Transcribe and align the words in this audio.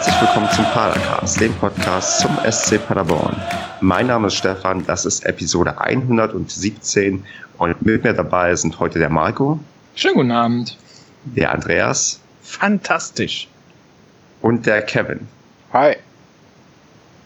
Herzlich 0.00 0.20
willkommen 0.22 0.50
zum 0.50 0.64
Padercast, 0.64 1.40
dem 1.42 1.52
Podcast 1.56 2.20
zum 2.20 2.30
SC 2.50 2.78
Paderborn. 2.88 3.36
Mein 3.82 4.06
Name 4.06 4.28
ist 4.28 4.36
Stefan, 4.36 4.82
das 4.86 5.04
ist 5.04 5.26
Episode 5.26 5.78
117 5.78 7.22
und 7.58 7.82
mit 7.82 8.02
mir 8.02 8.14
dabei 8.14 8.54
sind 8.54 8.78
heute 8.78 8.98
der 8.98 9.10
Marco. 9.10 9.60
Schönen 9.94 10.14
guten 10.14 10.30
Abend. 10.30 10.78
Der 11.26 11.52
Andreas. 11.52 12.18
Fantastisch. 12.40 13.46
Und 14.40 14.64
der 14.64 14.80
Kevin. 14.80 15.28
Hi. 15.74 15.96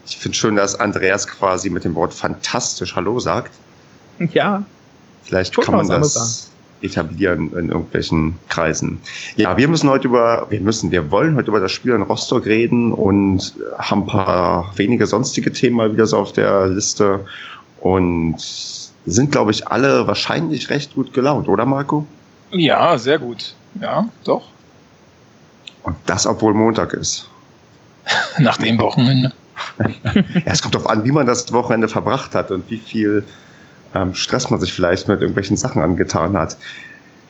Ich 0.05 0.17
finde 0.17 0.37
schön, 0.37 0.57
dass 0.57 0.77
Andreas 0.77 1.27
quasi 1.27 1.69
mit 1.69 1.85
dem 1.85 1.95
Wort 1.95 2.13
fantastisch 2.13 2.93
Hallo 2.93 3.21
sagt. 3.21 3.53
Ja. 4.19 4.65
Vielleicht 5.23 5.55
kann 5.61 5.75
man 5.75 5.87
das 5.87 6.51
etablieren 6.85 7.51
in 7.57 7.69
irgendwelchen 7.69 8.35
Kreisen. 8.49 8.99
Ja, 9.35 9.57
wir 9.57 9.67
müssen 9.67 9.89
heute 9.89 10.07
über, 10.07 10.47
wir 10.49 10.61
müssen, 10.61 10.91
wir 10.91 11.11
wollen 11.11 11.35
heute 11.35 11.49
über 11.49 11.59
das 11.59 11.71
Spiel 11.71 11.93
in 11.93 12.01
Rostock 12.01 12.45
reden 12.45 12.93
und 12.93 13.53
haben 13.77 14.03
ein 14.03 14.07
paar 14.07 14.71
wenige 14.75 15.05
sonstige 15.05 15.51
Themen 15.51 15.77
mal 15.77 15.93
wieder 15.93 16.05
so 16.05 16.17
auf 16.17 16.33
der 16.33 16.67
Liste 16.67 17.25
und 17.81 18.37
sind, 19.05 19.31
glaube 19.31 19.51
ich, 19.51 19.67
alle 19.67 20.07
wahrscheinlich 20.07 20.69
recht 20.69 20.95
gut 20.95 21.13
gelaunt, 21.13 21.47
oder 21.47 21.65
Marco? 21.65 22.07
Ja, 22.51 22.97
sehr 22.97 23.19
gut. 23.19 23.53
Ja, 23.79 24.07
doch. 24.23 24.47
Und 25.83 25.95
das, 26.05 26.25
obwohl 26.25 26.53
Montag 26.53 26.93
ist. 26.93 27.29
Nach 28.39 28.57
dem 28.57 28.79
Wochenende. 28.79 29.31
ja, 30.15 30.41
es 30.45 30.61
kommt 30.61 30.75
darauf 30.75 30.89
an, 30.89 31.03
wie 31.03 31.11
man 31.11 31.25
das 31.25 31.51
Wochenende 31.53 31.87
verbracht 31.87 32.33
hat 32.33 32.51
und 32.51 32.69
wie 32.69 32.77
viel 32.77 33.23
ähm, 33.95 34.13
Stress 34.13 34.49
man 34.49 34.59
sich 34.59 34.73
vielleicht 34.73 35.07
mit 35.07 35.21
irgendwelchen 35.21 35.57
Sachen 35.57 35.81
angetan 35.81 36.37
hat. 36.37 36.57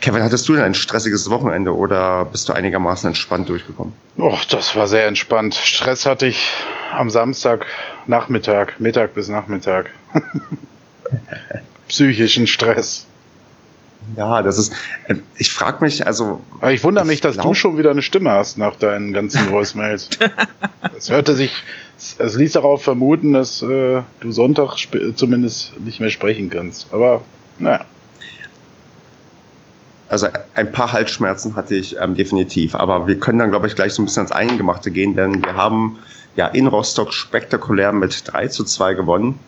Kevin, 0.02 0.24
hattest 0.24 0.48
du 0.50 0.54
denn 0.54 0.64
ein 0.64 0.74
stressiges 0.74 1.30
Wochenende 1.30 1.76
oder 1.76 2.26
bist 2.26 2.50
du 2.50 2.54
einigermaßen 2.54 3.08
entspannt 3.08 3.48
durchgekommen? 3.50 3.94
Oh, 4.18 4.38
das 4.50 4.76
war 4.76 4.88
sehr 4.88 5.08
entspannt. 5.08 5.56
Stress 5.56 6.06
hatte 6.06 6.28
ich 6.28 6.52
am 6.92 7.10
Samstag 7.10 7.66
Nachmittag, 8.06 8.80
Mittag 8.80 9.14
bis 9.14 9.30
Nachmittag. 9.30 9.90
Psychischen 11.88 12.48
Stress. 12.48 13.06
Ja, 14.16 14.42
das 14.42 14.58
ist. 14.58 14.74
Äh, 15.08 15.16
ich 15.38 15.52
frage 15.52 15.84
mich, 15.84 16.06
also. 16.06 16.42
Aber 16.62 16.72
ich 16.72 16.84
wundere 16.84 17.06
mich, 17.06 17.22
dass 17.22 17.36
glaub, 17.36 17.48
du 17.48 17.54
schon 17.54 17.78
wieder 17.78 17.92
eine 17.92 18.02
Stimme 18.02 18.32
hast 18.32 18.58
nach 18.58 18.76
deinen 18.76 19.14
ganzen 19.14 19.52
Voicemails. 19.52 20.10
Es 20.98 21.10
hörte 21.10 21.36
sich 21.36 21.52
es 21.98 22.36
ließ 22.36 22.54
darauf 22.54 22.84
vermuten, 22.84 23.34
dass 23.34 23.62
äh, 23.62 24.02
du 24.20 24.32
Sonntag 24.32 24.76
zumindest 25.16 25.80
nicht 25.80 26.00
mehr 26.00 26.10
sprechen 26.10 26.50
kannst. 26.50 26.88
Aber 26.92 27.22
naja. 27.60 27.86
Also 30.08 30.28
ein 30.54 30.72
paar 30.72 30.92
Halsschmerzen 30.92 31.56
hatte 31.56 31.76
ich 31.76 31.98
ähm, 32.00 32.16
definitiv, 32.16 32.76
aber 32.76 33.08
wir 33.08 33.20
können 33.20 33.40
dann, 33.40 33.50
glaube 33.50 33.68
ich, 33.68 33.76
gleich 33.76 33.94
so 33.94 34.02
ein 34.02 34.06
bisschen 34.06 34.28
ans 34.28 34.32
Eingemachte 34.32 34.92
gehen, 34.92 35.16
denn 35.16 35.44
wir 35.44 35.56
haben 35.56 35.98
ja 36.36 36.48
in 36.48 36.68
Rostock 36.68 37.12
spektakulär 37.12 37.92
mit 37.92 38.24
3 38.26 38.50
zu 38.50 38.64
2 38.64 38.94
gewonnen. 38.94 39.40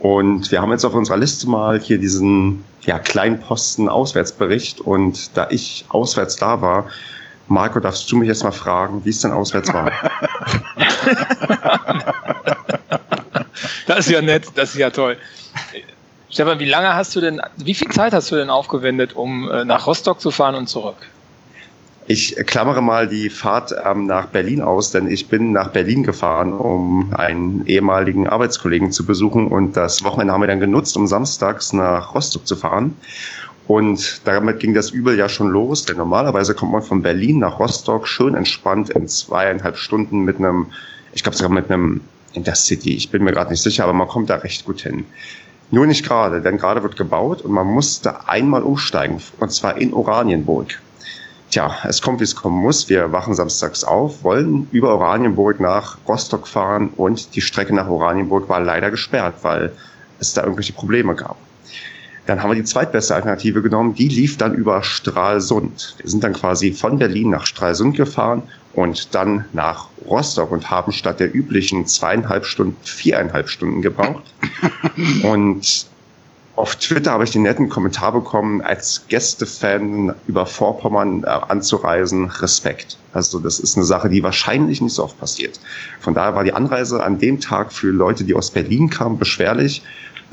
Und 0.00 0.50
wir 0.50 0.60
haben 0.60 0.72
jetzt 0.72 0.84
auf 0.84 0.94
unserer 0.94 1.16
Liste 1.16 1.48
mal 1.48 1.78
hier 1.78 1.98
diesen 1.98 2.64
ja, 2.82 2.98
kleinen 2.98 3.40
Posten 3.40 3.88
Auswärtsbericht. 3.88 4.80
Und 4.80 5.36
da 5.36 5.48
ich 5.50 5.86
auswärts 5.88 6.36
da 6.36 6.60
war, 6.60 6.86
Marco, 7.48 7.80
darfst 7.80 8.10
du 8.10 8.16
mich 8.16 8.28
jetzt 8.28 8.42
mal 8.42 8.52
fragen, 8.52 9.04
wie 9.04 9.10
es 9.10 9.20
denn 9.20 9.32
auswärts 9.32 9.72
war? 9.72 9.92
das 13.86 13.98
ist 14.00 14.10
ja 14.10 14.22
nett, 14.22 14.46
das 14.54 14.70
ist 14.70 14.78
ja 14.78 14.90
toll. 14.90 15.16
Stefan, 16.30 16.58
wie 16.58 16.68
lange 16.68 16.94
hast 16.94 17.14
du 17.14 17.20
denn, 17.20 17.40
wie 17.56 17.74
viel 17.74 17.90
Zeit 17.90 18.12
hast 18.12 18.30
du 18.32 18.36
denn 18.36 18.50
aufgewendet, 18.50 19.14
um 19.14 19.50
äh, 19.50 19.64
nach 19.64 19.86
Rostock 19.86 20.20
zu 20.20 20.30
fahren 20.30 20.54
und 20.54 20.68
zurück? 20.68 20.96
Ich 22.06 22.36
klammere 22.46 22.82
mal 22.82 23.08
die 23.08 23.30
Fahrt 23.30 23.74
ähm, 23.84 24.06
nach 24.06 24.26
Berlin 24.26 24.60
aus, 24.60 24.90
denn 24.90 25.10
ich 25.10 25.28
bin 25.28 25.52
nach 25.52 25.68
Berlin 25.68 26.02
gefahren, 26.02 26.52
um 26.52 27.14
einen 27.14 27.64
ehemaligen 27.66 28.26
Arbeitskollegen 28.26 28.92
zu 28.92 29.06
besuchen 29.06 29.48
und 29.48 29.74
das 29.76 30.04
Wochenende 30.04 30.34
haben 30.34 30.42
wir 30.42 30.48
dann 30.48 30.60
genutzt, 30.60 30.96
um 30.98 31.06
samstags 31.06 31.72
nach 31.72 32.14
Rostock 32.14 32.46
zu 32.46 32.56
fahren. 32.56 32.94
Und 33.66 34.20
damit 34.24 34.60
ging 34.60 34.74
das 34.74 34.90
Übel 34.90 35.16
ja 35.16 35.28
schon 35.28 35.48
los, 35.48 35.84
denn 35.84 35.96
normalerweise 35.96 36.54
kommt 36.54 36.72
man 36.72 36.82
von 36.82 37.02
Berlin 37.02 37.38
nach 37.38 37.58
Rostock 37.58 38.06
schön 38.06 38.34
entspannt 38.34 38.90
in 38.90 39.08
zweieinhalb 39.08 39.78
Stunden 39.78 40.20
mit 40.20 40.36
einem, 40.36 40.66
ich 41.14 41.22
glaube 41.22 41.36
sogar 41.36 41.52
mit 41.52 41.70
einem 41.70 42.02
Intercity, 42.34 42.94
ich 42.94 43.10
bin 43.10 43.24
mir 43.24 43.32
gerade 43.32 43.50
nicht 43.50 43.62
sicher, 43.62 43.84
aber 43.84 43.94
man 43.94 44.08
kommt 44.08 44.28
da 44.28 44.36
recht 44.36 44.66
gut 44.66 44.82
hin. 44.82 45.06
Nur 45.70 45.86
nicht 45.86 46.04
gerade, 46.04 46.42
denn 46.42 46.58
gerade 46.58 46.82
wird 46.82 46.96
gebaut 46.96 47.40
und 47.40 47.52
man 47.52 47.66
musste 47.66 48.28
einmal 48.28 48.62
umsteigen, 48.62 49.20
und 49.40 49.50
zwar 49.50 49.78
in 49.78 49.94
Oranienburg. 49.94 50.78
Tja, 51.50 51.74
es 51.84 52.02
kommt, 52.02 52.20
wie 52.20 52.24
es 52.24 52.36
kommen 52.36 52.60
muss. 52.60 52.88
Wir 52.88 53.12
wachen 53.12 53.34
samstags 53.34 53.84
auf, 53.84 54.24
wollen 54.24 54.68
über 54.72 54.94
Oranienburg 54.94 55.60
nach 55.60 55.98
Rostock 56.06 56.48
fahren 56.48 56.90
und 56.96 57.34
die 57.34 57.40
Strecke 57.40 57.74
nach 57.74 57.88
Oranienburg 57.88 58.48
war 58.48 58.60
leider 58.60 58.90
gesperrt, 58.90 59.36
weil 59.42 59.72
es 60.18 60.34
da 60.34 60.42
irgendwelche 60.42 60.72
Probleme 60.72 61.14
gab. 61.14 61.36
Dann 62.26 62.42
haben 62.42 62.50
wir 62.50 62.56
die 62.56 62.64
zweitbeste 62.64 63.14
Alternative 63.14 63.60
genommen, 63.60 63.94
die 63.94 64.08
lief 64.08 64.38
dann 64.38 64.54
über 64.54 64.82
Stralsund. 64.82 65.96
Wir 65.98 66.10
sind 66.10 66.24
dann 66.24 66.32
quasi 66.32 66.72
von 66.72 66.98
Berlin 66.98 67.30
nach 67.30 67.46
Stralsund 67.46 67.96
gefahren 67.96 68.42
und 68.72 69.14
dann 69.14 69.44
nach 69.52 69.88
Rostock 70.06 70.50
und 70.50 70.70
haben 70.70 70.92
statt 70.92 71.20
der 71.20 71.34
üblichen 71.34 71.86
zweieinhalb 71.86 72.46
Stunden 72.46 72.76
viereinhalb 72.82 73.48
Stunden 73.48 73.82
gebraucht. 73.82 74.24
Und 75.22 75.86
auf 76.56 76.76
Twitter 76.76 77.10
habe 77.10 77.24
ich 77.24 77.32
den 77.32 77.42
netten 77.42 77.68
Kommentar 77.68 78.12
bekommen, 78.12 78.60
als 78.60 79.06
Gästefan 79.08 80.14
über 80.28 80.46
Vorpommern 80.46 81.24
äh, 81.24 81.26
anzureisen, 81.26 82.26
Respekt. 82.26 82.96
Also 83.12 83.40
das 83.40 83.58
ist 83.58 83.76
eine 83.76 83.84
Sache, 83.84 84.08
die 84.08 84.22
wahrscheinlich 84.22 84.80
nicht 84.80 84.94
so 84.94 85.02
oft 85.02 85.18
passiert. 85.18 85.58
Von 85.98 86.14
daher 86.14 86.36
war 86.36 86.44
die 86.44 86.52
Anreise 86.52 87.02
an 87.02 87.18
dem 87.18 87.40
Tag 87.40 87.72
für 87.72 87.88
Leute, 87.88 88.22
die 88.22 88.34
aus 88.34 88.52
Berlin 88.52 88.88
kamen, 88.88 89.18
beschwerlich. 89.18 89.82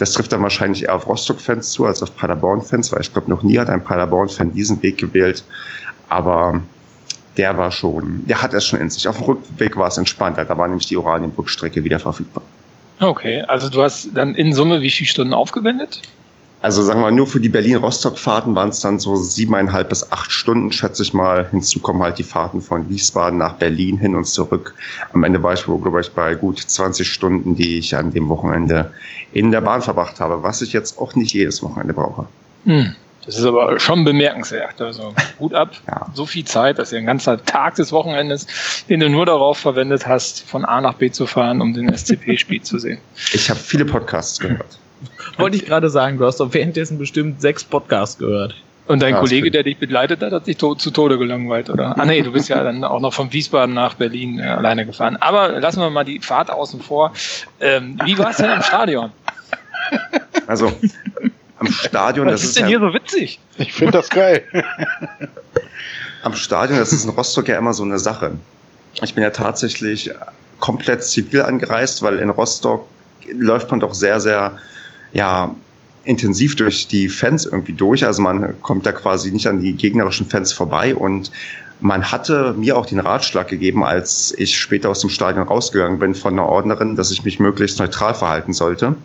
Das 0.02 0.14
trifft 0.14 0.32
dann 0.32 0.42
wahrscheinlich 0.42 0.86
eher 0.86 0.96
auf 0.96 1.06
Rostock-Fans 1.06 1.74
zu 1.74 1.86
als 1.86 2.02
auf 2.02 2.18
Paderborn-Fans, 2.18 2.92
weil 2.92 3.02
ich 3.02 3.14
glaube, 3.14 3.30
noch 3.30 3.44
nie 3.44 3.60
hat 3.60 3.70
ein 3.70 3.84
Paderborn-Fan 3.84 4.52
diesen 4.52 4.82
Weg 4.82 4.98
gewählt. 4.98 5.44
Aber 6.10 6.60
der 7.38 7.56
war 7.56 7.70
schon, 7.70 8.26
der 8.26 8.42
hat 8.42 8.52
es 8.56 8.66
schon 8.66 8.80
in 8.80 8.90
sich. 8.90 9.08
Auf 9.08 9.18
dem 9.18 9.26
Rückweg 9.26 9.78
war 9.78 9.90
es 9.90 10.00
entspannter, 10.00 10.44
da 10.44 10.58
war 10.58 10.68
nämlich 10.68 10.88
die 10.88 10.98
Oranienburg-Strecke 10.98 11.84
wieder 11.84 12.00
verfügbar. 12.00 12.42
Okay, 13.00 13.44
also 13.44 13.70
du 13.70 13.84
hast 13.84 14.10
dann 14.16 14.34
in 14.34 14.54
Summe 14.54 14.82
wie 14.82 14.90
viele 14.90 15.08
Stunden 15.08 15.36
aufgewendet? 15.36 16.02
Also 16.62 16.84
sagen 16.84 17.00
wir 17.00 17.06
mal, 17.06 17.12
nur 17.12 17.26
für 17.26 17.40
die 17.40 17.50
Berlin-Rostock-Fahrten 17.50 18.54
waren 18.54 18.70
es 18.70 18.82
dann 18.82 19.00
so 19.00 19.16
siebeneinhalb 19.16 19.90
bis 19.90 20.12
acht 20.12 20.32
Stunden, 20.32 20.72
schätze 20.72 21.02
ich 21.02 21.12
mal. 21.12 21.48
Hinzu 21.50 21.80
kommen 21.80 22.04
halt 22.04 22.20
die 22.20 22.24
Fahrten 22.24 22.62
von 22.62 22.88
Wiesbaden 22.88 23.40
nach 23.40 23.56
Berlin 23.56 23.98
hin 23.98 24.16
und 24.16 24.26
zurück. 24.26 24.76
Am 25.12 25.24
Ende 25.24 25.42
war 25.42 25.54
ich 25.54 25.68
wohl, 25.68 25.82
glaube 25.82 26.02
ich, 26.02 26.12
bei 26.12 26.36
gut 26.36 26.60
20 26.60 27.12
Stunden, 27.12 27.56
die 27.56 27.80
ich 27.80 27.96
an 27.96 28.12
dem 28.12 28.30
Wochenende 28.30 28.94
in 29.34 29.50
der 29.50 29.62
Bahn 29.62 29.82
verbracht 29.82 30.20
habe, 30.20 30.44
was 30.44 30.62
ich 30.62 30.72
jetzt 30.72 31.00
auch 31.00 31.16
nicht 31.16 31.34
jedes 31.34 31.64
Wochenende 31.64 31.94
brauche. 31.94 32.28
Hm. 32.66 32.96
Das 33.26 33.38
ist 33.38 33.46
aber 33.46 33.80
schon 33.80 34.04
bemerkenswert. 34.04 34.82
Also 34.82 35.14
gut 35.38 35.54
ab. 35.54 35.72
Ja. 35.88 36.08
So 36.14 36.26
viel 36.26 36.46
Zeit, 36.46 36.80
dass 36.80 36.92
ihr 36.92 37.00
ein 37.00 37.06
ganzer 37.06 37.44
Tag 37.44 37.76
des 37.76 37.92
Wochenendes, 37.92 38.48
den 38.90 39.00
du 39.00 39.10
nur 39.10 39.26
darauf 39.26 39.58
verwendet 39.58 40.08
hast, 40.08 40.42
von 40.48 40.66
A 40.66 40.82
nach 40.82 40.96
B 40.96 41.12
zu 41.12 41.28
fahren, 41.28 41.62
um 41.62 41.74
den 41.74 41.96
SCP-Spiel 41.96 42.62
zu 42.62 42.80
sehen. 42.80 43.00
Ich 43.34 43.50
habe 43.50 43.60
viele 43.60 43.86
Podcasts 43.86 44.40
gehört. 44.40 44.81
Wollte 45.38 45.58
ich 45.58 45.66
gerade 45.66 45.90
sagen, 45.90 46.18
du 46.18 46.26
hast 46.26 46.40
doch 46.40 46.54
währenddessen 46.54 46.98
bestimmt 46.98 47.42
sechs 47.42 47.64
Podcasts 47.64 48.18
gehört. 48.18 48.56
Und 48.88 49.02
dein 49.02 49.14
ja, 49.14 49.20
Kollege, 49.20 49.52
der 49.52 49.64
dich 49.64 49.78
begleitet 49.78 50.22
hat, 50.22 50.34
hat 50.34 50.46
sich 50.46 50.58
to 50.58 50.76
zu 50.76 50.92
Tode 50.92 51.18
gelangweilt, 51.18 51.70
oder? 51.70 51.98
Ah 51.98 52.06
nee, 52.06 52.22
du 52.24 52.32
bist 52.32 52.50
ja 52.50 52.64
dann 52.64 52.84
auch 52.84 53.00
noch 53.00 53.14
von 53.14 53.32
Wiesbaden 53.32 53.74
nach 53.74 53.94
Berlin 53.94 54.40
äh, 54.40 54.44
alleine 54.44 54.86
gefahren. 54.86 55.18
Aber 55.18 55.60
lassen 55.60 55.80
wir 55.80 55.90
mal 55.90 56.04
die 56.04 56.20
Fahrt 56.20 56.50
außen 56.50 56.82
vor. 56.82 57.14
Ähm, 57.60 58.00
wie 58.04 58.18
war 58.18 58.32
es 58.32 58.38
denn 58.38 58.52
im 58.52 58.62
Stadion? 58.62 59.12
Also, 60.48 60.74
am 61.60 61.68
Stadion... 61.68 62.28
Was 62.28 62.34
das 62.34 62.42
ist, 62.42 62.48
ist 62.50 62.58
denn 62.58 62.64
ja, 62.64 62.70
hier 62.70 62.80
so 62.80 62.94
witzig? 62.94 63.40
Ich 63.58 63.72
finde 63.72 63.94
das 63.94 64.10
geil. 64.10 64.44
am 66.24 66.34
Stadion, 66.34 66.80
das 66.80 66.92
ist 66.92 67.06
in 67.06 67.12
Rostock 67.12 67.48
ja 67.48 67.58
immer 67.58 67.74
so 67.74 67.84
eine 67.84 68.00
Sache. 68.00 68.34
Ich 69.02 69.14
bin 69.14 69.24
ja 69.24 69.30
tatsächlich 69.30 70.12
komplett 70.60 71.04
zivil 71.04 71.44
angereist, 71.44 72.02
weil 72.02 72.20
in 72.20 72.30
Rostock 72.30 72.88
läuft 73.32 73.72
man 73.72 73.80
doch 73.80 73.94
sehr, 73.94 74.20
sehr 74.20 74.58
ja, 75.14 75.56
intensiv 76.04 76.56
durch 76.56 76.88
die 76.88 77.10
Fans 77.10 77.46
irgendwie 77.46 77.74
durch. 77.74 78.06
Also 78.06 78.22
man 78.22 78.60
kommt 78.62 78.86
da 78.86 78.92
quasi 78.92 79.32
nicht 79.32 79.48
an 79.48 79.62
die 79.62 79.74
gegnerischen 79.74 80.28
Fans 80.28 80.52
vorbei 80.52 80.96
und 80.96 81.32
man 81.80 82.12
hatte 82.12 82.54
mir 82.58 82.78
auch 82.78 82.86
den 82.86 83.00
Ratschlag 83.00 83.48
gegeben, 83.48 83.84
als 83.84 84.34
ich 84.38 84.58
später 84.58 84.90
aus 84.90 85.02
dem 85.02 85.10
Stadion 85.10 85.48
rausgegangen 85.48 86.00
bin 86.00 86.14
von 86.14 86.34
einer 86.34 86.48
Ordnerin, 86.48 86.96
dass 86.96 87.12
ich 87.12 87.24
mich 87.24 87.40
möglichst 87.40 87.80
neutral 87.80 88.14
verhalten 88.14 88.54
sollte. 88.54 88.96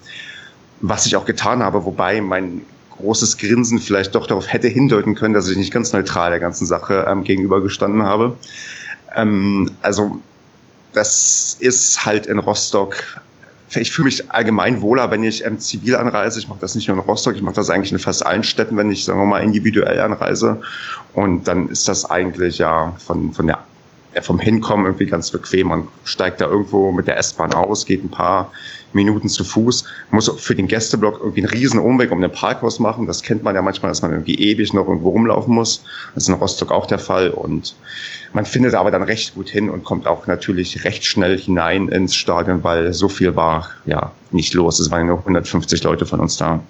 Was 0.82 1.06
ich 1.06 1.16
auch 1.16 1.24
getan 1.24 1.62
habe, 1.62 1.84
wobei 1.86 2.20
mein 2.20 2.62
großes 2.90 3.38
Grinsen 3.38 3.78
vielleicht 3.78 4.14
doch 4.14 4.26
darauf 4.26 4.52
hätte 4.52 4.68
hindeuten 4.68 5.14
können, 5.14 5.34
dass 5.34 5.48
ich 5.48 5.56
nicht 5.56 5.72
ganz 5.72 5.92
neutral 5.92 6.30
der 6.30 6.40
ganzen 6.40 6.66
Sache 6.66 7.06
ähm, 7.08 7.24
gegenübergestanden 7.24 8.02
habe. 8.02 8.36
Ähm, 9.14 9.70
also 9.82 10.20
das 10.92 11.56
ist 11.60 12.04
halt 12.04 12.26
in 12.26 12.38
Rostock 12.38 12.96
ich 13.74 13.90
fühle 13.90 14.06
mich 14.06 14.30
allgemein 14.30 14.80
wohler, 14.80 15.10
wenn 15.10 15.24
ich 15.24 15.44
ähm, 15.44 15.58
zivil 15.58 15.96
anreise. 15.96 16.38
Ich 16.38 16.48
mache 16.48 16.60
das 16.60 16.74
nicht 16.74 16.88
nur 16.88 16.96
in 16.96 17.02
Rostock, 17.02 17.34
ich 17.34 17.42
mache 17.42 17.56
das 17.56 17.70
eigentlich 17.70 17.92
in 17.92 17.98
fast 17.98 18.24
allen 18.24 18.44
Städten, 18.44 18.76
wenn 18.76 18.90
ich, 18.90 19.04
sagen 19.04 19.18
wir 19.18 19.26
mal, 19.26 19.42
individuell 19.42 20.00
anreise. 20.00 20.60
Und 21.14 21.48
dann 21.48 21.68
ist 21.68 21.88
das 21.88 22.08
eigentlich 22.08 22.58
ja 22.58 22.94
von, 22.98 23.32
von 23.32 23.46
der 23.46 23.58
vom 24.22 24.38
Hinkommen 24.38 24.86
irgendwie 24.86 25.06
ganz 25.06 25.30
bequem. 25.30 25.68
Man 25.68 25.88
steigt 26.04 26.40
da 26.40 26.46
irgendwo 26.46 26.92
mit 26.92 27.06
der 27.06 27.18
S-Bahn 27.18 27.52
aus, 27.52 27.86
geht 27.86 28.04
ein 28.04 28.10
paar 28.10 28.50
Minuten 28.92 29.28
zu 29.28 29.44
Fuß, 29.44 29.84
muss 30.10 30.28
für 30.40 30.54
den 30.54 30.66
Gästeblock 30.66 31.20
irgendwie 31.20 31.42
einen 31.42 31.50
riesen 31.50 31.78
Umweg 31.78 32.10
um 32.10 32.20
den 32.20 32.32
Parkhaus 32.32 32.78
machen. 32.78 33.06
Das 33.06 33.22
kennt 33.22 33.42
man 33.42 33.54
ja 33.54 33.62
manchmal, 33.62 33.90
dass 33.90 34.02
man 34.02 34.12
irgendwie 34.12 34.34
ewig 34.36 34.72
noch 34.72 34.88
irgendwo 34.88 35.10
rumlaufen 35.10 35.54
muss. 35.54 35.84
Das 36.14 36.24
ist 36.24 36.28
in 36.28 36.34
Rostock 36.34 36.72
auch 36.72 36.86
der 36.86 36.98
Fall 36.98 37.30
und 37.30 37.74
man 38.32 38.44
findet 38.44 38.74
aber 38.74 38.90
dann 38.90 39.02
recht 39.02 39.34
gut 39.34 39.48
hin 39.48 39.70
und 39.70 39.84
kommt 39.84 40.06
auch 40.06 40.26
natürlich 40.26 40.84
recht 40.84 41.04
schnell 41.04 41.38
hinein 41.38 41.88
ins 41.88 42.14
Stadion, 42.14 42.64
weil 42.64 42.92
so 42.92 43.08
viel 43.08 43.36
war 43.36 43.70
ja 43.84 44.12
nicht 44.30 44.54
los. 44.54 44.78
Es 44.80 44.90
waren 44.90 45.06
nur 45.06 45.18
150 45.18 45.82
Leute 45.84 46.06
von 46.06 46.20
uns 46.20 46.36
da. 46.36 46.60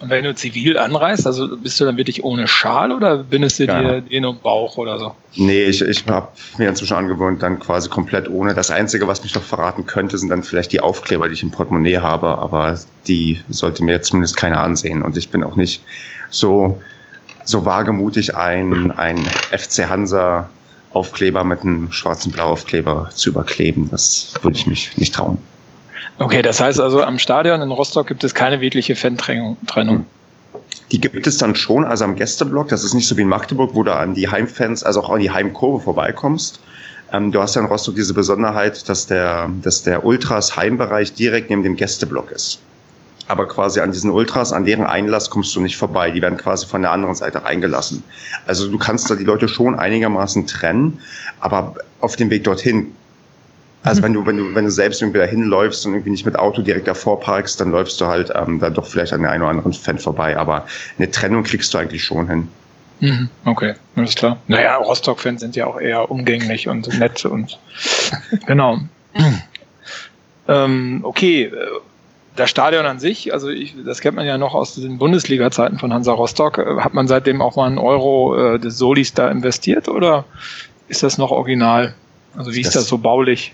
Und 0.00 0.10
wenn 0.10 0.24
du 0.24 0.34
zivil 0.34 0.78
anreist, 0.78 1.26
also 1.26 1.56
bist 1.56 1.80
du 1.80 1.84
dann 1.84 1.96
wirklich 1.96 2.24
ohne 2.24 2.48
Schal 2.48 2.92
oder 2.92 3.18
bindest 3.18 3.58
du 3.58 3.64
ja. 3.64 3.80
dir 3.80 4.00
den 4.00 4.24
um 4.24 4.38
Bauch 4.38 4.76
oder 4.76 4.98
so? 4.98 5.14
Nee, 5.34 5.64
ich, 5.64 5.82
ich 5.82 6.06
habe 6.06 6.28
mir 6.58 6.68
inzwischen 6.68 6.94
angewöhnt, 6.94 7.42
dann 7.42 7.58
quasi 7.58 7.88
komplett 7.88 8.28
ohne. 8.28 8.54
Das 8.54 8.70
Einzige, 8.70 9.06
was 9.08 9.22
mich 9.22 9.34
noch 9.34 9.42
verraten 9.42 9.86
könnte, 9.86 10.18
sind 10.18 10.28
dann 10.28 10.42
vielleicht 10.42 10.72
die 10.72 10.80
Aufkleber, 10.80 11.28
die 11.28 11.34
ich 11.34 11.42
im 11.42 11.50
Portemonnaie 11.50 11.98
habe, 11.98 12.38
aber 12.38 12.78
die 13.06 13.40
sollte 13.48 13.84
mir 13.84 14.02
zumindest 14.02 14.36
keiner 14.36 14.60
ansehen. 14.60 15.02
Und 15.02 15.16
ich 15.16 15.30
bin 15.30 15.42
auch 15.42 15.56
nicht 15.56 15.82
so, 16.30 16.80
so 17.44 17.64
wagemutig, 17.64 18.36
ein, 18.36 18.90
ein 18.92 19.18
FC 19.50 19.88
Hansa 19.88 20.48
Aufkleber 20.94 21.42
mit 21.42 21.62
einem 21.62 21.90
schwarzen 21.90 22.30
Blauaufkleber 22.30 23.10
zu 23.12 23.30
überkleben. 23.30 23.88
Das 23.90 24.34
würde 24.42 24.56
ich 24.56 24.66
mich 24.66 24.96
nicht 24.96 25.14
trauen. 25.14 25.38
Okay, 26.18 26.42
das 26.42 26.60
heißt 26.60 26.80
also, 26.80 27.02
am 27.02 27.18
Stadion 27.18 27.60
in 27.60 27.70
Rostock 27.70 28.06
gibt 28.06 28.22
es 28.24 28.34
keine 28.34 28.60
wirkliche 28.60 28.94
Fan-Trennung. 28.94 30.06
Die 30.92 31.00
gibt 31.00 31.26
es 31.26 31.38
dann 31.38 31.54
schon, 31.56 31.84
also 31.84 32.04
am 32.04 32.14
Gästeblock. 32.14 32.68
Das 32.68 32.84
ist 32.84 32.94
nicht 32.94 33.08
so 33.08 33.16
wie 33.16 33.22
in 33.22 33.28
Magdeburg, 33.28 33.74
wo 33.74 33.82
du 33.82 33.94
an 33.94 34.14
die 34.14 34.28
Heimfans, 34.28 34.84
also 34.84 35.02
auch 35.02 35.10
an 35.10 35.20
die 35.20 35.30
Heimkurve 35.30 35.82
vorbeikommst. 35.82 36.60
Ähm, 37.12 37.32
du 37.32 37.40
hast 37.40 37.56
ja 37.56 37.62
in 37.62 37.66
Rostock 37.66 37.96
diese 37.96 38.14
Besonderheit, 38.14 38.88
dass 38.88 39.06
der, 39.06 39.50
dass 39.62 39.82
der 39.82 40.04
Ultras 40.04 40.56
Heimbereich 40.56 41.14
direkt 41.14 41.50
neben 41.50 41.62
dem 41.62 41.76
Gästeblock 41.76 42.30
ist. 42.30 42.60
Aber 43.26 43.48
quasi 43.48 43.80
an 43.80 43.90
diesen 43.90 44.10
Ultras, 44.10 44.52
an 44.52 44.66
deren 44.66 44.84
Einlass 44.84 45.30
kommst 45.30 45.56
du 45.56 45.60
nicht 45.60 45.76
vorbei. 45.76 46.10
Die 46.10 46.20
werden 46.20 46.36
quasi 46.36 46.66
von 46.66 46.82
der 46.82 46.92
anderen 46.92 47.14
Seite 47.14 47.42
reingelassen. 47.42 48.04
Also 48.46 48.70
du 48.70 48.78
kannst 48.78 49.10
da 49.10 49.14
die 49.14 49.24
Leute 49.24 49.48
schon 49.48 49.78
einigermaßen 49.78 50.46
trennen, 50.46 51.00
aber 51.40 51.74
auf 52.00 52.16
dem 52.16 52.30
Weg 52.30 52.44
dorthin 52.44 52.94
also 53.84 54.02
wenn 54.02 54.14
du, 54.14 54.24
wenn 54.24 54.38
du, 54.38 54.54
wenn 54.54 54.64
du 54.64 54.70
selbst 54.70 55.02
irgendwie 55.02 55.18
da 55.18 55.26
hinläufst 55.26 55.84
und 55.84 55.92
irgendwie 55.92 56.10
nicht 56.10 56.24
mit 56.24 56.38
Auto 56.38 56.62
direkt 56.62 56.88
davor 56.88 57.20
parkst, 57.20 57.60
dann 57.60 57.70
läufst 57.70 58.00
du 58.00 58.06
halt 58.06 58.32
ähm, 58.34 58.58
da 58.58 58.70
doch 58.70 58.86
vielleicht 58.86 59.12
an 59.12 59.20
der 59.22 59.30
einen 59.30 59.42
oder 59.42 59.50
anderen 59.50 59.74
Fan 59.74 59.98
vorbei. 59.98 60.36
Aber 60.38 60.66
eine 60.98 61.10
Trennung 61.10 61.42
kriegst 61.42 61.72
du 61.74 61.78
eigentlich 61.78 62.02
schon 62.02 62.26
hin. 62.28 62.48
Mhm, 63.00 63.28
okay, 63.44 63.74
alles 63.96 64.14
klar. 64.14 64.38
Naja, 64.48 64.76
Rostock-Fans 64.76 65.40
sind 65.40 65.54
ja 65.54 65.66
auch 65.66 65.78
eher 65.78 66.10
umgänglich 66.10 66.68
und 66.68 66.98
nett 66.98 67.26
und 67.26 67.58
genau. 68.46 68.78
ähm, 70.48 71.00
okay, 71.02 71.44
äh, 71.44 71.50
das 72.36 72.50
Stadion 72.50 72.86
an 72.86 72.98
sich, 72.98 73.32
also 73.32 73.48
ich, 73.50 73.74
das 73.84 74.00
kennt 74.00 74.16
man 74.16 74.26
ja 74.26 74.38
noch 74.38 74.54
aus 74.54 74.74
den 74.74 74.98
Bundesliga-Zeiten 74.98 75.78
von 75.78 75.92
Hansa 75.92 76.12
Rostock. 76.12 76.58
Äh, 76.58 76.80
hat 76.80 76.94
man 76.94 77.06
seitdem 77.06 77.42
auch 77.42 77.56
mal 77.56 77.66
einen 77.66 77.78
Euro 77.78 78.54
äh, 78.54 78.58
des 78.58 78.78
Solis 78.78 79.12
da 79.12 79.28
investiert 79.28 79.88
oder 79.88 80.24
ist 80.88 81.02
das 81.02 81.18
noch 81.18 81.30
original? 81.30 81.94
Also 82.36 82.54
wie 82.54 82.60
ist 82.60 82.68
das, 82.68 82.84
das 82.84 82.88
so 82.88 82.98
baulich? 82.98 83.52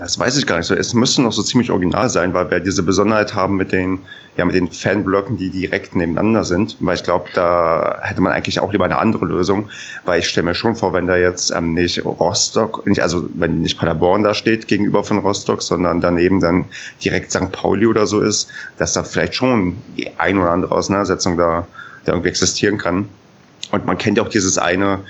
Das 0.00 0.18
weiß 0.18 0.38
ich 0.38 0.46
gar 0.46 0.56
nicht 0.56 0.66
so. 0.66 0.74
Es 0.74 0.94
müsste 0.94 1.20
noch 1.20 1.32
so 1.32 1.42
ziemlich 1.42 1.70
original 1.70 2.08
sein, 2.08 2.32
weil 2.32 2.50
wir 2.50 2.60
diese 2.60 2.82
Besonderheit 2.82 3.34
haben 3.34 3.56
mit 3.56 3.70
den, 3.70 3.98
ja, 4.38 4.46
mit 4.46 4.54
den 4.54 4.70
Fanblöcken, 4.70 5.36
die 5.36 5.50
direkt 5.50 5.94
nebeneinander 5.94 6.42
sind. 6.42 6.78
Weil 6.80 6.94
ich 6.94 7.02
glaube, 7.02 7.28
da 7.34 7.98
hätte 8.00 8.22
man 8.22 8.32
eigentlich 8.32 8.60
auch 8.60 8.72
lieber 8.72 8.86
eine 8.86 8.96
andere 8.96 9.26
Lösung. 9.26 9.68
Weil 10.06 10.20
ich 10.20 10.28
stelle 10.30 10.46
mir 10.46 10.54
schon 10.54 10.74
vor, 10.74 10.94
wenn 10.94 11.06
da 11.06 11.18
jetzt 11.18 11.50
ähm, 11.50 11.74
nicht 11.74 12.02
Rostock, 12.02 12.86
nicht, 12.86 13.02
also 13.02 13.28
wenn 13.34 13.60
nicht 13.60 13.78
Paderborn 13.78 14.22
da 14.22 14.32
steht 14.32 14.68
gegenüber 14.68 15.04
von 15.04 15.18
Rostock, 15.18 15.60
sondern 15.62 16.00
daneben 16.00 16.40
dann 16.40 16.64
direkt 17.04 17.30
St. 17.30 17.52
Pauli 17.52 17.86
oder 17.86 18.06
so 18.06 18.22
ist, 18.22 18.48
dass 18.78 18.94
da 18.94 19.04
vielleicht 19.04 19.34
schon 19.34 19.76
die 19.98 20.08
ein 20.16 20.38
oder 20.38 20.52
andere 20.52 20.74
Auseinandersetzung 20.74 21.36
da, 21.36 21.66
da 22.06 22.12
irgendwie 22.12 22.30
existieren 22.30 22.78
kann. 22.78 23.06
Und 23.70 23.84
man 23.84 23.98
kennt 23.98 24.16
ja 24.16 24.24
auch 24.24 24.30
dieses 24.30 24.56
eine 24.56 25.00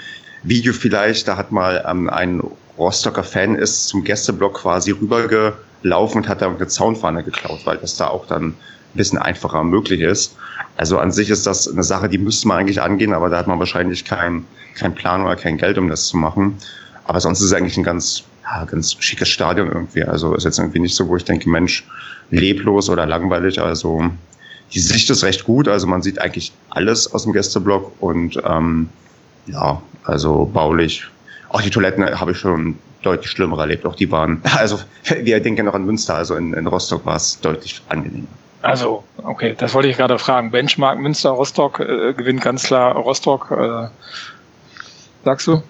Video 0.42 0.72
vielleicht, 0.72 1.28
da 1.28 1.36
hat 1.36 1.52
mal 1.52 1.84
ähm, 1.88 2.10
ein 2.10 2.42
Rostocker 2.80 3.22
Fan 3.22 3.54
ist 3.54 3.88
zum 3.88 4.02
Gästeblock 4.02 4.54
quasi 4.54 4.92
rübergelaufen 4.92 6.22
und 6.22 6.28
hat 6.28 6.40
da 6.40 6.48
eine 6.48 6.66
Zaunfahne 6.66 7.22
geklaut, 7.22 7.60
weil 7.64 7.76
das 7.76 7.96
da 7.96 8.08
auch 8.08 8.26
dann 8.26 8.46
ein 8.46 8.56
bisschen 8.94 9.18
einfacher 9.18 9.62
möglich 9.62 10.00
ist. 10.00 10.34
Also 10.76 10.98
an 10.98 11.12
sich 11.12 11.28
ist 11.28 11.46
das 11.46 11.68
eine 11.68 11.84
Sache, 11.84 12.08
die 12.08 12.18
müsste 12.18 12.48
man 12.48 12.58
eigentlich 12.58 12.80
angehen, 12.80 13.12
aber 13.12 13.28
da 13.28 13.36
hat 13.36 13.46
man 13.46 13.58
wahrscheinlich 13.58 14.04
keinen 14.04 14.46
kein 14.74 14.94
Plan 14.94 15.22
oder 15.22 15.36
kein 15.36 15.58
Geld, 15.58 15.76
um 15.76 15.88
das 15.88 16.06
zu 16.06 16.16
machen. 16.16 16.56
Aber 17.04 17.20
sonst 17.20 17.40
ist 17.40 17.46
es 17.46 17.52
eigentlich 17.52 17.76
ein 17.76 17.84
ganz, 17.84 18.24
ja, 18.44 18.64
ganz 18.64 18.96
schickes 18.98 19.28
Stadion 19.28 19.68
irgendwie. 19.68 20.04
Also 20.04 20.34
ist 20.34 20.44
jetzt 20.44 20.58
irgendwie 20.58 20.80
nicht 20.80 20.96
so, 20.96 21.06
wo 21.06 21.16
ich 21.16 21.24
denke, 21.24 21.50
Mensch, 21.50 21.86
leblos 22.30 22.88
oder 22.88 23.04
langweilig. 23.04 23.60
Also 23.60 24.10
die 24.72 24.80
Sicht 24.80 25.10
ist 25.10 25.22
recht 25.22 25.44
gut. 25.44 25.68
Also 25.68 25.86
man 25.86 26.00
sieht 26.00 26.18
eigentlich 26.18 26.52
alles 26.70 27.12
aus 27.12 27.24
dem 27.24 27.34
Gästeblock 27.34 27.92
und 28.00 28.40
ähm, 28.44 28.88
ja, 29.46 29.82
also 30.04 30.50
baulich 30.52 31.04
auch 31.50 31.60
die 31.60 31.70
Toiletten 31.70 32.18
habe 32.18 32.32
ich 32.32 32.38
schon 32.38 32.78
deutlich 33.02 33.30
schlimmer 33.30 33.58
erlebt. 33.58 33.84
Auch 33.86 33.94
die 33.94 34.10
waren, 34.10 34.42
also 34.58 34.78
wir 35.04 35.40
denken 35.40 35.66
noch 35.66 35.74
an 35.74 35.84
Münster, 35.84 36.16
also 36.16 36.36
in, 36.36 36.54
in 36.54 36.66
Rostock 36.66 37.04
war 37.06 37.16
es 37.16 37.40
deutlich 37.40 37.82
angenehmer. 37.88 38.26
Also, 38.62 39.04
okay, 39.24 39.54
das 39.56 39.72
wollte 39.72 39.88
ich 39.88 39.96
gerade 39.96 40.18
fragen. 40.18 40.50
Benchmark 40.50 40.98
Münster, 40.98 41.30
Rostock 41.30 41.80
äh, 41.80 42.12
gewinnt 42.12 42.42
ganz 42.42 42.64
klar 42.64 42.94
Rostock, 42.94 43.50
äh, 43.50 43.88
sagst 45.24 45.46
du? 45.46 45.62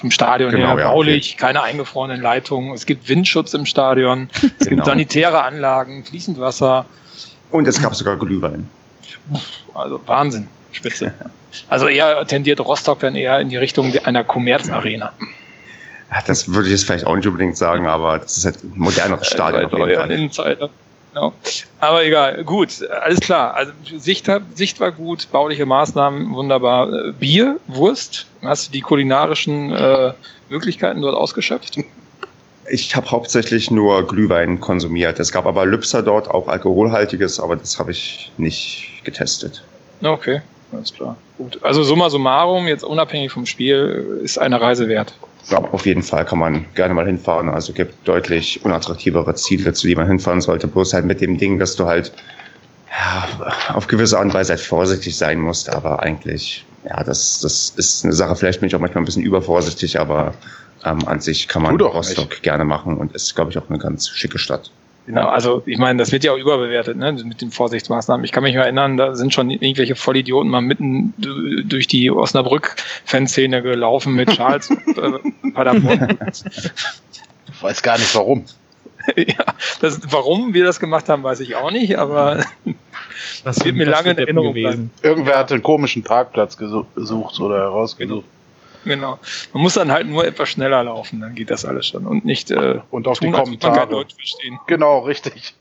Vom 0.00 0.10
Stadion 0.10 0.50
genau, 0.50 0.68
her, 0.68 0.78
ja, 0.78 0.90
baulich, 0.90 1.34
okay. 1.34 1.40
keine 1.40 1.62
eingefrorenen 1.62 2.22
Leitungen, 2.22 2.72
es 2.72 2.86
gibt 2.86 3.08
Windschutz 3.08 3.52
im 3.52 3.66
Stadion, 3.66 4.30
es 4.32 4.40
genau. 4.58 4.68
gibt 4.68 4.86
sanitäre 4.86 5.42
Anlagen, 5.42 6.04
fließend 6.04 6.40
Wasser. 6.40 6.86
Und 7.50 7.68
es 7.68 7.80
gab 7.80 7.94
sogar 7.94 8.16
Glühwein. 8.16 8.68
Also 9.74 10.00
Wahnsinn, 10.06 10.48
spitze. 10.72 11.12
Also 11.68 11.88
eher 11.88 12.24
tendiert 12.28 12.60
Rostock 12.60 13.00
dann 13.00 13.16
eher 13.16 13.40
in 13.40 13.48
die 13.48 13.56
Richtung 13.56 13.92
einer 14.04 14.22
Kommerzarena. 14.22 15.12
Ja, 16.08 16.22
das 16.24 16.52
würde 16.52 16.68
ich 16.68 16.72
jetzt 16.72 16.84
vielleicht 16.84 17.06
auch 17.06 17.16
nicht 17.16 17.26
unbedingt 17.26 17.56
sagen, 17.56 17.88
aber 17.88 18.20
das 18.20 18.36
ist 18.36 18.44
halt 18.44 18.62
ein 18.62 18.72
moderneres 18.76 19.26
Stadion. 19.26 19.64
Auf 19.64 19.72
jeden 19.72 19.94
Fall. 19.96 20.10
Insider. 20.12 20.70
Genau. 21.12 21.32
Aber 21.80 22.04
egal, 22.04 22.44
gut, 22.44 22.88
alles 22.88 23.20
klar. 23.20 23.54
Also 23.54 23.72
Sicht, 23.98 24.30
Sicht 24.54 24.78
war 24.78 24.92
gut, 24.92 25.30
bauliche 25.32 25.66
Maßnahmen 25.66 26.32
wunderbar. 26.34 27.12
Bier, 27.18 27.58
Wurst, 27.66 28.26
hast 28.42 28.68
du 28.68 28.72
die 28.72 28.80
kulinarischen 28.80 29.72
äh, 29.72 30.12
Möglichkeiten 30.48 31.02
dort 31.02 31.16
ausgeschöpft? 31.16 31.78
Ich 32.70 32.94
habe 32.94 33.10
hauptsächlich 33.10 33.72
nur 33.72 34.06
Glühwein 34.06 34.60
konsumiert. 34.60 35.18
Es 35.18 35.32
gab 35.32 35.46
aber 35.46 35.66
Lübser 35.66 36.02
dort, 36.02 36.30
auch 36.30 36.46
alkoholhaltiges, 36.46 37.40
aber 37.40 37.56
das 37.56 37.80
habe 37.80 37.90
ich 37.90 38.30
nicht 38.36 39.02
getestet. 39.02 39.64
Okay. 40.02 40.42
Alles 40.72 40.92
klar. 40.92 41.16
Gut. 41.38 41.58
Also 41.62 41.82
summa 41.82 42.10
summarum, 42.10 42.66
jetzt 42.66 42.84
unabhängig 42.84 43.32
vom 43.32 43.46
Spiel, 43.46 44.20
ist 44.22 44.38
eine 44.38 44.60
Reise 44.60 44.88
wert. 44.88 45.14
Ja, 45.48 45.58
auf 45.58 45.86
jeden 45.86 46.02
Fall 46.02 46.24
kann 46.24 46.38
man 46.38 46.66
gerne 46.74 46.94
mal 46.94 47.06
hinfahren. 47.06 47.48
Also 47.48 47.72
gibt 47.72 48.06
deutlich 48.06 48.64
unattraktivere 48.64 49.34
Ziele, 49.34 49.72
zu 49.72 49.86
denen 49.86 49.98
man 49.98 50.06
hinfahren 50.06 50.40
sollte. 50.40 50.68
Bloß 50.68 50.92
halt 50.92 51.06
mit 51.06 51.20
dem 51.20 51.38
Ding, 51.38 51.58
dass 51.58 51.76
du 51.76 51.86
halt 51.86 52.12
ja, 52.90 53.74
auf 53.74 53.86
gewisse 53.86 54.16
Art 54.16 54.26
und 54.26 54.34
Weise 54.34 54.52
halt 54.52 54.60
vorsichtig 54.60 55.16
sein 55.16 55.40
musst. 55.40 55.70
Aber 55.70 56.02
eigentlich, 56.02 56.64
ja, 56.84 57.02
das, 57.02 57.40
das 57.40 57.70
ist 57.70 58.04
eine 58.04 58.12
Sache. 58.12 58.36
Vielleicht 58.36 58.60
bin 58.60 58.68
ich 58.68 58.76
auch 58.76 58.80
manchmal 58.80 59.02
ein 59.02 59.06
bisschen 59.06 59.22
übervorsichtig, 59.22 59.98
aber 59.98 60.34
ähm, 60.84 61.06
an 61.06 61.20
sich 61.20 61.48
kann 61.48 61.62
man 61.62 61.80
Rostock 61.80 62.42
gerne 62.42 62.64
machen 62.64 62.96
und 62.96 63.14
ist, 63.14 63.34
glaube 63.34 63.50
ich, 63.50 63.58
auch 63.58 63.68
eine 63.68 63.78
ganz 63.78 64.08
schicke 64.08 64.38
Stadt. 64.38 64.70
Genau, 65.06 65.28
also 65.28 65.62
ich 65.66 65.78
meine, 65.78 65.98
das 65.98 66.12
wird 66.12 66.24
ja 66.24 66.32
auch 66.32 66.38
überbewertet, 66.38 66.96
ne, 66.96 67.12
mit 67.12 67.40
den 67.40 67.50
Vorsichtsmaßnahmen. 67.50 68.24
Ich 68.24 68.32
kann 68.32 68.42
mich 68.42 68.54
erinnern, 68.54 68.96
da 68.96 69.16
sind 69.16 69.34
schon 69.34 69.50
irgendwelche 69.50 69.96
Vollidioten 69.96 70.50
mal 70.50 70.60
mitten 70.60 71.14
durch 71.16 71.86
die 71.86 72.10
Osnabrück-Fanszene 72.10 73.62
gelaufen 73.62 74.14
mit 74.14 74.30
Charles 74.30 74.70
äh, 74.70 75.50
Paderborn. 75.52 76.18
Ich 76.32 77.62
weiß 77.62 77.82
gar 77.82 77.98
nicht 77.98 78.14
warum. 78.14 78.44
ja, 79.16 79.44
das, 79.80 80.00
warum 80.10 80.54
wir 80.54 80.64
das 80.64 80.78
gemacht 80.78 81.08
haben, 81.08 81.22
weiß 81.22 81.40
ich 81.40 81.56
auch 81.56 81.70
nicht, 81.70 81.98
aber 81.98 82.44
das 83.44 83.64
wird 83.64 83.76
mir 83.76 83.86
lange 83.86 84.10
in 84.10 84.18
Erinnerung 84.18 84.54
gewesen. 84.54 84.90
Irgendwer 85.02 85.38
hat 85.38 85.50
einen 85.52 85.62
komischen 85.62 86.02
Parkplatz 86.02 86.56
gesucht 86.56 87.40
oder 87.40 87.58
herausgesucht. 87.58 88.08
Genau. 88.08 88.39
Man 88.84 89.18
muss 89.52 89.74
dann 89.74 89.90
halt 89.92 90.06
nur 90.06 90.26
etwas 90.26 90.48
schneller 90.48 90.84
laufen, 90.84 91.20
dann 91.20 91.34
geht 91.34 91.50
das 91.50 91.64
alles 91.64 91.86
schon. 91.86 92.06
Und 92.06 92.24
nicht 92.24 92.50
äh, 92.50 92.80
und 92.90 93.06
auf 93.06 93.18
tun, 93.18 93.28
die 93.28 93.38
Kommentare. 93.38 93.88
Deutsch 93.88 94.14
verstehen. 94.14 94.58
Genau, 94.66 95.00
richtig. 95.00 95.54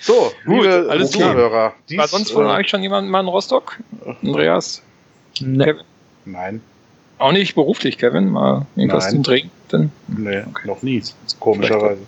So, 0.00 0.32
Gut, 0.44 0.62
liebe 0.62 0.86
alles 0.88 1.10
Zuhörer. 1.10 1.74
Dies, 1.88 1.98
War 1.98 2.08
sonst 2.08 2.30
von 2.30 2.46
äh, 2.46 2.50
euch 2.50 2.68
schon 2.68 2.82
jemand 2.82 3.08
mal 3.08 3.20
in 3.20 3.28
Rostock? 3.28 3.78
Andreas? 4.22 4.82
Ne. 5.40 5.64
Kevin? 5.64 5.84
Nein. 6.24 6.62
Auch 7.18 7.32
nicht 7.32 7.54
beruflich, 7.54 7.98
Kevin? 7.98 8.30
Mal 8.30 8.66
irgendwas 8.76 9.06
Nein. 9.06 9.14
zum 9.14 9.22
Trinken? 9.24 9.92
Nee, 10.06 10.44
okay. 10.48 10.66
noch 10.66 10.82
nie. 10.82 11.02
Komischerweise. 11.40 12.02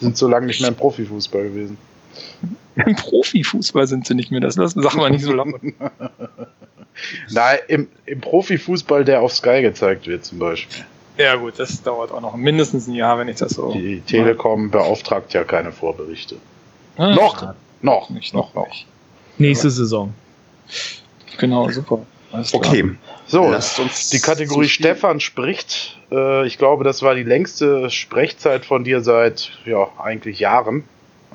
Sind 0.00 0.16
so 0.16 0.28
lange 0.28 0.46
nicht 0.46 0.60
mehr 0.60 0.70
im 0.70 0.76
Profifußball 0.76 1.42
gewesen. 1.44 1.76
Im 2.86 2.96
Profifußball 2.96 3.86
sind 3.86 4.06
sie 4.06 4.14
nicht 4.14 4.30
mehr, 4.30 4.40
das 4.40 4.56
lassen 4.56 4.82
wir 4.82 5.10
nicht 5.10 5.24
so 5.24 5.32
lange. 5.32 5.54
Nein, 7.30 7.58
im, 7.68 7.88
im 8.06 8.20
Profifußball, 8.20 9.04
der 9.04 9.22
auf 9.22 9.32
Sky 9.32 9.62
gezeigt 9.62 10.06
wird 10.06 10.24
zum 10.24 10.38
Beispiel. 10.38 10.84
Ja 11.16 11.34
gut, 11.34 11.54
das 11.58 11.82
dauert 11.82 12.12
auch 12.12 12.20
noch 12.20 12.36
mindestens 12.36 12.86
ein 12.86 12.94
Jahr, 12.94 13.18
wenn 13.18 13.28
ich 13.28 13.36
das 13.36 13.52
so. 13.52 13.72
Die 13.72 14.00
Telekom 14.00 14.70
beauftragt 14.70 15.34
ja 15.34 15.42
keine 15.44 15.72
Vorberichte. 15.72 16.36
Ah, 16.96 17.14
noch, 17.14 17.54
noch, 17.82 18.10
nicht, 18.10 18.34
noch, 18.34 18.54
noch. 18.54 18.68
Nicht. 18.68 18.86
Nächste 19.38 19.70
Saison. 19.70 20.14
Genau, 21.38 21.68
super. 21.70 22.00
okay. 22.52 22.96
So, 23.26 23.48
Lasst 23.48 23.78
uns 23.78 24.10
die 24.10 24.20
Kategorie 24.20 24.66
so 24.66 24.70
Stefan 24.70 25.20
spricht. 25.20 25.98
Äh, 26.10 26.46
ich 26.46 26.56
glaube, 26.56 26.84
das 26.84 27.02
war 27.02 27.14
die 27.14 27.24
längste 27.24 27.90
Sprechzeit 27.90 28.64
von 28.64 28.84
dir 28.84 29.00
seit 29.02 29.52
ja 29.64 29.88
eigentlich 29.98 30.38
Jahren. 30.38 30.84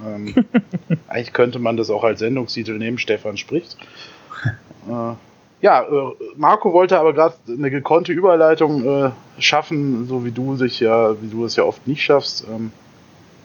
Ähm, 0.06 0.34
eigentlich 1.08 1.34
könnte 1.34 1.60
man 1.60 1.78
das 1.78 1.90
auch 1.90 2.04
als 2.04 2.20
Sendungstitel 2.20 2.78
nehmen. 2.78 2.98
Stefan 2.98 3.38
spricht. 3.38 3.78
Äh, 4.86 5.14
ja, 5.62 5.84
äh, 5.84 6.14
Marco 6.36 6.74
wollte 6.74 7.00
aber 7.00 7.14
gerade 7.14 7.36
eine 7.48 7.72
gekonnte 7.72 8.12
Überleitung 8.12 8.86
äh, 8.86 9.12
schaffen, 9.40 10.06
so 10.10 10.26
wie 10.26 10.32
du 10.32 10.58
sich 10.58 10.82
ja, 10.82 11.16
wie 11.22 11.30
du 11.30 11.46
es 11.46 11.56
ja 11.56 11.64
oft 11.64 11.88
nicht 11.88 12.04
schaffst. 12.04 12.46
Ähm, 12.54 12.74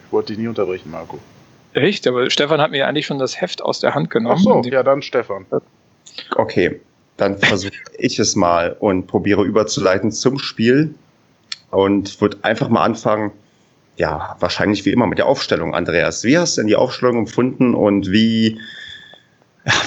ich 0.05 0.11
wollte 0.11 0.33
dich 0.33 0.37
nie 0.37 0.49
unterbrechen, 0.49 0.91
Marco. 0.91 1.17
Echt? 1.71 2.05
Aber 2.07 2.29
Stefan 2.29 2.59
hat 2.59 2.71
mir 2.71 2.87
eigentlich 2.87 3.05
schon 3.05 3.19
das 3.19 3.39
Heft 3.39 3.61
aus 3.61 3.79
der 3.79 3.95
Hand 3.95 4.09
genommen. 4.09 4.35
Ach 4.37 4.43
so, 4.43 4.61
ja 4.63 4.83
dann 4.83 5.01
Stefan. 5.01 5.45
Okay, 6.35 6.81
dann 7.15 7.37
versuche 7.37 7.71
ich 7.97 8.19
es 8.19 8.35
mal 8.35 8.75
und 8.79 9.07
probiere 9.07 9.45
überzuleiten 9.45 10.11
zum 10.11 10.39
Spiel 10.39 10.93
und 11.71 12.19
würde 12.19 12.37
einfach 12.41 12.69
mal 12.69 12.83
anfangen. 12.83 13.31
Ja, 13.99 14.37
wahrscheinlich 14.39 14.85
wie 14.85 14.91
immer 14.91 15.07
mit 15.07 15.17
der 15.17 15.25
Aufstellung, 15.25 15.75
Andreas. 15.75 16.23
Wie 16.23 16.37
hast 16.37 16.55
du 16.55 16.61
denn 16.61 16.69
die 16.69 16.77
Aufstellung 16.77 17.17
empfunden 17.17 17.75
und 17.75 18.09
wie 18.09 18.57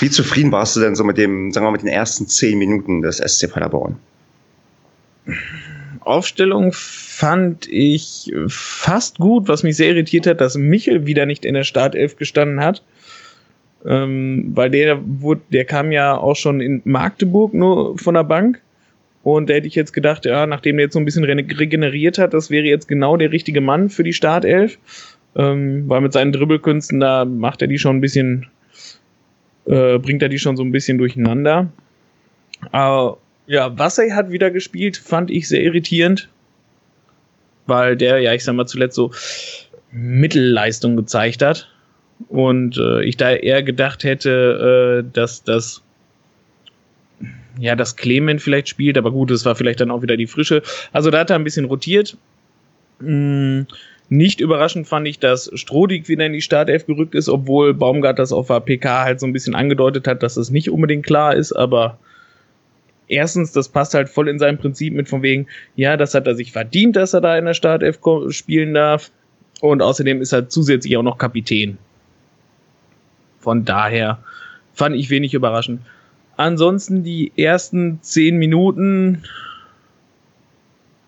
wie 0.00 0.10
zufrieden 0.10 0.52
warst 0.52 0.76
du 0.76 0.80
denn 0.80 0.94
so 0.94 1.02
mit 1.02 1.16
dem, 1.16 1.50
sagen 1.50 1.64
wir 1.64 1.70
mal, 1.70 1.76
mit 1.78 1.80
den 1.80 1.88
ersten 1.88 2.28
zehn 2.28 2.58
Minuten 2.58 3.00
des 3.00 3.16
SC 3.16 3.50
Paderborn? 3.50 3.96
Aufstellung 6.00 6.72
fand 6.74 7.66
ich 7.68 8.30
fast 8.48 9.16
gut, 9.16 9.48
was 9.48 9.62
mich 9.62 9.78
sehr 9.78 9.88
irritiert 9.88 10.26
hat, 10.26 10.42
dass 10.42 10.58
Michel 10.58 11.06
wieder 11.06 11.24
nicht 11.24 11.46
in 11.46 11.54
der 11.54 11.64
Startelf 11.64 12.16
gestanden 12.16 12.60
hat. 12.60 12.82
Ähm, 13.86 14.52
weil 14.54 14.68
der 14.68 15.00
wurde, 15.02 15.40
der 15.50 15.64
kam 15.64 15.90
ja 15.90 16.18
auch 16.18 16.36
schon 16.36 16.60
in 16.60 16.82
Magdeburg 16.84 17.54
nur 17.54 17.96
von 17.98 18.12
der 18.12 18.24
Bank. 18.24 18.60
Und 19.22 19.48
da 19.48 19.54
hätte 19.54 19.68
ich 19.68 19.74
jetzt 19.74 19.92
gedacht, 19.92 20.24
ja, 20.24 20.46
nachdem 20.46 20.76
der 20.76 20.86
jetzt 20.86 20.94
so 20.94 20.98
ein 20.98 21.04
bisschen 21.04 21.24
regeneriert 21.24 22.18
hat, 22.18 22.34
das 22.34 22.50
wäre 22.50 22.66
jetzt 22.66 22.88
genau 22.88 23.16
der 23.16 23.30
richtige 23.30 23.60
Mann 23.60 23.88
für 23.88 24.02
die 24.02 24.12
Startelf. 24.12 24.78
Ähm, 25.34 25.88
weil 25.88 26.00
mit 26.00 26.12
seinen 26.12 26.32
Dribbelkünsten, 26.32 27.00
da 27.00 27.24
macht 27.24 27.62
er 27.62 27.68
die 27.68 27.78
schon 27.78 27.96
ein 27.96 28.00
bisschen 28.00 28.50
äh, 29.66 29.98
bringt 29.98 30.22
er 30.22 30.28
die 30.28 30.38
schon 30.38 30.56
so 30.56 30.62
ein 30.62 30.72
bisschen 30.72 30.98
durcheinander. 30.98 31.70
Aber 32.70 33.18
ja, 33.46 33.76
Wasser 33.78 34.14
hat 34.14 34.30
wieder 34.30 34.50
gespielt, 34.50 34.96
fand 34.96 35.30
ich 35.30 35.48
sehr 35.48 35.62
irritierend, 35.62 36.28
weil 37.66 37.96
der, 37.96 38.20
ja, 38.20 38.32
ich 38.34 38.44
sag 38.44 38.54
mal, 38.54 38.66
zuletzt 38.66 38.96
so 38.96 39.10
Mittelleistung 39.90 40.96
gezeigt 40.96 41.42
hat. 41.42 41.68
Und 42.28 42.78
äh, 42.78 43.02
ich 43.04 43.16
da 43.16 43.32
eher 43.32 43.62
gedacht 43.62 44.04
hätte, 44.04 45.02
äh, 45.04 45.12
dass 45.12 45.42
das 45.42 45.82
ja, 47.58 47.76
dass 47.76 47.96
Clement 47.96 48.40
vielleicht 48.40 48.68
spielt, 48.68 48.96
aber 48.96 49.10
gut, 49.10 49.30
es 49.30 49.44
war 49.44 49.54
vielleicht 49.54 49.80
dann 49.80 49.90
auch 49.90 50.02
wieder 50.02 50.16
die 50.16 50.26
Frische. 50.26 50.62
Also 50.92 51.10
da 51.10 51.20
hat 51.20 51.30
er 51.30 51.36
ein 51.36 51.44
bisschen 51.44 51.66
rotiert. 51.66 52.16
Mm, 53.00 53.62
nicht 54.08 54.40
überraschend 54.40 54.86
fand 54.86 55.08
ich, 55.08 55.18
dass 55.18 55.50
Strodig 55.54 56.08
wieder 56.08 56.26
in 56.26 56.32
die 56.32 56.42
Startelf 56.42 56.86
gerückt 56.86 57.14
ist, 57.14 57.28
obwohl 57.28 57.74
Baumgart 57.74 58.18
das 58.18 58.32
auf 58.32 58.48
der 58.48 58.60
PK 58.60 59.04
halt 59.04 59.20
so 59.20 59.26
ein 59.26 59.32
bisschen 59.32 59.54
angedeutet 59.54 60.06
hat, 60.06 60.22
dass 60.22 60.36
es 60.36 60.50
nicht 60.50 60.70
unbedingt 60.70 61.06
klar 61.06 61.34
ist, 61.34 61.52
aber 61.52 61.98
erstens, 63.08 63.52
das 63.52 63.68
passt 63.68 63.94
halt 63.94 64.08
voll 64.08 64.28
in 64.28 64.38
sein 64.38 64.58
Prinzip 64.58 64.94
mit 64.94 65.08
von 65.08 65.22
wegen, 65.22 65.46
ja, 65.76 65.96
das 65.96 66.14
hat 66.14 66.26
er 66.26 66.34
sich 66.34 66.52
verdient, 66.52 66.96
dass 66.96 67.14
er 67.14 67.20
da 67.20 67.36
in 67.36 67.44
der 67.44 67.54
Startelf 67.54 68.00
spielen 68.30 68.74
darf. 68.74 69.10
Und 69.60 69.80
außerdem 69.80 70.20
ist 70.20 70.32
er 70.32 70.48
zusätzlich 70.48 70.96
auch 70.96 71.04
noch 71.04 71.18
Kapitän. 71.18 71.78
Von 73.38 73.64
daher 73.64 74.18
fand 74.74 74.96
ich 74.96 75.10
wenig 75.10 75.34
überraschend. 75.34 75.80
Ansonsten 76.36 77.02
die 77.02 77.32
ersten 77.36 77.98
zehn 78.02 78.36
Minuten, 78.38 79.22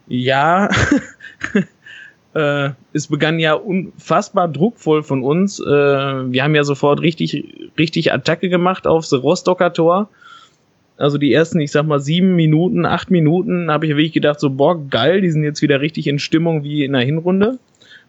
ja, 0.07 0.69
Äh, 2.35 2.71
es 2.93 3.07
begann 3.07 3.39
ja 3.39 3.55
unfassbar 3.55 4.49
druckvoll 4.49 5.05
von 5.05 5.23
uns. 5.23 5.61
Äh, 5.61 5.65
wir 5.65 6.43
haben 6.43 6.55
ja 6.55 6.65
sofort 6.65 7.01
richtig, 7.01 7.71
richtig 7.79 8.13
Attacke 8.13 8.49
gemacht 8.49 8.87
aufs 8.87 9.13
Rostocker 9.13 9.73
Tor. 9.73 10.09
Also 10.97 11.17
die 11.17 11.33
ersten, 11.33 11.61
ich 11.61 11.71
sag 11.71 11.87
mal, 11.87 12.01
sieben 12.01 12.35
Minuten, 12.35 12.87
acht 12.87 13.11
Minuten 13.11 13.71
habe 13.71 13.87
ich 13.87 13.93
wirklich 13.93 14.13
gedacht, 14.13 14.41
so, 14.41 14.51
boah, 14.51 14.85
geil, 14.89 15.21
die 15.21 15.31
sind 15.31 15.45
jetzt 15.45 15.63
wieder 15.63 15.81
richtig 15.81 16.07
in 16.07 16.19
Stimmung 16.19 16.65
wie 16.65 16.85
in 16.85 16.93
der 16.93 17.03
Hinrunde, 17.03 17.59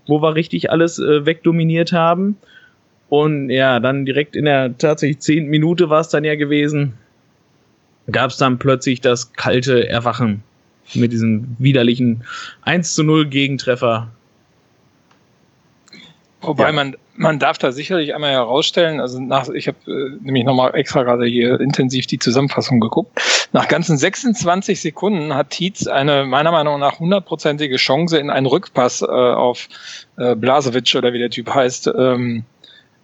wo 0.07 0.21
wir 0.21 0.35
richtig 0.35 0.71
alles 0.71 0.97
äh, 0.99 1.25
wegdominiert 1.25 1.93
haben. 1.93 2.37
Und 3.09 3.51
ja, 3.51 3.79
dann 3.79 4.05
direkt 4.05 4.35
in 4.35 4.45
der 4.45 4.75
tatsächlich 4.77 5.19
zehnten 5.19 5.51
Minute 5.51 5.89
war 5.89 6.01
es 6.01 6.09
dann 6.09 6.23
ja 6.23 6.35
gewesen, 6.35 6.93
gab 8.11 8.31
es 8.31 8.37
dann 8.37 8.59
plötzlich 8.59 9.01
das 9.01 9.33
kalte 9.33 9.87
Erwachen 9.87 10.43
mit 10.93 11.11
diesem 11.11 11.55
widerlichen 11.57 12.23
1 12.61 12.93
zu 12.93 13.03
0 13.03 13.27
Gegentreffer 13.27 14.09
Wobei 16.45 16.67
ja. 16.67 16.71
man, 16.71 16.95
man 17.15 17.39
darf 17.39 17.57
da 17.57 17.71
sicherlich 17.71 18.13
einmal 18.13 18.31
herausstellen, 18.31 18.99
also 18.99 19.19
nach, 19.19 19.49
ich 19.49 19.67
habe 19.67 19.77
äh, 19.87 20.17
nämlich 20.21 20.43
nochmal 20.43 20.75
extra 20.75 21.03
gerade 21.03 21.25
hier 21.25 21.59
intensiv 21.59 22.07
die 22.07 22.19
Zusammenfassung 22.19 22.79
geguckt. 22.79 23.19
Nach 23.51 23.67
ganzen 23.67 23.97
26 23.97 24.79
Sekunden 24.79 25.33
hat 25.33 25.49
Tietz 25.51 25.87
eine 25.87 26.25
meiner 26.25 26.51
Meinung 26.51 26.79
nach 26.79 26.99
hundertprozentige 26.99 27.77
Chance 27.77 28.17
in 28.17 28.29
einen 28.29 28.45
Rückpass 28.45 29.01
äh, 29.01 29.05
auf 29.05 29.67
äh, 30.17 30.35
Blasevic 30.35 30.95
oder 30.95 31.13
wie 31.13 31.19
der 31.19 31.29
Typ 31.29 31.53
heißt, 31.53 31.91
ähm, 31.97 32.43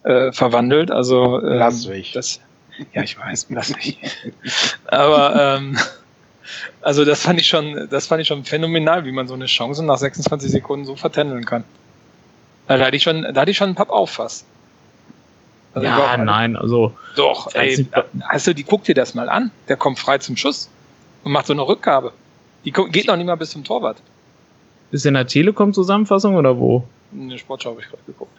äh, 0.04 0.32
verwandelt. 0.32 0.92
Also 0.92 1.40
Blaswig. 1.42 2.14
Das, 2.14 2.40
ja, 2.94 3.04
ich 3.04 3.18
weiß, 3.18 3.46
Blaswig. 3.46 4.00
Aber 4.86 5.58
ähm, 5.58 5.78
also 6.82 7.06
das 7.06 7.22
fand 7.24 7.40
ich 7.40 7.48
schon, 7.48 7.88
das 7.90 8.08
fand 8.08 8.22
ich 8.22 8.28
schon 8.28 8.44
phänomenal, 8.44 9.06
wie 9.06 9.12
man 9.12 9.28
so 9.28 9.34
eine 9.34 9.46
Chance 9.46 9.84
nach 9.84 9.98
26 9.98 10.52
Sekunden 10.52 10.86
so 10.86 10.96
vertändeln 10.96 11.46
kann. 11.46 11.64
Da 12.68 12.80
hatte 12.80 12.96
ich 12.96 13.04
schon, 13.04 13.22
da 13.22 13.42
hatte 13.42 13.52
ich 13.52 13.58
schon 13.58 13.68
einen 13.68 13.76
Papp 13.76 13.90
auffass. 13.90 14.46
Also 15.74 15.88
ja, 15.88 16.18
nein, 16.18 16.56
also. 16.56 16.94
Doch, 17.16 17.54
ey, 17.54 17.88
hast 18.24 18.48
du 18.48 18.54
die, 18.54 18.64
guck 18.64 18.84
dir 18.84 18.96
das 18.96 19.14
mal 19.14 19.30
an. 19.30 19.52
Der 19.68 19.78
kommt 19.78 20.00
frei 20.00 20.18
zum 20.18 20.36
Schuss 20.36 20.70
und 21.24 21.32
macht 21.32 21.48
so 21.48 21.54
eine 21.54 21.66
Rückgabe. 21.66 22.12
Die 22.66 22.72
geht 22.72 23.08
noch 23.08 23.16
nicht 23.16 23.26
mal 23.26 23.36
bis 23.36 23.52
zum 23.52 23.64
Torwart. 23.64 23.98
Ist 24.92 25.06
in 25.06 25.14
der 25.14 25.26
Telekom-Zusammenfassung 25.26 26.36
oder 26.36 26.58
wo? 26.58 26.86
In 27.14 27.30
der 27.30 27.38
Sportschau 27.38 27.72
habe 27.72 27.82
ich 27.82 27.88
gerade 27.88 28.04
geguckt. 28.06 28.38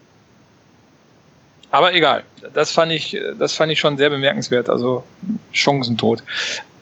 Aber 1.73 1.95
egal. 1.95 2.23
Das 2.55 2.71
fand 2.71 2.93
ich, 2.93 3.19
das 3.39 3.55
fand 3.55 3.73
ich 3.73 3.81
schon 3.81 3.97
sehr 3.97 4.11
bemerkenswert. 4.11 4.69
Also 4.69 5.05
Chancentod. 5.53 6.23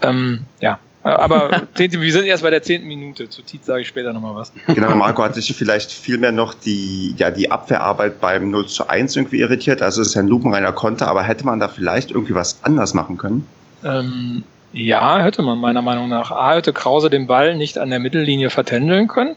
Ähm, 0.03 0.41
ja, 0.61 0.81
aber 1.05 1.63
wir 1.77 2.13
sind 2.13 2.27
erst 2.27 2.43
bei 2.43 2.51
der 2.51 2.63
zehnten 2.63 2.89
Minute. 2.89 3.29
Zu 3.29 3.43
Tietz 3.43 3.67
sage 3.67 3.83
ich 3.83 3.89
später 3.89 4.13
nochmal 4.13 4.35
was. 4.35 4.53
Genau, 4.67 4.95
Marco 4.97 5.23
hat 5.23 5.37
sich 5.37 5.55
vielleicht 5.57 5.93
vielmehr 5.93 6.33
noch 6.33 6.55
die, 6.55 7.15
ja, 7.17 7.31
die 7.31 7.53
Abwehrarbeit 7.53 8.21
beim 8.21 8.51
0 8.51 8.67
zu 8.67 8.89
1 8.89 9.15
irgendwie 9.15 9.39
irritiert. 9.39 9.81
Also 9.81 10.03
es 10.03 10.09
ist 10.09 10.17
ein 10.17 10.27
lupenreiner 10.27 10.73
Konter, 10.73 11.07
aber 11.07 11.23
hätte 11.23 11.47
man 11.47 11.61
da 11.61 11.69
vielleicht 11.69 12.11
irgendwie 12.11 12.35
was 12.35 12.59
anders 12.65 12.93
machen 12.93 13.17
können? 13.17 13.47
Ähm, 13.85 14.43
ja, 14.73 15.21
hätte 15.21 15.43
man 15.43 15.59
meiner 15.59 15.83
Meinung 15.83 16.09
nach. 16.09 16.33
A, 16.33 16.55
hätte 16.55 16.73
Krause 16.73 17.11
den 17.11 17.29
Ball 17.29 17.57
nicht 17.57 17.79
an 17.79 17.91
der 17.91 18.01
Mittellinie 18.01 18.51
vertändeln 18.51 19.07
können. 19.07 19.37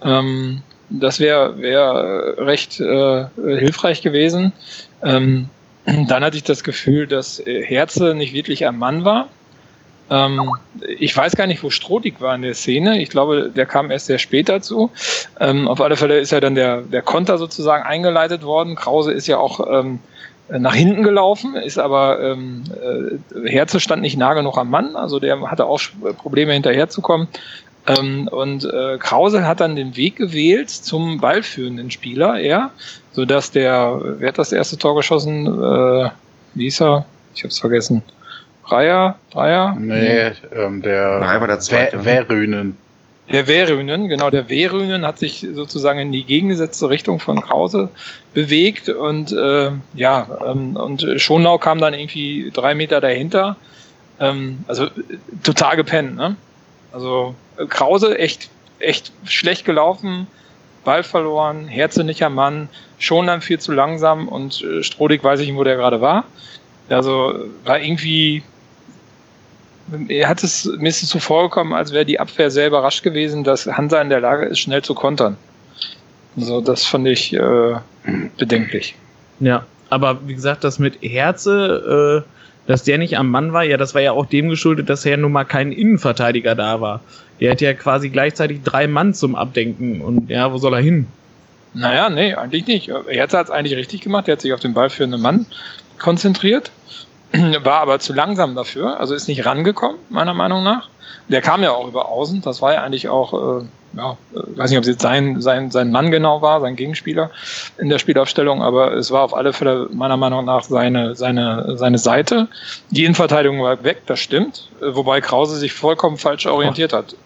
Ähm, 0.00 0.62
das 0.90 1.20
wäre 1.20 1.58
wär 1.58 2.34
recht 2.38 2.80
äh, 2.80 3.26
hilfreich 3.36 4.02
gewesen. 4.02 4.52
Ähm, 5.02 5.48
dann 5.84 6.24
hatte 6.24 6.36
ich 6.36 6.44
das 6.44 6.64
Gefühl, 6.64 7.06
dass 7.06 7.42
Herze 7.44 8.14
nicht 8.14 8.34
wirklich 8.34 8.66
ein 8.66 8.78
Mann 8.78 9.04
war. 9.04 9.28
Ähm, 10.10 10.50
ich 10.98 11.16
weiß 11.16 11.34
gar 11.36 11.46
nicht, 11.46 11.62
wo 11.62 11.70
Strodig 11.70 12.20
war 12.20 12.34
in 12.34 12.42
der 12.42 12.54
Szene. 12.54 13.00
Ich 13.00 13.08
glaube, 13.08 13.50
der 13.54 13.66
kam 13.66 13.90
erst 13.90 14.06
sehr 14.06 14.18
spät 14.18 14.48
dazu. 14.48 14.90
Ähm, 15.40 15.66
auf 15.68 15.80
alle 15.80 15.96
Fälle 15.96 16.18
ist 16.18 16.32
ja 16.32 16.40
dann 16.40 16.54
der, 16.54 16.82
der 16.82 17.02
Konter 17.02 17.38
sozusagen 17.38 17.84
eingeleitet 17.84 18.42
worden. 18.42 18.76
Krause 18.76 19.12
ist 19.12 19.26
ja 19.26 19.38
auch 19.38 19.66
ähm, 19.70 20.00
nach 20.48 20.74
hinten 20.74 21.02
gelaufen, 21.02 21.56
ist 21.56 21.78
aber 21.78 22.20
ähm, 22.20 22.64
äh, 22.70 23.48
Herze 23.48 23.80
stand 23.80 24.02
nicht 24.02 24.18
nah 24.18 24.34
genug 24.34 24.58
am 24.58 24.68
Mann, 24.68 24.94
also 24.94 25.18
der 25.18 25.40
hatte 25.50 25.64
auch 25.64 25.80
Probleme 26.18 26.52
hinterherzukommen. 26.52 27.28
Ähm, 27.86 28.28
und 28.28 28.64
äh, 28.64 28.98
Krause 28.98 29.46
hat 29.46 29.60
dann 29.60 29.76
den 29.76 29.96
Weg 29.96 30.16
gewählt 30.16 30.70
zum 30.70 31.20
ballführenden 31.20 31.90
Spieler, 31.90 32.40
er, 32.40 32.70
sodass 33.12 33.50
der, 33.50 34.00
wer 34.18 34.28
hat 34.28 34.38
das 34.38 34.52
erste 34.52 34.78
Tor 34.78 34.96
geschossen? 34.96 35.46
Äh, 35.46 36.10
wie 36.54 36.64
hieß 36.64 36.80
er? 36.82 37.04
Ich 37.34 37.44
hab's 37.44 37.58
vergessen. 37.58 38.02
Dreier? 38.66 39.18
Dreier? 39.30 39.76
Nee, 39.78 40.32
ähm, 40.54 40.80
der 40.80 41.18
Nein, 41.20 41.40
war 41.40 41.46
der 41.46 41.60
zweite. 41.60 42.04
Wehrünen. 42.04 42.76
Der 43.30 43.46
Wehrünen, 43.46 44.08
genau, 44.08 44.28
der 44.30 44.48
Wehrünen 44.50 45.06
hat 45.06 45.18
sich 45.18 45.46
sozusagen 45.54 45.98
in 45.98 46.12
die 46.12 46.24
gegengesetzte 46.24 46.90
Richtung 46.90 47.20
von 47.20 47.40
Krause 47.40 47.88
bewegt 48.34 48.90
und 48.90 49.32
äh, 49.32 49.70
ja, 49.94 50.26
ähm, 50.46 50.76
und 50.76 51.06
Schonau 51.16 51.56
kam 51.56 51.80
dann 51.80 51.94
irgendwie 51.94 52.50
drei 52.52 52.74
Meter 52.74 53.00
dahinter. 53.00 53.56
Ähm, 54.20 54.58
also 54.68 54.88
total 55.42 55.76
gepennt, 55.76 56.16
ne? 56.16 56.36
Also 56.94 57.34
Krause 57.68 58.18
echt 58.18 58.48
echt 58.78 59.12
schlecht 59.24 59.64
gelaufen, 59.64 60.26
Ball 60.84 61.02
verloren, 61.02 61.66
Herze 61.66 62.04
nicht 62.04 62.22
am 62.22 62.34
Mann, 62.34 62.68
schon 62.98 63.26
dann 63.26 63.40
viel 63.40 63.58
zu 63.58 63.72
langsam 63.72 64.28
und 64.28 64.62
äh, 64.62 64.82
Strodig 64.82 65.24
weiß 65.24 65.40
ich 65.40 65.48
nicht, 65.48 65.56
wo 65.56 65.64
der 65.64 65.76
gerade 65.76 66.00
war. 66.00 66.24
Also 66.88 67.34
war 67.64 67.80
irgendwie, 67.80 68.42
er 70.08 70.28
hat 70.28 70.42
es, 70.42 70.66
mir 70.66 70.88
ist 70.88 71.02
es 71.02 71.08
so 71.08 71.18
vorgekommen, 71.18 71.72
als 71.72 71.92
wäre 71.92 72.04
die 72.04 72.20
Abwehr 72.20 72.50
sehr 72.50 72.66
überrascht 72.68 73.02
gewesen, 73.02 73.44
dass 73.44 73.66
Hansa 73.66 74.00
in 74.00 74.10
der 74.10 74.20
Lage 74.20 74.46
ist, 74.46 74.58
schnell 74.58 74.82
zu 74.82 74.94
kontern. 74.94 75.36
Also 76.36 76.60
das 76.60 76.84
fand 76.84 77.06
ich 77.08 77.32
äh, 77.32 77.76
bedenklich. 78.36 78.96
Ja, 79.40 79.64
aber 79.88 80.18
wie 80.26 80.34
gesagt, 80.34 80.64
das 80.64 80.78
mit 80.78 81.00
Herze, 81.00 82.24
äh, 82.26 82.33
dass 82.66 82.82
der 82.82 82.98
nicht 82.98 83.18
am 83.18 83.30
Mann 83.30 83.52
war, 83.52 83.64
ja, 83.64 83.76
das 83.76 83.94
war 83.94 84.02
ja 84.02 84.12
auch 84.12 84.26
dem 84.26 84.48
geschuldet, 84.48 84.88
dass 84.88 85.04
er 85.04 85.16
nun 85.16 85.32
mal 85.32 85.44
kein 85.44 85.72
Innenverteidiger 85.72 86.54
da 86.54 86.80
war. 86.80 87.00
Der 87.40 87.50
hat 87.50 87.60
ja 87.60 87.74
quasi 87.74 88.08
gleichzeitig 88.08 88.62
drei 88.62 88.86
Mann 88.86 89.14
zum 89.14 89.34
Abdenken 89.34 90.00
und 90.00 90.30
ja, 90.30 90.52
wo 90.52 90.58
soll 90.58 90.74
er 90.74 90.80
hin? 90.80 91.06
Naja, 91.74 92.08
nee, 92.08 92.34
eigentlich 92.34 92.66
nicht. 92.66 92.90
Herz 93.08 93.34
hat 93.34 93.46
es 93.46 93.50
eigentlich 93.50 93.76
richtig 93.76 94.00
gemacht. 94.00 94.28
Er 94.28 94.32
hat 94.32 94.40
sich 94.40 94.52
auf 94.52 94.60
den 94.60 94.74
ballführenden 94.74 95.20
Mann 95.20 95.46
konzentriert, 95.98 96.70
war 97.64 97.80
aber 97.80 97.98
zu 97.98 98.12
langsam 98.12 98.54
dafür, 98.54 99.00
also 99.00 99.14
ist 99.14 99.28
nicht 99.28 99.44
rangekommen, 99.46 99.98
meiner 100.08 100.34
Meinung 100.34 100.62
nach. 100.62 100.88
Der 101.28 101.40
kam 101.40 101.62
ja 101.62 101.72
auch 101.72 101.88
über 101.88 102.08
Außen, 102.08 102.42
das 102.42 102.60
war 102.60 102.74
ja 102.74 102.82
eigentlich 102.82 103.08
auch, 103.08 103.60
äh, 103.60 103.64
ja, 103.96 104.16
äh, 104.34 104.58
weiß 104.58 104.70
nicht, 104.70 104.78
ob 104.78 104.82
es 104.82 104.88
jetzt 104.88 105.00
sein, 105.00 105.40
sein, 105.40 105.70
sein 105.70 105.90
Mann 105.90 106.10
genau 106.10 106.42
war, 106.42 106.60
sein 106.60 106.76
Gegenspieler 106.76 107.30
in 107.78 107.88
der 107.88 107.98
Spielaufstellung, 107.98 108.62
aber 108.62 108.92
es 108.92 109.10
war 109.10 109.22
auf 109.22 109.34
alle 109.34 109.52
Fälle 109.52 109.88
meiner 109.92 110.18
Meinung 110.18 110.44
nach 110.44 110.64
seine, 110.64 111.14
seine, 111.16 111.78
seine 111.78 111.98
Seite. 111.98 112.48
Die 112.90 113.04
Innenverteidigung 113.04 113.62
war 113.62 113.82
weg, 113.84 114.02
das 114.06 114.20
stimmt, 114.20 114.68
äh, 114.80 114.94
wobei 114.94 115.20
Krause 115.20 115.56
sich 115.56 115.72
vollkommen 115.72 116.18
falsch 116.18 116.46
orientiert 116.46 116.92
hat 116.92 117.16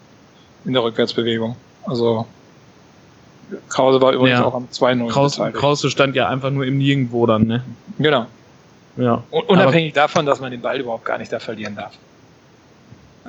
in 0.65 0.73
der 0.73 0.83
Rückwärtsbewegung. 0.83 1.55
Also 1.85 2.25
Krause 3.67 4.01
war 4.01 4.13
übrigens 4.13 4.39
ja. 4.39 4.45
auch 4.45 4.53
am 4.53 4.67
2-0. 4.71 5.09
Krause, 5.09 5.51
Krause 5.51 5.89
stand 5.89 6.15
ja 6.15 6.27
einfach 6.27 6.51
nur 6.51 6.65
im 6.65 6.77
Nirgendwo 6.77 7.25
dann, 7.25 7.47
ne? 7.47 7.63
Genau. 7.97 8.27
Ja. 8.97 9.23
Unabhängig 9.31 9.93
Aber 9.93 10.01
davon, 10.01 10.25
dass 10.25 10.39
man 10.39 10.51
den 10.51 10.61
Ball 10.61 10.79
überhaupt 10.79 11.05
gar 11.05 11.17
nicht 11.17 11.31
da 11.31 11.39
verlieren 11.39 11.75
darf. 11.75 11.93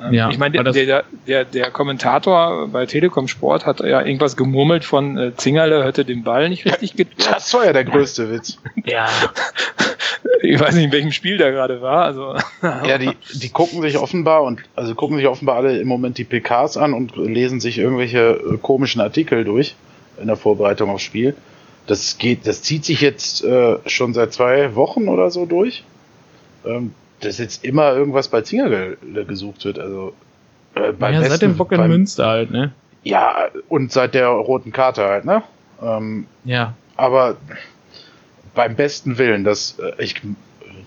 Ähm, 0.00 0.14
ja, 0.14 0.31
ich 0.31 0.38
meine, 0.38 0.62
der, 0.62 0.73
der, 0.73 1.05
der, 1.26 1.45
der 1.45 1.71
Kommentator 1.71 2.69
bei 2.69 2.87
Telekom 2.87 3.29
Sport 3.29 3.67
hat 3.67 3.81
ja 3.81 4.00
irgendwas 4.00 4.37
gemurmelt 4.37 4.85
von 4.85 5.19
äh, 5.19 5.37
Zingerle 5.37 5.85
hätte 5.85 6.05
den 6.05 6.23
Ball 6.23 6.49
nicht 6.49 6.64
richtig 6.64 6.95
getroffen. 6.97 7.33
Das 7.35 7.52
war 7.55 7.67
ja 7.67 7.73
der 7.73 7.85
größte 7.85 8.31
Witz. 8.31 8.59
ja. 8.85 9.09
Ich 10.43 10.59
weiß 10.59 10.75
nicht, 10.75 10.85
in 10.85 10.93
welchem 10.93 11.12
Spiel 11.12 11.37
der 11.37 11.52
gerade 11.52 11.83
war. 11.83 12.05
Also. 12.05 12.35
ja, 12.62 12.99
die, 12.99 13.12
die 13.35 13.49
gucken 13.50 13.83
sich 13.83 13.99
offenbar 13.99 14.43
und 14.43 14.62
also 14.75 14.95
gucken 14.95 15.17
sich 15.17 15.26
offenbar 15.26 15.57
alle 15.57 15.79
im 15.79 15.88
Moment 15.88 16.19
die 16.19 16.25
PKs 16.25 16.76
an 16.76 16.95
und 16.95 17.17
lesen 17.17 17.61
sich 17.61 17.79
irgendwelche 17.79 18.40
äh, 18.40 18.57
komischen 18.59 19.00
Artikel 19.00 19.45
durch 19.45 19.75
in 20.21 20.26
der 20.26 20.37
Vorbereitung 20.37 20.90
aufs 20.90 21.02
Spiel. 21.02 21.35
Das 21.91 22.19
geht, 22.19 22.47
das 22.47 22.63
zieht 22.63 22.85
sich 22.85 23.01
jetzt 23.01 23.43
äh, 23.43 23.79
schon 23.87 24.15
seit 24.15 24.33
zwei 24.33 24.77
Wochen 24.77 25.09
oder 25.09 25.31
so 25.31 25.45
durch. 25.47 25.85
Ähm, 26.65 26.95
dass 27.21 27.39
jetzt 27.39 27.65
immer 27.65 27.93
irgendwas 27.95 28.29
bei 28.29 28.43
Zingerle 28.43 28.97
gesucht 29.27 29.65
wird. 29.65 29.79
Also 29.79 30.15
äh, 30.75 30.93
beim 30.93 31.15
ja, 31.15 31.21
besten, 31.21 31.33
seit 31.33 31.43
dem 31.43 31.57
Bock 31.57 31.73
in 31.73 31.87
Münster 31.87 32.27
halt, 32.27 32.51
ne? 32.51 32.73
Ja, 33.03 33.49
und 33.69 33.93
seit 33.93 34.15
der 34.15 34.29
roten 34.29 34.73
Karte 34.73 35.05
halt, 35.05 35.25
ne? 35.25 35.43
Ähm, 35.83 36.27
ja. 36.45 36.75
Aber 36.97 37.37
beim 38.55 38.77
besten 38.77 39.19
Willen, 39.19 39.45
das 39.45 39.79
äh, 39.79 40.03
ich 40.03 40.21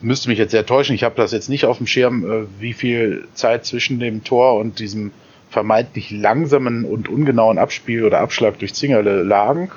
müsste 0.02 0.30
mich 0.30 0.38
jetzt 0.38 0.52
sehr 0.52 0.66
täuschen. 0.66 0.96
Ich 0.96 1.04
habe 1.04 1.16
das 1.16 1.32
jetzt 1.32 1.50
nicht 1.50 1.66
auf 1.66 1.78
dem 1.78 1.88
Schirm, 1.88 2.30
äh, 2.30 2.46
wie 2.60 2.74
viel 2.74 3.28
Zeit 3.34 3.66
zwischen 3.66 4.00
dem 4.00 4.24
Tor 4.24 4.60
und 4.60 4.80
diesem 4.80 5.12
vermeintlich 5.50 6.12
langsamen 6.12 6.84
und 6.84 7.10
ungenauen 7.10 7.58
Abspiel 7.58 8.06
oder 8.06 8.20
Abschlag 8.20 8.58
durch 8.60 8.74
Zingerle 8.74 9.24
lagen. 9.24 9.70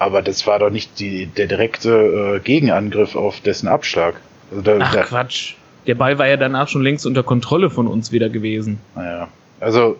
Aber 0.00 0.22
das 0.22 0.46
war 0.46 0.58
doch 0.58 0.70
nicht 0.70 0.98
die, 0.98 1.26
der 1.26 1.46
direkte 1.46 2.38
äh, 2.38 2.40
Gegenangriff 2.40 3.16
auf 3.16 3.40
dessen 3.42 3.68
Abschlag. 3.68 4.14
Also 4.50 4.62
da, 4.62 4.78
Ach 4.80 4.94
da, 4.94 5.02
Quatsch. 5.02 5.56
Der 5.86 5.94
Ball 5.94 6.18
war 6.18 6.26
ja 6.26 6.38
danach 6.38 6.68
schon 6.68 6.80
längst 6.80 7.04
unter 7.04 7.22
Kontrolle 7.22 7.68
von 7.68 7.86
uns 7.86 8.10
wieder 8.10 8.30
gewesen. 8.30 8.80
Naja, 8.96 9.28
also 9.60 9.98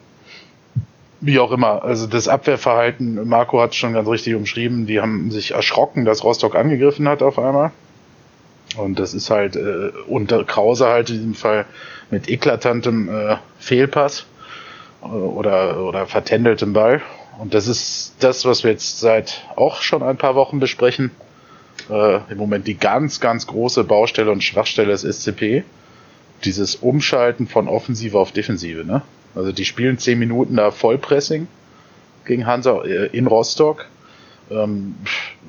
wie 1.20 1.38
auch 1.38 1.52
immer. 1.52 1.84
Also 1.84 2.06
das 2.06 2.28
Abwehrverhalten, 2.28 3.28
Marco 3.28 3.60
hat 3.60 3.74
schon 3.74 3.92
ganz 3.92 4.08
richtig 4.08 4.34
umschrieben, 4.34 4.86
die 4.86 5.02
haben 5.02 5.30
sich 5.30 5.50
erschrocken, 5.50 6.06
dass 6.06 6.24
Rostock 6.24 6.56
angegriffen 6.56 7.06
hat 7.06 7.22
auf 7.22 7.38
einmal. 7.38 7.70
Und 8.78 8.98
das 8.98 9.12
ist 9.12 9.28
halt 9.28 9.54
äh, 9.54 9.90
unter 10.06 10.44
Krause 10.44 10.86
halt 10.86 11.10
in 11.10 11.16
diesem 11.16 11.34
Fall 11.34 11.66
mit 12.10 12.30
eklatantem 12.30 13.10
äh, 13.10 13.36
Fehlpass 13.58 14.24
äh, 15.02 15.06
oder, 15.08 15.84
oder 15.84 16.06
vertändeltem 16.06 16.72
Ball. 16.72 17.02
Und 17.40 17.54
das 17.54 17.68
ist 17.68 18.12
das, 18.20 18.44
was 18.44 18.64
wir 18.64 18.70
jetzt 18.70 19.00
seit 19.00 19.46
auch 19.56 19.80
schon 19.80 20.02
ein 20.02 20.18
paar 20.18 20.34
Wochen 20.34 20.60
besprechen. 20.60 21.10
Äh, 21.88 22.16
Im 22.30 22.36
Moment 22.36 22.66
die 22.66 22.76
ganz, 22.76 23.18
ganz 23.18 23.46
große 23.46 23.84
Baustelle 23.84 24.30
und 24.30 24.44
Schwachstelle 24.44 24.90
des 24.92 25.04
SCP. 25.04 25.64
Dieses 26.44 26.76
Umschalten 26.76 27.46
von 27.46 27.66
Offensive 27.66 28.18
auf 28.18 28.32
Defensive. 28.32 28.84
Ne? 28.84 29.00
Also 29.34 29.52
die 29.52 29.64
spielen 29.64 29.96
zehn 29.96 30.18
Minuten 30.18 30.56
da 30.56 30.70
Vollpressing 30.70 31.48
gegen 32.26 32.46
Hansa 32.46 32.82
äh, 32.82 33.06
in 33.06 33.26
Rostock. 33.26 33.86
Ähm, 34.50 34.96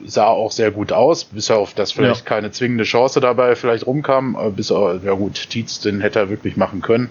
sah 0.06 0.27
auch 0.27 0.54
sehr 0.54 0.71
gut 0.71 0.93
aus, 0.93 1.25
bis 1.25 1.51
auf 1.51 1.73
dass 1.73 1.91
vielleicht 1.91 2.21
ja. 2.21 2.25
keine 2.25 2.51
zwingende 2.51 2.86
Chance 2.86 3.19
dabei 3.19 3.58
vielleicht 3.58 3.86
rumkam. 3.86 4.38
Äh, 4.41 4.49
bis 4.51 4.69
ja 4.69 5.12
gut, 5.12 5.49
Tietz, 5.49 5.82
den 5.82 5.99
hätte 5.99 6.19
er 6.19 6.30
wirklich 6.30 6.56
machen 6.56 6.82
können 6.82 7.10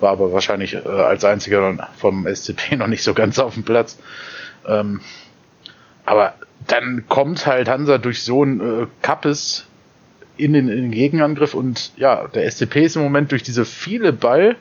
war 0.00 0.12
aber 0.12 0.32
wahrscheinlich 0.32 0.74
äh, 0.74 0.88
als 0.88 1.24
einziger 1.24 1.88
vom 1.96 2.26
SCP 2.26 2.76
noch 2.76 2.86
nicht 2.86 3.02
so 3.02 3.14
ganz 3.14 3.38
auf 3.38 3.54
dem 3.54 3.64
Platz. 3.64 3.98
Ähm, 4.66 5.00
aber 6.04 6.34
dann 6.66 7.04
kommt 7.08 7.46
halt 7.46 7.68
Hansa 7.68 7.98
durch 7.98 8.22
so 8.22 8.44
ein 8.44 8.60
äh, 8.60 8.86
Kappes 9.02 9.66
in 10.36 10.52
den, 10.52 10.68
in 10.68 10.76
den 10.76 10.90
Gegenangriff 10.90 11.54
und 11.54 11.92
ja, 11.96 12.26
der 12.28 12.50
SCP 12.50 12.84
ist 12.84 12.96
im 12.96 13.02
Moment 13.02 13.32
durch 13.32 13.42
diese 13.42 13.64
viele 13.64 14.12
Ball, 14.12 14.56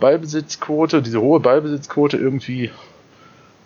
Ballbesitzquote, 0.00 1.02
diese 1.02 1.20
hohe 1.20 1.40
Ballbesitzquote 1.40 2.16
irgendwie 2.16 2.70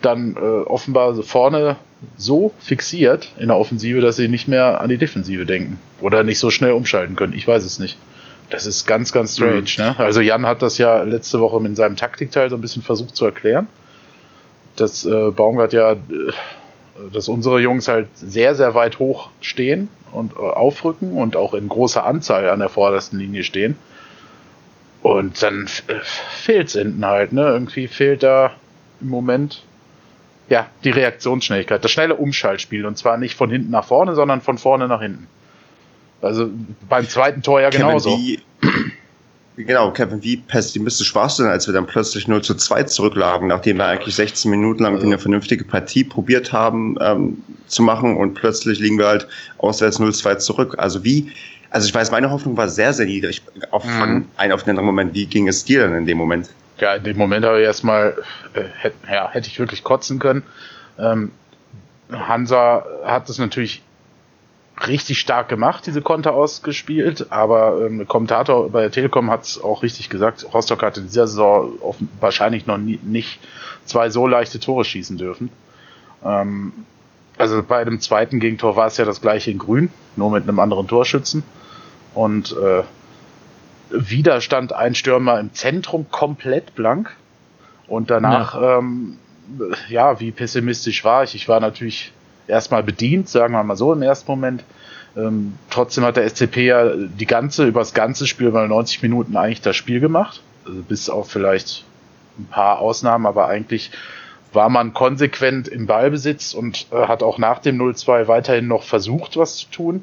dann 0.03 0.37
äh, 0.37 0.39
offenbar 0.39 1.15
so 1.15 1.23
vorne 1.23 1.77
so 2.17 2.53
fixiert 2.59 3.33
in 3.39 3.49
der 3.49 3.57
Offensive, 3.57 4.01
dass 4.01 4.17
sie 4.17 4.29
nicht 4.29 4.49
mehr 4.49 4.81
an 4.81 4.91
die 4.91 4.99
Defensive 4.99 5.47
denken 5.47 5.79
oder 6.01 6.23
nicht 6.23 6.39
so 6.39 6.51
schnell 6.51 6.73
umschalten 6.73 7.17
können. 7.17 7.33
Ich 7.33 7.49
weiß 7.49 7.65
es 7.65 7.79
nicht. 7.79 7.97
Das 8.51 8.67
ist 8.67 8.87
ganz, 8.87 9.13
ganz 9.13 9.35
strange. 9.35 9.65
Mhm. 9.79 9.85
Ne? 9.85 9.99
Also 9.99 10.21
Jan 10.21 10.47
hat 10.47 10.63
das 10.63 10.79
ja 10.79 11.03
letzte 11.03 11.41
Woche 11.41 11.65
in 11.65 11.77
seinem 11.77 11.97
Taktikteil 11.97 12.51
so 12.51 12.57
ein 12.57 12.61
bisschen 12.61 12.83
versucht 12.83 13.17
zu 13.17 13.25
erklären, 13.25 13.67
dass 14.77 15.05
äh, 15.05 15.31
Baumgart 15.31 15.73
ja, 15.73 15.93
äh, 15.93 15.97
dass 17.13 17.29
unsere 17.29 17.61
Jungs 17.61 17.89
halt 17.89 18.09
sehr, 18.15 18.55
sehr 18.55 18.75
weit 18.75 18.99
hoch 18.99 19.31
stehen 19.41 19.89
und 20.13 20.33
äh, 20.33 20.37
aufrücken 20.37 21.13
und 21.13 21.37
auch 21.37 21.55
in 21.55 21.69
großer 21.69 22.05
Anzahl 22.05 22.49
an 22.49 22.61
der 22.61 22.69
vordersten 22.69 23.19
Linie 23.19 23.45
stehen. 23.45 23.77
Und 25.03 25.43
dann 25.43 25.67
äh, 25.89 25.95
fehlt 26.03 26.69
es 26.69 26.75
hinten 26.75 27.05
halt, 27.05 27.33
ne? 27.33 27.43
Irgendwie 27.43 27.89
fehlt 27.89 28.23
da 28.23 28.53
im 29.01 29.09
Moment 29.09 29.63
ja 30.49 30.67
die 30.83 30.91
Reaktionsschnelligkeit, 30.91 31.85
das 31.85 31.91
schnelle 31.91 32.15
Umschaltspiel 32.15 32.87
und 32.87 32.97
zwar 32.97 33.17
nicht 33.17 33.35
von 33.35 33.51
hinten 33.51 33.71
nach 33.71 33.85
vorne, 33.85 34.15
sondern 34.15 34.41
von 34.41 34.59
vorne 34.59 34.89
nach 34.89 35.01
hinten. 35.01 35.27
Also 36.25 36.51
beim 36.89 37.09
zweiten 37.09 37.43
Tor 37.43 37.61
ja 37.61 37.71
Kevin, 37.71 37.87
genauso. 37.87 38.19
Wie, 38.19 38.41
genau, 39.57 39.91
Kevin, 39.93 40.23
wie 40.23 40.37
pessimistisch 40.37 41.15
warst 41.15 41.39
du 41.39 41.45
denn, 41.45 41.53
als 41.53 41.67
wir 41.67 41.75
dann 41.75 41.87
plötzlich 41.87 42.27
0 42.27 42.43
zu 42.43 42.55
2 42.55 42.85
zurücklagen, 42.85 43.49
nachdem 43.49 43.79
wir 43.79 43.87
eigentlich 43.87 44.15
16 44.15 44.51
Minuten 44.51 44.83
lang 44.83 44.95
also, 44.95 45.07
eine 45.07 45.19
vernünftige 45.19 45.65
Partie 45.65 46.05
probiert 46.05 46.53
haben 46.53 46.97
ähm, 47.01 47.43
zu 47.67 47.83
machen 47.83 48.17
und 48.17 48.35
plötzlich 48.35 48.79
liegen 48.81 48.99
wir 48.99 49.07
halt 49.07 49.29
auswärts 49.59 50.01
0-2 50.01 50.39
zurück. 50.39 50.75
Also 50.79 51.05
wie, 51.05 51.31
also 51.71 51.87
ich 51.87 51.95
weiß, 51.95 52.11
meine 52.11 52.31
Hoffnung 52.31 52.57
war 52.57 52.69
sehr, 52.69 52.93
sehr 52.93 53.07
niedrig 53.07 53.43
auf, 53.71 53.85
von 53.85 54.15
mhm. 54.15 54.27
einem 54.37 54.53
auf 54.53 54.63
den 54.63 54.71
anderen 54.71 54.87
Moment. 54.87 55.15
Wie 55.15 55.27
ging 55.27 55.49
es 55.49 55.65
dir 55.65 55.87
denn 55.87 55.95
in 55.97 56.07
dem 56.07 56.19
Moment? 56.19 56.51
Ja, 56.79 56.95
in 56.95 57.05
dem 57.05 57.17
Moment 57.17 57.45
habe 57.45 57.61
ich 57.61 57.67
erstmal, 57.67 58.17
äh, 58.55 58.63
hätte, 58.79 58.97
ja, 59.11 59.31
hätte 59.31 59.49
ich 59.49 59.59
wirklich 59.59 59.85
kotzen 59.85 60.19
können. 60.19 60.43
Ähm, 60.99 61.31
Hansa 62.11 62.85
hat 63.05 63.29
es 63.29 63.39
natürlich 63.39 63.83
richtig 64.87 65.21
stark 65.21 65.49
gemacht, 65.49 65.87
diese 65.87 66.03
Konter 66.03 66.35
ausgespielt, 66.35 67.27
aber 67.31 67.87
ähm, 67.87 67.99
der 67.99 68.07
Kommentator 68.07 68.69
bei 68.71 68.83
der 68.83 68.91
Telekom 68.91 69.31
hat 69.31 69.45
es 69.45 69.63
auch 69.63 69.83
richtig 69.83 70.11
gesagt, 70.11 70.47
Rostock 70.53 70.83
hatte 70.83 71.01
in 71.01 71.07
dieser 71.07 71.27
Saison 71.27 71.73
wahrscheinlich 72.21 72.67
noch 72.67 72.79
nie, 72.79 72.99
nicht 73.03 73.39
zwei 73.85 74.11
so 74.11 74.27
leichte 74.27 74.59
Tore 74.59 74.85
schießen 74.85 75.17
dürfen. 75.17 75.51
Ähm, 76.25 76.73
also 77.39 77.63
bei 77.63 77.85
dem 77.85 78.01
zweiten 78.01 78.41
Gegentor 78.41 78.77
war 78.77 78.87
es 78.87 78.97
ja 78.97 79.05
das 79.05 79.21
gleiche 79.21 79.51
in 79.51 79.59
Grün, 79.59 79.91
nur 80.17 80.31
mit 80.31 80.45
einem 80.45 80.59
anderen 80.61 80.87
Torschützen. 80.87 81.43
Und 82.15 82.53
äh, 82.53 82.83
wieder 83.91 84.41
stand 84.41 84.73
ein 84.73 84.95
Stürmer 84.95 85.41
im 85.41 85.53
Zentrum 85.53 86.07
komplett 86.11 86.75
blank. 86.75 87.15
Und 87.89 88.11
danach, 88.11 88.55
ja, 88.55 88.79
ähm, 88.79 89.19
ja 89.89 90.21
wie 90.21 90.31
pessimistisch 90.31 91.05
war 91.05 91.25
ich? 91.25 91.35
Ich 91.35 91.49
war 91.49 91.61
natürlich 91.61 92.13
erstmal 92.47 92.83
bedient, 92.83 93.29
sagen 93.29 93.55
wir 93.55 93.63
mal 93.63 93.77
so 93.77 93.93
im 93.93 94.03
ersten 94.03 94.31
Moment. 94.31 94.65
Ähm, 95.17 95.55
trotzdem 95.71 96.05
hat 96.05 96.17
der 96.17 96.29
SCP 96.29 96.67
ja 96.67 96.91
die 96.95 97.27
ganze, 97.27 97.67
über 97.67 97.81
das 97.81 97.95
ganze 97.95 98.27
Spiel 98.27 98.51
mal 98.51 98.69
90 98.69 99.03
Minuten 99.03 99.37
eigentlich 99.37 99.61
das 99.61 99.77
Spiel 99.77 100.01
gemacht. 100.01 100.43
Also 100.67 100.81
bis 100.83 101.11
auf 101.11 101.31
vielleicht 101.31 101.85
ein 102.39 102.47
paar 102.47 102.81
Ausnahmen, 102.81 103.27
aber 103.27 103.47
eigentlich 103.47 103.91
war 104.53 104.69
man 104.69 104.93
konsequent 104.93 105.69
im 105.69 105.87
Ballbesitz 105.87 106.55
und 106.55 106.87
äh, 106.93 107.07
hat 107.07 107.23
auch 107.23 107.39
nach 107.39 107.59
dem 107.59 107.81
0-2 107.81 108.29
weiterhin 108.29 108.69
noch 108.69 108.83
versucht, 108.83 109.37
was 109.37 109.57
zu 109.57 109.71
tun. 109.71 110.03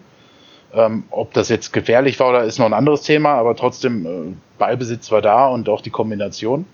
Ähm, 0.74 1.04
ob 1.10 1.34
das 1.34 1.50
jetzt 1.50 1.74
gefährlich 1.74 2.20
war 2.20 2.30
oder 2.30 2.44
ist 2.44 2.60
noch 2.60 2.66
ein 2.66 2.74
anderes 2.74 3.02
Thema, 3.02 3.34
aber 3.34 3.56
trotzdem, 3.56 4.06
äh, 4.06 4.34
Ballbesitz 4.58 5.12
war 5.12 5.22
da 5.22 5.48
und 5.48 5.68
auch 5.68 5.82
die 5.82 5.90
Kombination. 5.90 6.66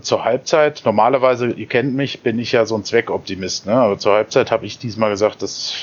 Zur 0.00 0.24
Halbzeit, 0.24 0.82
normalerweise, 0.84 1.50
ihr 1.50 1.66
kennt 1.66 1.94
mich, 1.94 2.22
bin 2.22 2.38
ich 2.38 2.52
ja 2.52 2.64
so 2.64 2.74
ein 2.74 2.84
Zweckoptimist, 2.84 3.66
ne? 3.66 3.74
aber 3.74 3.98
zur 3.98 4.14
Halbzeit 4.14 4.50
habe 4.50 4.64
ich 4.64 4.78
diesmal 4.78 5.10
gesagt, 5.10 5.42
das 5.42 5.74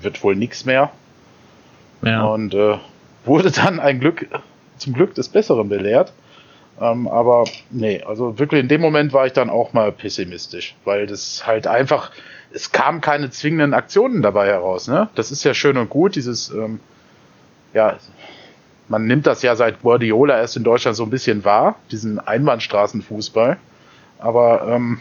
wird 0.00 0.22
wohl 0.22 0.36
nichts 0.36 0.64
mehr. 0.64 0.92
Ja. 2.02 2.24
Und 2.24 2.54
äh, 2.54 2.78
wurde 3.24 3.50
dann 3.50 3.80
ein 3.80 3.98
Glück, 3.98 4.28
zum 4.76 4.94
Glück 4.94 5.14
des 5.14 5.28
Besseren 5.28 5.68
belehrt. 5.68 6.12
Ähm, 6.80 7.08
aber 7.08 7.44
nee, 7.70 8.02
also 8.02 8.38
wirklich 8.38 8.60
in 8.60 8.68
dem 8.68 8.80
Moment 8.80 9.12
war 9.12 9.26
ich 9.26 9.32
dann 9.32 9.50
auch 9.50 9.72
mal 9.72 9.90
pessimistisch, 9.90 10.76
weil 10.84 11.06
das 11.06 11.46
halt 11.46 11.66
einfach, 11.66 12.12
es 12.52 12.70
kamen 12.70 13.00
keine 13.00 13.30
zwingenden 13.30 13.74
Aktionen 13.74 14.22
dabei 14.22 14.46
heraus. 14.46 14.86
Ne? 14.86 15.08
Das 15.16 15.32
ist 15.32 15.42
ja 15.44 15.54
schön 15.54 15.76
und 15.76 15.90
gut, 15.90 16.14
dieses, 16.14 16.50
ähm, 16.50 16.78
ja, 17.74 17.98
man 18.88 19.06
nimmt 19.06 19.26
das 19.26 19.42
ja 19.42 19.56
seit 19.56 19.82
Guardiola 19.82 20.38
erst 20.38 20.56
in 20.56 20.64
Deutschland 20.64 20.96
so 20.96 21.04
ein 21.04 21.10
bisschen 21.10 21.44
wahr, 21.44 21.76
diesen 21.90 22.18
Einbahnstraßenfußball. 22.18 23.56
Aber 24.18 24.66
ähm, 24.68 24.98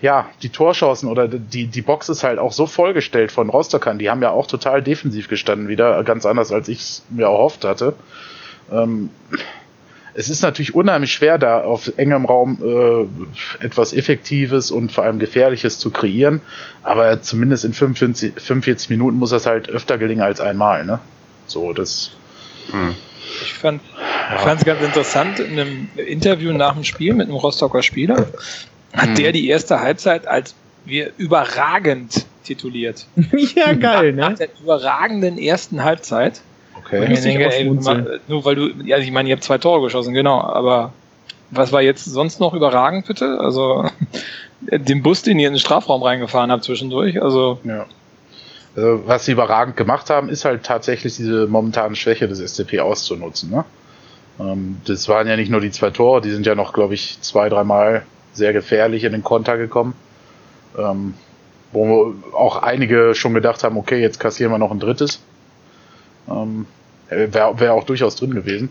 ja, 0.00 0.28
die 0.42 0.48
Torchancen 0.48 1.08
oder 1.08 1.28
die, 1.28 1.66
die 1.66 1.82
Box 1.82 2.08
ist 2.08 2.24
halt 2.24 2.38
auch 2.38 2.52
so 2.52 2.66
vollgestellt 2.66 3.32
von 3.32 3.50
Rostockern. 3.50 3.98
Die 3.98 4.10
haben 4.10 4.22
ja 4.22 4.30
auch 4.30 4.46
total 4.46 4.82
defensiv 4.82 5.28
gestanden 5.28 5.68
wieder, 5.68 6.02
ganz 6.04 6.26
anders 6.26 6.52
als 6.52 6.68
ich 6.68 6.80
es 6.80 7.04
mir 7.10 7.24
erhofft 7.24 7.64
hatte. 7.64 7.94
Ähm, 8.70 9.10
es 10.14 10.28
ist 10.28 10.42
natürlich 10.42 10.74
unheimlich 10.74 11.12
schwer, 11.12 11.38
da 11.38 11.60
auf 11.60 11.92
engem 11.96 12.24
Raum 12.24 12.58
äh, 12.60 13.64
etwas 13.64 13.92
Effektives 13.92 14.72
und 14.72 14.90
vor 14.90 15.04
allem 15.04 15.20
Gefährliches 15.20 15.78
zu 15.78 15.90
kreieren. 15.90 16.40
Aber 16.82 17.22
zumindest 17.22 17.64
in 17.64 17.72
45, 17.72 18.32
45 18.40 18.90
Minuten 18.90 19.18
muss 19.18 19.30
das 19.30 19.46
halt 19.46 19.68
öfter 19.68 19.96
gelingen 19.96 20.22
als 20.22 20.40
einmal. 20.40 20.84
Ne? 20.84 20.98
So, 21.46 21.72
das. 21.72 22.16
Hm. 22.70 22.94
Ich 23.42 23.54
fand 23.54 23.80
es 24.60 24.64
ganz 24.64 24.82
interessant, 24.82 25.38
in 25.38 25.58
einem 25.58 25.88
Interview 25.96 26.52
nach 26.52 26.74
dem 26.74 26.84
Spiel 26.84 27.14
mit 27.14 27.28
einem 27.28 27.36
Rostocker 27.36 27.82
Spieler 27.82 28.26
hat 28.94 29.08
hm. 29.08 29.14
der 29.16 29.32
die 29.32 29.48
erste 29.48 29.80
Halbzeit 29.80 30.26
als 30.26 30.54
wir 30.84 31.12
überragend 31.18 32.24
tituliert. 32.44 33.06
ja, 33.54 33.74
geil, 33.74 34.12
ne? 34.12 34.22
Nach 34.22 34.34
der 34.34 34.48
überragenden 34.62 35.38
ersten 35.38 35.84
Halbzeit 35.84 36.40
Okay. 36.88 37.12
Ich 37.12 37.20
denke, 37.20 37.52
ey, 37.52 37.64
nur 38.28 38.44
weil 38.44 38.54
du, 38.54 38.68
ja, 38.84 38.98
ich 38.98 39.10
meine, 39.10 39.28
ihr 39.28 39.34
habt 39.34 39.44
zwei 39.44 39.58
Tore 39.58 39.82
geschossen, 39.82 40.14
genau, 40.14 40.40
aber 40.40 40.92
was 41.50 41.72
war 41.72 41.82
jetzt 41.82 42.04
sonst 42.04 42.40
noch 42.40 42.54
überragend, 42.54 43.06
bitte? 43.06 43.38
Also, 43.40 43.84
den 44.60 45.02
Bus, 45.02 45.22
den 45.22 45.38
ihr 45.38 45.48
in 45.48 45.54
den 45.54 45.60
Strafraum 45.60 46.02
reingefahren 46.02 46.50
habt 46.50 46.64
zwischendurch, 46.64 47.20
also. 47.22 47.58
Ja. 47.64 47.86
Also, 48.76 49.02
was 49.06 49.24
sie 49.24 49.32
überragend 49.32 49.76
gemacht 49.76 50.10
haben, 50.10 50.28
ist 50.28 50.44
halt 50.44 50.64
tatsächlich 50.64 51.16
diese 51.16 51.46
momentane 51.46 51.96
Schwäche 51.96 52.28
des 52.28 52.38
SCP 52.38 52.80
auszunutzen, 52.80 53.50
ne? 53.50 53.64
Ähm, 54.38 54.80
das 54.86 55.08
waren 55.08 55.26
ja 55.26 55.36
nicht 55.36 55.50
nur 55.50 55.60
die 55.60 55.70
zwei 55.70 55.90
Tore, 55.90 56.20
die 56.20 56.30
sind 56.30 56.46
ja 56.46 56.54
noch, 56.54 56.72
glaube 56.72 56.94
ich, 56.94 57.20
zwei, 57.20 57.48
dreimal 57.48 58.04
sehr 58.32 58.52
gefährlich 58.52 59.04
in 59.04 59.12
den 59.12 59.24
Konter 59.24 59.56
gekommen. 59.56 59.94
Ähm, 60.76 61.14
wo 61.72 62.14
auch 62.32 62.62
einige 62.62 63.14
schon 63.14 63.34
gedacht 63.34 63.62
haben, 63.62 63.76
okay, 63.76 64.00
jetzt 64.00 64.20
kassieren 64.20 64.52
wir 64.52 64.58
noch 64.58 64.70
ein 64.70 64.80
drittes. 64.80 65.20
Ähm, 66.28 66.66
Wäre 67.10 67.60
wär 67.60 67.74
auch 67.74 67.84
durchaus 67.84 68.16
drin 68.16 68.34
gewesen. 68.34 68.70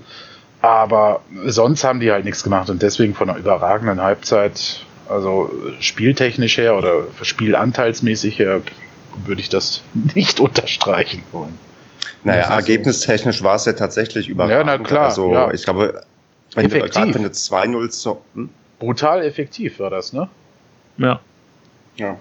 Aber 0.62 1.22
sonst 1.46 1.84
haben 1.84 2.00
die 2.00 2.12
halt 2.12 2.26
nichts 2.26 2.44
gemacht 2.44 2.70
und 2.70 2.82
deswegen 2.82 3.14
von 3.14 3.30
einer 3.30 3.40
überragenden 3.40 4.02
Halbzeit, 4.02 4.84
also 5.08 5.52
spieltechnisch 5.80 6.58
her 6.58 6.76
oder 6.76 7.04
spielanteilsmäßig 7.22 8.40
her, 8.40 8.62
würde 9.26 9.42
ich 9.42 9.50
das 9.50 9.82
nicht 10.16 10.40
unterstreichen 10.40 11.24
wollen. 11.32 11.58
Naja, 12.24 12.56
ergebnistechnisch 12.56 13.44
war 13.44 13.56
es 13.56 13.66
ja 13.66 13.74
tatsächlich 13.74 14.28
überragend. 14.28 14.68
Ja, 14.68 14.78
na 14.78 14.84
klar. 14.84 15.06
Also 15.06 15.32
ja. 15.32 15.52
ich 15.54 15.64
glaube, 15.64 16.04
wenn 16.56 16.70
du 16.70 16.80
gerade 16.80 17.12
du 17.12 17.20
2-0 17.20 17.92
so, 17.92 18.22
hm? 18.34 18.50
Brutal 18.80 19.24
effektiv 19.24 19.80
war 19.80 19.90
das, 19.90 20.14
ne? 20.14 20.30
Ja. 20.98 21.20
Ja. 21.96 22.18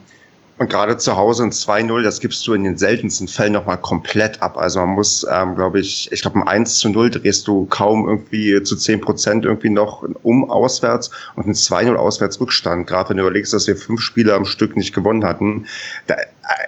Und 0.59 0.71
gerade 0.71 0.97
zu 0.97 1.17
Hause 1.17 1.43
ein 1.45 1.51
2-0, 1.51 2.03
das 2.03 2.21
gibst 2.21 2.47
du 2.47 2.55
in 2.55 2.65
den 2.65 2.79
seltensten 2.79 3.29
Fällen 3.29 3.53
nochmal 3.53 3.77
komplett 3.77 4.41
ab. 4.41 4.57
Also 4.57 4.81
man 4.81 4.91
muss, 4.91 5.27
ähm, 5.31 5.55
glaube 5.55 5.81
ich, 5.81 6.11
ich 6.13 6.23
glaube 6.23 6.39
ein 6.39 6.49
1 6.49 6.79
zu 6.79 6.89
0 6.89 7.11
drehst 7.11 7.47
du 7.47 7.67
kaum 7.67 8.09
irgendwie 8.09 8.63
zu 8.63 8.75
10 8.75 9.03
Prozent 9.03 9.45
irgendwie 9.45 9.69
noch 9.69 10.03
um 10.23 10.51
auswärts 10.51 11.11
und 11.35 11.47
ein 11.47 11.53
2-0 11.53 11.95
auswärts 11.97 12.41
Rückstand. 12.41 12.87
Gerade 12.87 13.11
wenn 13.11 13.19
du 13.19 13.25
überlegst, 13.25 13.53
dass 13.53 13.67
wir 13.67 13.77
fünf 13.77 14.01
Spiele 14.01 14.33
am 14.35 14.47
Stück 14.47 14.77
nicht 14.77 14.95
gewonnen 14.95 15.25
hatten. 15.25 15.67
Da, 16.07 16.17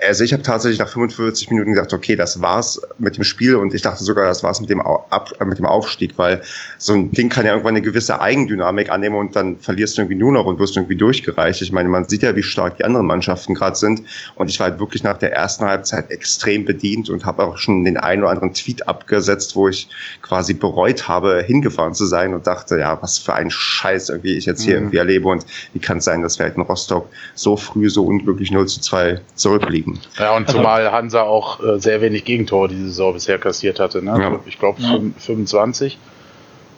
also 0.07 0.25
ich 0.25 0.33
habe 0.33 0.43
tatsächlich 0.43 0.79
nach 0.81 0.89
45 0.89 1.51
Minuten 1.51 1.73
gesagt, 1.73 1.93
okay, 1.93 2.17
das 2.17 2.43
war's 2.43 2.81
mit 2.99 3.17
dem 3.17 3.25
Spiel 3.25 3.55
und 3.55 3.75
ich 3.75 3.83
dachte 3.83 4.03
sogar, 4.03 4.27
das 4.27 4.43
war's 4.43 4.61
mit 4.61 4.71
dem, 4.71 4.81
Ab 4.81 5.33
äh, 5.39 5.45
mit 5.45 5.59
dem 5.59 5.67
Aufstieg, 5.67 6.15
weil 6.17 6.43
so 6.79 6.95
ein 6.95 7.13
Ding 7.13 7.29
kann 7.29 7.47
ja 7.47 7.53
irgendwann 7.53 7.77
eine 7.77 7.83
gewisse 7.83 8.21
Eigendynamik 8.21 8.91
annehmen 8.91 9.17
und 9.17 9.37
dann 9.37 9.59
verlierst 9.59 9.97
du 9.97 10.03
irgendwie 10.03 10.17
nur 10.17 10.33
noch 10.33 10.47
und 10.47 10.59
wirst 10.59 10.77
irgendwie 10.77 10.97
durchgereicht. 10.97 11.63
Ich 11.63 11.71
meine, 11.71 11.89
man 11.89 12.09
sieht 12.09 12.23
ja, 12.23 12.35
wie 12.35 12.43
stark 12.43 12.79
die 12.79 12.85
anderen 12.85 13.07
Mannschaften 13.07 13.55
gerade 13.55 13.77
sind 13.77 14.03
und 14.35 14.51
ich 14.51 14.59
war 14.59 14.71
halt 14.71 14.81
wirklich 14.81 15.05
nach 15.05 15.19
der 15.19 15.33
ersten 15.33 15.65
Halbzeit 15.65 16.11
extrem 16.11 16.65
bedient 16.65 17.09
und 17.09 17.25
habe 17.25 17.45
auch 17.45 17.59
schon 17.59 17.85
den 17.85 17.97
einen 17.97 18.23
oder 18.23 18.33
anderen 18.33 18.55
Tweet 18.55 18.89
abgesetzt, 18.89 19.55
wo 19.55 19.69
ich 19.69 19.89
quasi 20.23 20.55
bereut 20.55 21.07
habe, 21.07 21.43
hingefahren 21.47 21.95
zu 21.95 22.07
sein 22.07 22.35
und 22.35 22.47
dachte, 22.47 22.79
ja, 22.79 23.01
was 23.01 23.19
für 23.19 23.35
ein 23.35 23.51
Scheiß 23.51 24.09
irgendwie 24.09 24.37
ich 24.37 24.47
jetzt 24.47 24.63
hier 24.63 24.75
mhm. 24.75 24.83
irgendwie 24.85 24.97
erlebe 24.97 25.29
und 25.29 25.47
wie 25.73 25.79
kann 25.79 25.99
es 25.99 26.05
sein, 26.05 26.23
dass 26.23 26.39
wir 26.39 26.47
halt 26.47 26.57
in 26.57 26.63
Rostock 26.63 27.09
so 27.35 27.57
früh 27.57 27.89
so 27.91 28.05
unglücklich 28.05 28.51
0 28.51 28.67
zu 28.67 28.81
2 28.81 29.21
zurück 29.35 29.68
liegen. 29.69 30.01
Ja, 30.19 30.37
und 30.37 30.47
also, 30.47 30.59
zumal 30.59 30.91
Hansa 30.93 31.23
auch 31.23 31.63
äh, 31.63 31.79
sehr 31.79 32.01
wenig 32.01 32.25
Gegentore 32.25 32.69
diese 32.69 32.85
Saison 32.85 33.15
bisher 33.15 33.39
kassiert 33.39 33.81
hatte. 33.81 34.03
Ne? 34.03 34.11
Ja. 34.19 34.41
Ich 34.47 34.59
glaube 34.59 34.81
ja. 34.83 34.99
25. 35.19 35.99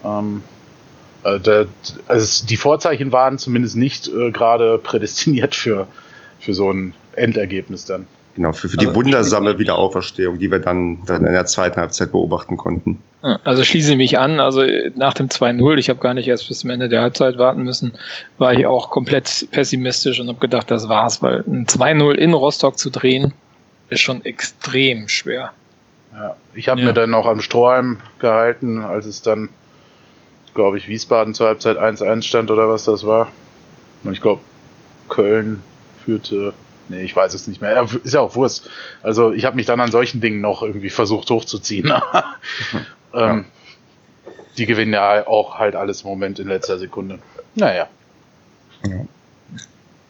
Ähm, 0.05 0.43
äh, 1.25 1.39
der, 1.41 1.67
also 2.09 2.47
die 2.47 2.57
Vorzeichen 2.57 3.13
waren 3.13 3.39
zumindest 3.39 3.77
nicht 3.77 4.09
äh, 4.09 4.31
gerade 4.31 4.79
prädestiniert 4.79 5.55
für, 5.55 5.87
für 6.39 6.55
so 6.55 6.71
ein 6.71 6.95
Endergebnis 7.15 7.85
dann. 7.85 8.07
Genau, 8.37 8.53
für, 8.53 8.69
für 8.69 8.77
die 8.77 8.87
also, 8.87 8.99
wundersame 8.99 9.59
Wiederauferstehung, 9.59 10.39
die 10.39 10.51
wir 10.51 10.61
dann, 10.61 11.05
dann 11.05 11.27
in 11.27 11.33
der 11.33 11.47
zweiten 11.47 11.81
Halbzeit 11.81 12.13
beobachten 12.13 12.57
konnten. 12.57 13.03
Also 13.45 13.65
schließe 13.65 13.93
ich 13.93 13.97
mich 13.99 14.19
an, 14.19 14.41
also 14.41 14.63
nach 14.95 15.15
dem 15.15 15.29
2-0, 15.29 15.77
ich 15.77 15.91
habe 15.91 16.01
gar 16.01 16.15
nicht 16.15 16.29
erst 16.29 16.49
bis 16.49 16.61
zum 16.61 16.71
Ende 16.71 16.89
der 16.89 17.03
Halbzeit 17.03 17.37
warten 17.39 17.65
müssen, 17.65 17.93
war 18.39 18.55
ich 18.55 18.67
auch 18.67 18.91
komplett 18.91 19.49
pessimistisch 19.51 20.21
und 20.21 20.29
habe 20.29 20.39
gedacht, 20.39 20.71
das 20.71 20.89
war's, 20.89 21.23
weil 21.23 21.45
ein 21.47 21.67
2-0 21.67 22.15
in 22.15 22.33
Rostock 22.33 22.79
zu 22.79 22.89
drehen, 22.89 23.35
ist 23.91 24.01
schon 24.01 24.25
extrem 24.25 25.09
schwer. 25.09 25.53
Ja, 26.13 26.37
ich 26.55 26.69
habe 26.69 26.81
ja. 26.81 26.87
mir 26.87 26.93
dann 26.93 27.11
noch 27.11 27.27
am 27.27 27.41
Strohhalm 27.41 27.99
gehalten, 28.21 28.83
als 28.83 29.07
es 29.07 29.23
dann, 29.23 29.49
glaube 30.55 30.79
ich, 30.79 30.89
Wiesbaden 30.89 31.35
zur 31.35 31.49
Halbzeit 31.49 31.77
1-1 31.77 32.23
stand 32.23 32.51
oder 32.51 32.69
was 32.69 32.85
das 32.85 33.05
war. 33.05 33.29
Und 34.03 34.13
ich 34.13 34.23
glaube, 34.23 34.41
Köln 35.09 35.63
führte 36.05 36.55
Nee, 36.91 37.03
ich 37.03 37.15
weiß 37.15 37.35
es 37.35 37.47
nicht 37.47 37.61
mehr. 37.61 37.87
Ist 38.03 38.15
ja 38.15 38.21
auch 38.21 38.35
Wurst. 38.35 38.69
Also 39.03 39.33
ich 39.33 39.45
habe 39.45 39.55
mich 39.55 39.67
dann 39.67 39.81
an 39.81 39.93
solchen 39.93 40.21
Dingen 40.21 40.41
noch 40.41 40.63
irgendwie 40.63 40.91
versucht 40.91 41.31
hochzuziehen. 41.31 41.93
ähm, 43.15 43.45
Die 44.57 44.67
gewinnen 44.67 44.93
ja 44.93 45.27
auch 45.27 45.59
halt 45.59 45.77
alles 45.77 46.03
im 46.03 46.09
Moment 46.09 46.41
in 46.41 46.49
letzter 46.49 46.79
Sekunde. 46.79 47.21
Naja. 47.55 47.87
Ja. 48.85 49.05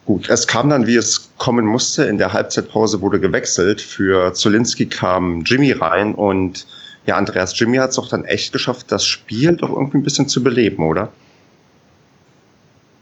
Gut, 0.05 0.27
es 0.27 0.47
kam 0.47 0.69
dann, 0.71 0.87
wie 0.87 0.95
es 0.95 1.29
kommen 1.37 1.67
musste. 1.67 2.05
In 2.05 2.17
der 2.17 2.33
Halbzeitpause 2.33 3.01
wurde 3.01 3.19
gewechselt. 3.19 3.79
Für 3.79 4.33
Zolinski 4.33 4.87
kam 4.87 5.43
Jimmy 5.43 5.71
rein 5.73 6.15
und 6.15 6.65
ja, 7.05 7.15
Andreas 7.15 7.57
Jimmy 7.59 7.77
hat 7.77 7.91
es 7.91 7.97
doch 7.97 8.09
dann 8.09 8.25
echt 8.25 8.53
geschafft, 8.53 8.91
das 8.91 9.05
Spiel 9.05 9.55
doch 9.55 9.69
irgendwie 9.69 9.99
ein 9.99 10.03
bisschen 10.03 10.27
zu 10.27 10.43
beleben, 10.43 10.83
oder? 10.83 11.11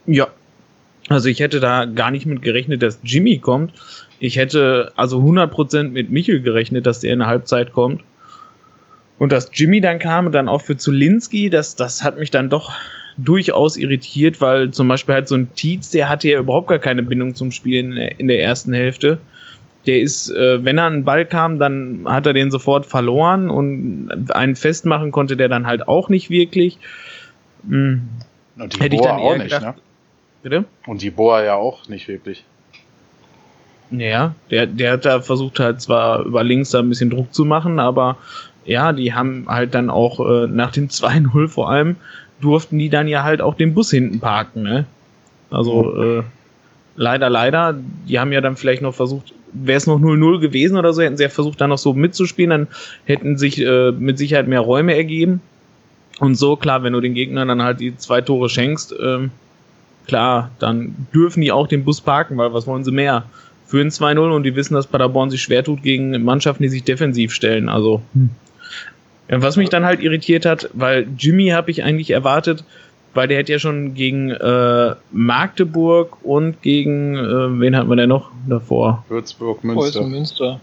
Ja, 0.06 0.28
also 1.10 1.28
ich 1.28 1.40
hätte 1.40 1.60
da 1.60 1.86
gar 1.86 2.12
nicht 2.12 2.26
mit 2.26 2.42
gerechnet, 2.42 2.82
dass 2.84 3.00
Jimmy 3.04 3.40
kommt. 3.40 3.74
Ich 4.20 4.38
hätte 4.38 4.92
also 4.96 5.20
100% 5.20 5.90
mit 5.90 6.12
Michel 6.12 6.42
gerechnet, 6.42 6.86
dass 6.86 7.00
der 7.00 7.14
in 7.14 7.20
der 7.20 7.28
Halbzeit 7.28 7.74
kommt. 7.74 8.04
Und 9.18 9.32
dass 9.32 9.52
Jimmy 9.54 9.82
dann 9.82 10.00
kam 10.00 10.28
und 10.28 10.32
dann 10.32 10.48
auch 10.48 10.62
für 10.62 10.78
Zulinski, 10.78 11.50
das, 11.50 11.76
das 11.76 12.04
hat 12.04 12.18
mich 12.18 12.32
dann 12.32 12.50
doch 12.50 12.72
durchaus 13.18 13.76
irritiert, 13.76 14.40
weil 14.40 14.72
zum 14.72 14.88
Beispiel 14.88 15.16
halt 15.16 15.28
so 15.28 15.36
ein 15.36 15.54
Tietz, 15.56 15.92
der 15.92 16.08
hatte 16.08 16.30
ja 16.30 16.40
überhaupt 16.40 16.70
gar 16.70 16.80
keine 16.80 17.04
Bindung 17.04 17.36
zum 17.36 17.52
Spiel 17.52 17.80
in 17.80 17.96
der, 17.96 18.20
in 18.20 18.28
der 18.28 18.42
ersten 18.42 18.72
Hälfte. 18.72 19.20
Der 19.86 20.00
ist, 20.00 20.30
äh, 20.30 20.64
wenn 20.64 20.78
er 20.78 20.90
den 20.90 21.04
Ball 21.04 21.26
kam, 21.26 21.60
dann 21.60 22.06
hat 22.06 22.28
er 22.28 22.34
den 22.34 22.52
sofort 22.52 22.86
verloren 22.86 23.50
und 23.50 24.32
einen 24.32 24.56
festmachen 24.56 25.12
konnte 25.12 25.36
der 25.36 25.50
dann 25.50 25.68
halt 25.68 25.88
auch 25.88 26.10
nicht 26.10 26.30
wirklich. 26.30 26.78
Hm. 27.68 28.08
Hätte 28.58 28.96
ich 28.96 29.02
dann 29.02 29.20
eher 29.20 29.26
auch 29.26 29.38
nicht, 29.38 29.44
gedacht, 29.46 29.78
ne? 29.78 29.82
Bitte? 30.42 30.66
Und 30.88 31.02
die 31.02 31.10
Boa 31.10 31.44
ja 31.44 31.56
auch 31.56 31.88
nicht 31.88 32.08
wirklich. 32.08 32.44
Ja, 33.92 34.36
der, 34.52 34.68
der 34.68 34.94
hat 34.94 35.06
da 35.06 35.22
versucht 35.22 35.60
halt 35.60 35.82
zwar 35.82 36.24
über 36.24 36.44
links 36.44 36.70
da 36.70 36.80
ein 36.80 36.90
bisschen 36.90 37.10
Druck 37.10 37.34
zu 37.34 37.44
machen, 37.44 37.80
aber 37.80 38.18
ja, 38.66 38.94
die 38.94 39.14
haben 39.14 39.46
halt 39.48 39.74
dann 39.74 39.90
auch 39.90 40.20
äh, 40.20 40.48
nach 40.48 40.72
dem 40.72 40.88
2-0 40.90 41.48
vor 41.48 41.70
allem 41.70 41.96
durften 42.42 42.80
die 42.80 42.90
dann 42.90 43.08
ja 43.08 43.24
halt 43.24 43.42
auch 43.42 43.56
den 43.56 43.74
Bus 43.74 43.92
hinten 43.92 44.20
parken, 44.20 44.64
ne? 44.64 44.86
Also, 45.50 46.20
äh, 46.20 46.24
leider, 46.96 47.30
leider. 47.30 47.76
Die 48.08 48.20
haben 48.20 48.32
ja 48.32 48.42
dann 48.42 48.56
vielleicht 48.56 48.82
noch 48.82 48.94
versucht, 48.94 49.34
wäre 49.52 49.78
es 49.78 49.88
noch 49.88 50.00
0-0 50.00 50.40
gewesen 50.40 50.78
oder 50.78 50.94
so, 50.94 51.02
hätten 51.02 51.18
sie 51.18 51.24
ja 51.24 51.30
versucht, 51.30 51.60
dann 51.60 51.70
noch 51.70 51.78
so 51.78 51.94
mitzuspielen, 51.94 52.50
dann 52.50 52.68
hätten 53.06 53.38
sich 53.38 53.60
äh, 53.60 53.92
mit 53.92 54.18
Sicherheit 54.18 54.48
mehr 54.48 54.62
Räume 54.62 54.96
ergeben. 54.96 55.42
Und 56.20 56.36
so, 56.36 56.56
klar, 56.56 56.84
wenn 56.84 56.94
du 56.94 57.02
den 57.02 57.14
Gegnern 57.14 57.48
dann 57.48 57.64
halt 57.64 57.80
die 57.80 57.98
zwei 57.98 58.22
Tore 58.22 58.50
schenkst, 58.50 58.94
ähm, 59.02 59.32
klar, 60.10 60.52
dann 60.60 61.08
dürfen 61.14 61.42
die 61.42 61.52
auch 61.52 61.68
den 61.68 61.86
Bus 61.86 62.02
parken, 62.02 62.38
weil 62.38 62.54
was 62.54 62.68
wollen 62.68 62.84
sie 62.84 62.92
mehr? 62.92 63.24
Für 63.66 63.80
ein 63.80 63.90
2-0 63.90 64.36
und 64.36 64.44
die 64.44 64.56
wissen, 64.56 64.74
dass 64.74 64.88
Paderborn 64.88 65.30
sich 65.30 65.42
schwer 65.44 65.64
tut 65.64 65.84
gegen 65.84 66.24
Mannschaften, 66.24 66.64
die 66.64 66.70
sich 66.70 66.84
defensiv 66.84 67.32
stellen. 67.32 67.70
Also, 67.70 68.02
hm. 68.14 68.32
was 69.28 69.56
mich 69.58 69.70
dann 69.70 69.86
halt 69.86 70.02
irritiert 70.02 70.46
hat, 70.46 70.70
weil 70.74 71.08
Jimmy 71.18 71.50
habe 71.50 71.70
ich 71.70 71.84
eigentlich 71.84 72.10
erwartet, 72.10 72.64
weil 73.14 73.28
der 73.28 73.38
hätte 73.38 73.52
ja 73.52 73.60
schon 73.60 73.94
gegen 73.94 74.32
äh, 74.32 74.96
Magdeburg 75.12 76.18
und 76.24 76.62
gegen, 76.64 77.16
äh, 77.16 77.60
wen 77.60 77.76
hatten 77.76 77.90
wir 77.90 77.96
denn 77.96 78.10
noch 78.10 78.32
davor? 78.48 79.06
Würzburg, 79.10 79.64
Münster. 79.64 80.04
Münster. 80.04 80.60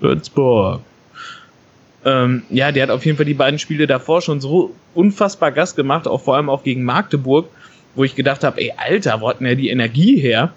Würzburg. 0.00 0.80
Ähm, 2.04 2.42
ja, 2.50 2.72
der 2.72 2.84
hat 2.84 2.90
auf 2.90 3.04
jeden 3.04 3.16
Fall 3.16 3.26
die 3.26 3.34
beiden 3.34 3.58
Spiele 3.58 3.86
davor 3.86 4.20
schon 4.20 4.40
so 4.40 4.74
unfassbar 4.94 5.52
Gas 5.52 5.74
gemacht, 5.74 6.06
auch 6.06 6.20
vor 6.20 6.36
allem 6.36 6.48
auch 6.48 6.62
gegen 6.62 6.84
Magdeburg, 6.84 7.48
wo 7.94 8.04
ich 8.04 8.14
gedacht 8.14 8.44
habe, 8.44 8.60
ey, 8.60 8.72
Alter, 8.76 9.20
wo 9.20 9.28
hat 9.28 9.40
denn 9.40 9.58
die 9.58 9.70
Energie 9.70 10.18
her? 10.18 10.52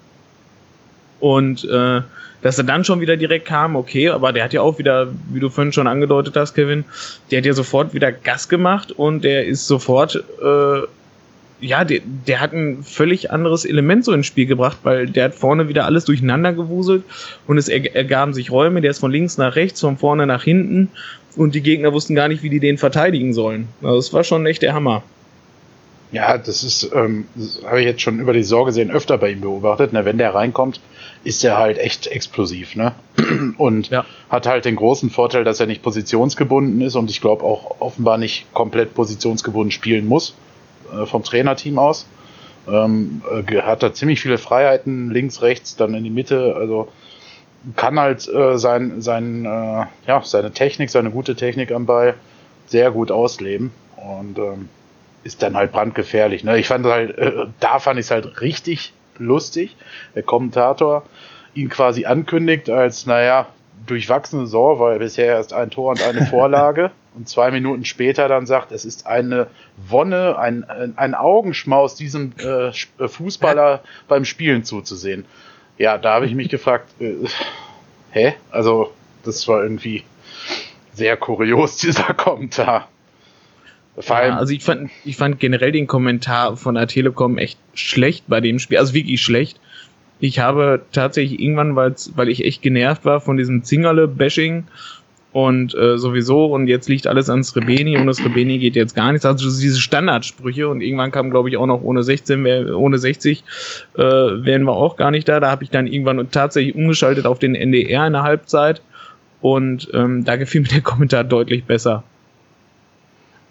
Und 1.20 1.64
äh, 1.64 2.02
dass 2.44 2.58
er 2.58 2.64
dann 2.64 2.84
schon 2.84 3.00
wieder 3.00 3.16
direkt 3.16 3.46
kam, 3.46 3.74
okay, 3.74 4.10
aber 4.10 4.32
der 4.32 4.44
hat 4.44 4.52
ja 4.52 4.60
auch 4.60 4.78
wieder, 4.78 5.08
wie 5.30 5.40
du 5.40 5.48
vorhin 5.48 5.72
schon 5.72 5.86
angedeutet 5.86 6.36
hast, 6.36 6.54
Kevin, 6.54 6.84
der 7.30 7.38
hat 7.38 7.46
ja 7.46 7.54
sofort 7.54 7.94
wieder 7.94 8.12
Gas 8.12 8.50
gemacht 8.50 8.92
und 8.92 9.24
der 9.24 9.46
ist 9.46 9.66
sofort, 9.66 10.22
äh, 10.42 10.80
ja, 11.60 11.84
der, 11.84 12.00
der 12.26 12.40
hat 12.40 12.52
ein 12.52 12.82
völlig 12.82 13.30
anderes 13.30 13.64
Element 13.64 14.04
so 14.04 14.12
ins 14.12 14.26
Spiel 14.26 14.44
gebracht, 14.44 14.76
weil 14.82 15.06
der 15.06 15.24
hat 15.24 15.34
vorne 15.34 15.68
wieder 15.68 15.86
alles 15.86 16.04
durcheinander 16.04 16.52
gewuselt 16.52 17.04
und 17.46 17.56
es 17.56 17.70
ergaben 17.70 18.34
sich 18.34 18.50
Räume, 18.50 18.82
der 18.82 18.90
ist 18.90 18.98
von 18.98 19.10
links 19.10 19.38
nach 19.38 19.56
rechts, 19.56 19.80
von 19.80 19.96
vorne 19.96 20.26
nach 20.26 20.44
hinten 20.44 20.90
und 21.36 21.54
die 21.54 21.62
Gegner 21.62 21.94
wussten 21.94 22.14
gar 22.14 22.28
nicht, 22.28 22.42
wie 22.42 22.50
die 22.50 22.60
den 22.60 22.76
verteidigen 22.76 23.32
sollen. 23.32 23.68
Also 23.82 23.96
es 23.96 24.12
war 24.12 24.22
schon 24.22 24.44
echt 24.44 24.60
der 24.60 24.74
Hammer. 24.74 25.02
Ja, 26.12 26.38
das 26.38 26.62
ist, 26.62 26.90
ähm, 26.94 27.26
das 27.34 27.60
habe 27.64 27.80
ich 27.80 27.86
jetzt 27.86 28.02
schon 28.02 28.20
über 28.20 28.32
die 28.32 28.44
Sorge 28.44 28.72
sehen 28.72 28.90
öfter 28.90 29.18
bei 29.18 29.30
ihm 29.30 29.40
beobachtet. 29.40 29.92
Ne? 29.92 30.04
Wenn 30.04 30.18
der 30.18 30.34
reinkommt, 30.34 30.80
ist 31.24 31.42
er 31.44 31.58
halt 31.58 31.78
echt 31.78 32.06
explosiv, 32.06 32.76
ne? 32.76 32.92
Und 33.58 33.88
ja. 33.88 34.04
hat 34.28 34.46
halt 34.46 34.64
den 34.64 34.76
großen 34.76 35.10
Vorteil, 35.10 35.42
dass 35.42 35.58
er 35.58 35.66
nicht 35.66 35.82
positionsgebunden 35.82 36.80
ist 36.82 36.96
und 36.96 37.10
ich 37.10 37.20
glaube 37.20 37.44
auch 37.44 37.80
offenbar 37.80 38.18
nicht 38.18 38.52
komplett 38.52 38.94
positionsgebunden 38.94 39.70
spielen 39.70 40.06
muss 40.06 40.34
äh, 40.92 41.06
vom 41.06 41.24
Trainerteam 41.24 41.78
aus. 41.78 42.06
Ähm, 42.68 43.22
äh, 43.48 43.62
hat 43.62 43.82
da 43.82 43.92
ziemlich 43.92 44.20
viele 44.20 44.38
Freiheiten, 44.38 45.10
links, 45.10 45.42
rechts, 45.42 45.76
dann 45.76 45.94
in 45.94 46.04
die 46.04 46.10
Mitte, 46.10 46.54
also 46.56 46.88
kann 47.76 47.98
halt 47.98 48.28
äh, 48.28 48.58
sein, 48.58 49.00
sein, 49.00 49.44
äh, 49.44 49.86
ja, 50.06 50.22
seine 50.22 50.52
Technik, 50.52 50.90
seine 50.90 51.10
gute 51.10 51.34
Technik 51.34 51.72
am 51.72 51.86
Ball 51.86 52.14
sehr 52.66 52.90
gut 52.90 53.10
ausleben 53.10 53.72
und 53.96 54.38
ähm, 54.38 54.68
ist 55.24 55.42
dann 55.42 55.56
halt 55.56 55.72
brandgefährlich. 55.72 56.44
Ne? 56.44 56.58
Ich 56.58 56.68
fand 56.68 56.86
halt, 56.86 57.18
äh, 57.18 57.46
da 57.60 57.78
fand 57.78 57.98
ich 57.98 58.06
es 58.06 58.10
halt 58.10 58.40
richtig 58.40 58.92
lustig. 59.18 59.76
Der 60.14 60.22
Kommentator 60.22 61.04
ihn 61.54 61.68
quasi 61.68 62.04
ankündigt 62.04 62.68
als, 62.68 63.06
naja, 63.06 63.46
durchwachsene 63.86 64.46
Saison, 64.46 64.78
weil 64.78 64.98
bisher 64.98 65.26
erst 65.26 65.52
ein 65.52 65.70
Tor 65.70 65.90
und 65.90 66.02
eine 66.02 66.26
Vorlage. 66.30 66.90
und 67.14 67.28
zwei 67.28 67.50
Minuten 67.50 67.84
später 67.84 68.28
dann 68.28 68.46
sagt, 68.46 68.72
es 68.72 68.84
ist 68.84 69.06
eine 69.06 69.46
Wonne, 69.88 70.38
ein, 70.38 70.64
ein 70.96 71.14
Augenschmaus, 71.14 71.94
diesem 71.94 72.32
äh, 72.38 72.68
äh 72.68 73.08
Fußballer 73.08 73.82
beim 74.08 74.24
Spielen 74.24 74.64
zuzusehen. 74.64 75.24
Ja, 75.78 75.98
da 75.98 76.14
habe 76.14 76.26
ich 76.26 76.34
mich 76.34 76.48
gefragt, 76.48 76.88
äh, 77.00 77.14
hä? 78.10 78.34
Also, 78.50 78.92
das 79.24 79.46
war 79.48 79.62
irgendwie 79.62 80.04
sehr 80.92 81.16
kurios, 81.16 81.76
dieser 81.78 82.14
Kommentar. 82.14 82.88
Ja, 84.30 84.36
also 84.38 84.52
ich 84.52 84.62
fand, 84.62 84.90
ich 85.04 85.16
fand 85.16 85.38
generell 85.38 85.72
den 85.72 85.86
Kommentar 85.86 86.56
von 86.56 86.74
der 86.74 86.88
Telekom 86.88 87.38
echt 87.38 87.58
schlecht 87.74 88.24
bei 88.26 88.40
dem 88.40 88.58
Spiel, 88.58 88.78
also 88.78 88.94
wirklich 88.94 89.22
schlecht. 89.22 89.60
Ich 90.20 90.38
habe 90.38 90.82
tatsächlich 90.92 91.40
irgendwann, 91.40 91.76
weil 91.76 92.28
ich 92.28 92.44
echt 92.44 92.62
genervt 92.62 93.04
war 93.04 93.20
von 93.20 93.36
diesem 93.36 93.62
Zingerle-Bashing 93.62 94.64
und 95.34 95.74
äh, 95.74 95.98
sowieso 95.98 96.46
und 96.46 96.68
jetzt 96.68 96.88
liegt 96.88 97.08
alles 97.08 97.28
ans 97.28 97.48
Srebeni 97.48 97.96
und 97.96 98.06
das 98.06 98.18
Srebeni 98.18 98.58
geht 98.58 98.76
jetzt 98.76 98.94
gar 98.94 99.10
nichts. 99.10 99.26
Also 99.26 99.44
diese 99.44 99.80
Standardsprüche 99.80 100.68
und 100.68 100.80
irgendwann 100.80 101.10
kam, 101.10 101.30
glaube 101.30 101.48
ich, 101.48 101.56
auch 101.56 101.66
noch 101.66 101.82
ohne 101.82 102.04
16, 102.04 102.72
ohne 102.72 102.98
60 102.98 103.42
äh, 103.96 104.00
wären 104.00 104.62
wir 104.62 104.74
auch 104.74 104.96
gar 104.96 105.10
nicht 105.10 105.28
da. 105.28 105.40
Da 105.40 105.50
habe 105.50 105.64
ich 105.64 105.70
dann 105.70 105.88
irgendwann 105.88 106.30
tatsächlich 106.30 106.76
umgeschaltet 106.76 107.26
auf 107.26 107.40
den 107.40 107.56
NDR 107.56 108.06
in 108.06 108.12
der 108.12 108.22
Halbzeit 108.22 108.80
und 109.40 109.88
ähm, 109.92 110.24
da 110.24 110.36
gefiel 110.36 110.60
mir 110.60 110.68
der 110.68 110.82
Kommentar 110.82 111.24
deutlich 111.24 111.64
besser. 111.64 112.04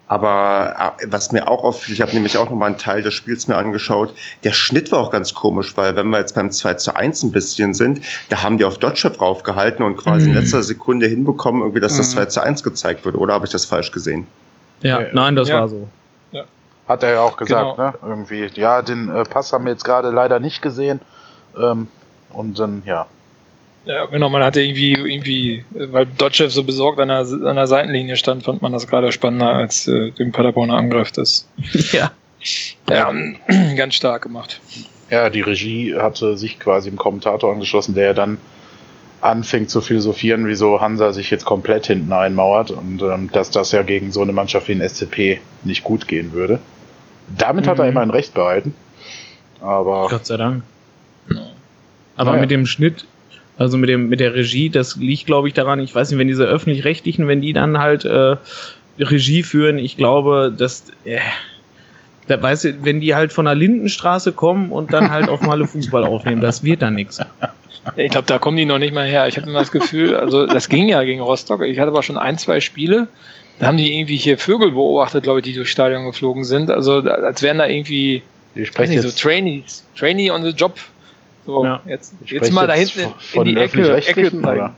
Aber 0.06 0.94
äh, 1.00 1.06
was 1.08 1.32
mir 1.32 1.48
auch 1.48 1.64
auffiel, 1.64 1.94
ich 1.94 2.02
habe 2.02 2.12
nämlich 2.12 2.36
auch 2.36 2.50
nochmal 2.50 2.68
einen 2.68 2.78
Teil 2.78 3.02
des 3.02 3.14
Spiels 3.14 3.48
mir 3.48 3.56
angeschaut, 3.56 4.14
der 4.44 4.52
Schnitt 4.52 4.92
war 4.92 4.98
auch 4.98 5.10
ganz 5.10 5.32
komisch, 5.32 5.76
weil 5.76 5.96
wenn 5.96 6.08
wir 6.08 6.18
jetzt 6.18 6.34
beim 6.34 6.50
2 6.50 6.74
zu 6.74 6.94
1 6.94 7.22
ein 7.22 7.32
bisschen 7.32 7.72
sind, 7.72 8.02
da 8.28 8.42
haben 8.42 8.58
die 8.58 8.64
auf 8.64 8.78
Dotchev 8.78 9.18
raufgehalten 9.18 9.84
und 9.84 9.96
quasi 9.96 10.28
mhm. 10.28 10.36
in 10.36 10.42
letzter 10.42 10.62
Sekunde 10.62 11.06
hinbekommen, 11.06 11.62
irgendwie, 11.62 11.80
dass 11.80 11.96
das 11.96 12.10
2 12.10 12.24
mhm. 12.24 12.28
zu 12.28 12.42
1 12.42 12.62
gezeigt 12.62 13.04
wird. 13.04 13.16
Oder 13.16 13.34
habe 13.34 13.46
ich 13.46 13.52
das 13.52 13.64
falsch 13.64 13.92
gesehen? 13.92 14.26
Ja, 14.82 15.00
ja 15.00 15.08
nein, 15.12 15.36
das 15.36 15.48
ja. 15.48 15.60
war 15.60 15.68
so. 15.68 15.88
Ja. 16.32 16.44
Hat 16.86 17.02
er 17.02 17.12
ja 17.12 17.20
auch 17.20 17.38
gesagt, 17.38 17.76
genau. 17.76 17.90
ne? 17.90 17.94
Irgendwie, 18.02 18.50
ja, 18.54 18.82
den 18.82 19.08
äh, 19.08 19.24
Pass 19.24 19.54
haben 19.54 19.64
wir 19.64 19.72
jetzt 19.72 19.84
gerade 19.84 20.10
leider 20.10 20.38
nicht 20.38 20.60
gesehen. 20.60 21.00
Ähm, 21.56 21.88
und 22.30 22.58
dann, 22.58 22.82
ja, 22.84 23.06
ja, 23.86 24.06
genau, 24.06 24.30
man 24.30 24.42
hatte 24.42 24.62
irgendwie, 24.62 24.92
irgendwie, 24.92 25.64
weil 25.70 26.06
Dodgev 26.06 26.50
so 26.50 26.64
besorgt 26.64 26.98
an 27.00 27.08
der, 27.08 27.18
an 27.18 27.56
der 27.56 27.66
Seitenlinie 27.66 28.16
stand, 28.16 28.44
fand 28.44 28.62
man 28.62 28.72
das 28.72 28.86
gerade 28.86 29.12
spannender 29.12 29.52
als 29.52 29.86
äh, 29.86 30.10
den 30.12 30.32
Paderborner 30.32 30.74
Angriff. 30.74 31.12
Das, 31.12 31.48
ja. 31.92 32.12
Ja, 32.88 33.12
ganz 33.76 33.94
stark 33.94 34.22
gemacht. 34.22 34.60
Ja, 35.10 35.30
die 35.30 35.42
Regie 35.42 35.94
hatte 35.96 36.36
sich 36.36 36.58
quasi 36.58 36.88
im 36.88 36.96
Kommentator 36.96 37.52
angeschlossen, 37.52 37.94
der 37.94 38.14
dann 38.14 38.38
anfängt 39.20 39.70
zu 39.70 39.80
philosophieren, 39.80 40.46
wieso 40.46 40.80
Hansa 40.80 41.12
sich 41.12 41.30
jetzt 41.30 41.46
komplett 41.46 41.86
hinten 41.86 42.12
einmauert 42.12 42.70
und 42.70 43.00
ähm, 43.02 43.30
dass 43.32 43.50
das 43.50 43.72
ja 43.72 43.82
gegen 43.82 44.12
so 44.12 44.20
eine 44.20 44.32
Mannschaft 44.32 44.68
wie 44.68 44.72
ein 44.72 44.86
SCP 44.86 45.40
nicht 45.62 45.82
gut 45.82 46.08
gehen 46.08 46.32
würde. 46.32 46.58
Damit 47.36 47.64
mhm. 47.64 47.70
hat 47.70 47.78
er 47.78 47.84
mhm. 47.84 47.90
immerhin 47.90 48.10
recht 48.10 48.34
behalten. 48.34 48.74
Aber. 49.60 50.08
Gott 50.08 50.26
sei 50.26 50.36
Dank. 50.36 50.62
Aber 52.16 52.30
naja. 52.30 52.42
mit 52.42 52.50
dem 52.50 52.66
Schnitt 52.66 53.06
also 53.56 53.76
mit 53.76 53.88
dem 53.88 54.08
mit 54.08 54.20
der 54.20 54.34
Regie, 54.34 54.70
das 54.70 54.96
liegt, 54.96 55.26
glaube 55.26 55.48
ich, 55.48 55.54
daran. 55.54 55.80
Ich 55.80 55.94
weiß 55.94 56.10
nicht, 56.10 56.18
wenn 56.18 56.28
diese 56.28 56.44
öffentlich-rechtlichen, 56.44 57.28
wenn 57.28 57.40
die 57.40 57.52
dann 57.52 57.78
halt 57.78 58.04
äh, 58.04 58.36
Regie 58.98 59.42
führen, 59.42 59.78
ich 59.78 59.96
glaube, 59.96 60.52
dass 60.56 60.84
äh, 61.04 61.18
da 62.26 62.40
weißt 62.40 62.64
du, 62.64 62.84
wenn 62.84 63.00
die 63.00 63.14
halt 63.14 63.32
von 63.32 63.44
der 63.44 63.54
Lindenstraße 63.54 64.32
kommen 64.32 64.70
und 64.72 64.92
dann 64.92 65.10
halt 65.10 65.28
auch 65.28 65.40
mal 65.42 65.64
Fußball 65.66 66.04
aufnehmen, 66.04 66.40
das 66.40 66.64
wird 66.64 66.82
dann 66.82 66.94
nichts. 66.94 67.20
Ich 67.96 68.10
glaube, 68.10 68.26
da 68.26 68.38
kommen 68.38 68.56
die 68.56 68.64
noch 68.64 68.78
nicht 68.78 68.94
mal 68.94 69.06
her. 69.06 69.28
Ich 69.28 69.36
habe 69.36 69.48
immer 69.48 69.58
das 69.58 69.70
Gefühl, 69.70 70.16
also 70.16 70.46
das 70.46 70.70
ging 70.70 70.88
ja 70.88 71.04
gegen 71.04 71.20
Rostock. 71.20 71.60
Ich 71.62 71.78
hatte 71.78 71.90
aber 71.90 72.02
schon 72.02 72.16
ein, 72.16 72.38
zwei 72.38 72.60
Spiele. 72.60 73.08
Da 73.58 73.66
haben 73.66 73.76
die 73.76 73.96
irgendwie 73.96 74.16
hier 74.16 74.38
Vögel 74.38 74.70
beobachtet, 74.70 75.24
glaube 75.24 75.40
ich, 75.40 75.44
die 75.44 75.52
durchs 75.52 75.70
Stadion 75.70 76.06
geflogen 76.06 76.44
sind. 76.44 76.70
Also 76.70 76.94
als 77.02 77.42
wären 77.42 77.58
da 77.58 77.66
irgendwie 77.66 78.22
ich 78.54 78.76
weiß 78.76 78.88
nicht, 78.88 79.02
so 79.02 79.10
Trainees, 79.10 79.84
Trainee 79.96 80.30
on 80.30 80.44
the 80.44 80.50
Job 80.50 80.78
so, 81.46 81.64
ja. 81.64 81.80
jetzt, 81.86 82.14
jetzt 82.26 82.52
mal 82.52 82.66
da 82.66 82.74
hinten 82.74 83.12
in 83.34 83.44
die 83.44 83.56
Ecke, 83.56 83.96
Ecke 83.96 84.30
zeigen. 84.42 84.74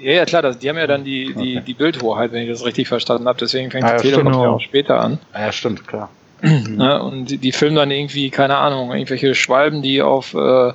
Ja, 0.00 0.12
ja, 0.12 0.24
klar, 0.24 0.42
das, 0.42 0.58
die 0.58 0.68
haben 0.68 0.76
ja 0.76 0.86
dann 0.86 1.04
die, 1.04 1.34
die, 1.34 1.56
okay. 1.56 1.62
die 1.66 1.74
Bildhoheit, 1.74 2.32
wenn 2.32 2.42
ich 2.42 2.48
das 2.48 2.64
richtig 2.64 2.88
verstanden 2.88 3.26
habe. 3.26 3.38
Deswegen 3.38 3.70
fängt 3.70 3.84
ah, 3.84 3.96
die 3.96 4.10
Telekom 4.10 4.32
ja 4.32 4.50
auch 4.50 4.60
später 4.60 5.00
an. 5.00 5.18
Ah, 5.32 5.42
ja, 5.42 5.52
stimmt, 5.52 5.86
klar. 5.86 6.10
ja, 6.42 6.96
und 7.00 7.26
die, 7.30 7.38
die, 7.38 7.52
filmen 7.52 7.76
dann 7.76 7.90
irgendwie, 7.90 8.30
keine 8.30 8.56
Ahnung, 8.56 8.92
irgendwelche 8.92 9.34
Schwalben, 9.34 9.82
die 9.82 10.02
auf, 10.02 10.34
äh, 10.34 10.72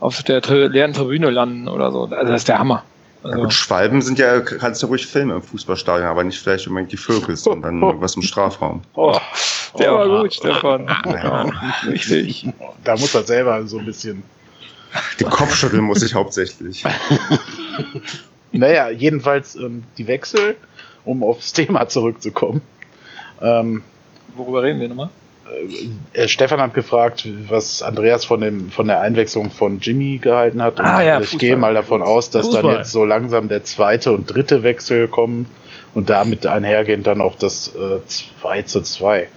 auf 0.00 0.22
der 0.22 0.42
tri 0.42 0.66
leeren 0.66 0.92
Tribüne 0.92 1.30
landen 1.30 1.68
oder 1.68 1.92
so. 1.92 2.04
Also 2.04 2.32
das 2.32 2.42
ist 2.42 2.48
der 2.48 2.58
Hammer. 2.58 2.84
Also. 3.24 3.40
Gut, 3.40 3.54
Schwalben 3.54 4.02
sind 4.02 4.18
ja, 4.18 4.40
kannst 4.40 4.82
du 4.82 4.86
ruhig 4.86 5.06
filmen 5.06 5.36
im 5.36 5.42
Fußballstadion, 5.42 6.06
aber 6.06 6.24
nicht 6.24 6.38
vielleicht 6.38 6.68
unbedingt 6.68 6.92
die 6.92 6.98
Vögel, 6.98 7.36
sondern 7.36 7.80
irgendwas 7.82 8.14
im 8.16 8.22
Strafraum. 8.22 8.82
Oh, 8.94 9.18
der 9.78 9.94
oh, 9.94 9.98
war 9.98 10.22
gut, 10.22 10.34
Stefan. 10.34 10.86
Ja, 11.06 11.46
richtig. 11.86 12.46
Da 12.84 12.96
muss 12.96 13.14
er 13.14 13.22
selber 13.22 13.66
so 13.66 13.78
ein 13.78 13.86
bisschen. 13.86 14.22
Den 15.18 15.30
Kopf 15.30 15.54
schütteln 15.54 15.84
muss 15.84 16.02
ich 16.02 16.14
hauptsächlich. 16.14 16.84
naja, 18.52 18.90
jedenfalls 18.90 19.56
ähm, 19.56 19.84
die 19.96 20.06
Wechsel, 20.06 20.56
um 21.06 21.24
aufs 21.24 21.54
Thema 21.54 21.88
zurückzukommen. 21.88 22.60
Ähm, 23.40 23.82
Worüber 24.36 24.62
reden 24.62 24.80
wir 24.80 24.88
nochmal? 24.88 25.10
Äh, 26.12 26.22
äh, 26.22 26.28
Stefan 26.28 26.60
hat 26.60 26.74
gefragt, 26.74 27.26
was 27.48 27.82
Andreas 27.82 28.24
von 28.24 28.40
dem 28.40 28.70
von 28.70 28.86
der 28.86 29.00
Einwechslung 29.00 29.50
von 29.50 29.80
Jimmy 29.80 30.18
gehalten 30.18 30.62
hat. 30.62 30.78
Und 30.78 30.86
ah, 30.86 31.02
ja, 31.02 31.20
ich 31.20 31.38
gehe 31.38 31.56
mal 31.56 31.74
davon 31.74 32.02
aus, 32.02 32.30
dass 32.30 32.46
Fußball. 32.46 32.62
dann 32.62 32.76
jetzt 32.78 32.92
so 32.92 33.04
langsam 33.04 33.48
der 33.48 33.64
zweite 33.64 34.12
und 34.12 34.32
dritte 34.32 34.62
Wechsel 34.62 35.08
kommen 35.08 35.46
und 35.94 36.10
damit 36.10 36.46
einhergehend 36.46 37.06
dann 37.06 37.20
auch 37.20 37.36
das 37.36 37.72
äh, 37.74 38.00
2 38.40 38.62
zu 38.62 38.82
2. 38.82 39.28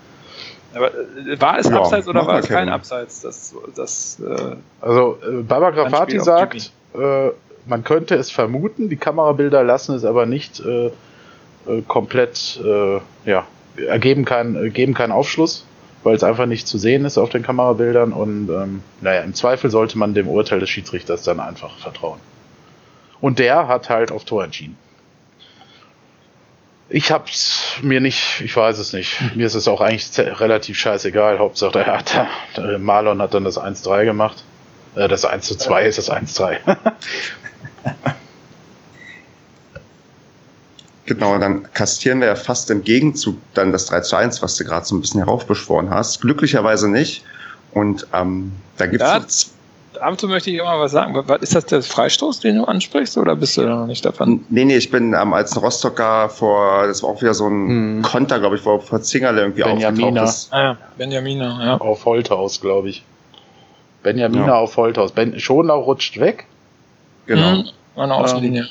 Aber 0.74 0.92
äh, 0.94 1.40
war 1.40 1.60
es 1.60 1.70
ja, 1.70 1.78
Abseits 1.78 2.08
oder 2.08 2.26
war 2.26 2.40
es 2.40 2.48
kein 2.48 2.70
Abseits? 2.70 3.22
Das, 3.22 3.56
das, 3.76 4.20
äh, 4.20 4.56
also 4.82 5.18
äh, 5.28 5.42
Baba 5.44 5.72
Grafati 5.72 6.20
sagt, 6.20 6.72
äh, 6.96 7.30
man 7.66 7.84
könnte 7.84 8.16
es 8.16 8.32
vermuten, 8.32 8.90
die 8.90 8.98
Kamerabilder 8.98 9.64
lassen 9.64 9.96
es 9.96 10.06
aber 10.06 10.26
nicht 10.26 10.60
äh, 10.60 10.88
äh, 10.88 11.82
komplett, 11.88 12.60
äh, 12.64 13.00
ja, 13.26 13.46
ergeben 13.76 14.26
keinen, 14.26 14.74
geben 14.74 14.94
keinen 14.94 15.12
Aufschluss, 15.12 15.66
weil 16.04 16.16
es 16.16 16.24
einfach 16.24 16.46
nicht 16.46 16.68
zu 16.68 16.78
sehen 16.78 17.06
ist 17.06 17.18
auf 17.18 17.30
den 17.30 17.44
Kamerabildern 17.44 18.14
und 18.14 18.50
ähm, 18.50 18.82
naja, 19.02 19.22
im 19.22 19.34
Zweifel 19.34 19.70
sollte 19.70 19.98
man 19.98 20.14
dem 20.14 20.28
Urteil 20.28 20.60
des 20.60 20.70
Schiedsrichters 20.70 21.24
dann 21.24 21.40
einfach 21.40 21.78
vertrauen. 21.78 22.20
Und 23.20 23.40
der 23.40 23.68
hat 23.68 23.90
halt 23.90 24.12
auf 24.12 24.24
Tor 24.24 24.44
entschieden. 24.44 24.78
Ich 26.90 27.12
hab's 27.12 27.76
mir 27.82 28.00
nicht, 28.00 28.42
ich 28.42 28.56
weiß 28.56 28.78
es 28.78 28.94
nicht. 28.94 29.36
Mir 29.36 29.46
ist 29.46 29.56
es 29.56 29.68
auch 29.68 29.82
eigentlich 29.82 30.18
relativ 30.18 30.78
scheißegal. 30.78 31.40
Hauptsache, 31.40 31.80
er 31.80 31.98
hat, 31.98 32.28
der 32.56 32.80
Marlon 32.80 33.22
hat 33.22 33.34
dann 33.34 33.44
das 33.44 33.60
1-3 33.60 34.06
gemacht. 34.06 34.44
Äh, 34.96 35.08
das 35.08 35.26
1 35.26 35.46
zu 35.46 35.58
2 35.58 35.86
ist 35.86 35.98
das 35.98 36.10
1-3. 36.12 36.60
Genau, 41.08 41.38
dann 41.38 41.72
kastieren 41.72 42.20
wir 42.20 42.28
ja 42.28 42.36
fast 42.36 42.70
im 42.70 42.84
Gegenzug 42.84 43.38
dann 43.54 43.72
das 43.72 43.86
3 43.86 44.02
zu 44.02 44.18
1, 44.18 44.42
was 44.42 44.58
du 44.58 44.66
gerade 44.66 44.86
so 44.86 44.94
ein 44.94 45.02
bisschen 45.02 45.24
heraufbeschworen 45.24 45.90
hast. 45.90 46.22
Glücklicherweise 46.22 46.90
nicht. 46.90 47.24
Und 47.72 48.06
ähm, 48.14 48.52
da 48.78 48.88
gibt 48.88 49.02
es. 49.02 49.54
Dazu 49.94 50.28
möchte 50.28 50.52
ich 50.52 50.58
immer 50.58 50.80
was 50.80 50.92
sagen. 50.92 51.16
Ist 51.42 51.56
das 51.56 51.66
der 51.66 51.82
Freistoß, 51.82 52.42
den 52.42 52.58
du 52.58 52.66
ansprichst, 52.66 53.18
oder 53.18 53.38
bist 53.38 53.56
du 53.56 53.62
da 53.62 53.76
noch 53.78 53.88
nicht 53.88 54.06
davon? 54.06 54.46
Nee, 54.50 54.66
nee, 54.66 54.76
ich 54.76 54.92
bin 54.92 55.14
ähm, 55.14 55.34
als 55.34 55.60
Rostocker 55.60 56.30
vor, 56.30 56.86
das 56.88 57.02
war 57.02 57.12
auch 57.12 57.22
wieder 57.22 57.34
so 57.34 57.48
ein 57.48 57.70
hm. 57.70 58.02
Konter, 58.04 58.40
glaube 58.40 58.58
ich, 58.58 58.66
wo 58.66 58.78
vor 58.80 59.02
Zingerle 59.02 59.42
irgendwie 59.42 59.64
Benjamina. 59.64 60.08
aufgetaucht 60.08 60.30
ist. 60.30 60.54
Ah, 60.54 60.62
ja. 60.62 60.78
Benjamina, 60.98 61.66
ja. 61.66 61.78
Auf 61.78 62.06
Holthaus, 62.06 62.60
glaube 62.60 62.90
ich. 62.90 63.04
Benjamina 64.04 64.48
ja. 64.48 64.56
auf 64.56 64.76
Holthaus. 64.76 65.14
Ben 65.14 65.40
Schoner 65.40 65.74
rutscht 65.74 66.20
weg. 66.20 66.46
Genau. 67.26 67.56
Mhm. 67.56 67.70
Eine 67.96 68.14
Außenlinie. 68.14 68.64
Ähm, 68.64 68.68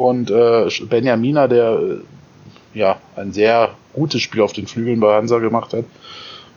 und 0.00 0.30
äh, 0.30 0.68
Benjamina, 0.86 1.46
der 1.46 1.78
äh, 1.78 2.78
ja 2.78 2.96
ein 3.16 3.32
sehr 3.32 3.70
gutes 3.92 4.22
Spiel 4.22 4.40
auf 4.40 4.52
den 4.52 4.66
Flügeln 4.66 4.98
bei 4.98 5.14
Hansa 5.14 5.38
gemacht 5.38 5.74
hat, 5.74 5.84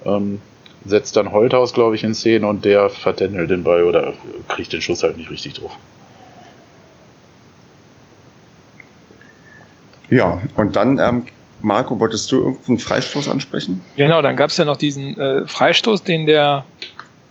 ähm, 0.05 0.39
setzt 0.85 1.17
dann 1.17 1.31
Holthaus, 1.31 1.73
glaube 1.73 1.95
ich, 1.95 2.03
in 2.03 2.13
Szene 2.13 2.47
und 2.47 2.63
der 2.63 2.89
vertändelt 2.89 3.49
den 3.49 3.63
Ball 3.63 3.83
oder 3.83 4.13
kriegt 4.47 4.71
den 4.71 4.81
Schuss 4.81 5.03
halt 5.03 5.17
nicht 5.17 5.29
richtig 5.29 5.53
drauf. 5.55 5.77
Ja, 10.09 10.41
und 10.55 10.75
dann, 10.75 10.99
ähm, 10.99 11.25
Marco, 11.61 11.99
wolltest 11.99 12.31
du 12.31 12.37
irgendeinen 12.37 12.79
Freistoß 12.79 13.27
ansprechen? 13.27 13.81
Genau, 13.95 14.21
dann 14.21 14.35
gab 14.35 14.51
es 14.51 14.57
ja 14.57 14.65
noch 14.65 14.77
diesen 14.77 15.19
äh, 15.19 15.47
Freistoß, 15.47 16.03
den 16.03 16.25
der, 16.25 16.65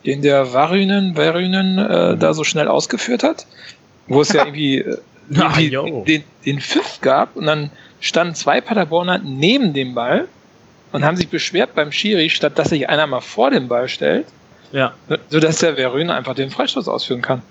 den 0.04 0.20
der 0.20 0.52
Varünen, 0.52 1.16
Varünen 1.16 1.78
äh, 1.78 2.16
da 2.16 2.34
so 2.34 2.44
schnell 2.44 2.68
ausgeführt 2.68 3.22
hat, 3.22 3.46
wo 4.08 4.22
es 4.22 4.32
ja 4.32 4.44
irgendwie 4.46 4.84
äh, 5.30 5.40
Ach, 5.40 5.56
den, 5.56 6.24
den 6.44 6.60
Pfiff 6.60 7.00
gab 7.00 7.36
und 7.36 7.46
dann 7.46 7.70
standen 8.00 8.34
zwei 8.34 8.60
Paderborner 8.60 9.18
neben 9.18 9.72
dem 9.72 9.94
Ball 9.94 10.28
und 10.92 11.04
haben 11.04 11.16
sich 11.16 11.28
beschwert 11.28 11.74
beim 11.74 11.92
Schiri, 11.92 12.30
statt 12.30 12.58
dass 12.58 12.68
sich 12.68 12.88
einer 12.88 13.06
mal 13.06 13.20
vor 13.20 13.50
den 13.50 13.68
Ball 13.68 13.88
stellt, 13.88 14.26
ja. 14.72 14.92
sodass 15.28 15.58
der 15.58 15.76
Verön 15.76 16.10
einfach 16.10 16.34
den 16.34 16.50
Freistoß 16.50 16.88
ausführen 16.88 17.22
kann. 17.22 17.42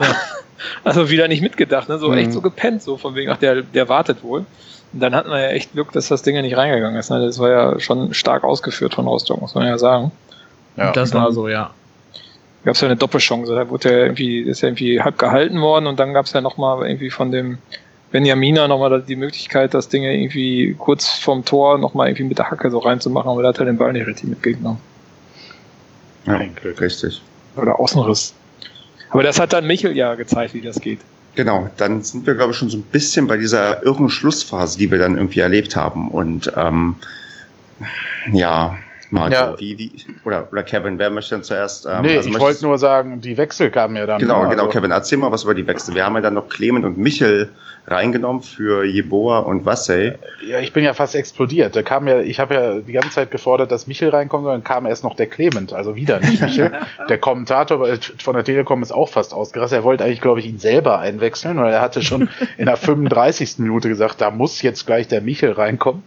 Ja. 0.00 0.14
also 0.84 1.10
wieder 1.10 1.28
nicht 1.28 1.42
mitgedacht, 1.42 1.88
ne? 1.88 1.98
so 1.98 2.08
mhm. 2.08 2.18
echt 2.18 2.32
so 2.32 2.40
gepennt, 2.40 2.82
so 2.82 2.96
von 2.96 3.14
wegen, 3.14 3.30
ach, 3.30 3.38
der, 3.38 3.62
der 3.62 3.88
wartet 3.88 4.22
wohl. 4.22 4.44
Und 4.92 5.00
dann 5.00 5.14
hatten 5.14 5.30
wir 5.30 5.40
ja 5.40 5.48
echt 5.48 5.72
Glück, 5.72 5.92
dass 5.92 6.08
das 6.08 6.22
Ding 6.22 6.34
ja 6.34 6.42
nicht 6.42 6.56
reingegangen 6.56 6.98
ist. 6.98 7.10
Ne? 7.10 7.24
Das 7.24 7.38
war 7.38 7.48
ja 7.48 7.80
schon 7.80 8.12
stark 8.12 8.42
ausgeführt 8.42 8.94
von 8.94 9.06
Rostock, 9.06 9.40
muss 9.40 9.54
man 9.54 9.66
ja 9.66 9.78
sagen. 9.78 10.10
Ja, 10.76 10.92
das 10.92 11.14
war 11.14 11.32
so, 11.32 11.48
ja 11.48 11.70
gab 12.64 12.74
es 12.74 12.80
ja 12.80 12.88
eine 12.88 12.96
Doppelchance. 12.96 13.54
Da 13.54 13.68
wurde 13.68 13.90
ja 13.90 13.98
irgendwie, 13.98 14.40
ist 14.40 14.60
ja 14.60 14.68
irgendwie 14.68 15.00
halb 15.00 15.18
gehalten 15.18 15.60
worden 15.60 15.86
und 15.86 15.98
dann 15.98 16.14
gab 16.14 16.26
es 16.26 16.32
ja 16.32 16.40
nochmal 16.40 16.86
irgendwie 16.86 17.10
von 17.10 17.30
dem 17.32 17.58
Benjamina 18.10 18.66
nochmal 18.66 19.02
die 19.02 19.16
Möglichkeit, 19.16 19.72
das 19.72 19.88
Ding 19.88 20.02
irgendwie 20.02 20.74
kurz 20.78 21.08
vom 21.08 21.44
Tor 21.44 21.78
nochmal 21.78 22.08
irgendwie 22.08 22.24
mit 22.24 22.38
der 22.38 22.50
Hacke 22.50 22.70
so 22.70 22.78
reinzumachen, 22.78 23.30
aber 23.30 23.42
da 23.42 23.50
hat 23.50 23.58
er 23.58 23.66
den 23.66 23.78
Ball 23.78 23.92
nicht 23.92 24.06
richtig 24.06 24.28
mitgenommen. 24.28 24.80
Ja, 26.26 26.40
richtig. 26.80 27.22
Oder 27.56 27.78
Außenriss. 27.78 28.34
Aber 29.10 29.22
das 29.22 29.40
hat 29.40 29.52
dann 29.52 29.66
Michel 29.66 29.96
ja 29.96 30.14
gezeigt, 30.14 30.54
wie 30.54 30.60
das 30.60 30.80
geht. 30.80 31.00
Genau, 31.36 31.68
dann 31.76 32.02
sind 32.02 32.26
wir, 32.26 32.34
glaube 32.34 32.52
ich, 32.52 32.58
schon 32.58 32.70
so 32.70 32.78
ein 32.78 32.82
bisschen 32.82 33.26
bei 33.26 33.36
dieser 33.36 33.84
irren 33.84 34.08
Schlussphase, 34.08 34.78
die 34.78 34.90
wir 34.90 34.98
dann 34.98 35.16
irgendwie 35.16 35.40
erlebt 35.40 35.76
haben. 35.76 36.10
Und 36.10 36.52
ähm, 36.56 36.96
ja, 38.32 38.76
Marco, 39.10 39.34
ja. 39.34 39.58
wie, 39.58 39.78
wie, 39.78 39.92
oder, 40.24 40.48
oder 40.50 40.62
Kevin, 40.62 40.98
wer 40.98 41.10
möchte 41.10 41.34
denn 41.34 41.42
zuerst? 41.42 41.86
Ähm, 41.86 42.02
nee, 42.02 42.16
also 42.16 42.28
ich 42.28 42.38
wollte 42.38 42.64
nur 42.64 42.78
sagen, 42.78 43.20
die 43.20 43.36
Wechsel 43.36 43.70
kamen 43.70 43.96
ja 43.96 44.06
dann. 44.06 44.20
Genau, 44.20 44.42
genau, 44.48 44.64
also. 44.64 44.68
Kevin, 44.68 44.90
erzähl 44.90 45.18
mal 45.18 45.32
was 45.32 45.44
über 45.44 45.54
die 45.54 45.66
Wechsel. 45.66 45.94
Wir 45.94 46.04
haben 46.04 46.14
ja 46.14 46.20
dann 46.20 46.34
noch 46.34 46.48
Clement 46.48 46.84
und 46.84 46.98
Michel 46.98 47.50
reingenommen 47.86 48.42
für 48.42 48.84
Jeboa 48.84 49.40
und 49.40 49.64
Wassey. 49.64 50.12
Ja, 50.46 50.60
ich 50.60 50.72
bin 50.72 50.84
ja 50.84 50.94
fast 50.94 51.14
explodiert. 51.14 51.74
Da 51.74 51.82
kam 51.82 52.06
ja, 52.06 52.20
ich 52.20 52.38
habe 52.38 52.54
ja 52.54 52.74
die 52.80 52.92
ganze 52.92 53.10
Zeit 53.10 53.30
gefordert, 53.30 53.72
dass 53.72 53.86
Michel 53.86 54.10
reinkommt, 54.10 54.46
dann 54.46 54.62
kam 54.62 54.86
erst 54.86 55.02
noch 55.02 55.16
der 55.16 55.26
Clement, 55.26 55.72
also 55.72 55.96
wieder 55.96 56.20
nicht 56.20 56.40
Michel. 56.40 56.72
der 57.08 57.18
Kommentator 57.18 57.86
von 58.18 58.34
der 58.34 58.44
Telekom 58.44 58.82
ist 58.82 58.92
auch 58.92 59.08
fast 59.08 59.34
ausgerastet. 59.34 59.80
Er 59.80 59.84
wollte 59.84 60.04
eigentlich, 60.04 60.20
glaube 60.20 60.40
ich, 60.40 60.46
ihn 60.46 60.58
selber 60.58 60.98
einwechseln, 61.00 61.58
weil 61.58 61.72
er 61.72 61.80
hatte 61.80 62.02
schon 62.02 62.28
in 62.58 62.66
der 62.66 62.76
35. 62.76 63.58
Minute 63.58 63.88
gesagt, 63.88 64.20
da 64.20 64.30
muss 64.30 64.62
jetzt 64.62 64.86
gleich 64.86 65.08
der 65.08 65.20
Michel 65.20 65.52
reinkommen. 65.52 66.02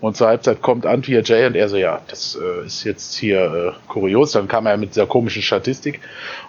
Und 0.00 0.16
zur 0.16 0.28
Halbzeit 0.28 0.62
kommt 0.62 0.86
Antwia 0.86 1.22
Jay 1.22 1.46
und 1.46 1.56
er 1.56 1.68
so, 1.68 1.76
ja, 1.76 2.00
das 2.08 2.38
äh, 2.40 2.66
ist 2.66 2.84
jetzt 2.84 3.16
hier 3.16 3.74
äh, 3.76 3.90
kurios. 3.90 4.32
Dann 4.32 4.46
kam 4.46 4.66
er 4.66 4.76
mit 4.76 4.90
dieser 4.90 5.06
komischen 5.06 5.42
Statistik. 5.42 6.00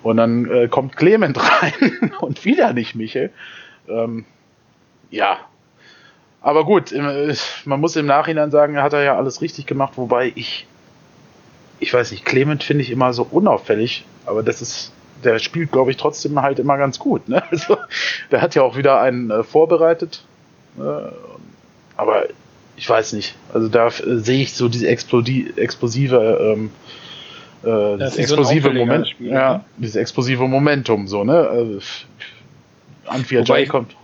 Und 0.04 0.18
dann 0.18 0.50
äh, 0.50 0.68
kommt 0.68 0.96
Clement 0.96 1.38
rein 1.62 2.14
und 2.20 2.46
wieder 2.46 2.74
nicht 2.74 2.96
Michel. 2.96 3.32
Ähm, 3.88 4.26
ja. 5.10 5.40
Aber 6.42 6.64
gut, 6.64 6.92
äh, 6.92 7.34
man 7.66 7.80
muss 7.80 7.96
im 7.96 8.06
Nachhinein 8.06 8.52
sagen, 8.52 8.82
hat 8.82 8.94
er 8.94 9.04
ja 9.04 9.18
alles 9.18 9.42
richtig 9.42 9.66
gemacht, 9.66 9.94
wobei 9.96 10.32
ich, 10.36 10.68
ich 11.80 11.94
weiß 11.94 12.12
nicht, 12.12 12.26
Clement 12.26 12.64
finde 12.64 12.84
ich 12.84 12.92
immer 12.92 13.14
so 13.14 13.28
unauffällig, 13.30 14.06
aber 14.26 14.44
das 14.44 14.62
ist, 14.62 14.94
der 15.24 15.40
spielt, 15.40 15.72
glaube 15.72 15.92
ich, 15.92 15.98
trotzdem 15.98 16.42
halt 16.42 16.60
immer 16.60 16.78
ganz 16.78 17.00
gut. 17.00 17.28
Ne? 17.28 17.44
Also, 17.52 17.78
der 18.32 18.42
hat 18.42 18.56
ja 18.56 18.62
auch 18.62 18.78
wieder 18.78 19.02
einen 19.02 19.32
äh, 19.32 19.44
vorbereitet. 19.44 20.24
Äh, 20.78 21.12
aber 21.98 22.28
ich 22.80 22.90
weiß 22.90 23.12
nicht. 23.14 23.36
Also 23.54 23.68
da 23.68 23.88
äh, 23.88 24.20
sehe 24.20 24.42
ich 24.42 24.54
so 24.54 24.70
diese 24.70 24.88
Explodi 24.88 25.52
explosive, 25.58 26.56
ähm, 26.56 26.72
äh, 27.64 27.98
das 27.98 28.16
explosive 28.16 28.70
so 28.70 28.74
Moment, 28.74 29.10
Spiel, 29.10 29.32
ja, 29.32 29.56
ne? 29.56 29.66
dieses 29.78 29.98
explosive 29.98 30.48
Momentum, 30.48 31.06
so, 31.06 31.26
ne? 31.26 31.78
Äh, 31.78 31.80
Anfia 33.06 33.42
Jay 33.42 33.66
kommt. 33.66 33.96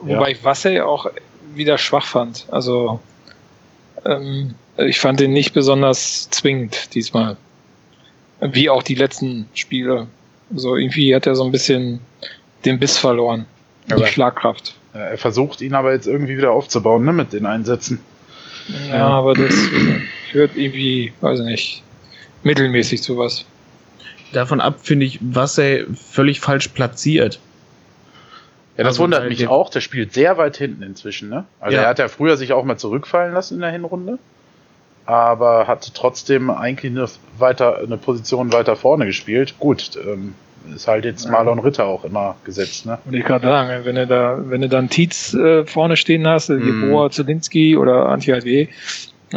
Wobei 0.00 0.12
ja. 0.12 0.28
ich 0.28 0.42
Wassey 0.42 0.80
auch 0.80 1.06
wieder 1.54 1.78
schwach 1.78 2.06
fand. 2.06 2.46
Also 2.50 2.98
ähm, 4.04 4.56
ich 4.76 4.98
fand 4.98 5.20
ihn 5.20 5.32
nicht 5.32 5.54
besonders 5.54 6.28
zwingend 6.30 6.94
diesmal. 6.94 7.36
Wie 8.40 8.68
auch 8.70 8.82
die 8.82 8.96
letzten 8.96 9.48
Spiele. 9.54 10.08
So 10.52 10.74
irgendwie 10.74 11.14
hat 11.14 11.28
er 11.28 11.36
so 11.36 11.44
ein 11.44 11.52
bisschen 11.52 12.00
den 12.64 12.80
Biss 12.80 12.98
verloren. 12.98 13.46
Die 13.86 14.04
Schlagkraft. 14.04 14.74
Er 14.94 15.18
versucht 15.18 15.60
ihn 15.60 15.74
aber 15.74 15.92
jetzt 15.92 16.06
irgendwie 16.06 16.38
wieder 16.38 16.52
aufzubauen, 16.52 17.04
ne, 17.04 17.12
mit 17.12 17.32
den 17.32 17.46
Einsätzen. 17.46 18.00
Ja, 18.88 19.08
aber 19.08 19.34
das 19.34 19.54
führt 20.30 20.56
irgendwie, 20.56 21.12
weiß 21.20 21.40
ich 21.40 21.44
nicht, 21.46 21.82
mittelmäßig 22.44 23.02
zu 23.02 23.18
was. 23.18 23.44
Davon 24.32 24.60
ab 24.60 24.78
finde 24.82 25.06
ich, 25.06 25.18
was 25.20 25.58
er 25.58 25.86
völlig 25.94 26.40
falsch 26.40 26.68
platziert. 26.68 27.40
Ja, 28.76 28.84
das 28.84 28.94
also, 28.94 29.02
wundert 29.04 29.28
mich 29.28 29.46
auch. 29.48 29.68
Der 29.70 29.80
spielt 29.80 30.12
sehr 30.12 30.38
weit 30.38 30.56
hinten 30.56 30.82
inzwischen, 30.82 31.28
ne? 31.28 31.44
Also 31.60 31.76
ja. 31.76 31.82
er 31.82 31.88
hat 31.88 31.98
ja 31.98 32.08
früher 32.08 32.36
sich 32.36 32.52
auch 32.52 32.64
mal 32.64 32.76
zurückfallen 32.76 33.34
lassen 33.34 33.54
in 33.54 33.60
der 33.60 33.70
Hinrunde, 33.70 34.18
aber 35.06 35.66
hat 35.66 35.92
trotzdem 35.94 36.50
eigentlich 36.50 36.92
eine 36.92 37.08
weiter 37.38 37.78
eine 37.78 37.96
Position 37.96 38.52
weiter 38.52 38.76
vorne 38.76 39.06
gespielt. 39.06 39.54
Gut, 39.58 39.92
ähm, 39.96 40.34
ist 40.74 40.88
halt 40.88 41.04
jetzt 41.04 41.28
Marlon 41.28 41.58
Ritter 41.58 41.84
auch 41.84 42.04
immer 42.04 42.36
gesetzt, 42.44 42.86
ne? 42.86 42.98
Und 43.04 43.14
ich 43.14 43.24
kann 43.24 43.42
sagen, 43.42 43.84
wenn 43.84 43.96
du 43.96 44.06
da, 44.06 44.38
wenn 44.44 44.60
du 44.60 44.68
dann 44.68 44.88
Tietz 44.88 45.34
äh, 45.34 45.64
vorne 45.66 45.96
stehen 45.96 46.26
hast, 46.26 46.48
mm. 46.48 46.84
Jeboa 46.84 47.10
Zelinski 47.10 47.76
oder 47.76 48.06
Antje 48.06 48.42
W. 48.44 48.68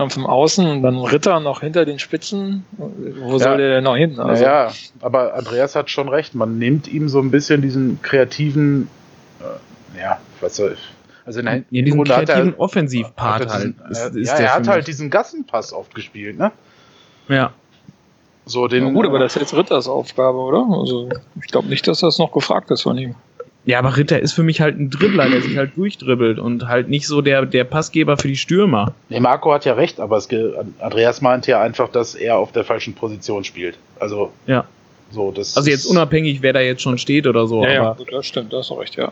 vom 0.10 0.26
Außen 0.26 0.66
und 0.66 0.84
dann 0.84 0.98
Ritter 0.98 1.40
noch 1.40 1.62
hinter 1.62 1.86
den 1.86 2.00
Spitzen, 2.00 2.66
wo 2.78 3.34
ja. 3.34 3.40
soll 3.40 3.58
der 3.58 3.70
denn 3.76 3.84
noch 3.84 3.98
hin? 3.98 4.20
Also, 4.20 4.44
ja, 4.44 4.72
aber 5.02 5.34
Andreas 5.34 5.76
hat 5.76 5.90
schon 5.90 6.10
recht, 6.10 6.36
man 6.36 6.58
nimmt 6.60 6.88
ihm 6.88 7.10
so 7.10 7.20
ein 7.20 7.32
bisschen 7.32 7.62
diesen 7.62 8.02
kreativen, 8.02 8.90
äh, 9.40 10.00
ja, 10.00 10.20
was 10.40 10.56
soll 10.56 10.74
ich, 10.74 10.90
also 11.28 11.42
in, 11.42 11.46
der 11.46 11.64
ja, 11.70 11.82
diesen 11.82 12.04
kreativen 12.06 12.54
er, 12.54 12.60
Offensivpart 12.60 13.52
halt. 13.52 13.76
Ist, 13.90 14.16
ist 14.16 14.30
ja, 14.30 14.36
er 14.36 14.56
hat 14.56 14.68
halt 14.70 14.88
diesen 14.88 15.10
Gassenpass 15.10 15.74
oft 15.74 15.94
gespielt, 15.94 16.38
ne? 16.38 16.54
Ja. 17.28 17.52
So 18.48 18.68
den, 18.68 18.88
ja, 18.88 18.92
gut, 18.94 19.06
aber 19.06 19.20
das 19.20 19.36
ist 19.36 19.42
jetzt 19.42 19.54
Ritters 19.54 19.88
Aufgabe, 19.88 20.38
oder? 20.38 20.66
Also 20.72 21.10
ich 21.42 21.48
glaube 21.48 21.68
nicht, 21.68 21.88
dass 21.88 22.00
das 22.00 22.18
noch 22.18 22.32
gefragt 22.32 22.72
ist 22.72 22.82
von 22.82 22.98
ihm. 22.98 23.16
Ja, 23.68 23.80
aber 23.80 23.98
Ritter 23.98 24.18
ist 24.18 24.32
für 24.32 24.44
mich 24.44 24.62
halt 24.62 24.80
ein 24.80 24.90
Dribbler, 24.90 25.30
der 25.30 25.42
sich 25.42 25.58
halt 25.58 25.76
durchdribbelt 25.76 26.40
und 26.40 26.70
halt 26.70 26.88
nicht 26.88 27.06
so 27.06 27.22
der, 27.22 27.46
der 27.46 27.66
Passgeber 27.66 28.16
für 28.16 28.30
die 28.30 28.38
Stürmer. 28.38 28.94
Nee, 29.10 29.20
Marco 29.20 29.54
hat 29.54 29.66
ja 29.66 29.74
recht, 29.74 30.00
aber 30.00 30.16
es, 30.16 30.30
Andreas 30.80 31.22
meint 31.22 31.48
ja 31.48 31.60
einfach, 31.60 31.90
dass 31.90 32.16
er 32.16 32.38
auf 32.38 32.54
der 32.54 32.64
falschen 32.64 32.94
Position 32.94 33.44
spielt. 33.44 33.78
Also, 34.00 34.32
ja. 34.46 34.64
so, 35.12 35.32
das 35.32 35.58
Also 35.58 35.70
jetzt 35.70 35.86
unabhängig, 35.86 36.42
wer 36.42 36.54
da 36.54 36.62
jetzt 36.62 36.82
schon 36.82 36.98
steht 36.98 37.28
oder 37.28 37.46
so. 37.46 37.62
Ja, 37.66 37.92
aber 37.92 38.06
ja, 38.06 38.06
das 38.10 38.26
stimmt, 38.26 38.54
das 38.54 38.72
ist 38.72 38.78
recht, 38.78 38.96
ja. 38.96 39.12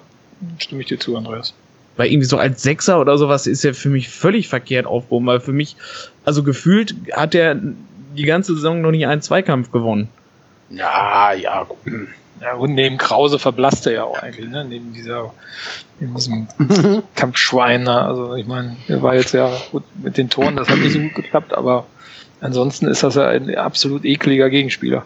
Stimme 0.59 0.81
ich 0.83 0.87
dir 0.87 0.99
zu, 0.99 1.17
Andreas. 1.17 1.53
Weil 1.97 2.07
irgendwie 2.07 2.27
so 2.27 2.37
als 2.37 2.63
Sechser 2.63 3.01
oder 3.01 3.17
sowas 3.17 3.47
ist 3.47 3.65
er 3.65 3.73
für 3.73 3.89
mich 3.89 4.07
völlig 4.07 4.47
verkehrt 4.47 4.85
aufgehoben, 4.85 5.27
weil 5.27 5.41
für 5.41 5.53
mich, 5.53 5.75
also 6.23 6.43
gefühlt 6.43 6.95
hat 7.11 7.35
er 7.35 7.59
die 8.15 8.25
ganze 8.25 8.55
Saison 8.55 8.81
noch 8.81 8.91
nicht 8.91 9.07
einen 9.07 9.21
Zweikampf 9.21 9.71
gewonnen. 9.71 10.09
Ja, 10.69 11.33
ja, 11.33 11.67
ja, 12.41 12.53
und 12.55 12.73
neben 12.73 12.97
Krause 12.97 13.39
verblasst 13.39 13.87
er 13.87 13.93
ja 13.93 14.03
auch 14.03 14.19
eigentlich, 14.19 14.49
ne? 14.49 14.65
Neben 14.65 14.93
dieser, 14.93 15.33
neben 15.99 16.15
diesem 16.15 16.47
Kampfschwein. 17.15 17.87
Also 17.87 18.35
ich 18.35 18.45
meine, 18.45 18.75
er 18.87 19.01
war 19.01 19.15
jetzt 19.15 19.33
ja 19.33 19.51
gut 19.71 19.83
mit 20.03 20.17
den 20.17 20.29
Toren, 20.29 20.55
das 20.55 20.67
hat 20.67 20.77
nicht 20.77 20.93
so 20.93 20.99
gut 20.99 21.15
geklappt, 21.15 21.53
aber 21.53 21.85
ansonsten 22.41 22.87
ist 22.87 23.03
das 23.03 23.15
ja 23.15 23.27
ein 23.27 23.55
absolut 23.55 24.03
ekliger 24.03 24.49
Gegenspieler. 24.49 25.05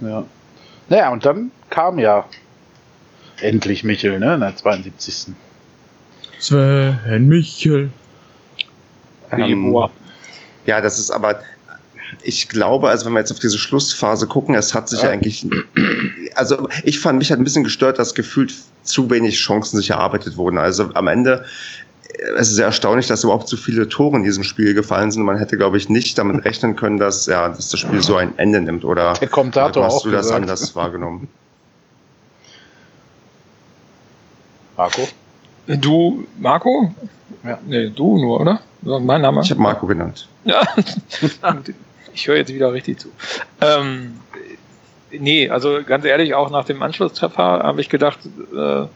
Ja. 0.00 0.24
Naja, 0.88 1.12
und 1.12 1.24
dann 1.24 1.52
kam 1.70 1.98
ja 1.98 2.24
endlich 3.40 3.84
Michel, 3.84 4.18
ne? 4.18 4.34
In 4.34 4.40
der 4.40 4.56
72. 4.56 5.34
Sven 6.38 7.28
Michel. 7.28 7.90
Ähm, 9.30 9.72
ja, 10.66 10.80
das 10.80 10.98
ist 10.98 11.10
aber, 11.10 11.40
ich 12.22 12.48
glaube, 12.48 12.88
also 12.88 13.06
wenn 13.06 13.12
wir 13.12 13.20
jetzt 13.20 13.32
auf 13.32 13.38
diese 13.38 13.58
Schlussphase 13.58 14.26
gucken, 14.26 14.54
es 14.54 14.74
hat 14.74 14.88
sich 14.88 15.02
ja. 15.02 15.10
eigentlich, 15.10 15.46
also 16.34 16.68
ich 16.84 17.00
fand 17.00 17.18
mich 17.18 17.30
hat 17.30 17.38
ein 17.38 17.44
bisschen 17.44 17.64
gestört, 17.64 17.98
dass 17.98 18.14
gefühlt 18.14 18.54
zu 18.82 19.10
wenig 19.10 19.38
Chancen 19.38 19.76
sich 19.76 19.90
erarbeitet 19.90 20.36
wurden. 20.36 20.58
Also 20.58 20.90
am 20.94 21.06
Ende 21.06 21.44
es 22.36 22.48
ist 22.48 22.56
sehr 22.56 22.66
erstaunlich, 22.66 23.06
dass 23.06 23.24
überhaupt 23.24 23.48
so 23.48 23.56
viele 23.56 23.88
Tore 23.88 24.16
in 24.16 24.22
diesem 24.22 24.44
Spiel 24.44 24.74
gefallen 24.74 25.10
sind. 25.10 25.22
Man 25.22 25.38
hätte, 25.38 25.56
glaube 25.56 25.76
ich, 25.76 25.88
nicht 25.88 26.18
damit 26.18 26.44
rechnen 26.44 26.76
können, 26.76 26.98
dass, 26.98 27.26
ja, 27.26 27.48
dass 27.48 27.70
das 27.70 27.80
Spiel 27.80 28.02
so 28.02 28.16
ein 28.16 28.38
Ende 28.38 28.60
nimmt. 28.60 28.84
Oder 28.84 29.14
Der 29.14 29.28
Kommentator 29.28 29.84
hast 29.84 30.04
du 30.04 30.10
das 30.10 30.26
gesagt. 30.26 30.42
anders 30.42 30.76
wahrgenommen? 30.76 31.28
Marco? 34.76 35.08
Du, 35.66 36.26
Marco? 36.38 36.94
Ja. 37.44 37.58
Nee, 37.66 37.90
du 37.90 38.18
nur, 38.18 38.40
oder? 38.40 38.60
Mein 38.82 39.20
Name? 39.20 39.40
Ich 39.42 39.50
habe 39.50 39.60
Marco 39.60 39.86
genannt. 39.86 40.28
Ja. 40.44 40.62
ich 42.14 42.26
höre 42.26 42.36
jetzt 42.36 42.52
wieder 42.52 42.72
richtig 42.72 42.98
zu. 43.00 43.08
Ähm, 43.60 44.18
nee, 45.12 45.48
also 45.48 45.80
ganz 45.86 46.04
ehrlich, 46.04 46.34
auch 46.34 46.50
nach 46.50 46.64
dem 46.64 46.82
Anschlusstreffer 46.82 47.42
habe 47.42 47.80
ich 47.80 47.88
gedacht, 47.88 48.18
äh, 48.54 48.86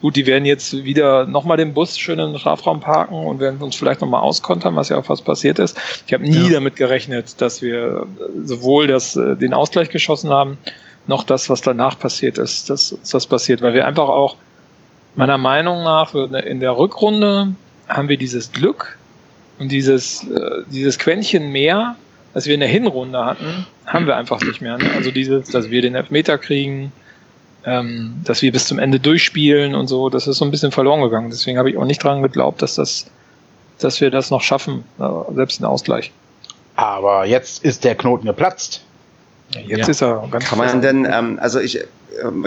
gut, 0.00 0.16
die 0.16 0.26
werden 0.26 0.44
jetzt 0.44 0.84
wieder 0.84 1.26
nochmal 1.26 1.56
den 1.56 1.72
Bus 1.72 1.98
schön 1.98 2.18
in 2.18 2.32
den 2.32 2.38
Strafraum 2.38 2.80
parken 2.80 3.14
und 3.14 3.40
werden 3.40 3.60
uns 3.62 3.76
vielleicht 3.76 4.02
nochmal 4.02 4.20
auskontern, 4.20 4.76
was 4.76 4.90
ja 4.90 4.98
auch 4.98 5.04
fast 5.04 5.24
passiert 5.24 5.58
ist. 5.58 5.78
Ich 6.06 6.12
habe 6.12 6.24
nie 6.24 6.48
ja. 6.48 6.54
damit 6.54 6.76
gerechnet, 6.76 7.40
dass 7.40 7.62
wir 7.62 8.06
sowohl 8.44 8.86
das, 8.86 9.16
äh, 9.16 9.36
den 9.36 9.54
Ausgleich 9.54 9.88
geschossen 9.88 10.30
haben, 10.30 10.58
noch 11.06 11.24
das, 11.24 11.48
was 11.48 11.62
danach 11.62 11.98
passiert 11.98 12.36
ist, 12.36 12.68
dass 12.68 12.94
das 13.10 13.26
passiert, 13.26 13.62
weil 13.62 13.72
wir 13.72 13.86
einfach 13.86 14.08
auch 14.08 14.36
meiner 15.16 15.38
Meinung 15.38 15.82
nach 15.82 16.14
in 16.14 16.60
der 16.60 16.76
Rückrunde 16.76 17.54
haben 17.88 18.08
wir 18.08 18.16
dieses 18.16 18.52
Glück 18.52 18.98
und 19.60 19.70
dieses, 19.70 20.24
äh, 20.24 20.62
dieses 20.72 20.98
Quäntchen 20.98 21.52
mehr, 21.52 21.94
als 22.34 22.46
wir 22.46 22.54
in 22.54 22.60
der 22.60 22.68
Hinrunde 22.68 23.24
hatten, 23.24 23.66
haben 23.86 24.06
wir 24.06 24.16
einfach 24.16 24.40
nicht 24.40 24.60
mehr. 24.60 24.78
Ne? 24.78 24.90
Also 24.96 25.10
dieses, 25.10 25.50
dass 25.50 25.70
wir 25.70 25.82
den 25.82 25.94
Elfmeter 25.94 26.38
kriegen, 26.38 26.92
ähm, 27.66 28.14
dass 28.24 28.40
wir 28.40 28.52
bis 28.52 28.66
zum 28.66 28.78
Ende 28.78 28.98
durchspielen 28.98 29.74
und 29.74 29.86
so, 29.86 30.08
das 30.08 30.26
ist 30.26 30.38
so 30.38 30.46
ein 30.46 30.50
bisschen 30.50 30.72
verloren 30.72 31.02
gegangen. 31.02 31.28
Deswegen 31.30 31.58
habe 31.58 31.70
ich 31.70 31.76
auch 31.76 31.84
nicht 31.84 32.02
dran 32.02 32.22
geglaubt, 32.22 32.62
dass 32.62 32.76
das, 32.76 33.06
dass 33.78 34.00
wir 34.00 34.10
das 34.10 34.30
noch 34.30 34.40
schaffen, 34.40 34.84
äh, 34.98 35.34
selbst 35.34 35.60
ein 35.60 35.66
Ausgleich. 35.66 36.10
Aber 36.76 37.26
jetzt 37.26 37.62
ist 37.62 37.84
der 37.84 37.94
Knoten 37.94 38.26
geplatzt. 38.26 38.82
Jetzt 39.50 39.78
ja. 39.78 39.88
ist 39.88 40.02
er 40.02 40.26
ganz 40.30 40.46
Kann 40.46 40.58
man 40.58 40.80
denn, 40.80 41.06
ähm, 41.10 41.38
also 41.42 41.60
ich, 41.60 41.76
äh, 41.80 41.84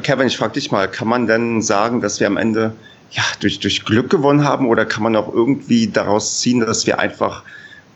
Kevin, 0.01 0.25
ich 0.25 0.37
frage 0.37 0.53
dich 0.53 0.71
mal, 0.71 0.87
kann 0.87 1.07
man 1.07 1.27
denn 1.27 1.61
sagen, 1.61 2.01
dass 2.01 2.19
wir 2.19 2.25
am 2.25 2.37
Ende 2.37 2.73
ja, 3.13 3.23
durch, 3.39 3.59
durch 3.59 3.85
Glück 3.85 4.09
gewonnen 4.09 4.43
haben 4.43 4.67
oder 4.67 4.85
kann 4.85 5.03
man 5.03 5.15
auch 5.15 5.31
irgendwie 5.31 5.87
daraus 5.87 6.39
ziehen, 6.39 6.59
dass 6.61 6.85
wir 6.87 6.99
einfach 6.99 7.43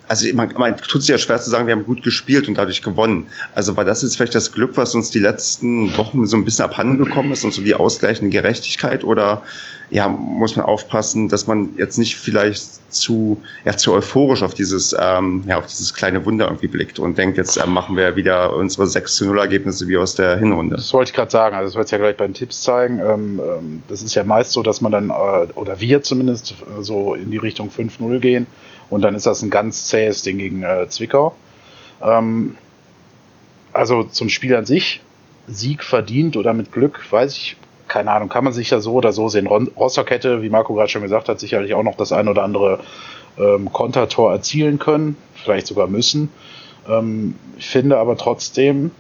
also 0.08 0.28
man, 0.34 0.54
man 0.58 0.78
tut 0.78 1.02
sich 1.02 1.10
ja 1.10 1.18
schwer 1.18 1.40
zu 1.40 1.50
sagen, 1.50 1.68
wir 1.68 1.76
haben 1.76 1.86
gut 1.86 2.04
gespielt 2.04 2.48
und 2.48 2.58
dadurch 2.58 2.82
gewonnen. 2.82 3.28
Also 3.56 3.76
war 3.76 3.86
das 3.86 4.02
jetzt 4.02 4.18
vielleicht 4.18 4.36
das 4.36 4.52
Glück, 4.52 4.78
was 4.78 4.96
uns 4.96 5.12
die 5.12 5.20
letzten 5.20 5.96
Wochen 5.98 6.26
so 6.26 6.38
ein 6.38 6.46
bisschen 6.46 6.66
abhanden 6.66 6.98
gekommen 6.98 7.32
ist 7.32 7.44
und 7.44 7.54
so 7.54 7.62
die 7.62 7.76
ausgleichende 7.76 8.32
Gerechtigkeit 8.32 9.04
oder 9.04 9.44
ja, 9.90 10.10
muss 10.10 10.56
man 10.58 10.66
aufpassen, 10.66 11.30
dass 11.30 11.48
man 11.48 11.70
jetzt 11.78 11.98
nicht 11.98 12.18
vielleicht 12.18 12.92
zu, 12.92 13.42
ja, 13.64 13.78
zu 13.78 13.94
euphorisch 13.94 14.44
auf 14.44 14.54
dieses, 14.54 14.96
ähm, 15.00 15.44
ja, 15.48 15.60
auf 15.60 15.68
dieses 15.68 15.94
kleine 15.94 16.26
Wunder 16.26 16.48
irgendwie 16.48 16.68
blickt 16.68 17.00
und 17.00 17.18
denkt, 17.18 17.38
jetzt 17.38 17.56
äh, 17.58 17.66
machen 17.66 17.96
wir 17.96 18.16
wieder 18.18 18.54
unsere 18.54 18.88
6 18.88 19.16
zu 19.16 19.26
0 19.26 19.40
Ergebnisse 19.40 19.88
wie 19.88 19.98
aus 19.98 20.16
der 20.16 20.38
Hinrunde. 20.38 20.76
Das 20.76 20.94
wollte 20.94 21.12
ich 21.12 21.16
gerade 21.16 21.32
sagen, 21.32 21.56
also 21.56 21.70
das 21.70 21.76
wird 21.76 21.92
ja 21.92 21.98
gleich 22.00 22.18
bei 22.18 22.26
den 22.26 22.34
Tipps 22.34 22.62
zeigen. 22.62 23.00
Ähm, 23.00 23.40
ähm, 23.40 23.84
das 23.88 24.02
ist 24.02 24.14
ja 24.16 24.26
meist 24.26 24.52
so, 24.52 24.62
dass 24.62 24.82
man 24.82 24.92
dann, 24.92 25.10
äh, 25.10 25.54
oder 25.54 25.80
wir 25.80 26.04
zumindest, 26.04 26.52
äh, 26.52 26.84
so 26.84 27.16
in 27.16 27.32
die 27.32 27.38
Richtung 27.38 27.70
5-0 27.70 28.20
gehen 28.20 28.48
und 28.90 29.02
dann 29.02 29.16
ist 29.16 29.26
das 29.26 29.42
ein 29.42 29.50
ganz 29.50 29.86
zähes 29.86 30.24
Ding 30.24 30.38
gegen 30.38 30.64
äh, 30.64 30.88
Zwickau. 30.90 31.36
Ähm, 32.02 32.56
also 33.74 34.04
zum 34.04 34.30
Spiel 34.30 34.56
an 34.56 34.66
sich, 34.66 35.02
Sieg 35.48 35.84
verdient 35.84 36.36
oder 36.38 36.54
mit 36.54 36.72
Glück, 36.72 37.12
weiß 37.12 37.34
ich 37.34 37.58
keine 37.88 38.12
Ahnung, 38.12 38.30
kann 38.30 38.44
man 38.44 38.54
sich 38.54 38.70
ja 38.70 38.80
so 38.80 38.94
oder 38.94 39.14
so 39.14 39.30
sehen. 39.30 39.48
Rostock 39.48 40.10
hätte, 40.10 40.42
wie 40.42 40.50
Marco 40.50 40.74
gerade 40.74 40.90
schon 40.90 41.02
gesagt 41.02 41.30
hat, 41.30 41.40
sicherlich 41.40 41.74
auch 41.74 41.84
noch 41.84 41.96
das 41.96 42.12
ein 42.12 42.28
oder 42.28 42.44
andere 42.44 42.80
ähm, 43.38 43.72
Kontertor 43.72 44.32
erzielen 44.32 44.80
können, 44.80 45.16
vielleicht 45.36 45.68
sogar 45.68 45.88
müssen. 45.88 46.30
Ähm, 46.88 47.36
ich 47.58 47.68
finde 47.68 47.98
aber 47.98 48.18
trotzdem, 48.18 48.92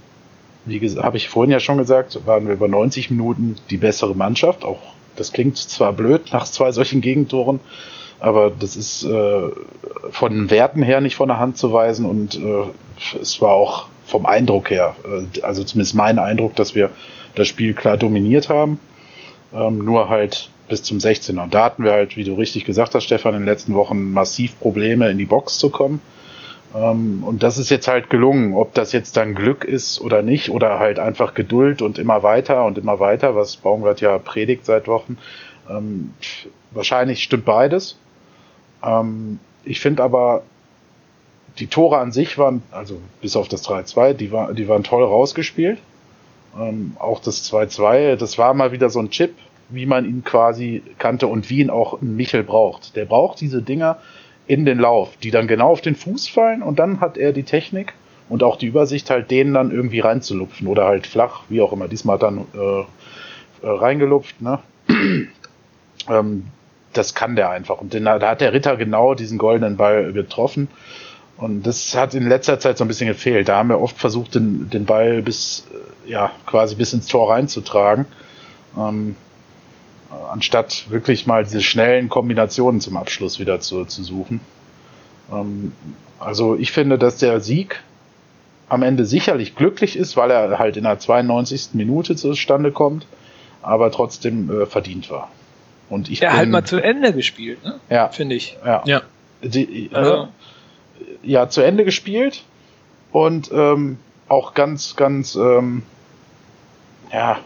wie 0.65 0.79
habe 0.97 1.17
ich 1.17 1.29
vorhin 1.29 1.51
ja 1.51 1.59
schon 1.59 1.77
gesagt, 1.77 2.25
waren 2.25 2.47
wir 2.47 2.53
über 2.53 2.67
90 2.67 3.11
Minuten 3.11 3.55
die 3.69 3.77
bessere 3.77 4.15
Mannschaft. 4.15 4.63
Auch 4.63 4.79
das 5.15 5.33
klingt 5.33 5.57
zwar 5.57 5.93
blöd 5.93 6.31
nach 6.31 6.45
zwei 6.45 6.71
solchen 6.71 7.01
Gegentoren, 7.01 7.59
aber 8.19 8.51
das 8.51 8.75
ist 8.75 9.03
äh, 9.03 9.49
von 10.11 10.49
Werten 10.49 10.83
her 10.83 11.01
nicht 11.01 11.15
von 11.15 11.27
der 11.27 11.39
Hand 11.39 11.57
zu 11.57 11.71
weisen 11.71 12.05
und 12.05 12.35
äh, 12.35 12.63
es 13.21 13.41
war 13.41 13.51
auch 13.51 13.87
vom 14.05 14.25
Eindruck 14.25 14.69
her, 14.69 14.95
äh, 15.05 15.41
also 15.41 15.63
zumindest 15.63 15.95
mein 15.95 16.19
Eindruck, 16.19 16.55
dass 16.55 16.75
wir 16.75 16.89
das 17.35 17.47
Spiel 17.47 17.73
klar 17.73 17.97
dominiert 17.97 18.49
haben. 18.49 18.79
Ähm, 19.53 19.79
nur 19.79 20.09
halt 20.09 20.49
bis 20.67 20.83
zum 20.83 20.97
16er. 20.97 21.43
Und 21.43 21.53
da 21.53 21.65
hatten 21.65 21.83
wir 21.83 21.91
halt, 21.91 22.17
wie 22.17 22.23
du 22.23 22.33
richtig 22.33 22.65
gesagt 22.65 22.95
hast, 22.95 23.05
Stefan, 23.05 23.33
in 23.33 23.41
den 23.41 23.47
letzten 23.47 23.73
Wochen 23.73 24.11
massiv 24.11 24.59
Probleme, 24.59 25.09
in 25.09 25.17
die 25.17 25.25
Box 25.25 25.57
zu 25.59 25.69
kommen. 25.69 26.01
Ähm, 26.75 27.23
und 27.23 27.43
das 27.43 27.57
ist 27.57 27.69
jetzt 27.69 27.87
halt 27.87 28.09
gelungen. 28.09 28.53
Ob 28.53 28.73
das 28.73 28.91
jetzt 28.91 29.15
dann 29.17 29.35
Glück 29.35 29.63
ist 29.63 30.01
oder 30.01 30.21
nicht, 30.21 30.49
oder 30.49 30.79
halt 30.79 30.99
einfach 30.99 31.33
Geduld 31.33 31.81
und 31.81 31.97
immer 31.97 32.23
weiter 32.23 32.65
und 32.65 32.77
immer 32.77 32.99
weiter, 32.99 33.35
was 33.35 33.57
Baumgart 33.57 34.01
ja 34.01 34.17
predigt 34.17 34.65
seit 34.65 34.87
Wochen. 34.87 35.17
Ähm, 35.69 36.13
wahrscheinlich 36.71 37.23
stimmt 37.23 37.45
beides. 37.45 37.97
Ähm, 38.83 39.39
ich 39.63 39.79
finde 39.79 40.03
aber, 40.03 40.43
die 41.59 41.67
Tore 41.67 41.97
an 41.97 42.11
sich 42.11 42.37
waren, 42.37 42.61
also 42.71 42.99
bis 43.21 43.35
auf 43.35 43.47
das 43.47 43.65
3-2, 43.65 44.13
die, 44.13 44.31
war, 44.31 44.53
die 44.53 44.67
waren 44.67 44.83
toll 44.83 45.03
rausgespielt. 45.03 45.79
Ähm, 46.59 46.95
auch 46.99 47.19
das 47.19 47.51
2-2, 47.51 48.15
das 48.15 48.37
war 48.37 48.53
mal 48.53 48.71
wieder 48.71 48.89
so 48.89 48.99
ein 48.99 49.09
Chip, 49.09 49.33
wie 49.69 49.85
man 49.85 50.05
ihn 50.05 50.23
quasi 50.23 50.83
kannte 50.97 51.27
und 51.27 51.49
wie 51.49 51.59
ihn 51.59 51.69
auch 51.69 52.01
Michel 52.01 52.43
braucht. 52.43 52.95
Der 52.95 53.05
braucht 53.05 53.41
diese 53.41 53.61
Dinger 53.61 53.97
in 54.45 54.65
den 54.65 54.79
Lauf, 54.79 55.17
die 55.21 55.31
dann 55.31 55.47
genau 55.47 55.71
auf 55.71 55.81
den 55.81 55.95
Fuß 55.95 56.27
fallen 56.29 56.61
und 56.63 56.79
dann 56.79 57.01
hat 57.01 57.17
er 57.17 57.33
die 57.33 57.43
Technik 57.43 57.93
und 58.29 58.43
auch 58.43 58.55
die 58.55 58.67
Übersicht, 58.67 59.09
halt 59.09 59.29
denen 59.31 59.53
dann 59.53 59.71
irgendwie 59.71 59.99
reinzulupfen 59.99 60.67
oder 60.67 60.85
halt 60.85 61.07
flach, 61.07 61.43
wie 61.49 61.61
auch 61.61 61.73
immer. 61.73 61.87
Diesmal 61.87 62.17
dann 62.17 62.45
äh, 62.53 62.79
äh, 62.79 62.85
reingelupft, 63.63 64.41
ne? 64.41 64.59
ähm, 66.09 66.47
das 66.97 67.13
kann 67.13 67.35
der 67.35 67.49
einfach. 67.49 67.79
Und 67.79 67.93
den, 67.93 68.05
da 68.05 68.19
hat 68.19 68.41
der 68.41 68.53
Ritter 68.53 68.75
genau 68.77 69.13
diesen 69.13 69.37
goldenen 69.37 69.77
Ball 69.77 70.13
getroffen. 70.13 70.67
Und 71.37 71.63
das 71.67 71.95
hat 71.95 72.13
in 72.15 72.27
letzter 72.27 72.59
Zeit 72.59 72.77
so 72.77 72.83
ein 72.83 72.87
bisschen 72.87 73.07
gefehlt. 73.07 73.47
Da 73.47 73.57
haben 73.57 73.69
wir 73.69 73.79
oft 73.79 73.97
versucht, 73.97 74.35
den, 74.35 74.69
den 74.69 74.85
Ball 74.85 75.21
bis, 75.21 75.67
äh, 76.05 76.11
ja, 76.11 76.31
quasi 76.45 76.75
bis 76.75 76.93
ins 76.93 77.07
Tor 77.07 77.31
reinzutragen. 77.31 78.05
Ähm, 78.75 79.15
anstatt 80.31 80.89
wirklich 80.89 81.27
mal 81.27 81.43
diese 81.43 81.61
schnellen 81.61 82.09
Kombinationen 82.09 82.81
zum 82.81 82.97
Abschluss 82.97 83.39
wieder 83.39 83.59
zu, 83.59 83.85
zu 83.85 84.03
suchen. 84.03 84.39
Ähm, 85.31 85.73
also 86.19 86.55
ich 86.55 86.71
finde, 86.71 86.97
dass 86.97 87.17
der 87.17 87.39
Sieg 87.39 87.83
am 88.69 88.83
Ende 88.83 89.05
sicherlich 89.05 89.55
glücklich 89.55 89.95
ist, 89.95 90.17
weil 90.17 90.31
er 90.31 90.59
halt 90.59 90.77
in 90.77 90.83
der 90.83 90.99
92. 90.99 91.69
Minute 91.73 92.15
zustande 92.15 92.71
kommt, 92.71 93.05
aber 93.61 93.91
trotzdem 93.91 94.49
äh, 94.49 94.65
verdient 94.65 95.09
war. 95.09 95.29
Und 95.89 96.09
ich 96.09 96.19
ja, 96.19 96.33
halt 96.33 96.49
mal 96.49 96.65
zu 96.65 96.77
Ende 96.77 97.13
gespielt, 97.13 97.63
ne? 97.63 97.79
Ja. 97.89 98.09
Finde 98.09 98.35
ich. 98.35 98.57
Ja. 98.65 98.83
ja. 98.85 99.01
Die, 99.41 99.89
also. 99.93 100.27
ja, 101.23 101.47
zu 101.47 101.61
Ende 101.61 101.85
gespielt 101.85 102.43
und 103.11 103.51
ähm, 103.51 103.97
auch 104.27 104.53
ganz, 104.53 104.95
ganz, 104.95 105.35
ähm, 105.35 105.83
ja, 107.11 107.39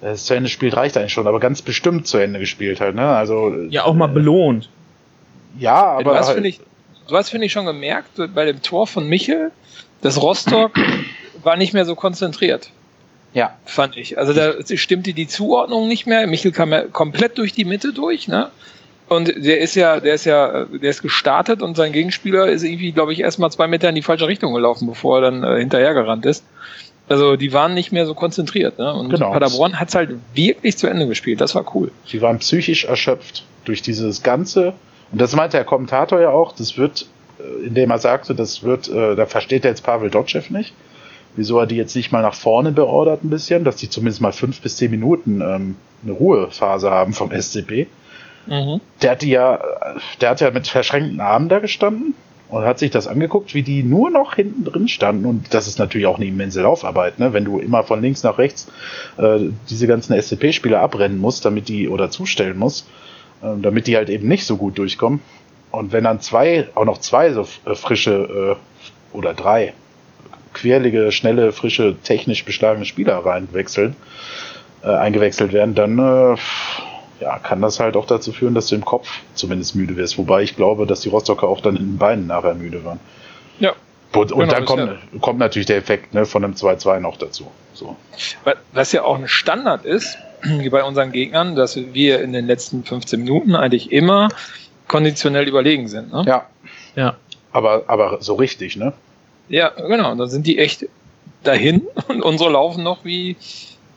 es 0.00 0.26
zu 0.26 0.34
Ende 0.34 0.50
spielt, 0.50 0.76
reicht 0.76 0.96
eigentlich 0.96 1.12
schon, 1.12 1.26
aber 1.26 1.40
ganz 1.40 1.62
bestimmt 1.62 2.06
zu 2.06 2.18
Ende 2.18 2.38
gespielt 2.38 2.80
halt, 2.80 2.94
ne? 2.94 3.08
Also. 3.08 3.54
Ja, 3.70 3.84
auch 3.84 3.94
mal 3.94 4.08
belohnt. 4.08 4.68
Ja, 5.58 5.82
aber. 5.82 6.04
Du 6.04 6.14
hast, 6.14 6.26
halt, 6.26 6.34
finde 6.34 6.50
ich, 6.50 6.60
du 7.08 7.16
hast, 7.16 7.30
finde 7.30 7.46
ich, 7.46 7.52
schon 7.52 7.64
gemerkt, 7.64 8.20
bei 8.34 8.44
dem 8.44 8.62
Tor 8.62 8.86
von 8.86 9.08
Michel, 9.08 9.50
dass 10.02 10.20
Rostock 10.20 10.72
war 11.42 11.56
nicht 11.56 11.72
mehr 11.72 11.86
so 11.86 11.94
konzentriert. 11.94 12.70
Ja. 13.34 13.56
Fand 13.66 13.96
ich. 13.96 14.16
Also 14.16 14.32
da 14.32 14.54
stimmte 14.76 15.12
die 15.12 15.26
Zuordnung 15.26 15.88
nicht 15.88 16.06
mehr. 16.06 16.26
Michel 16.26 16.52
kam 16.52 16.72
ja 16.72 16.82
komplett 16.82 17.36
durch 17.36 17.52
die 17.52 17.64
Mitte 17.64 17.92
durch, 17.92 18.28
ne? 18.28 18.50
Und 19.06 19.28
der 19.36 19.60
ist 19.60 19.74
ja, 19.74 20.00
der 20.00 20.14
ist 20.14 20.24
ja, 20.24 20.64
der 20.64 20.90
ist 20.90 21.02
gestartet 21.02 21.60
und 21.60 21.76
sein 21.76 21.92
Gegenspieler 21.92 22.46
ist 22.46 22.62
irgendwie, 22.62 22.92
glaube 22.92 23.12
ich, 23.12 23.20
erstmal 23.20 23.50
zwei 23.50 23.66
Meter 23.66 23.88
in 23.90 23.94
die 23.94 24.02
falsche 24.02 24.26
Richtung 24.26 24.54
gelaufen, 24.54 24.86
bevor 24.86 25.18
er 25.18 25.30
dann 25.30 25.44
äh, 25.44 25.58
hinterhergerannt 25.58 26.24
ist. 26.24 26.42
Also 27.06 27.36
die 27.36 27.52
waren 27.52 27.74
nicht 27.74 27.92
mehr 27.92 28.06
so 28.06 28.14
konzentriert. 28.14 28.78
Ne? 28.78 28.94
Und 28.94 29.10
genau. 29.10 29.32
Paderborn 29.32 29.78
hat 29.78 29.88
es 29.88 29.94
halt 29.94 30.14
wirklich 30.32 30.78
zu 30.78 30.86
Ende 30.86 31.06
gespielt. 31.06 31.40
Das 31.40 31.54
war 31.54 31.74
cool. 31.74 31.90
Sie 32.06 32.22
waren 32.22 32.38
psychisch 32.38 32.84
erschöpft 32.86 33.44
durch 33.66 33.82
dieses 33.82 34.22
Ganze. 34.22 34.72
Und 35.12 35.20
das 35.20 35.36
meinte 35.36 35.58
der 35.58 35.64
Kommentator 35.64 36.20
ja 36.20 36.30
auch, 36.30 36.52
das 36.52 36.78
wird, 36.78 37.06
äh, 37.38 37.66
indem 37.66 37.90
er 37.90 37.98
sagte, 37.98 38.34
das 38.34 38.62
wird, 38.62 38.88
äh, 38.88 39.16
da 39.16 39.26
versteht 39.26 39.64
er 39.64 39.72
jetzt 39.72 39.82
Pavel 39.82 40.08
Dotschew 40.08 40.44
nicht, 40.48 40.72
wieso 41.36 41.58
er 41.58 41.66
die 41.66 41.76
jetzt 41.76 41.94
nicht 41.96 42.12
mal 42.12 42.22
nach 42.22 42.34
vorne 42.34 42.72
beordert 42.72 43.24
ein 43.24 43.30
bisschen, 43.30 43.64
dass 43.64 43.76
die 43.76 43.90
zumindest 43.90 44.20
mal 44.20 44.32
fünf 44.32 44.60
bis 44.60 44.76
zehn 44.76 44.90
Minuten 44.90 45.40
ähm, 45.40 45.76
eine 46.02 46.12
Ruhephase 46.12 46.90
haben 46.90 47.12
vom 47.12 47.30
SCP. 47.30 47.86
Mhm. 48.46 48.80
Der 49.02 49.12
hat 49.12 49.22
die 49.22 49.30
ja, 49.30 49.58
der 50.20 50.30
hat 50.30 50.40
ja 50.40 50.50
mit 50.50 50.68
verschränkten 50.68 51.20
Armen 51.20 51.48
da 51.48 51.58
gestanden 51.58 52.14
und 52.48 52.64
hat 52.64 52.78
sich 52.78 52.90
das 52.90 53.06
angeguckt, 53.06 53.54
wie 53.54 53.62
die 53.62 53.82
nur 53.82 54.10
noch 54.10 54.34
hinten 54.34 54.64
drin 54.64 54.88
standen. 54.88 55.24
Und 55.24 55.54
das 55.54 55.66
ist 55.66 55.78
natürlich 55.78 56.06
auch 56.06 56.16
eine 56.16 56.26
immense 56.26 56.62
Laufarbeit, 56.62 57.18
ne? 57.18 57.32
wenn 57.32 57.44
du 57.44 57.58
immer 57.58 57.82
von 57.84 58.02
links 58.02 58.22
nach 58.22 58.38
rechts 58.38 58.70
äh, 59.16 59.40
diese 59.70 59.86
ganzen 59.86 60.20
SCP-Spieler 60.20 60.80
abrennen 60.80 61.18
musst, 61.18 61.44
damit 61.44 61.68
die 61.68 61.88
oder 61.88 62.10
zustellen 62.10 62.58
musst, 62.58 62.86
äh, 63.42 63.48
damit 63.60 63.86
die 63.86 63.96
halt 63.96 64.10
eben 64.10 64.28
nicht 64.28 64.44
so 64.46 64.56
gut 64.56 64.78
durchkommen. 64.78 65.20
Und 65.70 65.92
wenn 65.92 66.04
dann 66.04 66.20
zwei, 66.20 66.68
auch 66.74 66.84
noch 66.84 66.98
zwei 66.98 67.32
so 67.32 67.46
äh, 67.64 67.74
frische 67.74 68.56
äh, 69.12 69.16
oder 69.16 69.34
drei 69.34 69.72
querlige, 70.54 71.12
schnelle, 71.12 71.52
frische, 71.52 71.96
technisch 72.02 72.44
beschlagene 72.44 72.84
Spieler 72.84 73.18
reinwechseln, 73.18 73.96
äh, 74.82 74.88
eingewechselt 74.88 75.52
werden, 75.52 75.74
dann 75.74 75.98
äh, 75.98 76.36
ja, 77.20 77.38
kann 77.38 77.60
das 77.60 77.80
halt 77.80 77.96
auch 77.96 78.06
dazu 78.06 78.32
führen, 78.32 78.54
dass 78.54 78.68
du 78.68 78.74
im 78.74 78.84
Kopf 78.84 79.08
zumindest 79.34 79.74
müde 79.74 79.96
wirst. 79.96 80.18
Wobei 80.18 80.42
ich 80.42 80.56
glaube, 80.56 80.86
dass 80.86 81.00
die 81.00 81.08
Rostocker 81.08 81.48
auch 81.48 81.60
dann 81.60 81.76
in 81.76 81.84
den 81.84 81.98
Beinen 81.98 82.26
nachher 82.26 82.54
müde 82.54 82.84
waren. 82.84 83.00
Ja. 83.58 83.72
Und, 84.14 84.32
und 84.32 84.40
genau, 84.40 84.52
dann 84.52 84.64
kommt, 84.64 84.82
ja. 84.82 85.18
kommt 85.20 85.38
natürlich 85.38 85.66
der 85.66 85.76
Effekt 85.76 86.14
ne, 86.14 86.24
von 86.24 86.44
einem 86.44 86.54
2-2 86.54 87.00
noch 87.00 87.16
dazu. 87.16 87.50
So. 87.72 87.96
Was 88.72 88.92
ja 88.92 89.02
auch 89.02 89.18
ein 89.18 89.26
Standard 89.28 89.84
ist, 89.84 90.18
wie 90.42 90.68
bei 90.68 90.84
unseren 90.84 91.12
Gegnern, 91.12 91.56
dass 91.56 91.76
wir 91.76 92.20
in 92.20 92.32
den 92.32 92.46
letzten 92.46 92.84
15 92.84 93.20
Minuten 93.20 93.54
eigentlich 93.54 93.90
immer 93.90 94.28
konditionell 94.86 95.48
überlegen 95.48 95.88
sind. 95.88 96.12
Ne? 96.12 96.24
Ja. 96.26 96.46
Ja. 96.94 97.16
Aber, 97.52 97.84
aber 97.86 98.18
so 98.20 98.34
richtig, 98.34 98.76
ne? 98.76 98.92
Ja, 99.48 99.70
genau. 99.70 100.14
Dann 100.14 100.28
sind 100.28 100.46
die 100.46 100.58
echt 100.58 100.86
dahin 101.42 101.82
und 102.08 102.22
unsere 102.22 102.50
laufen 102.50 102.82
noch 102.82 103.04
wie 103.04 103.36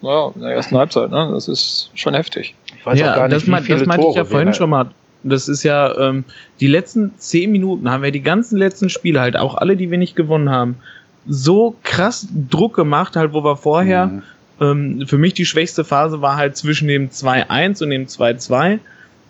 ja, 0.01 0.31
in 0.35 0.41
der 0.41 0.51
ersten 0.51 0.77
Halbzeit. 0.77 1.09
Ne? 1.09 1.29
Das 1.33 1.47
ist 1.47 1.89
schon 1.95 2.13
heftig 2.13 2.55
weiß 2.87 2.99
ja, 2.99 3.11
auch 3.11 3.15
gar 3.15 3.27
nicht, 3.27 3.35
das, 3.35 3.47
wie 3.47 3.65
viele 3.65 3.79
das 3.79 3.87
meinte 3.87 4.01
Tore 4.01 4.11
ich 4.11 4.17
ja 4.17 4.25
vorhin 4.25 4.53
schon 4.53 4.69
mal. 4.69 4.89
Das 5.23 5.47
ist 5.47 5.63
ja, 5.63 5.95
ähm, 5.97 6.23
die 6.59 6.67
letzten 6.67 7.17
zehn 7.17 7.51
Minuten 7.51 7.91
haben 7.91 8.01
wir 8.01 8.11
die 8.11 8.21
ganzen 8.21 8.57
letzten 8.57 8.89
Spiele 8.89 9.19
halt, 9.19 9.35
auch 9.35 9.55
alle, 9.55 9.75
die 9.75 9.91
wir 9.91 9.97
nicht 9.97 10.15
gewonnen 10.15 10.49
haben, 10.49 10.77
so 11.27 11.75
krass 11.83 12.27
Druck 12.49 12.75
gemacht, 12.75 13.15
halt, 13.15 13.33
wo 13.33 13.43
wir 13.43 13.57
vorher, 13.57 14.07
mhm. 14.07 14.23
ähm, 14.61 15.07
für 15.07 15.17
mich 15.17 15.33
die 15.33 15.45
schwächste 15.45 15.83
Phase 15.83 16.21
war 16.21 16.37
halt 16.37 16.55
zwischen 16.55 16.87
dem 16.87 17.09
2-1 17.09 17.83
und 17.83 17.89
dem 17.89 18.05
2-2 18.05 18.79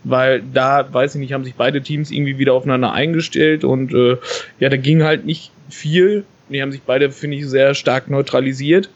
weil 0.04 0.42
da, 0.54 0.88
weiß 0.90 1.16
ich 1.16 1.20
nicht, 1.20 1.34
haben 1.34 1.44
sich 1.44 1.56
beide 1.56 1.82
Teams 1.82 2.12
irgendwie 2.12 2.38
wieder 2.38 2.54
aufeinander 2.54 2.94
eingestellt 2.94 3.66
und 3.66 3.94
äh, 3.94 4.16
ja, 4.58 4.70
da 4.70 4.78
ging 4.78 5.04
halt 5.04 5.26
nicht 5.26 5.52
viel. 5.70 6.24
Die 6.50 6.62
haben 6.62 6.72
sich 6.72 6.82
beide, 6.82 7.12
finde 7.12 7.38
ich, 7.38 7.48
sehr 7.48 7.74
stark 7.74 8.10
neutralisiert 8.10 8.90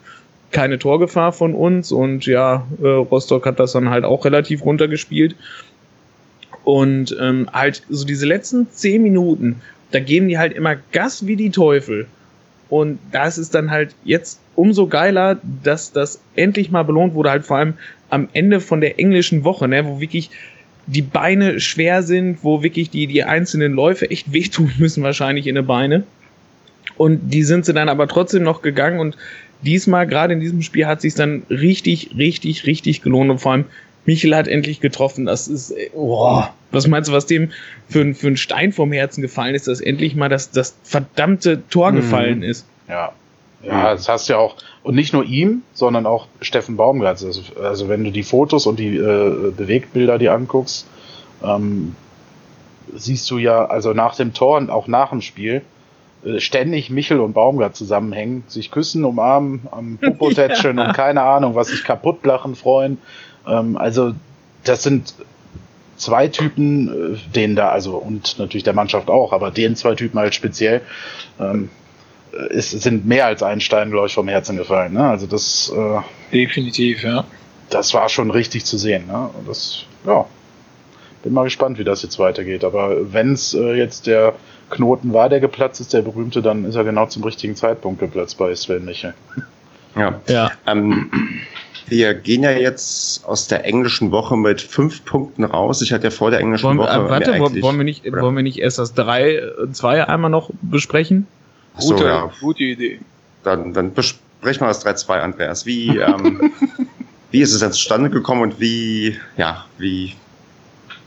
keine 0.52 0.78
Torgefahr 0.78 1.32
von 1.32 1.54
uns 1.54 1.90
und 1.90 2.26
ja, 2.26 2.66
äh, 2.80 2.86
Rostock 2.86 3.46
hat 3.46 3.58
das 3.58 3.72
dann 3.72 3.90
halt 3.90 4.04
auch 4.04 4.24
relativ 4.24 4.64
runtergespielt. 4.64 5.34
Und 6.64 7.16
ähm, 7.20 7.48
halt 7.52 7.82
so 7.88 8.06
diese 8.06 8.26
letzten 8.26 8.70
zehn 8.70 9.02
Minuten, 9.02 9.60
da 9.90 9.98
geben 9.98 10.28
die 10.28 10.38
halt 10.38 10.52
immer 10.52 10.76
Gas 10.92 11.26
wie 11.26 11.34
die 11.34 11.50
Teufel. 11.50 12.06
Und 12.68 13.00
das 13.10 13.36
ist 13.36 13.54
dann 13.54 13.70
halt 13.70 13.94
jetzt 14.04 14.38
umso 14.54 14.86
geiler, 14.86 15.38
dass 15.64 15.92
das 15.92 16.20
endlich 16.36 16.70
mal 16.70 16.84
belohnt 16.84 17.14
wurde, 17.14 17.30
halt 17.30 17.44
vor 17.44 17.56
allem 17.56 17.74
am 18.10 18.28
Ende 18.32 18.60
von 18.60 18.80
der 18.80 19.00
englischen 19.00 19.42
Woche, 19.42 19.66
ne, 19.66 19.84
wo 19.86 20.00
wirklich 20.00 20.30
die 20.86 21.02
Beine 21.02 21.58
schwer 21.58 22.02
sind, 22.02 22.44
wo 22.44 22.62
wirklich 22.62 22.90
die, 22.90 23.06
die 23.06 23.24
einzelnen 23.24 23.72
Läufe 23.72 24.10
echt 24.10 24.32
wehtun 24.32 24.70
müssen, 24.78 25.02
wahrscheinlich 25.02 25.48
in 25.48 25.56
den 25.56 25.66
Beine. 25.66 26.04
Und 26.96 27.30
die 27.30 27.42
sind 27.42 27.64
sie 27.64 27.74
dann 27.74 27.88
aber 27.88 28.08
trotzdem 28.08 28.42
noch 28.42 28.62
gegangen 28.62 29.00
und 29.00 29.16
diesmal, 29.62 30.06
gerade 30.06 30.34
in 30.34 30.40
diesem 30.40 30.62
Spiel, 30.62 30.86
hat 30.86 31.00
sich 31.00 31.14
dann 31.14 31.44
richtig, 31.48 32.10
richtig, 32.16 32.66
richtig 32.66 33.02
gelohnt 33.02 33.30
und 33.30 33.38
vor 33.38 33.52
allem 33.52 33.64
Michel 34.04 34.34
hat 34.34 34.48
endlich 34.48 34.80
getroffen. 34.80 35.26
Das 35.26 35.48
ist, 35.48 35.72
oh, 35.94 36.42
was 36.70 36.88
meinst 36.88 37.08
du, 37.08 37.12
was 37.12 37.26
dem 37.26 37.50
für, 37.88 38.14
für 38.14 38.28
ein 38.28 38.36
Stein 38.36 38.72
vom 38.72 38.92
Herzen 38.92 39.22
gefallen 39.22 39.54
ist, 39.54 39.68
dass 39.68 39.80
endlich 39.80 40.16
mal 40.16 40.28
das, 40.28 40.50
das 40.50 40.76
verdammte 40.82 41.62
Tor 41.68 41.92
mhm. 41.92 41.96
gefallen 41.96 42.42
ist. 42.42 42.66
Ja. 42.88 43.12
Ja, 43.64 43.92
das 43.92 44.08
hast 44.08 44.28
du 44.28 44.32
ja 44.32 44.40
auch, 44.40 44.56
und 44.82 44.96
nicht 44.96 45.12
nur 45.12 45.24
ihm, 45.24 45.62
sondern 45.72 46.04
auch 46.04 46.26
Steffen 46.40 46.76
Baumgart. 46.76 47.22
Also, 47.22 47.42
also 47.62 47.88
wenn 47.88 48.02
du 48.02 48.10
die 48.10 48.24
Fotos 48.24 48.66
und 48.66 48.80
die 48.80 48.96
äh, 48.96 49.52
Bewegtbilder 49.56 50.18
dir 50.18 50.32
anguckst, 50.32 50.88
ähm, 51.44 51.94
siehst 52.92 53.30
du 53.30 53.38
ja, 53.38 53.66
also 53.66 53.92
nach 53.92 54.16
dem 54.16 54.34
Tor 54.34 54.58
und 54.58 54.68
auch 54.68 54.88
nach 54.88 55.10
dem 55.10 55.20
Spiel, 55.20 55.56
äh, 55.56 55.62
ständig 56.38 56.90
Michel 56.90 57.20
und 57.20 57.32
Baumgart 57.32 57.76
zusammenhängen, 57.76 58.44
sich 58.46 58.70
küssen, 58.70 59.04
umarmen, 59.04 59.62
am 59.70 59.98
Popo 59.98 60.30
tätscheln 60.30 60.78
ja. 60.78 60.84
und 60.88 60.92
keine 60.94 61.22
Ahnung, 61.22 61.54
was 61.54 61.68
sich 61.68 61.84
kaputt 61.84 62.24
lachen 62.24 62.54
freuen. 62.54 62.98
Ähm, 63.46 63.76
also 63.76 64.14
das 64.64 64.82
sind 64.82 65.14
zwei 65.96 66.28
Typen, 66.28 67.14
äh, 67.14 67.18
denen 67.34 67.56
da, 67.56 67.70
also 67.70 67.96
und 67.96 68.38
natürlich 68.38 68.64
der 68.64 68.72
Mannschaft 68.72 69.10
auch, 69.10 69.32
aber 69.32 69.50
den 69.50 69.76
zwei 69.76 69.94
Typen 69.94 70.18
halt 70.18 70.34
speziell, 70.34 70.82
ähm, 71.40 71.70
ist, 72.50 72.70
sind 72.70 73.06
mehr 73.06 73.26
als 73.26 73.42
ein 73.42 73.60
Stein, 73.60 73.90
glaube 73.90 74.06
ich, 74.06 74.14
vom 74.14 74.28
Herzen 74.28 74.56
gefallen. 74.56 74.94
Ne? 74.94 75.04
Also 75.04 75.26
das 75.26 75.72
äh, 75.76 76.00
definitiv, 76.32 77.02
ja. 77.02 77.24
Das 77.68 77.94
war 77.94 78.08
schon 78.08 78.30
richtig 78.30 78.64
zu 78.64 78.78
sehen. 78.78 79.06
Ne? 79.06 79.30
Das, 79.46 79.84
ja, 80.06 80.26
bin 81.22 81.32
mal 81.32 81.44
gespannt, 81.44 81.78
wie 81.78 81.84
das 81.84 82.02
jetzt 82.02 82.18
weitergeht. 82.18 82.64
Aber 82.64 83.12
wenn 83.12 83.32
es 83.32 83.54
äh, 83.54 83.74
jetzt 83.74 84.06
der 84.06 84.34
Knoten 84.72 85.12
war, 85.12 85.28
der 85.28 85.40
geplatzt 85.40 85.80
ist, 85.80 85.92
der 85.92 86.02
berühmte, 86.02 86.42
dann 86.42 86.64
ist 86.64 86.74
er 86.74 86.84
genau 86.84 87.06
zum 87.06 87.22
richtigen 87.22 87.54
Zeitpunkt 87.54 88.00
geplatzt 88.00 88.38
bei 88.38 88.54
Sven 88.54 88.84
Michel. 88.84 89.14
Ja. 89.94 90.22
ja. 90.26 90.50
Ähm, 90.66 91.10
wir 91.86 92.14
gehen 92.14 92.42
ja 92.44 92.52
jetzt 92.52 93.26
aus 93.26 93.46
der 93.48 93.66
englischen 93.66 94.10
Woche 94.10 94.38
mit 94.38 94.62
fünf 94.62 95.04
Punkten 95.04 95.44
raus. 95.44 95.82
Ich 95.82 95.92
hatte 95.92 96.04
ja 96.04 96.10
vor 96.10 96.30
der 96.30 96.40
englischen 96.40 96.64
wollen, 96.64 96.78
Woche. 96.78 96.88
Äh, 96.88 97.10
warte, 97.10 97.38
wollen 97.38 97.76
wir, 97.76 97.84
nicht, 97.84 98.10
wollen 98.10 98.34
wir 98.34 98.42
nicht 98.42 98.58
erst 98.58 98.78
das 98.78 98.94
3, 98.94 99.42
2 99.70 100.08
einmal 100.08 100.30
noch 100.30 100.48
besprechen? 100.62 101.26
Gute, 101.74 101.98
so, 101.98 102.06
ja. 102.06 102.32
gute 102.40 102.64
Idee. 102.64 103.00
Dann, 103.44 103.74
dann 103.74 103.92
besprechen 103.92 104.62
wir 104.62 104.68
das 104.68 104.86
3-2, 104.86 105.20
Andreas. 105.20 105.66
Wie, 105.66 105.98
ähm, 105.98 106.52
wie 107.30 107.42
ist 107.42 107.52
es 107.52 107.60
jetzt 107.60 107.74
zustande 107.74 108.08
gekommen 108.08 108.40
und 108.40 108.60
wie, 108.60 109.18
ja, 109.36 109.66
wie 109.76 110.14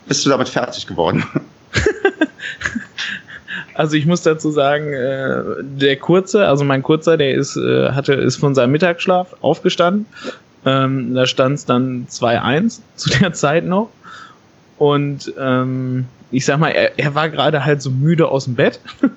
bist 0.08 0.24
du 0.26 0.30
damit 0.30 0.50
fertig 0.50 0.86
geworden? 0.86 1.24
Also 3.76 3.98
ich 3.98 4.06
muss 4.06 4.22
dazu 4.22 4.52
sagen, 4.52 4.94
äh, 4.94 5.44
der 5.62 5.98
Kurze, 5.98 6.48
also 6.48 6.64
mein 6.64 6.82
Kurzer, 6.82 7.18
der 7.18 7.36
ist, 7.36 7.58
äh, 7.58 7.92
hatte, 7.92 8.14
ist 8.14 8.38
von 8.38 8.56
seinem 8.56 8.72
Mittagsschlaf 8.72 9.36
aufgestanden. 9.42 10.06
Ähm, 10.66 11.14
da 11.14 11.26
stand 11.26 11.56
es 11.56 11.66
dann 11.66 12.08
2-1 12.10 12.80
zu 12.96 13.10
der 13.10 13.34
Zeit 13.34 13.66
noch. 13.66 13.90
Und 14.78 15.34
ähm, 15.38 16.06
ich 16.32 16.46
sag 16.46 16.60
mal, 16.60 16.70
er, 16.70 16.98
er 16.98 17.16
war 17.16 17.30
gerade 17.30 17.66
halt 17.66 17.82
so 17.82 17.92
müde 17.92 18.30
aus 18.30 18.46
dem 18.46 18.56
Bett. 18.56 18.80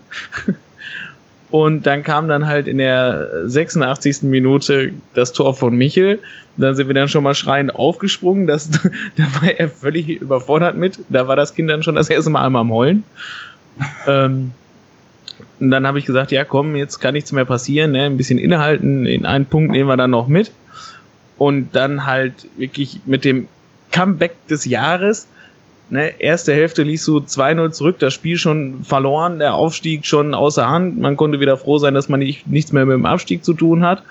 Und 1.51 1.87
dann 1.87 2.03
kam 2.03 2.29
dann 2.29 2.47
halt 2.47 2.69
in 2.69 2.77
der 2.77 3.47
86. 3.47 4.23
Minute 4.23 4.93
das 5.15 5.33
Tor 5.33 5.55
von 5.55 5.75
Michel. 5.75 6.19
Dann 6.59 6.75
sind 6.75 6.89
wir 6.89 6.95
dann 6.95 7.09
schon 7.09 7.25
mal 7.25 7.35
schreiend 7.35 7.75
aufgesprungen. 7.75 8.47
Das, 8.47 8.71
da 9.17 9.25
war 9.41 9.51
er 9.57 9.69
völlig 9.69 10.09
überfordert 10.09 10.77
mit. 10.77 10.99
Da 11.09 11.27
war 11.27 11.37
das 11.37 11.55
Kind 11.55 11.71
dann 11.71 11.83
schon 11.83 11.95
das 11.95 12.11
erste 12.11 12.31
Mal 12.31 12.45
einmal 12.45 12.61
am 12.61 12.73
Heulen. 12.73 13.05
Ähm, 14.07 14.53
und 15.61 15.71
dann 15.71 15.87
habe 15.87 15.99
ich 15.99 16.07
gesagt, 16.07 16.31
ja 16.31 16.45
komm, 16.45 16.77
jetzt 16.77 16.99
kann 16.99 17.15
nichts 17.15 17.33
mehr 17.33 17.45
passieren. 17.45 17.93
Ne? 17.93 18.05
Ein 18.05 18.17
bisschen 18.17 18.39
innehalten. 18.39 19.07
In 19.07 19.27
einen 19.27 19.47
Punkt 19.47 19.73
nehmen 19.73 19.89
wir 19.89 19.97
dann 19.97 20.11
noch 20.11 20.29
mit. 20.29 20.53
Und 21.37 21.75
dann 21.75 22.07
halt 22.07 22.49
wirklich 22.57 23.01
mit 23.07 23.25
dem 23.25 23.49
Comeback 23.91 24.35
des 24.49 24.65
Jahres 24.65 25.29
ne, 25.91 26.21
erste 26.21 26.53
Hälfte 26.53 26.83
liest 26.83 27.07
du 27.07 27.19
2-0 27.19 27.71
zurück, 27.73 27.99
das 27.99 28.15
Spiel 28.15 28.37
schon 28.37 28.85
verloren, 28.85 29.39
der 29.39 29.55
Aufstieg 29.55 30.07
schon 30.07 30.35
außer 30.35 30.69
Hand. 30.69 30.99
Man 30.99 31.17
konnte 31.17 31.41
wieder 31.41 31.57
froh 31.57 31.79
sein, 31.79 31.95
dass 31.95 32.09
man 32.09 32.21
nicht, 32.21 32.47
nichts 32.47 32.73
mehr 32.73 32.87
mit 32.87 32.95
dem 32.95 33.07
Abstieg 33.07 33.45
zu 33.45 33.55
tun 33.55 33.85
hat. 33.85 34.03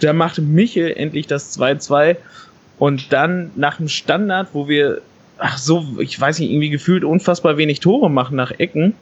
da 0.00 0.12
macht 0.12 0.38
Michel 0.38 0.92
endlich 0.96 1.26
das 1.26 1.58
2-2 1.58 2.16
und 2.78 3.12
dann 3.12 3.50
nach 3.56 3.76
dem 3.76 3.88
Standard, 3.88 4.48
wo 4.52 4.68
wir, 4.68 5.00
ach 5.38 5.58
so, 5.58 5.86
ich 5.98 6.20
weiß 6.20 6.38
nicht, 6.40 6.50
irgendwie 6.50 6.70
gefühlt 6.70 7.04
unfassbar 7.04 7.56
wenig 7.56 7.80
Tore 7.80 8.10
machen 8.10 8.36
nach 8.36 8.52
Ecken. 8.58 8.94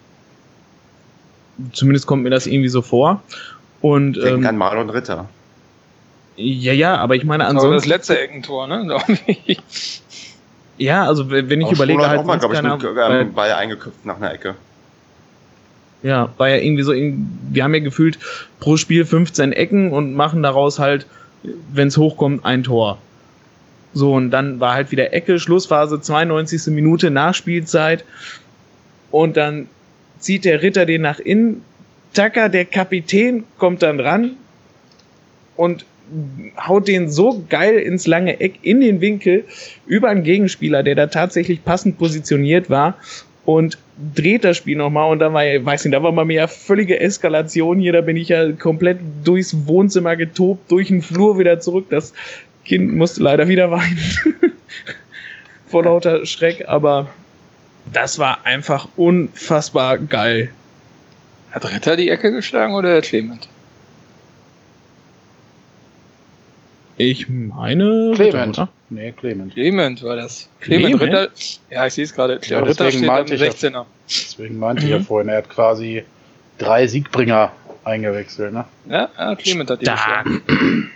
Zumindest 1.73 2.07
kommt 2.07 2.23
mir 2.23 2.31
das 2.31 2.47
irgendwie 2.47 2.69
so 2.69 2.83
vor. 2.83 3.23
Und, 3.81 4.17
Denken 4.17 4.43
ähm, 4.43 4.47
an 4.47 4.57
Marlon 4.57 4.91
Ritter. 4.91 5.29
Ja, 6.37 6.73
ja, 6.73 6.97
aber 6.97 7.17
ich 7.17 7.25
meine 7.25 7.47
ansonsten. 7.47 7.67
Aber 7.69 7.77
das 7.77 7.87
letzte 7.87 8.19
Eckentor, 8.19 8.67
ne? 8.67 8.99
ja, 10.77 11.05
also 11.05 11.31
wenn 11.31 11.61
ich 11.61 11.73
überlege 11.73 12.07
halt. 12.07 12.21
Auch 12.21 12.25
mal, 12.25 12.37
ich, 12.37 12.63
mit, 12.63 12.85
ähm, 12.99 13.35
war 13.35 13.49
ja 13.49 13.57
eingeköpft 13.57 14.05
nach 14.05 14.17
einer 14.17 14.33
Ecke. 14.33 14.55
Ja, 16.03 16.29
war 16.37 16.49
ja 16.51 16.57
irgendwie 16.57 16.83
so, 16.83 16.93
wir 16.93 17.65
haben 17.65 17.75
ja 17.75 17.81
gefühlt 17.81 18.19
pro 18.61 18.77
Spiel 18.77 19.07
15 19.07 19.53
Ecken 19.53 19.93
und 19.93 20.15
machen 20.15 20.43
daraus 20.43 20.79
halt, 20.79 21.07
wenn 21.73 21.89
es 21.89 21.97
hochkommt, 21.97 22.45
ein 22.45 22.63
Tor. 22.63 22.99
So, 23.97 24.13
und 24.13 24.31
dann 24.31 24.61
war 24.61 24.75
halt 24.75 24.91
wieder 24.91 25.15
Ecke, 25.15 25.39
Schlussphase, 25.39 25.99
92. 25.99 26.67
Minute, 26.67 27.11
Nachspielzeit. 27.11 28.05
Und 29.11 29.39
dann 29.39 29.69
zieht 30.19 30.45
der 30.45 30.61
Ritter 30.61 30.85
den 30.85 31.01
nach 31.01 31.19
innen. 31.19 31.63
Tacker, 32.13 32.51
der 32.51 32.67
Kapitän, 32.67 33.45
kommt 33.57 33.83
dann 33.83 33.99
ran 33.99 34.33
und 35.57 35.87
haut 36.59 36.89
den 36.89 37.09
so 37.09 37.43
geil 37.49 37.79
ins 37.79 38.07
lange 38.07 38.39
Eck 38.39 38.59
in 38.61 38.83
den 38.83 39.01
Winkel 39.01 39.47
über 39.87 40.11
einen 40.11 40.25
Gegenspieler, 40.25 40.83
der 40.83 40.95
da 40.95 41.07
tatsächlich 41.07 41.65
passend 41.65 41.97
positioniert 41.97 42.69
war 42.69 42.99
und 43.47 43.79
dreht 44.15 44.45
das 44.45 44.59
Spiel 44.59 44.77
nochmal 44.77 45.11
und 45.11 45.21
da 45.21 45.33
war 45.33 45.43
weiß 45.43 45.85
nicht, 45.85 45.95
da 45.95 46.03
war 46.03 46.13
mal 46.13 46.27
mehr 46.27 46.49
völlige 46.49 47.01
Eskalation 47.01 47.79
hier, 47.79 47.93
da 47.93 48.03
bin 48.03 48.17
ich 48.17 48.29
ja 48.29 48.53
komplett 48.53 48.99
durchs 49.25 49.67
Wohnzimmer 49.67 50.17
getobt, 50.17 50.71
durch 50.71 50.89
den 50.89 51.01
Flur 51.01 51.39
wieder 51.39 51.61
zurück. 51.61 51.87
Das 51.89 52.13
Kind 52.67 52.95
musste 52.95 53.23
leider 53.23 53.49
wieder 53.49 53.71
weinen. 53.71 53.99
Vor 55.69 55.85
lauter 55.85 56.27
Schreck, 56.27 56.65
aber 56.69 57.09
das 57.93 58.19
war 58.19 58.45
einfach 58.45 58.89
unfassbar 58.97 59.99
geil. 59.99 60.51
Hat 61.53 61.73
Ritter 61.73 61.97
die 61.97 62.11
Ecke 62.11 62.33
geschlagen 62.33 62.75
oder 62.75 62.93
der 62.93 63.03
Clement? 63.03 63.49
Ich 66.99 67.29
meine. 67.29 68.13
Clement. 68.15 68.59
Ritter, 68.59 68.69
nee, 68.91 69.13
Clement. 69.13 69.55
Clement 69.55 70.03
war 70.03 70.17
das. 70.17 70.49
Clement, 70.61 70.99
Clement? 70.99 71.03
Ritter. 71.03 71.29
Ja, 71.71 71.87
ich 71.87 71.95
sehe 71.95 72.05
es 72.05 72.15
gerade. 72.15 72.41
Ja, 72.43 72.61
Ritter 72.61 72.91
steht 72.91 73.09
am 73.09 73.27
16er. 73.27 73.71
Ja, 73.73 73.87
deswegen 74.09 74.59
meinte 74.59 74.83
mhm. 74.83 74.87
ich 74.87 74.93
ja 74.93 74.99
mhm. 74.99 75.05
vorhin, 75.05 75.29
er 75.29 75.39
hat 75.39 75.51
quasi 75.51 76.05
drei 76.59 76.87
Siegbringer 76.87 77.53
eingewechselt, 77.85 78.53
ne? 78.53 78.65
Ja, 78.89 79.09
ja 79.17 79.35
Clement 79.37 79.71
hat 79.71 79.81
die 79.81 79.85
geschlagen. 79.85 80.43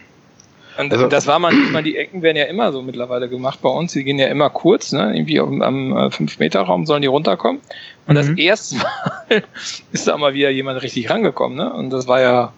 Und 0.79 0.93
also, 0.93 1.09
das 1.09 1.27
war 1.27 1.39
man, 1.39 1.53
ich 1.53 1.71
meine, 1.71 1.85
die 1.85 1.97
Ecken 1.97 2.23
werden 2.23 2.37
ja 2.37 2.45
immer 2.45 2.73
so 2.73 2.83
mittlerweile 2.83 3.29
gemacht 3.29 3.61
bei 3.62 3.68
uns. 3.68 3.93
Die 3.93 4.05
gehen 4.05 4.18
ja 4.18 4.29
immer 4.29 4.51
kurz, 4.51 4.93
ne? 4.93 5.12
Irgendwie 5.14 5.41
am, 5.41 5.62
am 5.62 5.93
5-Meter-Raum 5.93 6.87
sollen 6.87 7.03
die 7.03 7.09
runterkommen. 7.09 7.61
Und 8.07 8.14
mhm. 8.14 8.18
das 8.18 8.29
erste 8.31 8.77
Mal 8.77 9.43
ist 9.93 10.07
da 10.07 10.16
mal 10.16 10.35
wieder 10.35 10.51
jemand 10.51 10.83
richtig 10.83 11.11
rangekommen, 11.11 11.57
ne? 11.57 11.73
Und 11.73 11.91
das 11.91 12.07
war 12.07 12.21
ja, 12.21 12.53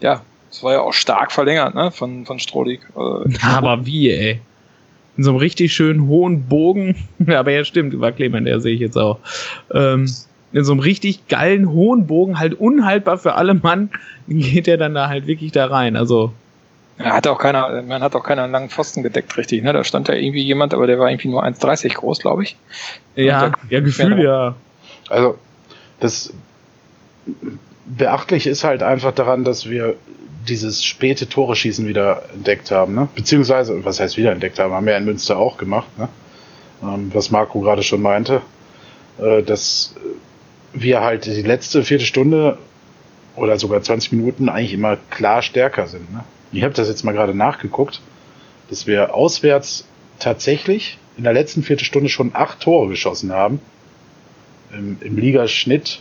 ja, 0.00 0.22
das 0.54 0.62
war 0.62 0.72
ja 0.72 0.80
auch 0.80 0.92
stark 0.92 1.32
verlängert, 1.32 1.74
ne, 1.74 1.90
von, 1.90 2.26
von 2.26 2.38
Strohlig. 2.38 2.80
Äh, 2.96 3.36
aber 3.42 3.84
wie, 3.86 4.10
ey? 4.10 4.40
In 5.16 5.24
so 5.24 5.30
einem 5.30 5.38
richtig 5.38 5.72
schönen 5.72 6.06
hohen 6.06 6.44
Bogen. 6.44 6.96
aber 7.26 7.50
ja, 7.50 7.64
stimmt, 7.64 7.98
war 8.00 8.12
Clement, 8.12 8.46
der 8.46 8.60
sehe 8.60 8.74
ich 8.74 8.80
jetzt 8.80 8.96
auch. 8.96 9.18
Ähm, 9.72 10.08
in 10.52 10.64
so 10.64 10.70
einem 10.70 10.80
richtig 10.80 11.26
geilen 11.26 11.70
hohen 11.70 12.06
Bogen, 12.06 12.38
halt 12.38 12.54
unhaltbar 12.54 13.18
für 13.18 13.34
alle 13.34 13.54
Mann, 13.54 13.90
geht 14.28 14.68
er 14.68 14.76
dann 14.76 14.94
da 14.94 15.08
halt 15.08 15.26
wirklich 15.26 15.50
da 15.50 15.66
rein. 15.66 15.96
Also. 15.96 16.32
Ja, 16.98 17.14
hat 17.14 17.26
auch 17.26 17.38
keiner, 17.38 17.82
man 17.82 18.02
hat 18.02 18.14
auch 18.14 18.22
keinen 18.22 18.50
langen 18.52 18.70
Pfosten 18.70 19.02
gedeckt, 19.02 19.36
richtig, 19.36 19.62
ne? 19.64 19.72
Da 19.72 19.82
stand 19.82 20.08
da 20.08 20.12
irgendwie 20.12 20.42
jemand, 20.42 20.74
aber 20.74 20.86
der 20.86 20.98
war 20.98 21.10
irgendwie 21.10 21.28
nur 21.28 21.44
1,30 21.44 21.94
groß, 21.94 22.20
glaube 22.20 22.44
ich. 22.44 22.56
Ja, 23.16 23.52
ja, 23.68 23.80
Gefühl, 23.80 24.22
ja. 24.22 24.54
Also, 25.08 25.36
das 26.00 26.32
beachtlich 27.86 28.46
ist 28.46 28.64
halt 28.64 28.82
einfach 28.82 29.12
daran, 29.12 29.44
dass 29.44 29.68
wir 29.68 29.96
dieses 30.48 30.84
späte 30.84 31.28
Tore 31.28 31.56
schießen 31.56 31.86
wieder 31.86 32.22
entdeckt 32.32 32.70
haben, 32.70 32.94
ne? 32.94 33.08
Beziehungsweise, 33.14 33.84
was 33.84 33.98
heißt 33.98 34.16
wieder 34.16 34.32
entdeckt 34.32 34.58
haben, 34.58 34.72
haben 34.72 34.86
wir 34.86 34.92
ja 34.92 34.98
in 34.98 35.04
Münster 35.04 35.38
auch 35.38 35.56
gemacht, 35.56 35.88
ne? 35.98 36.08
Ähm, 36.82 37.10
was 37.12 37.30
Marco 37.30 37.60
gerade 37.60 37.82
schon 37.82 38.02
meinte, 38.02 38.42
äh, 39.18 39.42
dass 39.42 39.94
wir 40.72 41.00
halt 41.00 41.26
die 41.26 41.42
letzte 41.42 41.82
vierte 41.82 42.04
Stunde 42.04 42.58
oder 43.36 43.58
sogar 43.58 43.82
20 43.82 44.12
Minuten 44.12 44.48
eigentlich 44.48 44.74
immer 44.74 44.96
klar 45.10 45.42
stärker 45.42 45.86
sind. 45.86 46.12
Ne? 46.12 46.24
Ich 46.54 46.62
habe 46.62 46.74
das 46.74 46.88
jetzt 46.88 47.04
mal 47.04 47.12
gerade 47.12 47.34
nachgeguckt, 47.34 48.00
dass 48.70 48.86
wir 48.86 49.14
auswärts 49.14 49.86
tatsächlich 50.18 50.98
in 51.16 51.24
der 51.24 51.32
letzten 51.32 51.62
vierte 51.62 51.84
Stunde 51.84 52.08
schon 52.08 52.30
acht 52.34 52.60
Tore 52.60 52.88
geschossen 52.88 53.32
haben. 53.32 53.60
Im, 54.72 54.96
im 55.00 55.16
Ligaschnitt 55.16 56.00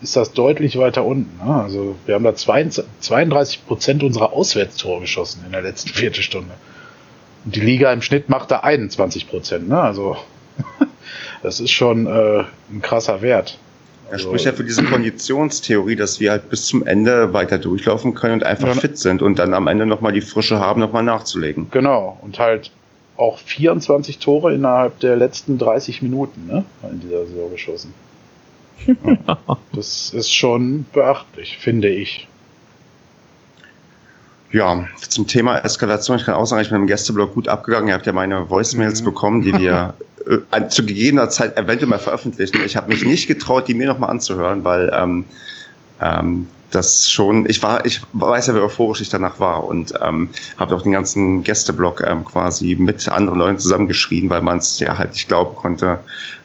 ist 0.00 0.14
das 0.14 0.32
deutlich 0.32 0.78
weiter 0.78 1.04
unten. 1.04 1.44
Ne? 1.44 1.52
Also 1.52 1.96
wir 2.06 2.14
haben 2.14 2.24
da 2.24 2.34
32 2.34 3.66
Prozent 3.66 4.02
unserer 4.04 4.32
Auswärtstore 4.32 5.00
geschossen 5.00 5.42
in 5.44 5.52
der 5.52 5.62
letzten 5.62 5.90
Viertelstunde. 5.90 6.54
Und 7.44 7.56
die 7.56 7.60
Liga 7.60 7.92
im 7.92 8.02
Schnitt 8.02 8.28
macht 8.28 8.50
da 8.50 8.60
21 8.60 9.28
Prozent. 9.28 9.68
Ne? 9.68 9.80
Also 9.80 10.16
das 11.42 11.58
ist 11.58 11.72
schon 11.72 12.06
äh, 12.06 12.44
ein 12.70 12.82
krasser 12.82 13.20
Wert. 13.20 13.58
Er 14.08 14.14
also, 14.14 14.28
spricht 14.28 14.46
ja 14.46 14.52
für 14.52 14.64
diese 14.64 14.84
Konditionstheorie, 14.84 15.94
dass 15.94 16.18
wir 16.18 16.30
halt 16.30 16.48
bis 16.48 16.66
zum 16.66 16.86
Ende 16.86 17.34
weiter 17.34 17.58
durchlaufen 17.58 18.14
können 18.14 18.34
und 18.34 18.44
einfach 18.44 18.68
ja. 18.68 18.74
fit 18.74 18.96
sind 18.96 19.20
und 19.20 19.38
dann 19.38 19.52
am 19.52 19.66
Ende 19.66 19.84
nochmal 19.84 20.12
die 20.12 20.22
Frische 20.22 20.58
haben, 20.58 20.80
nochmal 20.80 21.02
nachzulegen. 21.02 21.68
Genau. 21.70 22.18
Und 22.22 22.38
halt 22.38 22.70
auch 23.18 23.38
24 23.38 24.18
Tore 24.18 24.54
innerhalb 24.54 24.98
der 25.00 25.16
letzten 25.16 25.58
30 25.58 26.00
Minuten 26.02 26.46
ne? 26.46 26.64
in 26.90 27.00
dieser 27.00 27.26
Saison 27.26 27.50
geschossen. 27.50 27.94
das 29.74 30.10
ist 30.14 30.32
schon 30.32 30.86
beachtlich, 30.92 31.58
finde 31.58 31.88
ich. 31.88 32.28
Ja, 34.50 34.88
zum 35.08 35.26
Thema 35.26 35.58
Eskalation, 35.58 36.16
ich 36.16 36.24
kann 36.24 36.34
auch 36.34 36.46
sagen, 36.46 36.62
ich 36.62 36.70
bin 36.70 36.80
im 36.80 36.86
Gästeblog 36.86 37.34
gut 37.34 37.48
abgegangen. 37.48 37.88
Ihr 37.88 37.94
habt 37.94 38.06
ja 38.06 38.14
meine 38.14 38.48
Voicemails 38.48 39.02
mhm. 39.02 39.04
bekommen, 39.04 39.42
die 39.42 39.52
wir 39.52 39.92
äh, 40.26 40.68
zu 40.68 40.84
gegebener 40.84 41.28
Zeit 41.28 41.56
eventuell 41.56 41.88
mal 41.88 41.98
veröffentlichen. 41.98 42.60
Ich 42.64 42.76
habe 42.76 42.88
mich 42.88 43.04
nicht 43.04 43.26
getraut, 43.26 43.68
die 43.68 43.74
mir 43.74 43.86
nochmal 43.86 44.10
anzuhören, 44.10 44.64
weil 44.64 44.90
ähm, 44.94 45.24
ähm, 46.00 46.46
das 46.70 47.10
schon, 47.10 47.48
ich 47.48 47.62
war, 47.62 47.86
ich 47.86 48.02
weiß 48.12 48.48
ja, 48.48 48.54
wie 48.54 48.58
euphorisch 48.58 49.00
ich 49.00 49.08
danach 49.08 49.40
war 49.40 49.64
und 49.64 49.94
ähm, 50.02 50.28
habe 50.58 50.76
auch 50.76 50.82
den 50.82 50.92
ganzen 50.92 51.42
Gästeblog 51.42 52.02
ähm, 52.06 52.24
quasi 52.24 52.76
mit 52.78 53.08
anderen 53.08 53.38
Leuten 53.38 53.58
zusammengeschrieben, 53.58 54.28
weil 54.28 54.42
man 54.42 54.58
es 54.58 54.78
ja 54.78 54.98
halt 54.98 55.12
nicht 55.12 55.28
glauben 55.28 55.56
konnte, 55.56 55.98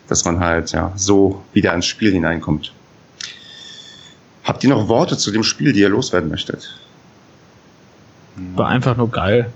dass 0.07 0.24
man 0.26 0.39
halt 0.39 0.71
ja 0.71 0.93
so 0.95 1.43
wieder 1.53 1.74
ins 1.74 1.86
Spiel 1.86 2.13
hineinkommt. 2.13 2.74
Habt 4.43 4.63
ihr 4.63 4.69
noch 4.69 4.88
Worte 4.88 5.17
zu 5.17 5.32
dem 5.32 5.43
Spiel, 5.43 5.74
die 5.74 5.82
ihr 5.82 5.89
loswerden 5.89 6.30
möchtet? 6.30 6.78
War 8.55 8.69
einfach 8.69 8.97
nur 8.97 9.09
geil. 9.09 9.51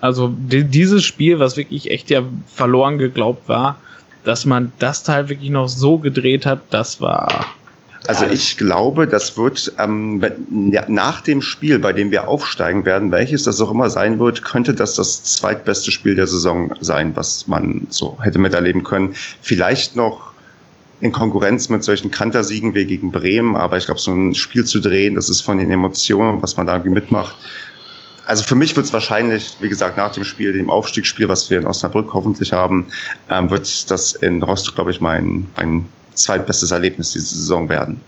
Also 0.00 0.28
die, 0.28 0.64
dieses 0.64 1.04
Spiel, 1.04 1.38
was 1.38 1.56
wirklich 1.56 1.90
echt 1.90 2.10
ja 2.10 2.22
verloren 2.46 2.98
geglaubt 2.98 3.48
war, 3.48 3.78
dass 4.24 4.44
man 4.44 4.72
das 4.78 5.02
Teil 5.02 5.28
wirklich 5.28 5.50
noch 5.50 5.68
so 5.68 5.98
gedreht 5.98 6.46
hat, 6.46 6.60
das 6.70 7.00
war 7.00 7.46
also 8.08 8.26
ich 8.26 8.56
glaube, 8.56 9.06
das 9.06 9.36
wird 9.36 9.72
ähm, 9.78 10.22
nach 10.48 11.20
dem 11.20 11.42
Spiel, 11.42 11.78
bei 11.78 11.92
dem 11.92 12.10
wir 12.10 12.28
aufsteigen 12.28 12.84
werden, 12.84 13.10
welches 13.10 13.44
das 13.44 13.60
auch 13.60 13.70
immer 13.70 13.90
sein 13.90 14.18
wird, 14.18 14.44
könnte 14.44 14.74
das 14.74 14.94
das 14.94 15.24
zweitbeste 15.24 15.90
Spiel 15.90 16.14
der 16.14 16.26
Saison 16.26 16.72
sein, 16.80 17.16
was 17.16 17.48
man 17.48 17.86
so 17.90 18.18
hätte 18.22 18.38
miterleben 18.38 18.84
können. 18.84 19.14
Vielleicht 19.42 19.96
noch 19.96 20.32
in 21.00 21.12
Konkurrenz 21.12 21.68
mit 21.68 21.84
solchen 21.84 22.10
Kantersiegen 22.10 22.74
wie 22.74 22.86
gegen 22.86 23.10
Bremen, 23.10 23.56
aber 23.56 23.76
ich 23.76 23.86
glaube, 23.86 24.00
so 24.00 24.12
ein 24.12 24.34
Spiel 24.34 24.64
zu 24.64 24.80
drehen, 24.80 25.14
das 25.14 25.28
ist 25.28 25.42
von 25.42 25.58
den 25.58 25.70
Emotionen, 25.70 26.42
was 26.42 26.56
man 26.56 26.66
da 26.66 26.74
irgendwie 26.74 26.94
mitmacht. 26.94 27.36
Also 28.26 28.42
für 28.42 28.56
mich 28.56 28.74
wird 28.74 28.86
es 28.86 28.92
wahrscheinlich, 28.92 29.56
wie 29.60 29.68
gesagt, 29.68 29.96
nach 29.96 30.12
dem 30.12 30.24
Spiel, 30.24 30.52
dem 30.52 30.68
Aufstiegsspiel, 30.68 31.28
was 31.28 31.48
wir 31.48 31.58
in 31.58 31.66
Osnabrück 31.66 32.12
hoffentlich 32.12 32.52
haben, 32.52 32.86
ähm, 33.30 33.50
wird 33.50 33.90
das 33.90 34.14
in 34.14 34.42
Rostock, 34.42 34.74
glaube 34.74 34.90
ich, 34.90 35.00
mein, 35.00 35.46
mein 35.56 35.86
zweitbestes 36.14 36.72
Erlebnis 36.72 37.12
diese 37.12 37.36
Saison 37.36 37.68
werden. 37.68 38.00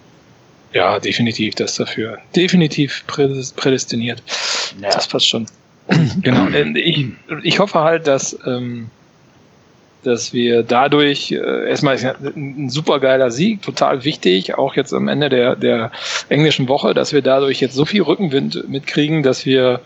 Ja, 0.72 0.98
definitiv, 0.98 1.54
das 1.54 1.76
dafür. 1.76 2.18
Definitiv 2.34 3.04
prädestiniert. 3.06 4.22
Ja. 4.82 4.90
Das 4.90 5.06
passt 5.06 5.28
schon. 5.28 5.46
genau. 6.22 6.48
Äh, 6.48 6.78
ich, 6.78 7.06
ich 7.44 7.58
hoffe 7.60 7.80
halt, 7.80 8.06
dass, 8.06 8.36
ähm, 8.44 8.90
dass 10.02 10.32
wir 10.32 10.64
dadurch 10.64 11.30
äh, 11.30 11.68
erstmal 11.68 11.96
ein 11.96 12.68
super 12.70 12.98
geiler 13.00 13.30
Sieg, 13.30 13.62
total 13.62 14.04
wichtig, 14.04 14.58
auch 14.58 14.74
jetzt 14.74 14.92
am 14.92 15.08
Ende 15.08 15.28
der, 15.28 15.56
der 15.56 15.92
englischen 16.28 16.68
Woche, 16.68 16.92
dass 16.92 17.12
wir 17.12 17.22
dadurch 17.22 17.60
jetzt 17.60 17.74
so 17.74 17.84
viel 17.84 18.02
Rückenwind 18.02 18.68
mitkriegen, 18.68 19.22
dass 19.22 19.46
wir 19.46 19.80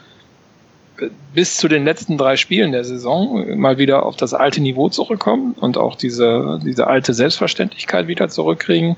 bis 1.34 1.56
zu 1.56 1.68
den 1.68 1.84
letzten 1.84 2.18
drei 2.18 2.36
Spielen 2.36 2.72
der 2.72 2.84
Saison 2.84 3.58
mal 3.58 3.78
wieder 3.78 4.04
auf 4.04 4.16
das 4.16 4.34
alte 4.34 4.60
Niveau 4.60 4.88
zurückkommen 4.88 5.54
und 5.60 5.76
auch 5.78 5.96
diese, 5.96 6.60
diese 6.64 6.86
alte 6.86 7.14
Selbstverständlichkeit 7.14 8.06
wieder 8.08 8.28
zurückkriegen. 8.28 8.96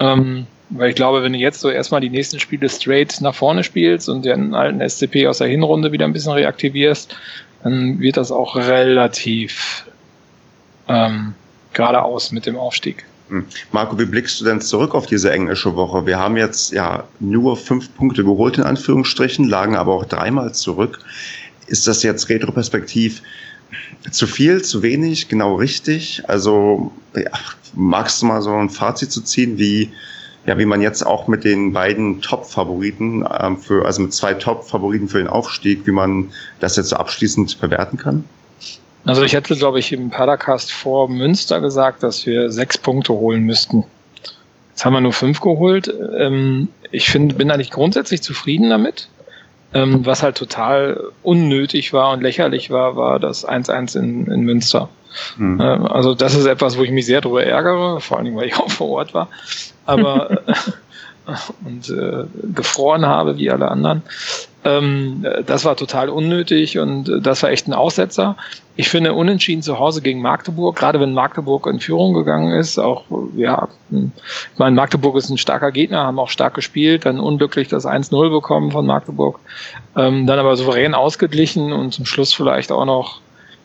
Ähm, 0.00 0.46
Weil 0.70 0.90
ich 0.90 0.96
glaube, 0.96 1.22
wenn 1.22 1.32
du 1.34 1.38
jetzt 1.38 1.60
so 1.60 1.70
erstmal 1.70 2.00
die 2.00 2.10
nächsten 2.10 2.40
Spiele 2.40 2.68
straight 2.68 3.20
nach 3.20 3.34
vorne 3.34 3.62
spielst 3.62 4.08
und 4.08 4.24
den 4.24 4.54
alten 4.54 4.80
SCP 4.80 5.26
aus 5.26 5.38
der 5.38 5.48
Hinrunde 5.48 5.92
wieder 5.92 6.06
ein 6.06 6.12
bisschen 6.12 6.32
reaktivierst, 6.32 7.14
dann 7.62 8.00
wird 8.00 8.16
das 8.16 8.32
auch 8.32 8.56
relativ 8.56 9.84
ähm, 10.88 11.34
geradeaus 11.72 12.32
mit 12.32 12.46
dem 12.46 12.56
Aufstieg. 12.56 13.04
Marco, 13.70 13.98
wie 13.98 14.04
blickst 14.04 14.40
du 14.40 14.44
denn 14.44 14.60
zurück 14.60 14.94
auf 14.94 15.06
diese 15.06 15.32
englische 15.32 15.74
Woche? 15.74 16.06
Wir 16.06 16.18
haben 16.18 16.36
jetzt 16.36 16.72
ja 16.72 17.04
nur 17.20 17.56
fünf 17.56 17.94
Punkte 17.94 18.24
geholt, 18.24 18.58
in 18.58 18.64
Anführungsstrichen, 18.64 19.48
lagen 19.48 19.76
aber 19.76 19.94
auch 19.94 20.04
dreimal 20.04 20.52
zurück. 20.54 20.98
Ist 21.66 21.86
das 21.86 22.02
jetzt 22.02 22.28
retroperspektiv 22.28 23.22
zu 24.10 24.26
viel, 24.26 24.62
zu 24.62 24.82
wenig, 24.82 25.28
genau 25.28 25.54
richtig? 25.54 26.22
Also 26.28 26.92
ja, 27.14 27.30
magst 27.74 28.20
du 28.20 28.26
mal 28.26 28.42
so 28.42 28.54
ein 28.54 28.68
Fazit 28.68 29.10
zu 29.10 29.22
ziehen, 29.22 29.58
wie, 29.58 29.90
ja, 30.44 30.58
wie 30.58 30.66
man 30.66 30.82
jetzt 30.82 31.06
auch 31.06 31.28
mit 31.28 31.44
den 31.44 31.72
beiden 31.72 32.20
Top-Favoriten, 32.20 33.24
ähm, 33.40 33.58
für, 33.58 33.86
also 33.86 34.02
mit 34.02 34.12
zwei 34.12 34.34
Top-Favoriten 34.34 35.08
für 35.08 35.18
den 35.18 35.28
Aufstieg, 35.28 35.86
wie 35.86 35.92
man 35.92 36.30
das 36.60 36.76
jetzt 36.76 36.90
so 36.90 36.96
abschließend 36.96 37.60
bewerten 37.60 37.96
kann? 37.96 38.24
Also 39.04 39.22
ich 39.22 39.32
hätte, 39.32 39.56
glaube 39.56 39.78
ich, 39.78 39.92
im 39.92 40.10
Padercast 40.10 40.72
vor 40.72 41.08
Münster 41.08 41.60
gesagt, 41.60 42.02
dass 42.02 42.24
wir 42.26 42.50
sechs 42.50 42.78
Punkte 42.78 43.12
holen 43.14 43.42
müssten. 43.42 43.84
Jetzt 44.70 44.84
haben 44.84 44.92
wir 44.92 45.00
nur 45.00 45.12
fünf 45.12 45.40
geholt. 45.40 45.92
Ähm, 46.16 46.68
ich 46.90 47.08
finde, 47.08 47.34
bin 47.34 47.50
eigentlich 47.50 47.70
grundsätzlich 47.70 48.22
zufrieden 48.22 48.70
damit. 48.70 49.08
Ähm, 49.74 50.04
was 50.04 50.22
halt 50.22 50.36
total 50.36 51.00
unnötig 51.22 51.94
war 51.94 52.12
und 52.12 52.22
lächerlich 52.22 52.70
war, 52.70 52.94
war 52.96 53.18
das 53.18 53.48
1-1 53.48 53.98
in, 53.98 54.26
in 54.26 54.42
Münster. 54.42 54.90
Mhm. 55.36 55.60
also 55.60 56.14
das 56.14 56.34
ist 56.34 56.46
etwas, 56.46 56.78
wo 56.78 56.82
ich 56.82 56.90
mich 56.90 57.04
sehr 57.04 57.20
darüber 57.20 57.44
ärgere, 57.44 58.00
vor 58.00 58.18
allem, 58.18 58.34
weil 58.34 58.48
ich 58.48 58.56
auch 58.56 58.70
vor 58.70 58.88
Ort 58.88 59.12
war. 59.12 59.28
Aber 59.84 60.42
und 61.64 61.88
äh, 61.90 62.24
gefroren 62.54 63.06
habe 63.06 63.36
wie 63.36 63.50
alle 63.50 63.70
anderen. 63.70 64.02
Ähm, 64.64 65.24
das 65.46 65.64
war 65.64 65.76
total 65.76 66.08
unnötig 66.08 66.78
und 66.78 67.10
das 67.24 67.42
war 67.42 67.50
echt 67.50 67.66
ein 67.68 67.72
Aussetzer. 67.72 68.36
Ich 68.76 68.88
finde 68.88 69.12
unentschieden 69.12 69.62
zu 69.62 69.78
Hause 69.78 70.02
gegen 70.02 70.20
Magdeburg, 70.20 70.76
gerade 70.76 71.00
wenn 71.00 71.14
Magdeburg 71.14 71.66
in 71.66 71.80
Führung 71.80 72.14
gegangen 72.14 72.52
ist, 72.52 72.78
auch, 72.78 73.04
ja, 73.36 73.68
ich 73.90 74.58
meine, 74.58 74.76
Magdeburg 74.76 75.16
ist 75.16 75.30
ein 75.30 75.38
starker 75.38 75.72
Gegner, 75.72 76.04
haben 76.04 76.18
auch 76.18 76.30
stark 76.30 76.54
gespielt, 76.54 77.04
dann 77.04 77.18
unglücklich 77.20 77.68
das 77.68 77.86
1-0 77.86 78.30
bekommen 78.30 78.70
von 78.70 78.86
Magdeburg, 78.86 79.40
ähm, 79.96 80.26
dann 80.26 80.38
aber 80.38 80.56
souverän 80.56 80.94
ausgeglichen 80.94 81.72
und 81.72 81.92
zum 81.92 82.06
Schluss 82.06 82.32
vielleicht 82.32 82.72
auch 82.72 82.84
noch 82.84 83.21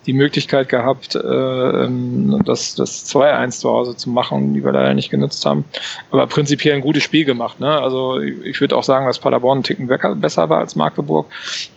die 0.07 0.13
Möglichkeit 0.13 0.69
gehabt, 0.69 1.15
äh, 1.15 1.19
ähm, 1.19 2.41
das, 2.45 2.75
das 2.75 3.05
2-1 3.13 3.59
zu 3.59 3.69
Hause 3.69 3.95
zu 3.95 4.09
machen, 4.09 4.53
die 4.53 4.63
wir 4.63 4.71
leider 4.71 4.93
nicht 4.93 5.09
genutzt 5.09 5.45
haben. 5.45 5.65
Aber 6.09 6.25
prinzipiell 6.27 6.75
ein 6.75 6.81
gutes 6.81 7.03
Spiel 7.03 7.25
gemacht. 7.25 7.59
Ne? 7.59 7.69
Also 7.69 8.19
ich 8.19 8.59
würde 8.61 8.77
auch 8.77 8.83
sagen, 8.83 9.05
dass 9.05 9.19
Paderborn 9.19 9.57
einen 9.57 9.63
Ticken 9.63 9.87
besser 9.87 10.49
war 10.49 10.59
als 10.59 10.75
Magdeburg. 10.75 11.27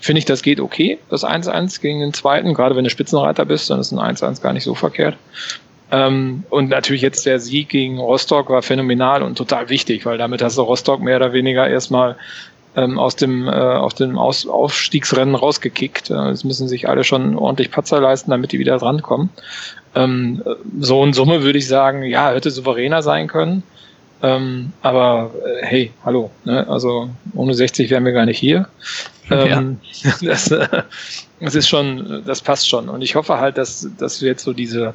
Finde 0.00 0.20
ich, 0.20 0.24
das 0.24 0.42
geht 0.42 0.60
okay, 0.60 0.98
das 1.10 1.24
1-1 1.24 1.80
gegen 1.80 2.00
den 2.00 2.14
zweiten. 2.14 2.54
Gerade 2.54 2.76
wenn 2.76 2.84
du 2.84 2.90
Spitzenreiter 2.90 3.44
bist, 3.44 3.68
dann 3.68 3.80
ist 3.80 3.92
ein 3.92 3.98
1-1 3.98 4.40
gar 4.40 4.52
nicht 4.52 4.64
so 4.64 4.74
verkehrt. 4.74 5.16
Ähm, 5.92 6.44
und 6.50 6.68
natürlich 6.68 7.02
jetzt 7.02 7.26
der 7.26 7.40
Sieg 7.40 7.68
gegen 7.68 7.98
Rostock 7.98 8.48
war 8.48 8.62
phänomenal 8.62 9.24
und 9.24 9.36
total 9.36 9.68
wichtig, 9.68 10.06
weil 10.06 10.18
damit 10.18 10.40
hast 10.40 10.56
du 10.56 10.62
Rostock 10.62 11.00
mehr 11.00 11.16
oder 11.16 11.32
weniger 11.32 11.68
erstmal 11.68 12.16
ähm, 12.76 12.98
aus 12.98 13.16
dem, 13.16 13.48
äh, 13.48 13.50
aus 13.50 13.94
dem 13.94 14.18
aus 14.18 14.46
Aufstiegsrennen 14.46 15.34
rausgekickt. 15.34 16.10
Äh, 16.10 16.28
jetzt 16.28 16.44
müssen 16.44 16.68
sich 16.68 16.88
alle 16.88 17.04
schon 17.04 17.36
ordentlich 17.36 17.70
Patzer 17.70 18.00
leisten, 18.00 18.30
damit 18.30 18.52
die 18.52 18.58
wieder 18.58 18.78
drankommen. 18.78 19.30
Ähm, 19.94 20.42
so 20.78 21.04
in 21.04 21.12
Summe 21.12 21.42
würde 21.42 21.58
ich 21.58 21.66
sagen, 21.66 22.02
ja, 22.04 22.30
hätte 22.32 22.50
souveräner 22.50 23.02
sein 23.02 23.26
können. 23.26 23.62
Ähm, 24.22 24.72
aber 24.82 25.30
äh, 25.44 25.66
hey, 25.66 25.92
hallo, 26.04 26.30
ne? 26.44 26.68
also 26.68 27.08
ohne 27.34 27.54
60 27.54 27.90
wären 27.90 28.04
wir 28.04 28.12
gar 28.12 28.26
nicht 28.26 28.38
hier. 28.38 28.68
Ähm, 29.30 29.80
ja. 30.02 30.12
das, 30.22 30.50
äh, 30.50 30.82
das 31.40 31.54
ist 31.54 31.68
schon, 31.68 32.22
das 32.26 32.42
passt 32.42 32.68
schon. 32.68 32.88
Und 32.88 33.02
ich 33.02 33.14
hoffe 33.14 33.38
halt, 33.38 33.56
dass, 33.56 33.88
dass 33.98 34.20
wir 34.20 34.28
jetzt 34.28 34.44
so 34.44 34.52
diese 34.52 34.94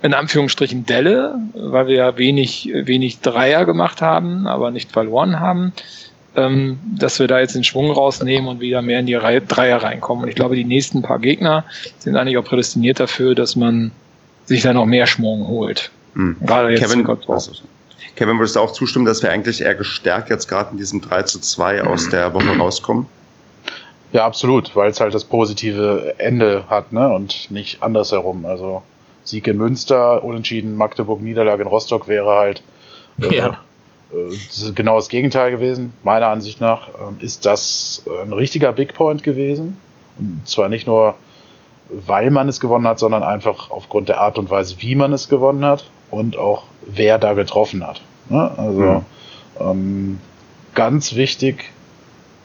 in 0.00 0.14
Anführungsstrichen 0.14 0.84
Delle, 0.84 1.36
weil 1.54 1.86
wir 1.86 1.94
ja 1.94 2.18
wenig, 2.18 2.68
wenig 2.72 3.20
Dreier 3.20 3.64
gemacht 3.64 4.02
haben, 4.02 4.48
aber 4.48 4.72
nicht 4.72 4.90
verloren 4.90 5.38
haben, 5.38 5.72
ähm, 6.36 6.78
dass 6.98 7.18
wir 7.18 7.28
da 7.28 7.40
jetzt 7.40 7.54
den 7.54 7.64
Schwung 7.64 7.90
rausnehmen 7.90 8.48
und 8.48 8.60
wieder 8.60 8.82
mehr 8.82 9.00
in 9.00 9.06
die 9.06 9.14
Reihe, 9.14 9.40
Dreier 9.40 9.82
reinkommen. 9.82 10.24
Und 10.24 10.30
ich 10.30 10.34
glaube, 10.34 10.56
die 10.56 10.64
nächsten 10.64 11.02
paar 11.02 11.18
Gegner 11.18 11.64
sind 11.98 12.16
eigentlich 12.16 12.38
auch 12.38 12.44
prädestiniert 12.44 13.00
dafür, 13.00 13.34
dass 13.34 13.56
man 13.56 13.92
sich 14.46 14.62
da 14.62 14.72
noch 14.72 14.86
mehr 14.86 15.06
Schwung 15.06 15.46
holt. 15.46 15.90
Mhm. 16.14 16.36
Gerade 16.40 16.70
jetzt 16.70 16.82
Kevin, 16.82 17.06
also, 17.06 17.52
Kevin, 18.16 18.38
würdest 18.38 18.56
du 18.56 18.60
auch 18.60 18.72
zustimmen, 18.72 19.04
dass 19.04 19.22
wir 19.22 19.30
eigentlich 19.30 19.60
eher 19.60 19.74
gestärkt 19.74 20.30
jetzt 20.30 20.48
gerade 20.48 20.72
in 20.72 20.78
diesem 20.78 21.00
3 21.00 21.22
zu 21.22 21.40
2 21.40 21.84
aus 21.84 22.08
der 22.08 22.34
Woche 22.34 22.56
rauskommen? 22.58 23.06
Ja, 24.12 24.26
absolut, 24.26 24.76
weil 24.76 24.90
es 24.90 25.00
halt 25.00 25.14
das 25.14 25.24
positive 25.24 26.14
Ende 26.18 26.64
hat, 26.68 26.92
ne? 26.92 27.08
Und 27.08 27.50
nicht 27.50 27.82
andersherum. 27.82 28.44
Also 28.44 28.82
Sieg 29.24 29.46
in 29.46 29.56
Münster, 29.56 30.22
Unentschieden, 30.22 30.76
Magdeburg, 30.76 31.22
Niederlage 31.22 31.62
in 31.62 31.68
Rostock 31.68 32.08
wäre 32.08 32.30
halt 32.30 32.62
äh, 33.22 33.34
ja 33.34 33.58
genau 34.74 34.96
das 34.96 35.08
Gegenteil 35.08 35.50
gewesen. 35.50 35.92
Meiner 36.02 36.28
Ansicht 36.28 36.60
nach 36.60 36.88
ähm, 36.88 37.16
ist 37.20 37.46
das 37.46 38.04
ein 38.22 38.32
richtiger 38.32 38.72
Big 38.72 38.94
Point 38.94 39.22
gewesen. 39.22 39.78
Und 40.18 40.42
zwar 40.46 40.68
nicht 40.68 40.86
nur, 40.86 41.14
weil 41.88 42.30
man 42.30 42.48
es 42.48 42.60
gewonnen 42.60 42.86
hat, 42.86 42.98
sondern 42.98 43.22
einfach 43.22 43.70
aufgrund 43.70 44.08
der 44.08 44.20
Art 44.20 44.38
und 44.38 44.50
Weise, 44.50 44.76
wie 44.78 44.94
man 44.94 45.12
es 45.12 45.28
gewonnen 45.28 45.64
hat 45.64 45.88
und 46.10 46.36
auch 46.36 46.64
wer 46.86 47.18
da 47.18 47.32
getroffen 47.32 47.86
hat. 47.86 48.02
Ne? 48.28 48.50
Also 48.56 49.04
mhm. 49.72 50.18
ganz 50.74 51.14
wichtig 51.14 51.72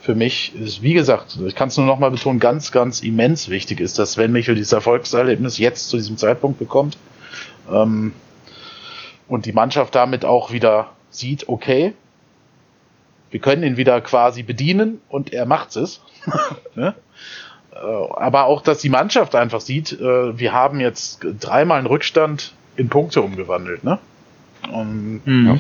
für 0.01 0.15
mich 0.15 0.55
ist, 0.55 0.81
wie 0.81 0.93
gesagt, 0.93 1.37
ich 1.45 1.53
kann 1.53 1.67
es 1.67 1.75
nur 1.75 1.85
noch 1.85 1.99
mal 1.99 2.11
betonen, 2.11 2.39
ganz, 2.39 2.71
ganz 2.71 3.01
immens 3.01 3.49
wichtig 3.49 3.81
ist, 3.81 3.99
dass 3.99 4.13
Sven 4.13 4.31
Michel 4.31 4.55
dieses 4.55 4.71
Erfolgserlebnis 4.71 5.57
jetzt 5.57 5.89
zu 5.89 5.97
diesem 5.97 6.15
Zeitpunkt 6.15 6.59
bekommt 6.59 6.97
ähm, 7.69 8.13
und 9.27 9.45
die 9.45 9.51
Mannschaft 9.51 9.95
damit 9.95 10.23
auch 10.23 10.53
wieder 10.53 10.91
sieht, 11.09 11.47
okay, 11.49 11.93
wir 13.31 13.39
können 13.39 13.63
ihn 13.63 13.77
wieder 13.77 13.99
quasi 14.01 14.43
bedienen 14.43 15.01
und 15.09 15.33
er 15.33 15.45
macht 15.45 15.75
es. 15.75 16.01
ne? 16.75 16.95
Äh, 17.73 17.77
aber 17.77 18.45
auch, 18.45 18.61
dass 18.61 18.79
die 18.79 18.89
Mannschaft 18.89 19.35
einfach 19.35 19.61
sieht, 19.61 19.93
äh, 19.93 20.39
wir 20.39 20.53
haben 20.53 20.79
jetzt 20.79 21.25
dreimal 21.39 21.77
einen 21.77 21.87
Rückstand 21.87 22.53
in 22.75 22.89
Punkte 22.89 23.21
umgewandelt. 23.21 23.83
Ne? 23.83 23.99
Und 24.71 25.21
mhm. 25.25 25.59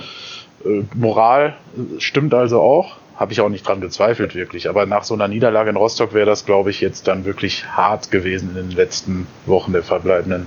Äh, 0.65 0.83
Moral 0.95 1.55
stimmt 1.99 2.33
also 2.33 2.61
auch. 2.61 2.97
Habe 3.15 3.33
ich 3.33 3.41
auch 3.41 3.49
nicht 3.49 3.67
dran 3.67 3.81
gezweifelt, 3.81 4.35
wirklich. 4.35 4.69
Aber 4.69 4.85
nach 4.85 5.03
so 5.03 5.15
einer 5.15 5.27
Niederlage 5.27 5.71
in 5.71 5.75
Rostock 5.75 6.13
wäre 6.13 6.27
das, 6.27 6.45
glaube 6.45 6.69
ich, 6.69 6.81
jetzt 6.81 7.07
dann 7.07 7.25
wirklich 7.25 7.65
hart 7.65 8.11
gewesen 8.11 8.49
in 8.49 8.69
den 8.69 8.71
letzten 8.71 9.27
Wochen 9.47 9.73
der 9.73 9.83
verbleibenden 9.83 10.45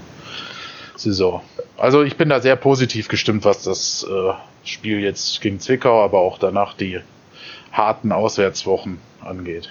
Saison. 0.95 1.43
Also 1.77 2.03
ich 2.03 2.17
bin 2.17 2.29
da 2.29 2.41
sehr 2.41 2.57
positiv 2.57 3.09
gestimmt, 3.09 3.45
was 3.45 3.63
das 3.65 4.07
äh, 4.09 4.33
Spiel 4.65 5.01
jetzt 5.01 5.41
gegen 5.41 5.61
Zwickau, 5.61 6.05
aber 6.05 6.19
auch 6.19 6.39
danach 6.39 6.75
die 6.75 7.01
harten 7.73 8.13
Auswärtswochen 8.13 8.99
angeht. 9.21 9.71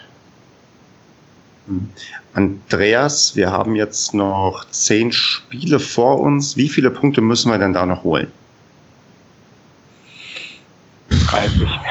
Hm. 1.67 1.89
Andreas, 2.33 3.35
wir 3.35 3.51
haben 3.51 3.75
jetzt 3.75 4.13
noch 4.13 4.65
zehn 4.69 5.11
Spiele 5.11 5.79
vor 5.79 6.19
uns. 6.19 6.57
Wie 6.57 6.69
viele 6.69 6.91
Punkte 6.91 7.21
müssen 7.21 7.51
wir 7.51 7.57
denn 7.57 7.73
da 7.73 7.85
noch 7.85 8.03
holen? 8.03 8.31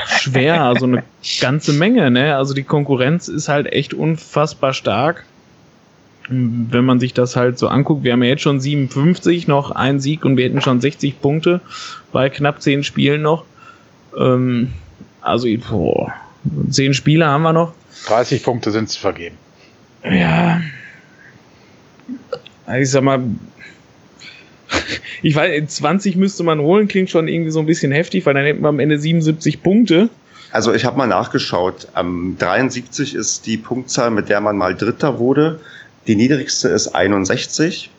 Schwer, 0.07 0.62
also 0.62 0.86
eine 0.86 1.05
ganze 1.40 1.72
Menge, 1.72 2.11
ne? 2.11 2.36
Also 2.36 2.55
die 2.55 2.64
Konkurrenz 2.64 3.28
ist 3.28 3.49
halt 3.49 3.72
echt 3.72 3.94
unfassbar 3.94 4.72
stark 4.72 5.24
wenn 6.28 6.84
man 6.84 7.00
sich 7.00 7.14
das 7.14 7.36
halt 7.36 7.58
so 7.58 7.68
anguckt, 7.68 8.04
wir 8.04 8.12
haben 8.12 8.22
ja 8.22 8.30
jetzt 8.30 8.42
schon 8.42 8.60
57, 8.60 9.48
noch 9.48 9.70
ein 9.70 9.98
Sieg 9.98 10.24
und 10.24 10.36
wir 10.36 10.44
hätten 10.44 10.60
schon 10.60 10.80
60 10.80 11.20
Punkte 11.20 11.60
bei 12.12 12.28
knapp 12.28 12.60
10 12.60 12.84
Spielen 12.84 13.22
noch. 13.22 13.44
Ähm, 14.16 14.72
also, 15.20 15.48
boah, 15.68 16.12
10 16.70 16.94
Spiele 16.94 17.26
haben 17.26 17.42
wir 17.42 17.52
noch. 17.52 17.72
30 18.06 18.42
Punkte 18.42 18.70
sind 18.70 18.88
zu 18.88 19.00
vergeben. 19.00 19.36
Ja. 20.04 20.60
Also 22.66 22.82
ich 22.82 22.90
sag 22.90 23.02
mal, 23.02 23.22
ich 25.22 25.34
weiß, 25.34 25.66
20 25.66 26.16
müsste 26.16 26.42
man 26.42 26.60
holen, 26.60 26.88
klingt 26.88 27.10
schon 27.10 27.28
irgendwie 27.28 27.50
so 27.50 27.60
ein 27.60 27.66
bisschen 27.66 27.92
heftig, 27.92 28.26
weil 28.26 28.34
dann 28.34 28.44
hätten 28.44 28.62
wir 28.62 28.68
am 28.68 28.80
Ende 28.80 28.98
77 28.98 29.62
Punkte. 29.62 30.10
Also 30.50 30.72
ich 30.72 30.84
habe 30.84 30.96
mal 30.96 31.06
nachgeschaut. 31.06 31.88
Ähm, 31.96 32.36
73 32.38 33.14
ist 33.14 33.46
die 33.46 33.56
Punktzahl, 33.56 34.10
mit 34.10 34.28
der 34.28 34.40
man 34.40 34.56
mal 34.56 34.74
Dritter 34.74 35.18
wurde. 35.18 35.60
Die 36.09 36.16
niedrigste 36.16 36.68
ist 36.68 36.88
61. 36.88 37.90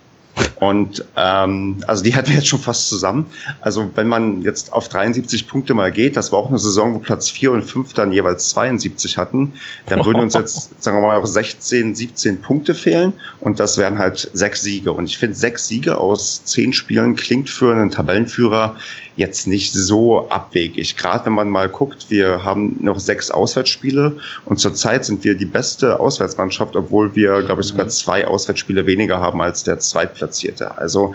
Und 0.59 1.05
ähm, 1.15 1.77
also 1.87 2.03
die 2.03 2.15
hatten 2.15 2.29
wir 2.29 2.35
jetzt 2.35 2.47
schon 2.47 2.59
fast 2.59 2.89
zusammen. 2.89 3.25
Also 3.61 3.89
wenn 3.95 4.07
man 4.07 4.41
jetzt 4.41 4.73
auf 4.73 4.89
73 4.89 5.47
Punkte 5.47 5.73
mal 5.73 5.91
geht, 5.91 6.17
das 6.17 6.31
war 6.31 6.39
auch 6.39 6.49
eine 6.49 6.59
Saison, 6.59 6.93
wo 6.93 6.99
Platz 6.99 7.29
4 7.29 7.51
und 7.51 7.63
5 7.63 7.93
dann 7.93 8.11
jeweils 8.11 8.49
72 8.49 9.17
hatten, 9.17 9.53
dann 9.87 10.05
würden 10.05 10.21
uns 10.21 10.33
jetzt, 10.33 10.69
sagen 10.83 10.97
wir 10.97 11.07
mal, 11.07 11.17
auch 11.17 11.25
16, 11.25 11.95
17 11.95 12.41
Punkte 12.41 12.75
fehlen 12.75 13.13
und 13.39 13.59
das 13.59 13.77
wären 13.77 13.97
halt 13.97 14.29
sechs 14.33 14.61
Siege. 14.61 14.91
Und 14.91 15.05
ich 15.05 15.17
finde, 15.17 15.35
sechs 15.35 15.67
Siege 15.67 15.97
aus 15.97 16.43
zehn 16.45 16.73
Spielen 16.73 17.15
klingt 17.15 17.49
für 17.49 17.73
einen 17.73 17.91
Tabellenführer 17.91 18.75
jetzt 19.19 19.47
nicht 19.47 19.73
so 19.73 20.29
abwegig. 20.29 20.95
Gerade 20.95 21.25
wenn 21.25 21.33
man 21.33 21.49
mal 21.49 21.67
guckt, 21.67 22.05
wir 22.09 22.43
haben 22.43 22.77
noch 22.79 22.99
sechs 22.99 23.29
Auswärtsspiele 23.29 24.17
und 24.45 24.59
zurzeit 24.59 25.03
sind 25.03 25.23
wir 25.25 25.35
die 25.35 25.45
beste 25.45 25.99
Auswärtsmannschaft, 25.99 26.75
obwohl 26.77 27.15
wir, 27.15 27.43
glaube 27.43 27.61
ich, 27.61 27.67
sogar 27.67 27.85
mhm. 27.85 27.89
zwei 27.89 28.25
Auswärtsspiele 28.25 28.85
weniger 28.85 29.19
haben 29.19 29.41
als 29.41 29.63
der 29.63 29.77
Zweitplatzierte. 29.79 30.48
Also 30.77 31.13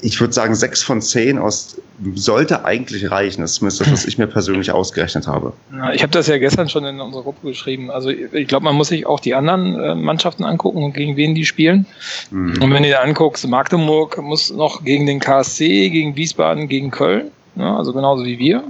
ich 0.00 0.20
würde 0.20 0.32
sagen, 0.32 0.54
sechs 0.54 0.82
von 0.82 1.02
zehn 1.02 1.38
aus 1.38 1.80
sollte 2.14 2.64
eigentlich 2.64 3.10
reichen. 3.10 3.40
Das 3.40 3.52
ist 3.52 3.56
zumindest 3.56 3.80
das, 3.80 3.90
was 3.90 4.04
ich 4.04 4.18
mir 4.18 4.28
persönlich 4.28 4.70
ausgerechnet 4.70 5.26
habe. 5.26 5.52
Ich 5.92 6.02
habe 6.02 6.12
das 6.12 6.28
ja 6.28 6.38
gestern 6.38 6.68
schon 6.68 6.84
in 6.84 7.00
unserer 7.00 7.22
Gruppe 7.22 7.48
geschrieben. 7.48 7.90
Also 7.90 8.10
ich 8.10 8.46
glaube, 8.46 8.64
man 8.64 8.76
muss 8.76 8.88
sich 8.88 9.06
auch 9.06 9.20
die 9.20 9.34
anderen 9.34 9.78
äh, 9.80 9.94
Mannschaften 9.94 10.44
angucken 10.44 10.84
und 10.84 10.92
gegen 10.92 11.16
wen 11.16 11.34
die 11.34 11.44
spielen. 11.44 11.86
Mhm. 12.30 12.62
Und 12.62 12.72
wenn 12.72 12.82
du 12.84 12.88
dir 12.88 13.02
anguckst, 13.02 13.46
Magdeburg 13.48 14.22
muss 14.22 14.52
noch 14.52 14.84
gegen 14.84 15.06
den 15.06 15.18
KSC, 15.18 15.90
gegen 15.90 16.14
Wiesbaden, 16.14 16.68
gegen 16.68 16.90
Köln. 16.90 17.32
Ja, 17.56 17.76
also 17.76 17.92
genauso 17.92 18.24
wie 18.24 18.38
wir. 18.38 18.62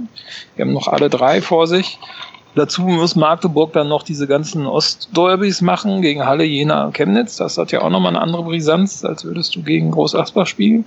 Wir 0.55 0.65
haben 0.65 0.73
noch 0.73 0.87
alle 0.87 1.09
drei 1.09 1.41
vor 1.41 1.67
sich. 1.67 1.99
Dazu 2.55 2.81
muss 2.81 3.15
Magdeburg 3.15 3.73
dann 3.73 3.87
noch 3.87 4.03
diese 4.03 4.27
ganzen 4.27 4.65
Ostderbys 4.65 5.61
machen 5.61 6.01
gegen 6.01 6.25
Halle, 6.25 6.43
Jena, 6.43 6.91
Chemnitz. 6.91 7.37
Das 7.37 7.57
hat 7.57 7.71
ja 7.71 7.81
auch 7.81 7.89
nochmal 7.89 8.15
eine 8.15 8.21
andere 8.21 8.43
Brisanz, 8.43 9.05
als 9.05 9.23
würdest 9.23 9.55
du 9.55 9.61
gegen 9.61 9.91
Groß 9.91 10.15
Asbach 10.15 10.47
spielen. 10.47 10.85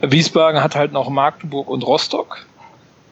Wiesbaden 0.00 0.62
hat 0.62 0.76
halt 0.76 0.92
noch 0.92 1.10
Magdeburg 1.10 1.68
und 1.68 1.86
Rostock. 1.86 2.38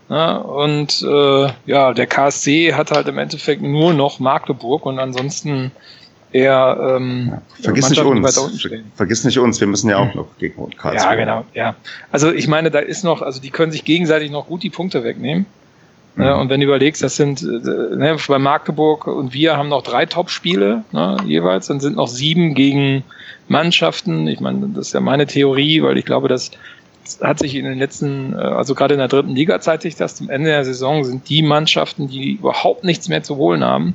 Ja, 0.09 0.37
und 0.37 1.03
äh, 1.03 1.49
ja, 1.67 1.93
der 1.93 2.07
KSC 2.07 2.75
hat 2.75 2.93
halt 2.93 3.09
im 3.09 3.19
Endeffekt 3.19 3.61
nur 3.61 3.93
noch 3.93 4.21
Magdeburg 4.21 4.87
und 4.87 5.01
ansonsten 5.01 5.73
eher 6.31 6.97
ähm, 6.97 7.39
vergiss 7.61 7.91
nicht 7.91 8.03
uns. 8.03 8.69
Vergiss 8.95 9.25
nicht 9.25 9.39
uns, 9.39 9.61
wir 9.61 9.67
müssen 9.67 9.91
ja 9.91 9.99
auch 9.99 10.15
noch 10.15 10.29
gegen 10.39 10.71
Karlsruhe. 10.77 11.11
Ja, 11.11 11.15
genau, 11.17 11.45
ja. 11.55 11.75
Also 12.13 12.33
ich 12.33 12.47
meine, 12.47 12.71
da 12.71 12.79
ist 12.79 13.03
noch, 13.03 13.21
also 13.21 13.41
die 13.41 13.51
können 13.51 13.73
sich 13.73 13.85
gegenseitig 13.85 14.31
noch 14.31 14.47
gut 14.47 14.63
die 14.63 14.71
Punkte 14.71 15.03
wegnehmen. 15.03 15.47
Mhm. 16.17 16.25
Ne, 16.25 16.37
und 16.37 16.49
wenn 16.49 16.61
du 16.61 16.67
überlegst, 16.67 17.03
das 17.03 17.17
sind 17.17 17.43
äh, 17.43 17.47
ne, 17.97 18.17
bei 18.27 18.39
Magdeburg 18.39 19.07
und 19.07 19.33
wir 19.33 19.57
haben 19.57 19.69
noch 19.69 19.83
drei 19.83 20.07
Top-Spiele 20.07 20.85
ne, 20.93 21.17
jeweils, 21.27 21.69
dann 21.69 21.81
sind 21.81 21.97
noch 21.97 22.09
sieben 22.09 22.55
gegen 22.55 23.05
Mannschaften. 23.49 24.27
Ich 24.27 24.41
meine, 24.41 24.69
das 24.75 24.89
ist 24.89 24.93
ja 24.95 25.01
meine 25.01 25.27
Theorie, 25.27 25.83
weil 25.83 25.97
ich 25.99 26.05
glaube, 26.05 26.29
dass 26.29 26.51
hat 27.23 27.39
sich 27.39 27.55
in 27.55 27.65
den 27.65 27.79
letzten, 27.79 28.33
äh, 28.33 28.39
also 28.39 28.75
gerade 28.75 28.95
in 28.95 28.99
der 28.99 29.09
dritten 29.09 29.35
Liga 29.35 29.61
zeigt 29.61 29.83
sich 29.83 29.95
das, 29.95 30.17
zum 30.17 30.29
Ende 30.29 30.51
der 30.51 30.65
Saison 30.65 31.05
sind 31.05 31.29
die 31.29 31.43
Mannschaften, 31.43 32.09
die 32.09 32.33
überhaupt 32.33 32.83
nichts 32.83 33.09
mehr 33.09 33.23
zu 33.23 33.37
holen 33.37 33.63
haben, 33.63 33.95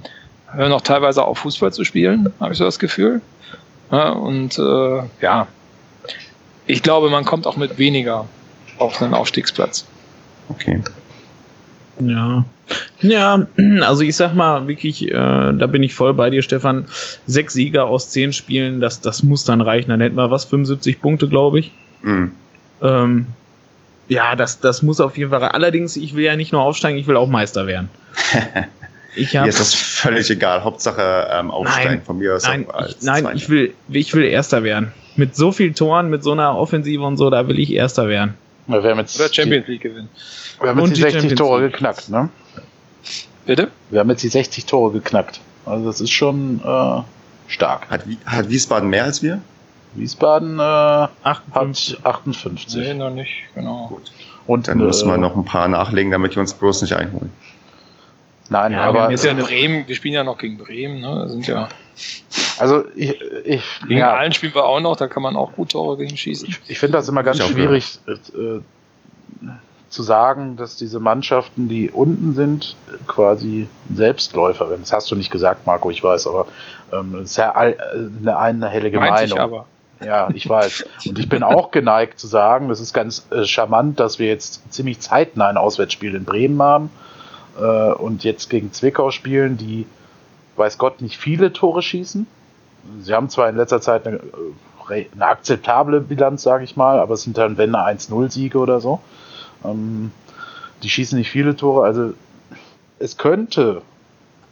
hören 0.53 0.71
auch 0.71 0.81
teilweise 0.81 1.25
auf 1.25 1.39
Fußball 1.39 1.73
zu 1.73 1.83
spielen, 1.83 2.31
habe 2.39 2.53
ich 2.53 2.57
so 2.57 2.63
das 2.63 2.79
Gefühl. 2.79 3.21
Ja, 3.91 4.09
und 4.09 4.57
äh, 4.57 5.01
ja, 5.21 5.47
ich 6.65 6.83
glaube, 6.83 7.09
man 7.09 7.25
kommt 7.25 7.47
auch 7.47 7.57
mit 7.57 7.77
weniger 7.77 8.27
auf 8.77 9.01
einen 9.01 9.13
Aufstiegsplatz. 9.13 9.85
Okay. 10.47 10.81
Ja. 11.99 12.45
Ja, 13.01 13.47
also 13.81 14.01
ich 14.01 14.15
sag 14.15 14.33
mal 14.33 14.67
wirklich, 14.67 15.07
äh, 15.09 15.13
da 15.13 15.67
bin 15.67 15.83
ich 15.83 15.93
voll 15.93 16.13
bei 16.13 16.29
dir, 16.29 16.41
Stefan. 16.41 16.85
Sechs 17.27 17.53
Sieger 17.53 17.85
aus 17.85 18.09
zehn 18.09 18.31
Spielen, 18.31 18.79
das, 18.79 19.01
das 19.01 19.23
muss 19.23 19.43
dann 19.43 19.61
reichen. 19.61 19.89
Dann 19.89 19.99
hätten 19.99 20.15
wir 20.15 20.31
was, 20.31 20.45
75 20.45 21.01
Punkte, 21.01 21.27
glaube 21.27 21.59
ich. 21.59 21.71
Mhm. 22.01 22.31
Ähm, 22.81 23.25
ja, 24.07 24.35
das, 24.35 24.59
das 24.59 24.81
muss 24.81 24.99
auf 24.99 25.17
jeden 25.17 25.31
Fall. 25.31 25.43
Allerdings, 25.43 25.97
ich 25.97 26.15
will 26.15 26.23
ja 26.23 26.35
nicht 26.35 26.51
nur 26.51 26.61
aufsteigen, 26.61 26.97
ich 26.97 27.07
will 27.07 27.17
auch 27.17 27.27
Meister 27.27 27.67
werden. 27.67 27.89
Ich 29.15 29.35
hab, 29.35 29.43
Mir 29.43 29.49
ist 29.49 29.59
das 29.59 29.73
völlig 29.73 30.29
egal. 30.29 30.63
Hauptsache 30.63 31.27
ähm, 31.31 31.51
aufsteigen 31.51 31.95
nein, 31.95 32.01
von 32.01 32.17
mir 32.17 32.35
aus. 32.35 32.43
Nein, 32.43 32.65
ich, 32.87 33.01
nein 33.01 33.27
ich, 33.35 33.49
will, 33.49 33.73
ich 33.89 34.13
will 34.13 34.23
Erster 34.23 34.63
werden. 34.63 34.93
Mit 35.17 35.35
so 35.35 35.51
vielen 35.51 35.75
Toren, 35.75 36.09
mit 36.09 36.23
so 36.23 36.31
einer 36.31 36.57
Offensive 36.57 37.03
und 37.03 37.17
so, 37.17 37.29
da 37.29 37.47
will 37.47 37.59
ich 37.59 37.73
Erster 37.73 38.07
werden. 38.07 38.35
Wir 38.67 38.83
haben 38.83 38.99
jetzt 38.99 39.19
Oder 39.19 39.33
Champions 39.33 39.67
League 39.67 39.81
gewinnen. 39.81 40.09
Wir 40.59 40.69
haben 40.69 40.79
jetzt 40.79 40.89
die, 40.91 40.95
die 40.95 41.01
60 41.01 41.21
Champions 41.21 41.39
Tore 41.39 41.61
League. 41.61 41.73
geknackt, 41.73 42.09
ne? 42.09 42.29
Bitte? 43.45 43.71
Wir 43.89 43.99
haben 43.99 44.09
jetzt 44.09 44.23
die 44.23 44.29
60 44.29 44.65
Tore 44.65 44.91
geknackt. 44.93 45.41
Also 45.65 45.85
das 45.85 46.01
ist 46.01 46.11
schon 46.11 46.61
äh, 46.63 47.01
stark. 47.47 47.89
Hat, 47.89 48.03
hat 48.25 48.49
Wiesbaden 48.49 48.89
mehr 48.89 49.03
als 49.03 49.21
wir? 49.21 49.41
Wiesbaden 49.93 50.59
äh, 50.59 50.61
58. 51.23 51.97
hat 51.97 52.05
58. 52.05 52.75
Nee, 52.75 52.93
noch 52.93 53.09
nicht, 53.09 53.31
genau. 53.55 53.87
Gut. 53.87 54.11
Und 54.47 54.67
dann 54.67 54.79
äh, 54.79 54.83
müssen 54.83 55.09
wir 55.09 55.17
noch 55.17 55.35
ein 55.35 55.45
paar 55.45 55.67
nachlegen, 55.67 56.11
damit 56.11 56.35
wir 56.35 56.41
uns 56.41 56.53
bloß 56.53 56.81
nicht 56.81 56.93
einholen. 56.93 57.31
Nein, 58.51 58.73
ja, 58.73 58.81
aber. 58.81 59.09
Wir, 59.09 59.17
ja 59.17 59.33
Bremen, 59.33 59.87
wir 59.87 59.95
spielen 59.95 60.13
ja 60.13 60.25
noch 60.25 60.37
gegen 60.37 60.57
Bremen, 60.57 60.99
ne? 60.99 61.29
sind 61.29 61.47
ja. 61.47 61.69
Also 62.59 62.83
ich, 62.95 63.17
ich 63.45 63.63
gegen 63.87 63.99
ja. 64.01 64.13
allen 64.13 64.33
spielen 64.33 64.53
wir 64.53 64.65
auch 64.65 64.81
noch, 64.81 64.97
da 64.97 65.07
kann 65.07 65.23
man 65.23 65.37
auch 65.37 65.53
gut 65.53 65.71
Tore 65.71 65.95
gegen 65.95 66.17
schießen. 66.17 66.49
Ich, 66.49 66.59
ich 66.67 66.79
finde 66.79 66.97
das 66.97 67.07
immer 67.07 67.23
ganz 67.23 67.41
schwierig 67.41 67.99
äh, 68.07 68.59
zu 69.89 70.03
sagen, 70.03 70.57
dass 70.57 70.75
diese 70.75 70.99
Mannschaften, 70.99 71.69
die 71.69 71.91
unten 71.91 72.33
sind, 72.33 72.75
quasi 73.07 73.69
Selbstläufer 73.93 74.69
werden. 74.69 74.81
Das 74.81 74.91
hast 74.91 75.09
du 75.09 75.15
nicht 75.15 75.31
gesagt, 75.31 75.65
Marco, 75.65 75.89
ich 75.89 76.03
weiß, 76.03 76.27
aber 76.27 76.47
ähm, 76.91 77.13
das 77.13 77.31
ist 77.31 77.37
ja 77.37 77.55
all, 77.55 77.77
eine, 78.19 78.37
eine 78.37 78.67
hellige 78.67 78.99
Meint 78.99 79.13
Meinung. 79.13 79.37
Ich 79.37 79.41
aber. 79.41 79.65
Ja, 80.03 80.29
ich 80.33 80.49
weiß. 80.49 80.85
Und 81.07 81.19
ich 81.19 81.29
bin 81.29 81.43
auch 81.43 81.71
geneigt 81.71 82.19
zu 82.19 82.27
sagen, 82.27 82.67
das 82.67 82.81
ist 82.81 82.91
ganz 82.91 83.27
äh, 83.31 83.45
charmant, 83.45 83.97
dass 83.97 84.19
wir 84.19 84.27
jetzt 84.27 84.73
ziemlich 84.73 84.99
zeitnah 84.99 85.47
ein 85.47 85.57
Auswärtsspiel 85.57 86.15
in 86.15 86.25
Bremen 86.25 86.61
haben 86.61 86.89
äh, 87.59 87.91
und 87.93 88.23
jetzt 88.23 88.49
gegen 88.49 88.71
Zwickau 88.71 89.11
spielen, 89.11 89.57
die, 89.57 89.85
weiß 90.55 90.77
Gott, 90.77 91.01
nicht 91.01 91.17
viele 91.17 91.53
Tore 91.53 91.81
schießen. 91.81 92.27
Sie 93.01 93.13
haben 93.13 93.29
zwar 93.29 93.49
in 93.49 93.57
letzter 93.57 93.81
Zeit 93.81 94.07
eine, 94.07 94.17
äh, 94.17 95.05
eine 95.13 95.25
akzeptable 95.25 96.01
Bilanz, 96.01 96.43
sage 96.43 96.63
ich 96.63 96.75
mal, 96.75 96.99
aber 96.99 97.13
es 97.13 97.23
sind 97.23 97.37
dann, 97.37 97.57
wenn, 97.57 97.75
1-0-Siege 97.75 98.57
oder 98.57 98.79
so. 98.79 98.99
Ähm, 99.63 100.11
die 100.83 100.89
schießen 100.89 101.17
nicht 101.17 101.29
viele 101.29 101.55
Tore, 101.55 101.85
also 101.85 102.13
es 102.99 103.17
könnte 103.17 103.81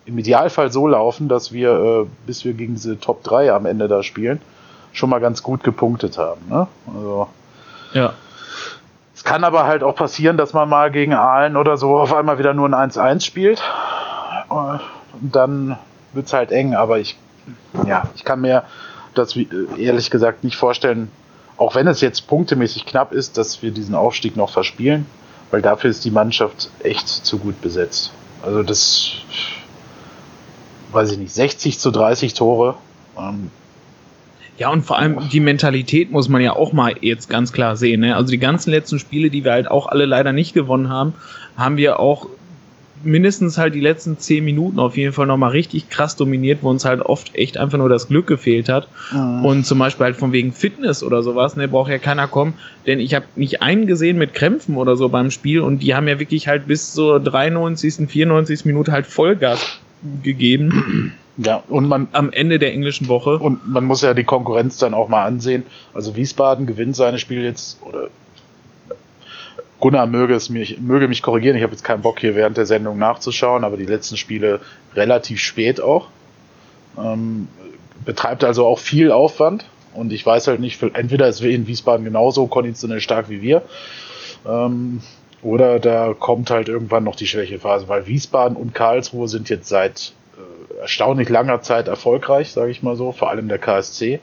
im 0.06 0.18
Idealfall 0.18 0.72
so 0.72 0.88
laufen, 0.88 1.28
dass 1.28 1.52
wir, 1.52 1.72
äh, 1.72 2.08
bis 2.26 2.44
wir 2.46 2.54
gegen 2.54 2.76
diese 2.76 3.00
Top 3.00 3.24
3 3.24 3.54
am 3.54 3.66
Ende 3.66 3.88
da 3.88 4.04
spielen, 4.04 4.42
schon 4.92 5.10
mal 5.10 5.20
ganz 5.20 5.44
gut 5.44 5.64
gepunktet 5.64 6.18
haben. 6.18 6.42
Ne? 6.50 6.68
Also, 6.88 7.28
ja. 7.94 8.14
Es 9.20 9.26
kann 9.26 9.44
aber 9.44 9.66
halt 9.66 9.84
auch 9.84 9.96
passieren, 9.96 10.38
dass 10.38 10.54
man 10.54 10.70
mal 10.70 10.92
gegen 10.92 11.14
Aalen 11.14 11.58
oder 11.58 11.76
so 11.76 11.98
auf 11.98 12.14
einmal 12.14 12.40
wieder 12.40 12.54
nur 12.54 12.74
ein 12.74 12.90
1-1 12.90 13.20
spielt. 13.20 13.62
Und 14.48 14.80
dann 15.34 15.78
wird 16.14 16.28
es 16.28 16.32
halt 16.32 16.54
eng, 16.54 16.74
aber 16.74 17.00
ich, 17.00 17.18
ja, 17.86 18.04
ich 18.16 18.24
kann 18.24 18.40
mir 18.40 18.64
das 19.16 19.36
ehrlich 19.36 20.10
gesagt 20.10 20.46
nicht 20.46 20.56
vorstellen, 20.56 21.12
auch 21.58 21.76
wenn 21.76 21.86
es 21.88 22.00
jetzt 22.00 22.28
punktemäßig 22.28 22.86
knapp 22.86 23.12
ist, 23.12 23.38
dass 23.38 23.62
wir 23.62 23.72
diesen 23.72 23.94
Aufstieg 23.94 24.38
noch 24.38 24.52
verspielen, 24.52 25.06
weil 25.52 25.62
dafür 25.62 25.90
ist 25.90 26.06
die 26.06 26.12
Mannschaft 26.12 26.70
echt 26.82 27.10
zu 27.10 27.40
gut 27.40 27.60
besetzt. 27.60 28.14
Also 28.42 28.64
das, 28.64 29.16
weiß 30.94 31.12
ich 31.12 31.18
nicht, 31.18 31.34
60 31.34 31.78
zu 31.78 31.92
30 31.92 32.36
Tore. 32.36 32.76
Ähm, 33.18 33.52
ja, 34.60 34.70
und 34.70 34.86
vor 34.86 35.00
allem 35.00 35.30
die 35.32 35.40
Mentalität 35.40 36.12
muss 36.12 36.28
man 36.28 36.42
ja 36.42 36.54
auch 36.54 36.74
mal 36.74 36.94
jetzt 37.02 37.30
ganz 37.30 37.54
klar 37.54 37.78
sehen. 37.78 38.02
Ne? 38.02 38.16
Also 38.16 38.32
die 38.32 38.38
ganzen 38.38 38.72
letzten 38.72 39.00
Spiele, 39.00 39.30
die 39.30 39.44
wir 39.46 39.54
halt 39.54 39.72
auch 39.72 39.88
alle 39.88 40.06
leider 40.06 40.34
nicht 40.34 40.54
gewonnen 40.54 40.90
haben, 40.90 41.14
haben 41.56 41.78
wir 41.78 42.00
auch 42.00 42.28
mindestens 43.04 43.58
halt 43.58 43.76
die 43.76 43.80
letzten 43.80 44.18
zehn 44.18 44.44
Minuten 44.44 44.78
auf 44.78 44.98
jeden 44.98 45.14
Fall 45.14 45.26
nochmal 45.26 45.52
richtig 45.52 45.90
krass 45.90 46.18
dominiert, 46.18 46.60
wo 46.62 46.70
uns 46.70 46.84
halt 46.84 47.02
oft 47.02 47.34
echt 47.36 47.58
einfach 47.58 47.78
nur 47.78 47.88
das 47.88 48.10
Glück 48.10 48.28
gefehlt 48.28 48.68
hat. 48.68 48.90
Mhm. 49.14 49.46
Und 49.46 49.66
zum 49.66 49.80
Beispiel 49.80 50.08
halt 50.08 50.18
von 50.18 50.34
wegen 50.34 50.52
Fitness 50.52 51.04
oder 51.04 51.24
sowas, 51.24 51.56
ne, 51.56 51.70
braucht 51.70 51.90
ja 51.90 51.98
keiner 51.98 52.28
kommen, 52.28 52.54
denn 52.88 53.00
ich 53.00 53.16
habe 53.16 53.26
nicht 53.38 53.62
einen 53.62 53.88
gesehen 53.88 54.18
mit 54.18 54.34
Krämpfen 54.34 54.76
oder 54.76 54.98
so 54.98 55.08
beim 55.08 55.32
Spiel 55.32 55.62
und 55.62 55.80
die 55.80 55.96
haben 55.96 56.08
ja 56.08 56.20
wirklich 56.20 56.48
halt 56.50 56.68
bis 56.68 56.94
zur 56.94 57.20
93., 57.20 58.10
94. 58.10 58.66
Minute 58.66 58.92
halt 58.92 59.08
Vollgas 59.08 59.80
gegeben. 60.24 61.14
Ja, 61.42 61.64
und 61.70 61.88
man 61.88 62.10
am 62.12 62.34
Ende 62.34 62.60
der 62.60 62.74
englischen 62.74 63.08
Woche. 63.08 63.40
Und 63.40 63.66
man 63.68 63.86
muss 63.86 64.02
ja 64.02 64.14
die 64.14 64.26
Konkurrenz 64.26 64.78
dann 64.78 64.94
auch 64.94 65.08
mal 65.08 65.24
ansehen. 65.26 65.64
Also 65.94 66.18
Wiesbaden 66.18 66.66
gewinnt 66.66 66.98
seine 66.98 67.18
Spiele 67.18 67.44
jetzt 67.44 67.82
oder 67.84 68.10
Gunnar 69.80 70.08
möge, 70.08 70.34
es 70.34 70.50
mich, 70.50 70.82
möge 70.82 71.08
mich 71.08 71.22
korrigieren, 71.22 71.56
ich 71.56 71.64
habe 71.64 71.72
jetzt 71.72 71.86
keinen 71.86 72.02
Bock 72.02 72.20
hier 72.20 72.36
während 72.36 72.58
der 72.58 72.66
Sendung 72.66 72.98
nachzuschauen, 72.98 73.64
aber 73.64 73.78
die 73.78 73.86
letzten 73.86 74.18
Spiele 74.18 74.60
relativ 74.94 75.40
spät 75.40 75.80
auch. 75.80 76.10
Ähm, 76.98 77.48
betreibt 78.04 78.44
also 78.44 78.66
auch 78.66 78.80
viel 78.80 79.12
Aufwand 79.12 79.64
und 79.94 80.12
ich 80.12 80.26
weiß 80.26 80.48
halt 80.48 80.60
nicht, 80.60 80.82
entweder 80.94 81.30
ist 81.30 81.42
in 81.42 81.68
Wiesbaden 81.68 82.04
genauso 82.04 82.48
konditionell 82.48 83.00
stark 83.00 83.30
wie 83.30 83.42
wir 83.42 83.62
ähm, 84.46 85.02
oder 85.42 85.80
da 85.80 86.14
kommt 86.14 86.50
halt 86.50 86.68
irgendwann 86.68 87.06
noch 87.06 87.16
die 87.16 87.28
Schwächephase, 87.28 87.88
weil 87.88 88.08
Wiesbaden 88.08 88.58
und 88.58 88.76
Karlsruhe 88.76 89.30
sind 89.30 89.48
jetzt 89.50 89.70
seit 89.70 90.14
erstaunlich 90.80 91.30
langer 91.30 91.62
Zeit 91.62 91.88
erfolgreich, 91.88 92.52
sage 92.52 92.72
ich 92.72 92.84
mal 92.84 92.96
so, 92.96 93.12
vor 93.12 93.30
allem 93.30 93.48
der 93.48 93.58
KSC. 93.58 94.20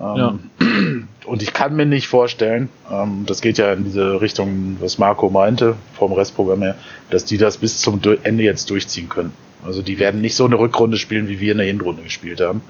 Ähm, 0.00 0.16
ja. 0.16 0.38
Und 1.26 1.42
ich 1.42 1.52
kann 1.54 1.74
mir 1.74 1.86
nicht 1.86 2.08
vorstellen, 2.08 2.68
ähm, 2.90 3.24
das 3.26 3.40
geht 3.40 3.58
ja 3.58 3.72
in 3.72 3.84
diese 3.84 4.20
Richtung, 4.20 4.76
was 4.80 4.98
Marco 4.98 5.30
meinte, 5.30 5.76
vom 5.94 6.12
Restprogramm 6.12 6.62
her, 6.62 6.74
dass 7.10 7.24
die 7.24 7.38
das 7.38 7.58
bis 7.58 7.80
zum 7.80 8.00
Ende 8.22 8.44
jetzt 8.44 8.68
durchziehen 8.70 9.08
können. 9.08 9.32
Also 9.64 9.80
die 9.80 9.98
werden 9.98 10.20
nicht 10.20 10.36
so 10.36 10.44
eine 10.44 10.58
Rückrunde 10.58 10.98
spielen, 10.98 11.28
wie 11.28 11.40
wir 11.40 11.52
in 11.52 11.58
der 11.58 11.66
Hinrunde 11.66 12.02
gespielt 12.02 12.40
haben. 12.40 12.60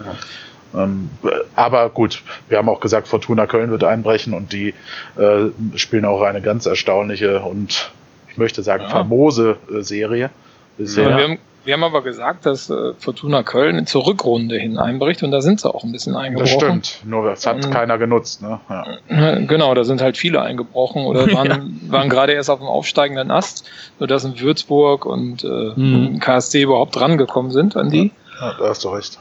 Ja. 0.73 0.85
Ähm, 0.85 1.11
aber 1.57 1.91
gut, 1.91 2.23
wir 2.49 2.59
haben 2.59 2.69
auch 2.69 2.81
gesagt, 2.81 3.09
Fortuna 3.09 3.47
Köln 3.47 3.71
wird 3.71 3.85
einbrechen 3.85 4.35
und 4.35 4.53
die 4.53 4.75
äh, 5.17 5.47
spielen 5.77 6.05
auch 6.05 6.23
eine 6.23 6.41
ganz 6.41 6.67
erstaunliche 6.67 7.41
und 7.41 7.93
ich 8.29 8.37
möchte 8.37 8.63
sagen 8.63 8.85
ja. 8.85 8.91
famose 8.91 9.57
äh, 9.73 9.83
Serie. 9.83 10.31
Bisher. 10.77 11.11
Ja, 11.11 11.37
wir 11.65 11.75
haben 11.75 11.85
aber 11.85 12.03
gesagt, 12.03 12.47
dass 12.47 12.69
äh, 12.71 12.93
Fortuna 12.99 13.43
Köln 13.43 13.87
zur 13.87 14.07
Rückrunde 14.07 14.57
hin 14.59 14.79
einbricht 14.79 15.23
und 15.23 15.31
da 15.31 15.41
sind 15.41 15.61
sie 15.61 15.73
auch 15.73 15.85
ein 15.85 15.93
bisschen 15.93 16.17
eingebrochen. 16.17 16.59
Das 16.59 16.89
stimmt, 16.89 17.01
nur 17.05 17.25
das 17.29 17.47
hat 17.47 17.65
mhm. 17.65 17.71
keiner 17.71 17.99
genutzt. 17.99 18.43
Ne? 18.43 18.61
Ja. 18.69 19.39
Genau, 19.41 19.75
da 19.75 19.85
sind 19.85 20.03
halt 20.03 20.17
viele 20.17 20.43
eingebrochen 20.43 21.05
oder 21.07 21.27
waren, 21.33 21.49
ja. 21.49 21.93
waren 21.93 22.09
gerade 22.09 22.33
erst 22.33 22.51
auf 22.51 22.59
dem 22.59 22.69
aufsteigenden 22.69 23.31
Ast, 23.31 23.65
nur 23.99 24.07
dass 24.07 24.25
in 24.25 24.39
Würzburg 24.39 25.07
und 25.07 25.45
äh, 25.45 25.73
mhm. 25.75 26.21
KSC 26.21 26.63
überhaupt 26.63 27.01
rangekommen 27.01 27.53
sind 27.53 27.77
an 27.77 27.91
die. 27.91 28.13
Ja, 28.41 28.55
da 28.59 28.69
hast 28.69 28.85
du 28.85 28.89
recht. 28.89 29.19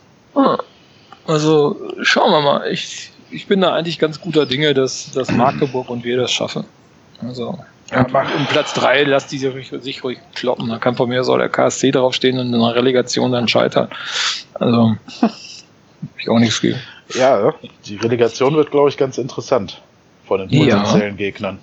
Also 1.28 1.78
schauen 2.02 2.32
wir 2.32 2.42
mal. 2.42 2.68
Ich, 2.72 3.12
ich 3.32 3.48
bin 3.48 3.62
da 3.62 3.74
eigentlich 3.74 4.00
ganz 4.00 4.20
guter 4.20 4.46
Dinge, 4.46 4.74
dass, 4.74 5.12
dass 5.12 5.32
Magdeburg 5.32 5.90
und 5.90 6.04
wir 6.04 6.18
das 6.18 6.32
schaffen. 6.32 6.66
Also 7.22 7.58
ja, 7.94 8.06
um 8.38 8.46
Platz 8.48 8.74
3 8.74 9.04
lasst 9.04 9.32
die 9.32 9.38
sich 9.38 10.04
ruhig 10.04 10.20
kloppen. 10.36 10.70
Da 10.70 10.78
kann 10.78 10.96
von 10.96 11.10
mir 11.10 11.24
so 11.24 11.38
der 11.38 11.50
KSC 11.50 11.92
draufstehen 11.92 12.40
und 12.40 12.48
in 12.48 12.56
einer 12.56 12.76
Relegation 12.76 13.32
dann 13.32 13.48
scheitern. 13.48 13.90
Also, 14.56 14.96
hab 15.22 15.32
ich 16.18 16.30
auch 16.30 16.40
nichts 16.40 16.62
gegen. 16.62 16.80
Ja, 17.14 17.54
die 17.86 17.98
Relegation 17.98 18.56
wird, 18.56 18.72
glaube 18.72 18.90
ich, 18.90 18.98
ganz 18.98 19.18
interessant 19.18 19.82
von 20.26 20.40
den 20.40 20.50
potenziellen 20.50 21.18
ja. 21.18 21.18
Gegnern. 21.18 21.60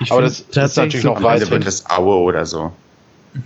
Ich 0.00 0.12
Aber 0.12 0.22
das 0.22 0.40
ist 0.40 0.76
natürlich 0.76 1.04
noch 1.04 1.22
weit 1.22 1.50
wird 1.50 1.66
das 1.66 1.88
Aue 1.90 2.16
oder 2.16 2.46
so. 2.46 2.72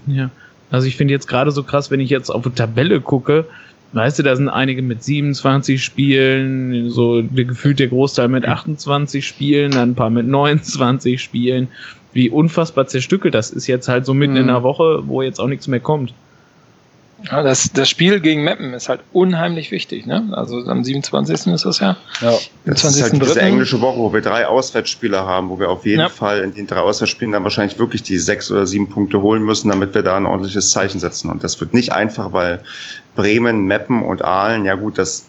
Ja, 0.06 0.30
also 0.70 0.86
ich 0.86 0.96
finde 0.96 1.12
jetzt 1.12 1.26
gerade 1.26 1.50
so 1.50 1.62
krass, 1.62 1.90
wenn 1.90 2.00
ich 2.00 2.10
jetzt 2.10 2.30
auf 2.30 2.42
die 2.42 2.50
Tabelle 2.50 3.00
gucke, 3.00 3.46
Weißt 3.92 4.18
du, 4.18 4.22
da 4.22 4.34
sind 4.34 4.48
einige 4.48 4.80
mit 4.80 5.02
27 5.02 5.82
Spielen, 5.82 6.88
so 6.90 7.22
gefühlt 7.34 7.78
der 7.78 7.88
Großteil 7.88 8.28
mit 8.28 8.46
28 8.46 9.26
Spielen, 9.26 9.72
dann 9.72 9.90
ein 9.90 9.94
paar 9.94 10.08
mit 10.08 10.26
29 10.26 11.20
Spielen. 11.20 11.68
Wie 12.14 12.30
unfassbar 12.30 12.86
zerstückelt 12.86 13.34
das 13.34 13.50
ist 13.50 13.66
jetzt 13.66 13.88
halt 13.88 14.06
so 14.06 14.14
mitten 14.14 14.34
mhm. 14.34 14.40
in 14.40 14.50
einer 14.50 14.62
Woche, 14.62 15.02
wo 15.06 15.22
jetzt 15.22 15.40
auch 15.40 15.46
nichts 15.46 15.68
mehr 15.68 15.80
kommt. 15.80 16.14
Ja, 17.30 17.42
das, 17.42 17.70
das 17.72 17.88
Spiel 17.88 18.20
gegen 18.20 18.42
Meppen 18.42 18.74
ist 18.74 18.88
halt 18.88 19.00
unheimlich 19.12 19.70
wichtig, 19.70 20.06
ne? 20.06 20.28
Also 20.32 20.64
am 20.66 20.82
27. 20.82 21.52
ist 21.52 21.64
das 21.64 21.78
ja. 21.78 21.96
Ja, 22.20 22.38
das 22.64 22.84
ist 22.84 23.02
halt 23.02 23.20
diese 23.20 23.40
englische 23.40 23.80
Woche, 23.80 23.98
wo 23.98 24.12
wir 24.12 24.20
drei 24.20 24.46
Auswärtsspiele 24.46 25.20
haben, 25.20 25.48
wo 25.48 25.58
wir 25.58 25.70
auf 25.70 25.86
jeden 25.86 26.00
ja. 26.00 26.08
Fall 26.08 26.40
in 26.40 26.54
den 26.54 26.66
drei 26.66 26.80
Auswärtsspielen 26.80 27.32
dann 27.32 27.44
wahrscheinlich 27.44 27.78
wirklich 27.78 28.02
die 28.02 28.18
sechs 28.18 28.50
oder 28.50 28.66
sieben 28.66 28.88
Punkte 28.88 29.22
holen 29.22 29.42
müssen, 29.42 29.68
damit 29.68 29.94
wir 29.94 30.02
da 30.02 30.16
ein 30.16 30.26
ordentliches 30.26 30.70
Zeichen 30.70 31.00
setzen. 31.00 31.30
Und 31.30 31.44
das 31.44 31.60
wird 31.60 31.74
nicht 31.74 31.92
einfach, 31.92 32.32
weil 32.32 32.60
Bremen, 33.14 33.66
Meppen 33.66 34.02
und 34.02 34.24
Aalen, 34.24 34.64
ja 34.64 34.74
gut, 34.74 34.98
das 34.98 35.26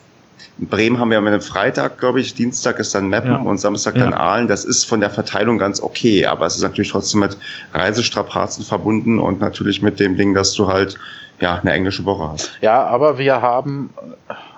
in 0.60 0.68
Bremen 0.68 1.00
haben 1.00 1.10
wir 1.10 1.18
am 1.18 1.42
Freitag, 1.42 1.98
glaube 1.98 2.22
ich, 2.22 2.36
Dienstag 2.36 2.80
ist 2.80 2.94
dann 2.94 3.10
Meppen 3.10 3.32
ja. 3.32 3.38
und 3.38 3.58
Samstag 3.58 3.96
dann 3.96 4.12
ja. 4.12 4.18
Aalen. 4.18 4.48
Das 4.48 4.66
ist 4.66 4.86
von 4.86 5.00
der 5.00 5.10
Verteilung 5.10 5.58
ganz 5.58 5.82
okay, 5.82 6.26
aber 6.26 6.46
es 6.46 6.56
ist 6.56 6.62
natürlich 6.62 6.92
trotzdem 6.92 7.22
mit 7.22 7.38
Reisestrapazen 7.74 8.64
verbunden 8.64 9.20
und 9.20 9.40
natürlich 9.40 9.82
mit 9.82 10.00
dem 10.00 10.16
Ding, 10.16 10.34
dass 10.34 10.54
du 10.54 10.68
halt 10.68 10.98
ja, 11.40 11.56
eine 11.56 11.74
englische 11.74 12.06
Woche 12.06 12.32
hast. 12.32 12.52
Ja, 12.62 12.84
aber 12.86 13.18
wir 13.18 13.42
haben 13.42 13.90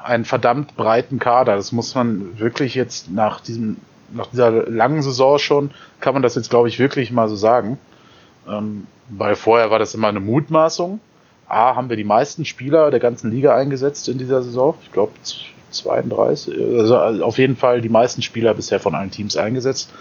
einen 0.03 0.25
verdammt 0.25 0.75
breiten 0.75 1.19
Kader. 1.19 1.55
Das 1.55 1.71
muss 1.71 1.95
man 1.95 2.37
wirklich 2.37 2.75
jetzt 2.75 3.09
nach 3.09 3.39
diesem, 3.39 3.77
nach 4.13 4.27
dieser 4.27 4.51
langen 4.69 5.01
Saison 5.01 5.39
schon, 5.39 5.71
kann 6.01 6.13
man 6.13 6.21
das 6.21 6.35
jetzt, 6.35 6.49
glaube 6.49 6.67
ich, 6.67 6.77
wirklich 6.77 7.11
mal 7.11 7.29
so 7.29 7.35
sagen. 7.35 7.79
Ähm, 8.47 8.85
weil 9.09 9.35
vorher 9.35 9.71
war 9.71 9.79
das 9.79 9.95
immer 9.95 10.09
eine 10.09 10.19
Mutmaßung. 10.19 10.99
A, 11.47 11.75
haben 11.75 11.89
wir 11.89 11.95
die 11.95 12.03
meisten 12.03 12.43
Spieler 12.43 12.91
der 12.91 12.99
ganzen 12.99 13.31
Liga 13.31 13.55
eingesetzt 13.55 14.09
in 14.09 14.17
dieser 14.17 14.43
Saison. 14.43 14.75
Ich 14.83 14.91
glaube, 14.91 15.13
32, 15.75 16.53
also 16.77 16.97
auf 16.97 17.37
jeden 17.37 17.55
Fall 17.55 17.81
die 17.81 17.89
meisten 17.89 18.21
Spieler 18.21 18.53
bisher 18.53 18.79
von 18.79 18.95
allen 18.95 19.11
Teams 19.11 19.37
eingesetzt 19.37 19.91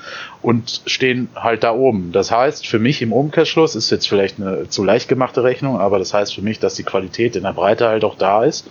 und 0.42 0.82
stehen 0.86 1.28
halt 1.34 1.64
da 1.64 1.72
oben. 1.72 2.12
Das 2.12 2.30
heißt, 2.30 2.66
für 2.66 2.78
mich 2.78 3.02
im 3.02 3.12
Umkehrschluss 3.12 3.74
ist 3.74 3.90
jetzt 3.90 4.08
vielleicht 4.08 4.40
eine 4.40 4.68
zu 4.68 4.84
leicht 4.84 5.08
gemachte 5.08 5.42
Rechnung, 5.42 5.78
aber 5.78 5.98
das 5.98 6.14
heißt 6.14 6.34
für 6.34 6.42
mich, 6.42 6.58
dass 6.58 6.74
die 6.74 6.84
Qualität 6.84 7.36
in 7.36 7.42
der 7.42 7.52
Breite 7.52 7.88
halt 7.88 8.04
auch 8.04 8.16
da 8.16 8.44
ist, 8.44 8.68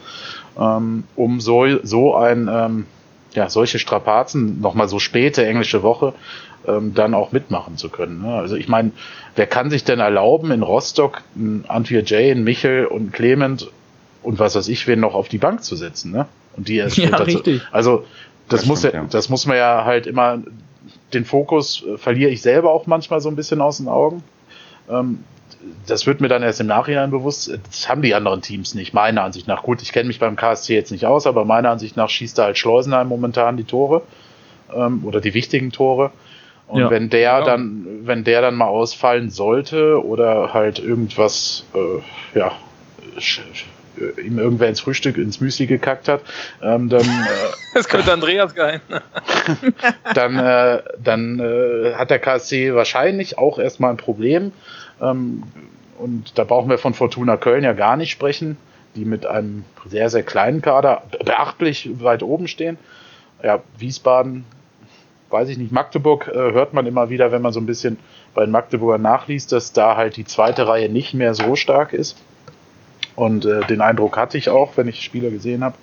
ähm, 0.60 1.04
um 1.16 1.40
so, 1.40 1.66
so 1.84 2.16
ein, 2.16 2.50
ähm, 2.52 2.86
ja, 3.34 3.50
solche 3.50 3.80
Strapazen, 3.80 4.62
nochmal 4.62 4.88
so 4.88 5.00
späte 5.00 5.46
englische 5.46 5.84
Woche, 5.84 6.14
ähm, 6.68 6.94
dann 6.94 7.14
auch 7.14 7.32
mitmachen 7.32 7.78
zu 7.78 7.90
können. 7.90 8.22
Ne? 8.22 8.34
Also 8.34 8.56
ich 8.56 8.68
meine, 8.68 8.92
wer 9.36 9.48
kann 9.48 9.70
sich 9.70 9.84
denn 9.84 10.00
erlauben, 10.00 10.52
in 10.52 10.64
Rostock 10.64 11.22
ein 11.36 11.66
Antwir 11.68 12.04
Jay, 12.04 12.32
ein 12.32 12.44
Michel 12.44 12.86
und 12.86 13.12
Clement 13.12 13.70
und 14.22 14.40
was 14.40 14.56
weiß 14.56 14.68
ich, 14.70 14.88
wen 14.88 15.00
noch 15.00 15.16
auf 15.16 15.28
die 15.28 15.38
Bank 15.38 15.64
zu 15.64 15.76
setzen, 15.76 16.12
ne? 16.12 16.28
Und 16.56 16.68
die 16.68 16.78
erst 16.78 16.98
ja, 16.98 17.16
richtig. 17.18 17.62
Also 17.72 18.06
das, 18.50 18.62
das 18.62 18.68
muss 18.68 18.80
stimmt, 18.80 18.94
ja, 18.94 19.06
das 19.10 19.30
muss 19.30 19.46
man 19.46 19.58
ja 19.58 19.86
halt 19.86 20.08
immer 20.08 20.40
den 21.14 21.26
Fokus 21.26 21.84
äh, 21.86 21.98
verliere 21.98 22.32
ich 22.32 22.42
selber 22.42 22.72
auch 22.72 22.88
manchmal 22.88 23.22
so 23.22 23.30
ein 23.30 23.36
bisschen 23.36 23.62
aus 23.62 23.78
den 23.78 23.88
Augen. 23.88 24.24
Ähm, 24.90 25.20
das 25.88 26.06
wird 26.06 26.20
mir 26.20 26.28
dann 26.28 26.44
erst 26.44 26.60
im 26.60 26.68
Nachhinein 26.68 27.10
bewusst. 27.10 27.58
Das 27.70 27.88
haben 27.88 28.02
die 28.02 28.14
anderen 28.16 28.42
Teams 28.42 28.76
nicht, 28.76 28.94
meiner 28.94 29.24
Ansicht 29.24 29.48
nach. 29.48 29.64
Gut, 29.64 29.82
ich 29.82 29.94
kenne 29.94 30.08
mich 30.08 30.20
beim 30.20 30.36
KSC 30.36 30.76
jetzt 30.76 30.92
nicht 30.92 31.06
aus, 31.06 31.26
aber 31.26 31.46
meiner 31.46 31.70
Ansicht 31.70 31.96
nach 31.96 32.10
schießt 32.10 32.38
da 32.38 32.44
halt 32.46 32.58
Schleusenheim 32.58 33.08
momentan 33.08 33.56
die 33.56 33.64
Tore 33.64 34.02
ähm, 34.76 35.06
oder 35.06 35.22
die 35.22 35.34
wichtigen 35.34 35.72
Tore. 35.72 36.12
Und 36.68 36.82
ja, 36.82 36.90
wenn 36.90 37.10
der 37.10 37.22
ja. 37.22 37.42
dann, 37.44 37.86
wenn 38.04 38.24
der 38.24 38.42
dann 38.42 38.56
mal 38.56 38.68
ausfallen 38.68 39.30
sollte 39.30 40.04
oder 40.04 40.54
halt 40.54 40.80
irgendwas, 40.80 41.66
äh, 41.74 42.38
ja, 42.38 42.52
ihm 44.24 44.40
irgendwer 44.40 44.70
ins 44.70 44.80
Frühstück, 44.80 45.18
ins 45.18 45.40
Müsli 45.40 45.66
gekackt 45.66 46.08
hat, 46.08 46.22
ähm, 46.62 46.90
dann. 46.90 47.02
Äh, 47.02 47.26
das 47.74 47.88
könnte 47.88 48.12
Andreas 48.12 48.54
sein. 48.54 48.82
dann 50.14 50.38
äh, 50.38 50.82
dann 51.02 51.40
äh, 51.40 51.94
hat 51.96 52.10
der 52.10 52.20
KSC 52.20 52.74
wahrscheinlich 52.76 53.38
auch 53.38 53.60
erstmal 53.60 53.92
ein 53.92 53.98
Problem. 53.98 54.52
Ähm, 55.02 55.44
und 55.98 56.38
da 56.38 56.44
brauchen 56.44 56.70
wir 56.70 56.78
von 56.78 56.94
Fortuna 56.94 57.38
Köln 57.38 57.64
ja 57.64 57.74
gar 57.74 57.98
nicht 57.98 58.12
sprechen, 58.12 58.58
die 58.96 59.06
mit 59.06 59.26
einem 59.26 59.64
sehr, 59.86 60.10
sehr 60.10 60.24
kleinen 60.24 60.62
Kader 60.62 61.04
beachtlich 61.24 61.90
weit 62.02 62.24
oben 62.24 62.48
stehen. 62.48 62.78
Ja, 63.44 63.62
Wiesbaden, 63.78 64.46
weiß 65.30 65.50
ich 65.50 65.58
nicht, 65.58 65.72
Magdeburg 65.72 66.28
äh, 66.28 66.34
hört 66.34 66.74
man 66.74 66.86
immer 66.86 67.10
wieder, 67.10 67.32
wenn 67.32 67.42
man 67.42 67.54
so 67.54 67.60
ein 67.60 67.66
bisschen 67.66 67.98
bei 68.34 68.46
den 68.46 68.52
Magdeburger 68.52 68.98
nachliest, 68.98 69.52
dass 69.52 69.74
da 69.74 69.96
halt 69.96 70.18
die 70.18 70.26
zweite 70.26 70.68
Reihe 70.68 70.90
nicht 70.90 71.14
mehr 71.14 71.34
so 71.34 71.56
stark 71.56 71.94
ist. 71.94 72.18
Und 73.16 73.46
äh, 73.46 73.66
den 73.68 73.82
Eindruck 73.82 74.18
hatte 74.18 74.38
ich 74.38 74.50
auch, 74.50 74.78
wenn 74.78 74.88
ich 74.88 75.02
Spieler 75.02 75.30
gesehen 75.30 75.64
habe. 75.64 75.76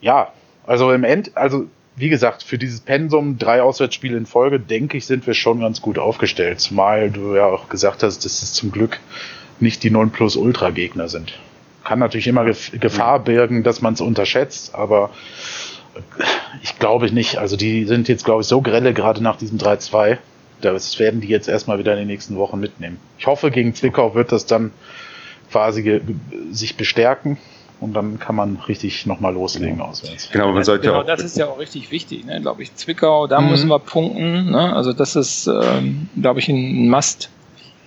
Ja, 0.00 0.32
also 0.66 0.92
im 0.92 1.04
End, 1.04 1.36
also 1.36 1.66
wie 1.96 2.08
gesagt, 2.08 2.42
für 2.42 2.58
dieses 2.58 2.80
Pensum, 2.80 3.38
drei 3.38 3.62
Auswärtsspiele 3.62 4.16
in 4.16 4.26
Folge, 4.26 4.58
denke 4.58 4.96
ich, 4.96 5.06
sind 5.06 5.26
wir 5.26 5.34
schon 5.34 5.60
ganz 5.60 5.82
gut 5.82 5.98
aufgestellt. 5.98 6.60
Zumal 6.60 7.10
du 7.10 7.34
ja 7.34 7.46
auch 7.46 7.68
gesagt 7.68 8.02
hast, 8.02 8.24
dass 8.24 8.42
es 8.42 8.52
zum 8.52 8.72
Glück 8.72 8.98
nicht 9.60 9.82
die 9.82 9.90
Non-Plus-Ultra-Gegner 9.90 11.08
sind. 11.08 11.38
Kann 11.84 11.98
natürlich 11.98 12.28
immer 12.28 12.44
Gefahr 12.44 13.18
birgen, 13.18 13.62
dass 13.62 13.82
man 13.82 13.94
es 13.94 14.00
unterschätzt, 14.00 14.74
aber 14.74 15.10
ich 16.62 16.78
glaube 16.78 17.12
nicht. 17.12 17.36
Also 17.38 17.56
die 17.56 17.84
sind 17.84 18.08
jetzt, 18.08 18.24
glaube 18.24 18.42
ich, 18.42 18.48
so 18.48 18.62
grelle, 18.62 18.94
gerade 18.94 19.22
nach 19.22 19.36
diesem 19.36 19.58
3-2. 19.58 20.18
Das 20.60 20.98
werden 20.98 21.20
die 21.20 21.28
jetzt 21.28 21.48
erstmal 21.48 21.78
wieder 21.78 21.92
in 21.92 21.98
den 21.98 22.08
nächsten 22.08 22.36
Wochen 22.36 22.58
mitnehmen. 22.58 22.98
Ich 23.18 23.26
hoffe, 23.26 23.50
gegen 23.50 23.74
Zwickau 23.74 24.14
wird 24.14 24.32
das 24.32 24.46
dann 24.46 24.70
quasi 25.52 26.00
sich 26.50 26.76
bestärken 26.76 27.38
und 27.80 27.94
dann 27.94 28.18
kann 28.18 28.34
man 28.34 28.56
richtig 28.68 29.06
nochmal 29.06 29.34
loslegen 29.34 29.76
genau. 29.76 29.90
auswärts. 29.90 30.30
Genau, 30.30 30.52
man 30.52 30.64
sollte 30.64 30.86
genau, 30.86 31.00
auch 31.00 31.06
das 31.06 31.22
ist 31.22 31.36
ja 31.36 31.46
auch 31.46 31.58
richtig 31.58 31.90
wichtig, 31.90 32.24
ne? 32.24 32.40
glaube 32.40 32.62
ich. 32.62 32.74
Zwickau, 32.74 33.26
da 33.26 33.40
mhm. 33.40 33.50
müssen 33.50 33.68
wir 33.68 33.78
punkten. 33.78 34.50
Ne? 34.50 34.74
Also 34.74 34.92
das 34.92 35.16
ist, 35.16 35.48
ähm, 35.48 36.08
glaube 36.20 36.40
ich, 36.40 36.48
ein 36.48 36.88
Must, 36.88 37.28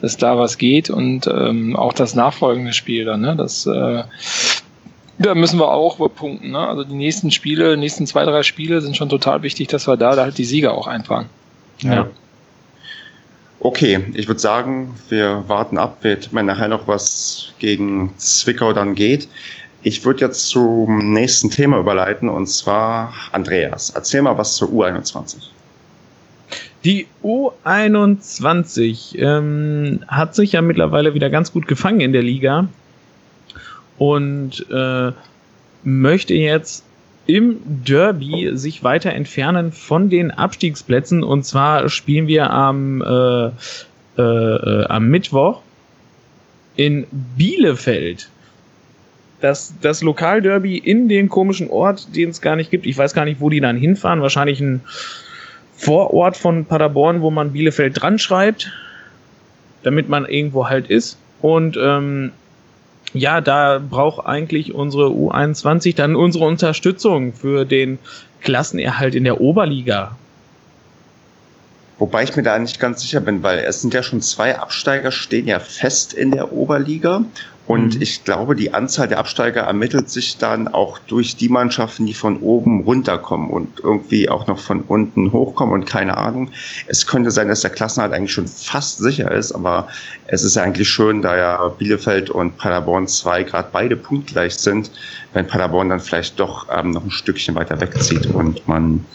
dass 0.02 0.18
da 0.18 0.38
was 0.38 0.58
geht 0.58 0.90
und 0.90 1.28
ähm, 1.28 1.76
auch 1.76 1.94
das 1.94 2.14
nachfolgende 2.14 2.74
Spiel 2.74 3.06
dann. 3.06 3.22
Ne? 3.22 3.36
Das, 3.36 3.66
äh, 3.66 4.04
da 5.18 5.34
müssen 5.34 5.60
wir 5.60 5.72
auch 5.72 5.98
punkten. 6.14 6.52
Ne? 6.52 6.60
Also 6.60 6.84
die 6.84 6.94
nächsten 6.94 7.32
Spiele, 7.32 7.78
nächsten 7.78 8.06
zwei, 8.06 8.26
drei 8.26 8.44
Spiele 8.44 8.82
sind 8.82 8.98
schon 8.98 9.10
total 9.10 9.44
wichtig, 9.44 9.70
dass 9.70 9.88
wir 9.88 9.96
da, 9.96 10.16
da 10.16 10.24
halt 10.24 10.38
die 10.38 10.46
Sieger 10.46 10.74
auch 10.74 10.88
einfahren. 10.88 11.28
Ja. 11.80 11.94
ja. 11.94 12.08
Okay, 13.66 14.06
ich 14.14 14.28
würde 14.28 14.40
sagen, 14.40 14.94
wir 15.10 15.44
warten 15.48 15.80
ab, 15.80 16.04
mir 16.04 16.44
nachher 16.44 16.68
noch 16.68 16.88
was 16.88 17.52
gegen 17.58 18.14
Zwickau 18.18 18.74
dann 18.74 18.94
geht. 18.94 19.28
Ich 19.82 20.06
würde 20.06 20.20
jetzt 20.20 20.50
zum 20.50 21.14
nächsten 21.14 21.50
Thema 21.50 21.80
überleiten 21.80 22.30
und 22.30 22.46
zwar 22.46 23.12
Andreas. 23.32 23.90
Erzähl 23.90 24.22
mal 24.22 24.38
was 24.38 24.56
zur 24.56 24.70
U21. 24.70 25.38
Die 26.84 27.08
U21 27.24 29.18
ähm, 29.18 30.04
hat 30.10 30.36
sich 30.36 30.52
ja 30.52 30.62
mittlerweile 30.62 31.16
wieder 31.16 31.32
ganz 31.32 31.52
gut 31.52 31.68
gefangen 31.68 32.02
in 32.02 32.14
der 32.14 32.22
Liga 32.22 32.68
und 33.98 34.64
äh, 34.70 35.12
möchte 35.84 36.36
jetzt 36.36 36.86
im 37.28 37.60
Derby 37.66 38.52
sich 38.54 38.84
weiter 38.84 39.14
entfernen 39.14 39.72
von 39.72 40.10
den 40.10 40.32
Abstiegsplätzen. 40.32 41.24
Und 41.24 41.44
zwar 41.46 41.90
spielen 41.90 42.28
wir 42.28 42.52
am, 42.52 43.02
äh, 43.02 44.22
äh, 44.22 44.86
am 44.86 45.08
Mittwoch 45.08 45.62
in 46.76 47.08
Bielefeld. 47.12 48.30
Das, 49.42 49.74
das 49.82 50.02
Lokalderby 50.02 50.78
in 50.78 51.10
den 51.10 51.30
komischen 51.30 51.70
Ort, 51.70 52.16
den 52.16 52.30
es 52.30 52.42
gar 52.42 52.56
nicht 52.56 52.72
gibt. 52.72 52.86
Ich 52.86 52.98
weiß 52.98 53.14
gar 53.14 53.26
nicht, 53.26 53.42
wo 53.42 53.50
die 53.50 53.60
dann 53.60 53.78
hinfahren. 53.78 54.22
Wahrscheinlich 54.22 54.60
ein 54.62 54.82
Vorort 55.76 56.38
von 56.38 56.66
Paderborn, 56.66 57.22
wo 57.22 57.32
man 57.32 57.52
Bielefeld 57.52 58.02
dran 58.02 58.18
schreibt, 58.18 58.72
damit 59.84 60.10
man 60.10 60.26
irgendwo 60.26 60.70
halt 60.70 60.90
ist. 60.90 61.18
Und 61.42 61.78
ähm, 61.80 62.32
ja, 63.16 63.42
da 63.42 63.80
braucht 63.80 64.26
eigentlich 64.26 64.74
unsere 64.74 65.08
U21 65.08 65.96
dann 65.96 66.16
unsere 66.16 66.46
Unterstützung 66.46 67.34
für 67.34 67.66
den 67.66 68.00
Klassenerhalt 68.42 69.16
in 69.16 69.24
der 69.24 69.42
Oberliga. 69.42 70.16
Wobei 71.98 72.24
ich 72.24 72.36
mir 72.36 72.44
da 72.44 72.60
nicht 72.60 72.80
ganz 72.80 73.02
sicher 73.02 73.22
bin, 73.22 73.42
weil 73.42 73.60
es 73.60 73.82
sind 73.82 73.94
ja 73.94 74.04
schon 74.04 74.22
zwei 74.22 74.60
Absteiger, 74.60 75.12
stehen 75.12 75.48
ja 75.48 75.60
fest 75.60 76.14
in 76.14 76.32
der 76.32 76.52
Oberliga. 76.52 77.24
Und 77.68 77.96
mhm. 77.96 78.02
ich 78.02 78.24
glaube, 78.24 78.56
die 78.56 78.74
Anzahl 78.74 79.08
der 79.08 79.18
Absteiger 79.18 79.62
ermittelt 79.62 80.10
sich 80.10 80.38
dann 80.38 80.68
auch 80.68 81.00
durch 81.00 81.36
die 81.36 81.50
Mannschaften, 81.50 82.06
die 82.06 82.14
von 82.14 82.38
oben 82.38 82.84
runterkommen 82.84 83.50
und 83.50 83.80
irgendwie 83.80 84.30
auch 84.30 84.46
noch 84.48 84.60
von 84.60 84.82
unten 84.82 85.32
hochkommen 85.32 85.74
und 85.74 85.86
keine 85.86 86.18
Ahnung. 86.18 86.52
Es 86.88 87.08
könnte 87.08 87.32
sein, 87.32 87.48
dass 87.48 87.62
der 87.62 87.72
Klassenhalt 87.72 88.14
eigentlich 88.14 88.34
schon 88.34 88.48
fast 88.48 89.00
sicher 89.00 89.32
ist, 89.32 89.52
aber 89.52 89.88
es 90.28 90.44
ist 90.44 90.56
ja 90.56 90.64
eigentlich 90.64 90.90
schön, 90.90 91.22
da 91.22 91.36
ja 91.36 91.68
Bielefeld 91.70 92.30
und 92.30 92.58
Paderborn 92.58 93.08
2 93.08 93.44
gerade 93.44 93.70
beide 93.72 93.96
punktgleich 93.96 94.56
sind, 94.56 94.92
wenn 95.34 95.48
Paderborn 95.48 95.90
dann 95.90 96.00
vielleicht 96.00 96.40
doch 96.40 96.68
ähm, 96.72 96.92
noch 96.92 97.04
ein 97.04 97.12
Stückchen 97.12 97.56
weiter 97.56 97.82
wegzieht 97.82 98.28
und 98.28 98.68
man 98.68 99.06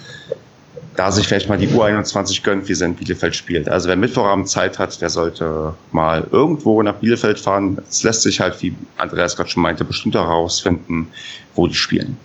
da 0.96 1.12
sich 1.12 1.26
vielleicht 1.26 1.48
mal 1.48 1.58
die 1.58 1.68
U21 1.68 2.42
gönnt, 2.42 2.68
wie 2.68 2.74
sie 2.74 2.84
in 2.84 2.94
Bielefeld 2.94 3.36
spielt. 3.36 3.68
Also 3.68 3.88
wer 3.88 3.96
Mittwochabend 3.96 4.48
Zeit 4.48 4.78
hat, 4.78 5.00
der 5.00 5.10
sollte 5.10 5.74
mal 5.92 6.26
irgendwo 6.30 6.82
nach 6.82 6.96
Bielefeld 6.96 7.38
fahren. 7.38 7.78
Es 7.88 8.02
lässt 8.02 8.22
sich 8.22 8.40
halt, 8.40 8.60
wie 8.62 8.74
Andreas 8.96 9.36
gerade 9.36 9.48
schon 9.48 9.62
meinte, 9.62 9.84
bestimmt 9.84 10.14
herausfinden, 10.14 11.08
wo 11.54 11.66
die 11.66 11.74
spielen. 11.74 12.16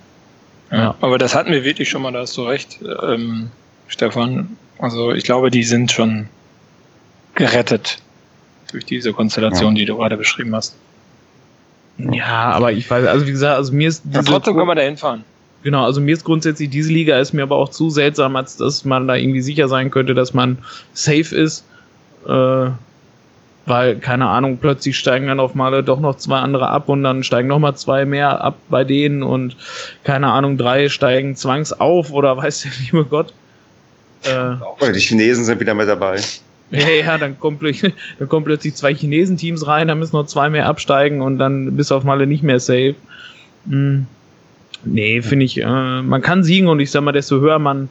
Ja, 0.72 0.96
aber 1.00 1.18
das 1.18 1.36
hatten 1.36 1.52
wir 1.52 1.64
wirklich 1.64 1.90
schon 1.90 2.02
mal, 2.02 2.12
da 2.12 2.22
hast 2.22 2.36
du 2.38 2.44
recht, 2.44 2.80
ähm, 3.04 3.52
Stefan. 3.88 4.58
Also 4.80 5.14
ich 5.14 5.24
glaube, 5.24 5.52
die 5.52 5.64
sind 5.64 5.92
schon 5.92 6.28
gerettet 7.36 8.00
durch 8.72 8.86
diese 8.86 9.14
Konstellation, 9.14 9.76
ja. 9.76 9.80
die 9.80 9.86
du 9.86 9.98
gerade 9.98 10.18
beschrieben 10.18 10.56
hast. 10.56 10.76
Ja, 11.98 12.52
aber 12.52 12.72
ich 12.74 12.90
weiß, 12.90 13.08
also 13.08 13.26
wie 13.26 13.32
gesagt, 13.32 13.56
also 13.56 13.74
mir 13.74 13.88
ist. 13.88 14.04
Ja, 14.12 14.22
trotzdem 14.22 14.56
können 14.56 14.68
wir 14.68 14.76
da 14.76 14.82
hinfahren. 14.82 15.24
Genau, 15.66 15.84
also 15.84 16.00
mir 16.00 16.14
ist 16.14 16.24
grundsätzlich 16.24 16.70
diese 16.70 16.94
Liga 16.94 17.18
ist 17.18 17.34
mir 17.34 17.42
aber 17.42 17.56
auch 17.56 17.70
zu 17.70 17.90
seltsam, 17.90 18.36
als 18.36 18.56
dass 18.56 18.86
man 18.86 19.08
da 19.08 19.16
irgendwie 19.16 19.42
sicher 19.42 19.68
sein 19.68 19.90
könnte, 19.90 20.14
dass 20.14 20.32
man 20.32 20.60
safe 20.94 21.36
ist. 21.36 21.66
Äh, 22.28 22.70
weil, 23.66 23.96
keine 23.96 24.28
Ahnung, 24.28 24.60
plötzlich 24.62 24.96
steigen 24.96 25.26
dann 25.26 25.40
auf 25.40 25.56
Male 25.56 25.84
doch 25.84 26.00
noch 26.00 26.18
zwei 26.18 26.38
andere 26.38 26.70
ab 26.70 26.88
und 26.88 27.02
dann 27.02 27.24
steigen 27.24 27.48
noch 27.48 27.58
mal 27.58 27.74
zwei 27.74 28.06
mehr 28.06 28.44
ab 28.44 28.60
bei 28.70 28.84
denen 28.84 29.24
und 29.24 29.58
keine 30.04 30.28
Ahnung, 30.28 30.60
drei 30.60 30.88
steigen 30.88 31.36
zwangs 31.36 31.74
auf 31.74 32.12
oder 32.12 32.38
weiß 32.44 32.62
der 32.62 32.72
liebe 32.84 33.06
Gott. 33.06 33.34
Äh, 34.22 34.92
die 34.94 35.00
Chinesen 35.00 35.46
sind 35.46 35.60
wieder 35.60 35.74
mit 35.74 35.88
dabei. 35.88 36.22
Ja, 36.70 36.90
ja, 36.90 37.18
dann 37.18 37.40
kommen, 37.40 37.58
dann 38.20 38.30
kommen 38.30 38.46
plötzlich 38.46 38.76
zwei 38.76 38.94
Chinesenteams 38.94 39.66
rein, 39.66 39.88
dann 39.88 39.98
müssen 39.98 40.16
noch 40.16 40.28
zwei 40.28 40.48
mehr 40.48 40.68
absteigen 40.68 41.24
und 41.24 41.40
dann 41.40 41.76
bis 41.76 41.92
auf 41.92 42.04
Male 42.04 42.28
nicht 42.28 42.44
mehr 42.44 42.60
safe. 42.60 42.94
Hm. 43.68 44.06
Nee, 44.86 45.22
finde 45.22 45.46
ich, 45.46 45.60
äh, 45.60 46.02
man 46.02 46.22
kann 46.22 46.44
siegen 46.44 46.68
und 46.68 46.80
ich 46.80 46.92
sag 46.92 47.02
mal, 47.02 47.12
desto 47.12 47.40
höher 47.40 47.60
man 47.60 47.90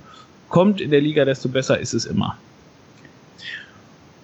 kommt 0.49 0.81
in 0.81 0.91
der 0.91 1.01
Liga, 1.01 1.25
desto 1.25 1.49
besser 1.49 1.79
ist 1.79 1.95
es 1.95 2.07
immer. 2.07 2.37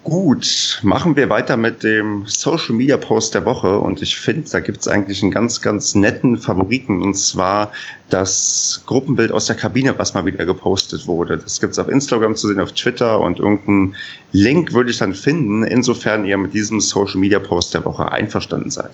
Gut, 0.03 0.79
machen 0.81 1.15
wir 1.15 1.29
weiter 1.29 1.57
mit 1.57 1.83
dem 1.83 2.23
Social 2.25 2.73
Media 2.73 2.97
Post 2.97 3.35
der 3.35 3.45
Woche 3.45 3.77
und 3.77 4.01
ich 4.01 4.17
finde, 4.17 4.49
da 4.49 4.59
gibt 4.59 4.79
es 4.79 4.87
eigentlich 4.87 5.21
einen 5.21 5.31
ganz, 5.31 5.61
ganz 5.61 5.93
netten 5.93 6.37
Favoriten 6.37 7.03
und 7.03 7.13
zwar 7.13 7.71
das 8.09 8.81
Gruppenbild 8.87 9.31
aus 9.31 9.45
der 9.45 9.55
Kabine, 9.55 9.97
was 9.99 10.15
mal 10.15 10.25
wieder 10.25 10.43
gepostet 10.43 11.05
wurde. 11.05 11.37
Das 11.37 11.61
gibt 11.61 11.73
es 11.73 11.79
auf 11.79 11.87
Instagram 11.87 12.35
zu 12.35 12.47
sehen, 12.47 12.59
auf 12.59 12.71
Twitter 12.71 13.19
und 13.19 13.37
irgendeinen 13.37 13.95
Link 14.31 14.73
würde 14.73 14.89
ich 14.89 14.97
dann 14.97 15.13
finden, 15.13 15.63
insofern 15.63 16.25
ihr 16.25 16.37
mit 16.37 16.55
diesem 16.55 16.81
Social 16.81 17.17
Media 17.17 17.37
Post 17.37 17.75
der 17.75 17.85
Woche 17.85 18.11
einverstanden 18.11 18.71
seid. 18.71 18.91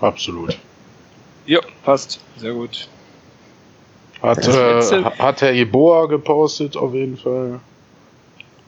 Absolut. 0.00 0.56
Ja, 1.46 1.58
passt. 1.84 2.20
Sehr 2.38 2.52
gut. 2.52 2.86
Hat, 4.22 4.46
äh, 4.48 5.04
hat 5.18 5.42
Herr 5.42 5.52
Eboa 5.52 6.06
gepostet, 6.06 6.76
auf 6.76 6.94
jeden 6.94 7.16
Fall. 7.16 7.60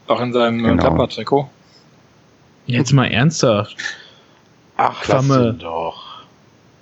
Auch 0.07 0.20
in 0.20 0.32
seinem 0.32 0.64
äh, 0.64 0.68
genau. 0.68 0.82
Tapper-Trikot. 0.82 1.49
Jetzt 2.66 2.92
mal 2.92 3.07
ernsthaft. 3.07 3.76
Ach, 4.76 5.03
Klamme. 5.03 5.55
doch. 5.59 6.09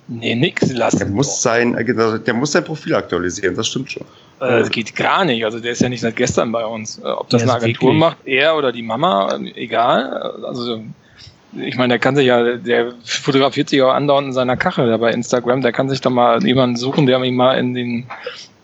Nee, 0.09 0.35
nix 0.35 0.71
lassen. 0.71 0.99
Der 0.99 1.07
muss, 1.07 1.41
sein, 1.41 1.77
äh, 1.77 1.83
genau, 1.83 2.17
der 2.17 2.33
muss 2.33 2.53
sein 2.53 2.63
Profil 2.63 2.95
aktualisieren, 2.95 3.55
das 3.55 3.67
stimmt 3.67 3.91
schon. 3.91 4.03
Äh, 4.39 4.59
das 4.59 4.69
geht 4.69 4.95
gar 4.95 5.25
nicht. 5.25 5.43
Also 5.43 5.59
der 5.59 5.71
ist 5.71 5.81
ja 5.81 5.89
nicht 5.89 6.01
seit 6.01 6.15
gestern 6.15 6.51
bei 6.51 6.65
uns. 6.65 7.01
Ob 7.03 7.29
das 7.29 7.41
eine 7.41 7.53
Agentur 7.53 7.89
wirklich. 7.89 7.99
macht, 7.99 8.17
er 8.25 8.55
oder 8.55 8.71
die 8.71 8.83
Mama, 8.83 9.37
egal. 9.55 10.33
Also 10.45 10.81
ich 11.53 11.75
meine, 11.77 11.93
der 11.93 11.99
kann 11.99 12.15
sich 12.15 12.27
ja, 12.27 12.57
der 12.57 12.93
fotografiert 13.03 13.69
sich 13.69 13.81
auch 13.81 13.93
andauernd 13.93 14.27
in 14.27 14.33
seiner 14.33 14.57
Kachel 14.57 14.89
da 14.89 14.97
bei 14.97 15.11
Instagram, 15.11 15.61
der 15.61 15.71
kann 15.71 15.89
sich 15.89 16.01
doch 16.01 16.11
mal 16.11 16.43
jemanden 16.45 16.75
suchen, 16.75 17.05
der 17.05 17.21
ihn 17.23 17.35
mal 17.35 17.57
in 17.57 17.73
den 17.73 18.05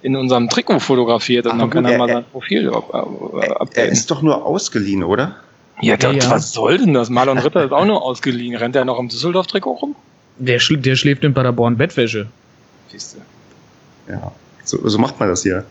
in 0.03 0.15
unserem 0.17 0.49
Trikot 0.49 0.79
fotografiert 0.79 1.47
und 1.47 1.57
dann 1.57 1.69
kann 1.69 1.85
er, 1.85 1.93
er 1.93 1.97
mal 1.97 2.09
sein 2.09 2.25
Profil 2.25 2.69
updaten. 2.69 3.69
Er 3.73 3.85
ist 3.87 4.11
doch 4.11 4.21
nur 4.21 4.45
ausgeliehen, 4.45 5.03
oder? 5.03 5.37
Ja, 5.81 5.97
das, 5.97 6.15
ja, 6.15 6.29
was 6.29 6.51
soll 6.51 6.77
denn 6.77 6.93
das? 6.93 7.09
Marlon 7.09 7.37
Ritter 7.39 7.63
ist 7.63 7.71
auch 7.71 7.85
nur 7.85 8.01
ausgeliehen. 8.03 8.55
Rennt 8.55 8.75
er 8.75 8.85
noch 8.85 8.99
im 8.99 9.07
Düsseldorf-Trikot 9.07 9.71
rum? 9.71 9.95
Der, 10.37 10.59
schl 10.59 10.77
der 10.77 10.95
schläft 10.95 11.23
in 11.23 11.33
Paderborn 11.33 11.77
Bettwäsche. 11.77 12.27
Siehst 12.91 13.15
du. 13.15 14.11
Ja, 14.11 14.31
so, 14.63 14.87
so 14.87 14.97
macht 14.99 15.19
man 15.19 15.29
das 15.29 15.43
hier. 15.43 15.63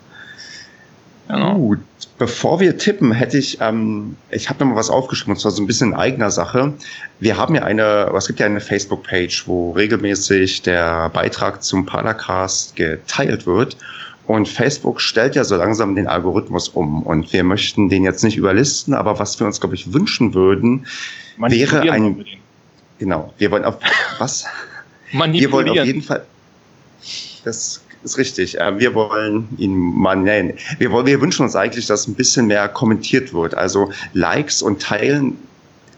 Genau. 1.29 1.55
Gut, 1.55 1.81
bevor 2.19 2.61
wir 2.61 2.79
tippen, 2.79 3.13
hätte 3.13 3.39
ich, 3.39 3.61
ähm, 3.61 4.17
ich 4.31 4.49
habe 4.49 4.65
noch 4.65 4.73
mal 4.73 4.79
was 4.79 4.91
aufgeschrieben, 4.91 5.35
und 5.35 5.41
zwar 5.41 5.51
so 5.51 5.63
ein 5.63 5.67
bisschen 5.67 5.93
in 5.93 5.95
eigener 5.95 6.31
Sache. 6.31 6.73
Wir 7.21 7.37
haben 7.37 7.55
ja 7.55 7.63
eine, 7.63 8.13
es 8.17 8.27
gibt 8.27 8.41
ja 8.41 8.47
eine 8.47 8.61
Facebook-Page, 8.61 9.45
wo 9.47 9.73
regelmäßig 9.73 10.63
der 10.63 11.11
Beitrag 11.11 11.63
zum 11.63 11.87
Paracast 11.87 12.77
geteilt 12.77 13.47
wird. 13.47 13.77
Und 14.27 14.49
Facebook 14.49 15.01
stellt 15.01 15.35
ja 15.35 15.45
so 15.45 15.57
langsam 15.57 15.95
den 15.97 16.07
Algorithmus 16.07 16.69
um. 16.69 17.03
Und 17.03 17.33
wir 17.33 17.43
möchten 17.45 17.89
den 17.89 18.05
jetzt 18.05 18.23
nicht 18.23 18.37
überlisten, 18.37 18.95
aber 18.95 19.19
was 19.19 19.39
wir 19.41 19.47
uns, 19.47 19.61
glaube 19.61 19.75
ich, 19.75 19.93
wünschen 19.93 20.35
würden, 20.35 20.87
wäre 21.39 21.81
ein. 21.91 22.25
Genau, 22.99 23.33
wir 23.39 23.51
wollen 23.51 23.65
auf 23.65 23.79
was? 24.19 24.45
Wir 25.11 25.51
wollen 25.51 25.69
auf 25.69 25.85
jeden 25.85 26.03
Fall. 26.03 26.25
Das 27.45 27.83
ist 28.05 28.19
richtig. 28.19 28.59
Äh, 28.61 28.79
wir 28.79 28.95
wollen 28.95 29.49
ihn 29.59 29.77
mal 29.77 30.17
nennen. 30.17 30.55
Wir, 30.79 30.91
wollen, 30.93 31.07
wir 31.07 31.21
wünschen 31.21 31.43
uns 31.43 31.57
eigentlich, 31.57 31.87
dass 31.87 32.07
ein 32.07 32.15
bisschen 32.15 32.47
mehr 32.47 32.69
kommentiert 32.69 33.33
wird. 33.35 33.55
Also 33.55 33.93
Likes 34.13 34.63
und 34.63 34.81
Teilen 34.81 35.37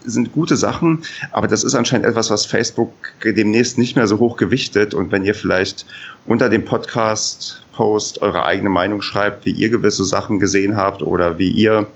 sind 0.05 0.31
gute 0.31 0.55
Sachen, 0.55 1.03
aber 1.31 1.47
das 1.47 1.63
ist 1.63 1.75
anscheinend 1.75 2.05
etwas, 2.05 2.29
was 2.29 2.45
Facebook 2.45 2.91
demnächst 3.23 3.77
nicht 3.77 3.95
mehr 3.95 4.07
so 4.07 4.19
hoch 4.19 4.37
gewichtet. 4.37 4.93
Und 4.93 5.11
wenn 5.11 5.25
ihr 5.25 5.35
vielleicht 5.35 5.85
unter 6.25 6.49
dem 6.49 6.65
Podcast-Post 6.65 8.21
eure 8.21 8.45
eigene 8.45 8.69
Meinung 8.69 9.01
schreibt, 9.01 9.45
wie 9.45 9.51
ihr 9.51 9.69
gewisse 9.69 10.05
Sachen 10.05 10.39
gesehen 10.39 10.75
habt 10.75 11.01
oder 11.01 11.37
wie 11.37 11.49
ihr 11.49 11.87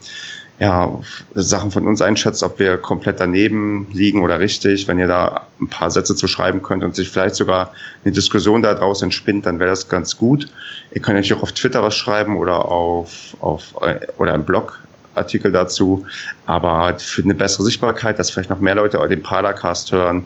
ja, 0.60 1.00
Sachen 1.36 1.72
von 1.72 1.88
uns 1.88 2.02
einschätzt, 2.02 2.44
ob 2.44 2.60
wir 2.60 2.78
komplett 2.78 3.22
daneben 3.22 3.88
liegen 3.94 4.24
oder 4.24 4.40
richtig. 4.40 4.88
Wenn 4.90 5.00
ihr 5.00 5.08
da 5.08 5.48
ein 5.62 5.70
paar 5.70 5.90
Sätze 5.90 6.16
zu 6.16 6.28
schreiben 6.28 6.62
könnt 6.62 6.84
und 6.84 6.96
sich 6.96 7.10
vielleicht 7.10 7.36
sogar 7.36 7.72
eine 8.04 8.14
Diskussion 8.14 8.62
daraus 8.62 9.02
entspinnt, 9.02 9.46
dann 9.46 9.60
wäre 9.60 9.70
das 9.70 9.88
ganz 9.88 10.18
gut. 10.18 10.48
Ihr 10.94 11.02
könnt 11.02 11.16
natürlich 11.16 11.34
auch 11.34 11.44
auf 11.44 11.54
Twitter 11.54 11.82
was 11.82 11.96
schreiben 11.96 12.36
oder 12.36 12.66
auf, 12.66 13.38
auf 13.40 13.74
oder 14.18 14.36
im 14.36 14.44
Blog 14.44 14.80
Artikel 15.20 15.52
dazu. 15.52 16.06
Aber 16.46 16.98
für 17.00 17.24
eine 17.24 17.36
bessere 17.36 17.64
Sichtbarkeit, 17.64 18.20
dass 18.20 18.32
vielleicht 18.32 18.50
noch 18.50 18.60
mehr 18.60 18.76
Leute 18.76 19.00
den 19.08 19.22
Paracast 19.22 19.92
hören, 19.92 20.26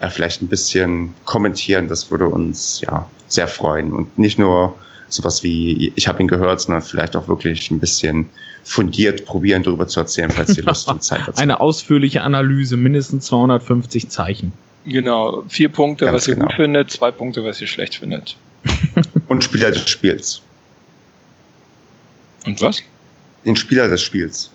äh, 0.00 0.08
vielleicht 0.08 0.42
ein 0.42 0.48
bisschen 0.48 1.14
kommentieren, 1.24 1.88
das 1.88 2.10
würde 2.10 2.26
uns 2.26 2.80
ja 2.80 3.08
sehr 3.26 3.48
freuen. 3.48 3.92
Und 3.92 4.18
nicht 4.18 4.38
nur 4.38 4.76
sowas 5.08 5.42
wie, 5.42 5.92
ich 5.96 6.06
habe 6.08 6.22
ihn 6.22 6.28
gehört, 6.28 6.60
sondern 6.60 6.82
vielleicht 6.82 7.16
auch 7.16 7.28
wirklich 7.28 7.70
ein 7.70 7.80
bisschen 7.80 8.28
fundiert 8.62 9.24
probieren, 9.24 9.62
darüber 9.62 9.88
zu 9.88 10.00
erzählen, 10.00 10.30
falls 10.30 10.56
ihr 10.56 10.64
Lust 10.64 10.88
und 10.88 11.02
Zeit 11.02 11.26
habt. 11.26 11.38
Eine 11.38 11.60
ausführliche 11.60 12.22
Analyse, 12.22 12.76
mindestens 12.76 13.26
250 13.26 14.10
Zeichen. 14.10 14.52
Genau, 14.84 15.44
vier 15.48 15.70
Punkte, 15.70 16.06
Ganz 16.06 16.16
was 16.16 16.28
ihr 16.28 16.34
genau. 16.34 16.46
gut 16.46 16.56
findet, 16.56 16.90
zwei 16.90 17.10
Punkte, 17.10 17.44
was 17.44 17.60
ihr 17.60 17.66
schlecht 17.66 17.96
findet. 17.96 18.36
und 19.28 19.44
Spieler 19.44 19.70
des 19.70 19.88
Spiels. 19.88 20.42
Und 22.46 22.60
was? 22.62 22.82
Den 23.48 23.56
Spieler 23.56 23.88
des 23.88 24.02
Spiels. 24.02 24.50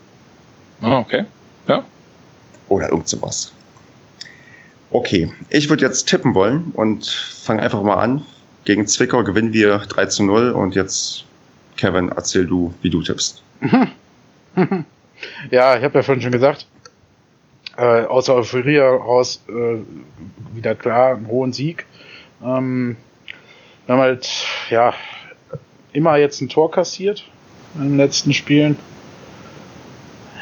Ah, 0.79 0.99
okay. 0.99 1.25
Ja. 1.67 1.83
Oder 2.69 2.89
irgend 2.91 3.09
sowas. 3.09 3.51
Okay, 4.91 5.33
ich 5.49 5.67
würde 5.67 5.83
jetzt 5.83 6.07
tippen 6.07 6.35
wollen 6.35 6.71
und 6.75 7.07
fange 7.07 7.63
einfach 7.63 7.81
mal 7.81 7.95
an. 7.95 8.23
Gegen 8.65 8.85
Zwickau 8.85 9.23
gewinnen 9.23 9.51
wir 9.51 9.79
3 9.79 10.05
zu 10.05 10.23
0 10.23 10.51
und 10.51 10.75
jetzt, 10.75 11.25
Kevin, 11.75 12.09
erzähl 12.09 12.45
du, 12.45 12.71
wie 12.83 12.91
du 12.91 13.01
tippst. 13.01 13.41
ja, 15.49 15.75
ich 15.75 15.83
habe 15.83 15.97
ja 15.97 16.03
vorhin 16.03 16.21
schon 16.21 16.31
gesagt, 16.31 16.67
äh, 17.77 18.03
außer 18.03 18.35
Euphorie 18.35 18.75
heraus 18.75 19.41
äh, 19.49 19.79
wieder 20.55 20.75
klar, 20.75 21.15
einen 21.15 21.25
hohen 21.25 21.51
Sieg. 21.51 21.87
Ähm, 22.43 22.95
wir 23.87 23.95
haben 23.95 24.01
halt, 24.01 24.29
ja, 24.69 24.93
immer 25.93 26.17
jetzt 26.17 26.41
ein 26.41 26.49
Tor 26.49 26.69
kassiert 26.69 27.25
in 27.75 27.81
den 27.81 27.97
letzten 27.97 28.33
Spielen. 28.33 28.77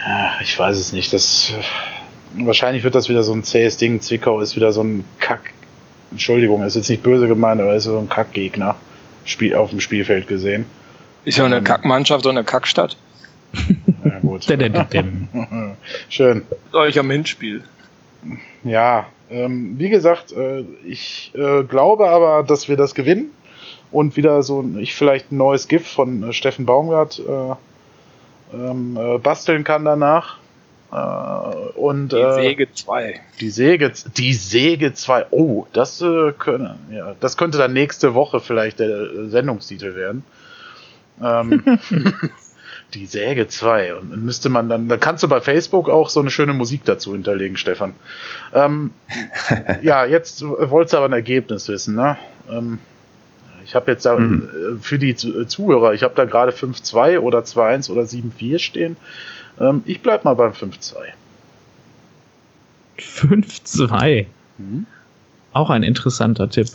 Ja, 0.05 0.33
ich 0.41 0.57
weiß 0.57 0.77
es 0.77 0.93
nicht. 0.93 1.13
Das, 1.13 1.53
wahrscheinlich 2.35 2.83
wird 2.83 2.95
das 2.95 3.09
wieder 3.09 3.23
so 3.23 3.33
ein 3.33 3.43
zähes 3.43 3.77
Ding. 3.77 4.01
Zwickau 4.01 4.41
ist 4.41 4.55
wieder 4.55 4.71
so 4.71 4.83
ein 4.83 5.05
Kack. 5.19 5.53
Entschuldigung, 6.11 6.63
ist 6.63 6.75
jetzt 6.75 6.89
nicht 6.89 7.03
böse 7.03 7.27
gemeint, 7.27 7.61
aber 7.61 7.75
ist 7.75 7.85
so 7.85 7.97
ein 7.97 8.09
Kackgegner. 8.09 8.75
Spiel, 9.23 9.55
auf 9.55 9.69
dem 9.69 9.79
Spielfeld 9.79 10.27
gesehen. 10.27 10.65
Ist 11.25 11.37
ja 11.37 11.45
eine 11.45 11.57
ähm, 11.57 11.63
Kackmannschaft 11.63 12.25
und 12.25 12.37
eine 12.37 12.43
Kackstadt. 12.43 12.97
Ja, 14.03 14.17
gut. 14.17 14.43
Schön. 16.09 16.41
Euch 16.73 16.97
am 16.97 17.11
Hinspiel. 17.11 17.63
Ja, 18.63 19.05
ähm, 19.29 19.75
wie 19.77 19.89
gesagt, 19.89 20.31
äh, 20.31 20.61
ich 20.83 21.31
äh, 21.35 21.63
glaube 21.63 22.09
aber, 22.09 22.41
dass 22.41 22.67
wir 22.67 22.77
das 22.77 22.95
gewinnen 22.95 23.29
und 23.91 24.15
wieder 24.15 24.43
so 24.43 24.63
ich 24.77 24.95
vielleicht 24.95 25.31
ein 25.31 25.38
neues 25.38 25.68
GIF 25.68 25.88
von 25.88 26.23
äh, 26.23 26.34
Steffen 26.34 26.65
Baumgart 26.65 27.19
äh, 27.19 27.55
ähm, 28.53 28.97
äh, 28.97 29.18
basteln 29.18 29.63
kann 29.63 29.85
danach. 29.85 30.38
Äh, 30.91 30.95
und, 30.95 32.11
die 32.11 32.18
äh, 32.18 32.34
Säge 32.34 32.72
2. 32.72 33.19
Die 33.39 33.49
Säge, 33.49 33.93
die 34.18 34.34
Säge 34.34 34.93
2. 34.93 35.27
Oh, 35.31 35.65
das, 35.73 36.01
äh, 36.01 36.34
können, 36.38 36.76
ja, 36.91 37.15
das 37.19 37.38
könnte 37.38 37.57
dann 37.57 37.73
nächste 37.73 38.13
Woche 38.13 38.39
vielleicht 38.39 38.80
der 38.80 39.30
Sendungstitel 39.30 39.95
werden. 39.95 40.23
Ähm, 41.23 41.63
die 42.93 43.05
Säge 43.05 43.47
2. 43.47 43.95
Und 43.95 44.11
dann 44.11 44.26
müsste 44.26 44.49
man 44.49 44.68
dann, 44.68 44.89
da 44.89 44.97
kannst 44.97 45.23
du 45.23 45.30
bei 45.30 45.39
Facebook 45.39 45.89
auch 45.89 46.09
so 46.09 46.19
eine 46.19 46.30
schöne 46.30 46.53
Musik 46.53 46.84
dazu 46.84 47.13
hinterlegen, 47.13 47.55
Stefan. 47.55 47.93
Ähm, 48.53 48.91
ja, 49.81 50.05
jetzt 50.05 50.43
wolltest 50.43 50.93
du 50.93 50.97
aber 50.97 51.07
ein 51.07 51.13
Ergebnis 51.13 51.69
wissen, 51.69 51.95
ne? 51.95 52.18
Ähm, 52.49 52.80
ich 53.65 53.75
habe 53.75 53.91
jetzt 53.91 54.05
da, 54.05 54.17
mhm. 54.17 54.49
Äh, 54.49 54.81
für 54.81 54.99
die 54.99 55.15
Zuhörer, 55.15 55.93
ich 55.93 56.03
habe 56.03 56.13
da 56.15 56.25
gerade 56.25 56.51
5-2 56.51 57.19
oder 57.19 57.39
2-1 57.39 57.89
oder 57.91 58.03
7-4 58.03 58.59
stehen. 58.59 58.97
Ähm, 59.59 59.83
ich 59.85 60.01
bleib 60.01 60.25
mal 60.25 60.33
beim 60.33 60.51
5-2. 60.51 60.95
5-2. 62.99 64.25
Mhm. 64.57 64.85
Auch 65.53 65.69
ein 65.69 65.83
interessanter 65.83 66.49
Tipp. 66.49 66.67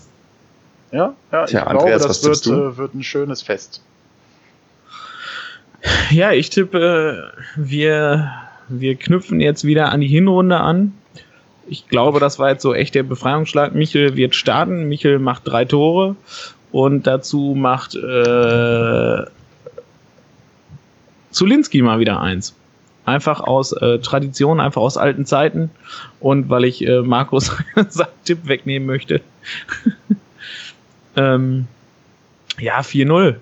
Ja, 0.92 1.14
ja 1.32 1.44
ich 1.44 1.50
Tja, 1.50 1.62
glaube, 1.62 1.80
Andreas, 1.80 2.06
das 2.06 2.24
wird, 2.24 2.46
äh, 2.46 2.76
wird 2.76 2.94
ein 2.94 3.02
schönes 3.02 3.42
Fest. 3.42 3.82
Ja, 6.10 6.32
ich 6.32 6.50
tippe, 6.50 7.32
wir, 7.56 8.32
wir 8.68 8.96
knüpfen 8.96 9.40
jetzt 9.40 9.64
wieder 9.64 9.92
an 9.92 10.00
die 10.00 10.08
Hinrunde 10.08 10.58
an. 10.58 10.94
Ich 11.68 11.88
glaube, 11.88 12.20
das 12.20 12.38
war 12.38 12.50
jetzt 12.50 12.62
so 12.62 12.74
echt 12.74 12.94
der 12.94 13.02
Befreiungsschlag. 13.02 13.74
Michel 13.74 14.16
wird 14.16 14.34
starten. 14.34 14.88
Michel 14.88 15.18
macht 15.18 15.42
drei 15.46 15.64
Tore 15.64 16.16
und 16.77 17.07
dazu 17.07 17.55
macht 17.57 17.94
äh, 17.94 19.24
Zulinski 21.31 21.81
mal 21.81 22.01
wieder 22.01 22.20
eins. 22.20 22.55
Einfach 23.07 23.40
aus 23.40 23.73
äh, 23.73 23.98
Tradition, 24.01 24.61
einfach 24.61 24.82
aus 24.82 24.98
alten 24.98 25.24
Zeiten 25.24 25.70
und 26.20 26.51
weil 26.51 26.66
ich 26.66 26.86
äh, 26.86 27.01
Markus 27.01 27.51
seinen 27.89 28.09
Tipp 28.27 28.40
wegnehmen 28.47 28.86
möchte. 28.86 29.23
ähm, 31.16 31.66
ja, 32.59 32.81
4-0. 32.81 33.36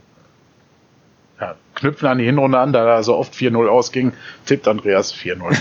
Ja, 1.40 1.56
knüpfen 1.74 2.06
an 2.06 2.18
die 2.18 2.26
Hinrunde 2.26 2.60
an, 2.60 2.72
da 2.72 2.86
er 2.86 3.02
so 3.02 3.16
oft 3.16 3.34
4-0 3.34 3.66
ausging, 3.66 4.12
tippt 4.46 4.68
Andreas 4.68 5.12
4-0. 5.12 5.56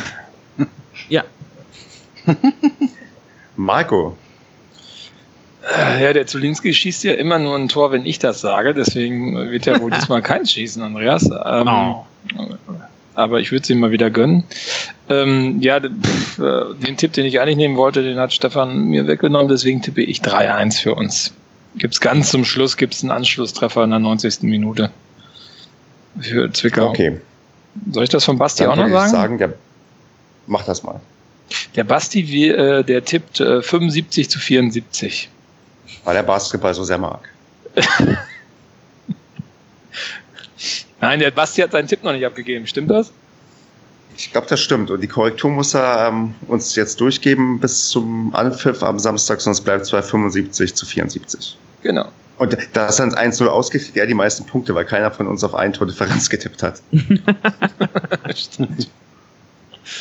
ja. 1.09 1.23
Marco, 3.55 4.15
ja, 6.01 6.13
der 6.13 6.27
Zulinski 6.27 6.73
schießt 6.73 7.03
ja 7.05 7.13
immer 7.13 7.39
nur 7.39 7.55
ein 7.55 7.69
Tor, 7.69 7.91
wenn 7.91 8.05
ich 8.05 8.19
das 8.19 8.41
sage. 8.41 8.73
Deswegen 8.73 9.51
wird 9.51 9.67
er 9.67 9.79
wohl 9.81 9.91
diesmal 9.97 10.21
keins 10.21 10.51
schießen, 10.51 10.81
Andreas. 10.81 11.23
Ähm, 11.23 11.67
oh. 11.67 12.05
Aber 13.15 13.39
ich 13.39 13.51
würde 13.51 13.63
es 13.63 13.69
ihm 13.69 13.79
mal 13.79 13.91
wieder 13.91 14.09
gönnen. 14.09 14.43
Ähm, 15.09 15.61
ja, 15.61 15.79
pff, 15.79 16.39
äh, 16.39 16.73
den 16.85 16.97
Tipp, 16.97 17.13
den 17.13 17.25
ich 17.25 17.39
eigentlich 17.39 17.57
nehmen 17.57 17.77
wollte, 17.77 18.03
den 18.03 18.17
hat 18.17 18.33
Stefan 18.33 18.85
mir 18.85 19.07
weggenommen. 19.07 19.47
Deswegen 19.47 19.81
tippe 19.81 20.01
ich 20.01 20.21
3-1 20.21 20.81
für 20.81 20.95
uns. 20.95 21.33
Gibt's 21.75 22.01
ganz 22.01 22.29
zum 22.31 22.45
Schluss 22.45 22.77
gibt's 22.77 23.01
einen 23.01 23.11
Anschlusstreffer 23.11 23.83
in 23.83 23.91
der 23.91 23.99
90. 23.99 24.43
Minute 24.43 24.91
für 26.19 26.51
Zwickau. 26.51 26.89
Okay. 26.89 27.19
Soll 27.91 28.03
ich 28.03 28.09
das 28.09 28.25
von 28.25 28.37
Basti 28.37 28.63
Dann 28.63 28.71
auch 28.71 28.75
noch 28.75 28.89
sagen? 28.89 29.11
sagen 29.11 29.37
der, 29.37 29.53
mach 30.45 30.63
das 30.65 30.83
mal. 30.83 30.99
Der 31.75 31.83
Basti, 31.83 32.27
wie, 32.27 32.49
äh, 32.49 32.83
der 32.83 33.03
tippt 33.03 33.39
äh, 33.39 33.61
75 33.61 34.29
zu 34.29 34.39
74 34.39 35.29
weil 36.03 36.15
er 36.15 36.23
Basketball 36.23 36.73
so 36.73 36.83
sehr 36.83 36.97
mag. 36.97 37.29
Nein, 41.01 41.19
der 41.19 41.31
Basti 41.31 41.61
hat 41.61 41.71
seinen 41.71 41.87
Tipp 41.87 42.03
noch 42.03 42.13
nicht 42.13 42.25
abgegeben, 42.25 42.65
stimmt 42.65 42.89
das? 42.89 43.11
Ich 44.15 44.31
glaube, 44.31 44.47
das 44.47 44.61
stimmt. 44.61 44.91
Und 44.91 45.01
die 45.01 45.07
Korrektur 45.07 45.49
muss 45.51 45.73
er 45.73 46.07
ähm, 46.07 46.35
uns 46.47 46.75
jetzt 46.75 47.01
durchgeben 47.01 47.59
bis 47.59 47.89
zum 47.89 48.33
Anpfiff 48.35 48.83
am 48.83 48.99
Samstag, 48.99 49.41
sonst 49.41 49.61
bleibt 49.61 49.81
es 49.81 49.91
bei 49.91 50.01
75 50.01 50.75
zu 50.75 50.85
74. 50.85 51.57
Genau. 51.81 52.07
Und 52.37 52.57
da 52.73 52.87
ist 52.87 52.99
dann 52.99 53.13
1-0 53.13 53.45
ausgekriegt, 53.45 53.95
er 53.97 54.07
die 54.07 54.13
meisten 54.13 54.45
Punkte, 54.45 54.73
weil 54.75 54.85
keiner 54.85 55.11
von 55.11 55.27
uns 55.27 55.43
auf 55.43 55.55
ein 55.55 55.73
Tor 55.73 55.87
Differenz 55.87 56.29
getippt 56.29 56.63
hat. 56.63 56.81
stimmt. 58.35 58.89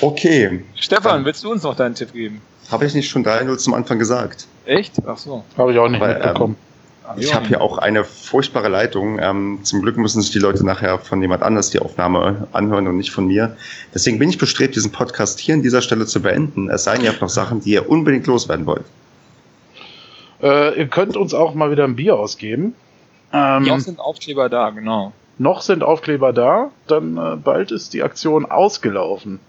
Okay. 0.00 0.64
Stefan, 0.76 1.24
willst 1.24 1.44
du 1.44 1.50
uns 1.50 1.62
noch 1.62 1.76
deinen 1.76 1.94
Tipp 1.94 2.12
geben? 2.12 2.40
Habe 2.70 2.86
ich 2.86 2.94
nicht 2.94 3.10
schon 3.10 3.24
3-0 3.24 3.58
zum 3.58 3.74
Anfang 3.74 3.98
gesagt? 3.98 4.46
Echt? 4.66 4.94
Ach 5.06 5.16
so. 5.16 5.44
Habe 5.56 5.72
ich 5.72 5.78
auch 5.78 5.88
nicht 5.88 6.00
Weil, 6.00 6.14
mitbekommen. 6.14 6.56
Ähm, 6.56 6.72
ich 7.16 7.34
habe 7.34 7.46
hier 7.46 7.60
auch 7.60 7.78
eine 7.78 8.04
furchtbare 8.04 8.68
Leitung. 8.68 9.18
Ähm, 9.20 9.60
zum 9.62 9.82
Glück 9.82 9.96
müssen 9.96 10.22
sich 10.22 10.30
die 10.30 10.38
Leute 10.38 10.64
nachher 10.64 10.98
von 10.98 11.20
jemand 11.20 11.42
anders 11.42 11.70
die 11.70 11.80
Aufnahme 11.80 12.48
anhören 12.52 12.86
und 12.86 12.96
nicht 12.96 13.10
von 13.10 13.26
mir. 13.26 13.56
Deswegen 13.94 14.18
bin 14.18 14.30
ich 14.30 14.38
bestrebt, 14.38 14.76
diesen 14.76 14.92
Podcast 14.92 15.40
hier 15.40 15.54
an 15.54 15.62
dieser 15.62 15.82
Stelle 15.82 16.06
zu 16.06 16.22
beenden. 16.22 16.70
Es 16.70 16.84
seien 16.84 17.02
ja 17.02 17.12
noch 17.20 17.28
Sachen, 17.28 17.60
die 17.60 17.72
ihr 17.72 17.88
unbedingt 17.88 18.26
loswerden 18.26 18.66
wollt. 18.66 18.84
Äh, 20.42 20.78
ihr 20.78 20.88
könnt 20.88 21.16
uns 21.16 21.34
auch 21.34 21.54
mal 21.54 21.70
wieder 21.70 21.84
ein 21.84 21.96
Bier 21.96 22.16
ausgeben. 22.16 22.74
Ähm, 23.32 23.64
noch 23.64 23.80
sind 23.80 23.98
Aufkleber 23.98 24.48
da, 24.48 24.70
genau. 24.70 25.12
Noch 25.38 25.62
sind 25.62 25.82
Aufkleber 25.82 26.32
da, 26.32 26.70
dann 26.86 27.16
äh, 27.16 27.36
bald 27.36 27.72
ist 27.72 27.94
die 27.94 28.02
Aktion 28.02 28.44
ausgelaufen. 28.44 29.40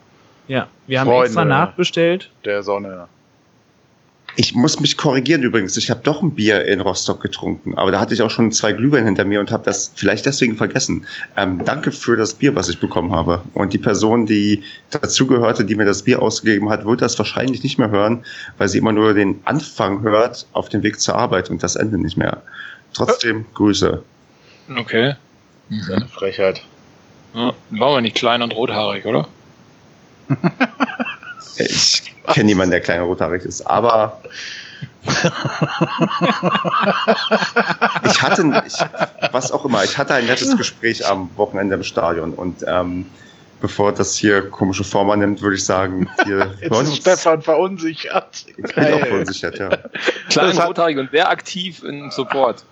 Ja, 0.48 0.68
wir 0.88 0.99
haben 0.99 1.07
Freunde 1.07 1.26
extra 1.26 1.45
nachbestellt. 1.45 2.31
Der 2.45 2.64
Sonne. 2.64 3.07
Ich 4.35 4.55
muss 4.55 4.80
mich 4.80 4.97
korrigieren 4.97 5.43
übrigens. 5.43 5.77
Ich 5.77 5.91
habe 5.91 6.01
doch 6.03 6.23
ein 6.23 6.31
Bier 6.31 6.65
in 6.65 6.81
Rostock 6.81 7.22
getrunken, 7.22 7.77
aber 7.77 7.91
da 7.91 7.99
hatte 7.99 8.15
ich 8.15 8.22
auch 8.23 8.31
schon 8.31 8.51
zwei 8.51 8.73
Glühwein 8.73 9.05
hinter 9.05 9.26
mir 9.26 9.39
und 9.39 9.51
habe 9.51 9.64
das 9.64 9.91
vielleicht 9.95 10.26
deswegen 10.26 10.57
vergessen. 10.57 11.05
Ähm, 11.38 11.64
danke 11.64 11.91
für 11.91 12.18
das 12.18 12.34
Bier, 12.34 12.55
was 12.55 12.68
ich 12.68 12.80
bekommen 12.80 13.11
habe. 13.11 13.43
Und 13.53 13.73
die 13.73 13.77
Person, 13.77 14.26
die 14.26 14.64
dazugehörte, 14.89 15.65
die 15.65 15.76
mir 15.76 15.85
das 15.85 16.01
Bier 16.01 16.22
ausgegeben 16.22 16.69
hat, 16.69 16.85
wird 16.85 17.03
das 17.03 17.18
wahrscheinlich 17.19 17.61
nicht 17.61 17.77
mehr 17.77 17.91
hören, 17.91 18.26
weil 18.57 18.69
sie 18.69 18.80
immer 18.80 18.91
nur 18.91 19.14
den 19.14 19.39
Anfang 19.45 20.01
hört 20.01 20.47
auf 20.53 20.69
dem 20.69 20.81
Weg 20.81 20.99
zur 20.99 21.15
Arbeit 21.15 21.51
und 21.51 21.61
das 21.61 21.76
Ende 21.76 21.99
nicht 21.99 22.18
mehr. 22.18 22.41
Trotzdem. 22.93 23.45
Grüße. 23.53 24.01
Okay. 24.76 25.15
Seine 25.69 26.07
Frechheit. 26.07 26.64
Ja, 27.35 27.53
waren 27.69 27.95
wir 27.95 28.01
nicht 28.01 28.15
klein 28.15 28.41
und 28.41 28.55
rothaarig, 28.55 29.05
oder? 29.05 29.27
Ich 31.57 32.14
kenne 32.28 32.45
niemanden, 32.45 32.72
der 32.72 32.82
klein 32.82 33.02
rothaarig 33.02 33.44
ist, 33.44 33.61
aber 33.61 34.22
ich 38.06 38.22
hatte, 38.22 38.64
ich, 38.65 38.78
was 39.32 39.52
auch 39.52 39.65
immer, 39.65 39.84
ich 39.84 39.98
hatte 39.98 40.14
ein 40.14 40.26
nettes 40.26 40.56
Gespräch 40.57 41.06
am 41.06 41.30
Wochenende 41.36 41.76
im 41.76 41.84
Stadion 41.84 42.34
und 42.34 42.64
ähm, 42.65 43.06
bevor 43.64 43.91
das 43.94 44.15
hier 44.15 44.49
komische 44.49 44.84
Form 44.84 45.10
annimmt, 45.10 45.41
würde 45.41 45.56
ich 45.56 45.64
sagen, 45.64 46.10
wir 46.26 46.53
Jetzt 46.61 46.82
ist 46.82 46.98
Stefan 46.98 47.41
verunsichert. 47.41 48.45
Ich 48.57 48.76
bin 48.76 48.94
auch 48.94 48.99
verunsichert, 48.99 49.57
ja. 49.57 49.70
Klein, 50.30 50.57
rothaarig 50.57 50.98
und 50.98 51.11
sehr 51.11 51.30
aktiv 51.30 51.82
im 51.84 52.11
Support. 52.11 52.65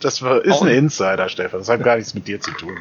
das 0.00 0.20
war, 0.20 0.44
ist 0.44 0.52
auch 0.52 0.62
ein 0.62 0.68
Insider, 0.68 1.28
Stefan. 1.30 1.60
Das 1.60 1.68
hat 1.70 1.82
gar 1.82 1.96
nichts 1.96 2.14
mit 2.14 2.28
dir 2.28 2.40
zu 2.40 2.50
tun. 2.52 2.78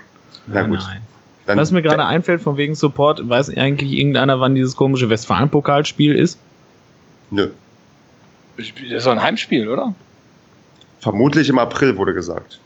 Na 0.48 0.64
gut. 0.64 0.80
Nein. 0.80 1.02
Dann 1.50 1.58
Was 1.58 1.72
mir 1.72 1.82
gerade 1.82 2.06
einfällt, 2.06 2.42
von 2.42 2.58
wegen 2.58 2.76
Support, 2.76 3.28
weiß 3.28 3.58
eigentlich 3.58 3.94
irgendeiner, 3.94 4.40
wann 4.40 4.54
dieses 4.54 4.76
komische 4.76 5.10
Westfalen-Pokalspiel 5.10 6.14
ist? 6.14 6.38
Nö. 7.32 7.50
Das 8.56 8.68
ist 8.68 9.08
doch 9.08 9.14
ein 9.14 9.24
Heimspiel, 9.24 9.68
oder? 9.68 9.96
Vermutlich 11.00 11.50
im 11.50 11.58
April, 11.58 11.98
wurde 11.98 12.14
gesagt. 12.14 12.60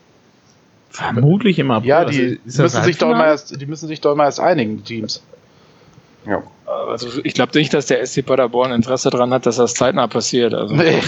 Vermutlich 0.89 1.59
im 1.59 1.71
April. 1.71 1.87
Ja, 1.87 2.03
die, 2.03 2.41
müssen 2.43 2.83
sich 2.83 2.97
doch 2.97 3.07
mal 3.07 3.27
erst, 3.27 3.61
die 3.61 3.65
müssen 3.65 3.87
sich 3.87 4.01
doch 4.01 4.15
mal 4.15 4.25
erst 4.25 4.41
einigen, 4.41 4.75
die 4.75 4.83
Teams. 4.83 5.23
Ja. 6.27 6.43
Also 6.65 7.21
ich 7.23 7.35
glaube 7.35 7.57
nicht, 7.57 7.73
dass 7.73 7.85
der 7.85 8.05
SC 8.05 8.25
Paderborn 8.25 8.73
Interesse 8.73 9.11
daran 9.11 9.31
hat, 9.33 9.45
dass 9.45 9.55
das 9.55 9.75
zeitnah 9.75 10.07
passiert. 10.07 10.53
Also. 10.53 10.75
Nee. 10.75 10.99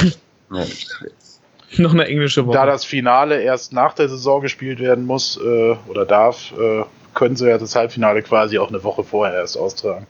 Noch 1.78 1.92
eine 1.92 2.06
englische 2.06 2.48
Woche. 2.48 2.56
Da 2.56 2.66
das 2.66 2.86
Finale 2.86 3.42
erst 3.42 3.74
nach 3.74 3.94
der 3.96 4.08
Saison 4.08 4.40
gespielt 4.40 4.80
werden 4.80 5.06
muss 5.06 5.38
äh, 5.44 5.76
oder 5.90 6.06
darf, 6.06 6.54
äh, 6.58 6.86
können 7.16 7.36
sie 7.36 7.48
ja 7.48 7.58
das 7.58 7.76
Halbfinale 7.76 8.22
quasi 8.22 8.60
auch 8.60 8.70
eine 8.70 8.84
Woche 8.84 9.04
vorher 9.04 9.40
erst 9.40 9.58
austragen. 9.58 10.06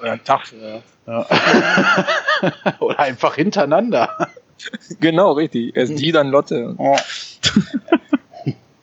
Oder 0.00 0.12
einen 0.12 0.24
Tag 0.24 0.46
vorher. 0.46 0.82
Ja. 1.06 1.26
oder 2.80 2.98
einfach 2.98 3.34
hintereinander. 3.36 4.28
Genau, 5.00 5.32
richtig. 5.32 5.74
Erst 5.74 5.98
die, 5.98 6.12
dann 6.12 6.28
Lotte. 6.28 6.74
Oh. 6.78 6.96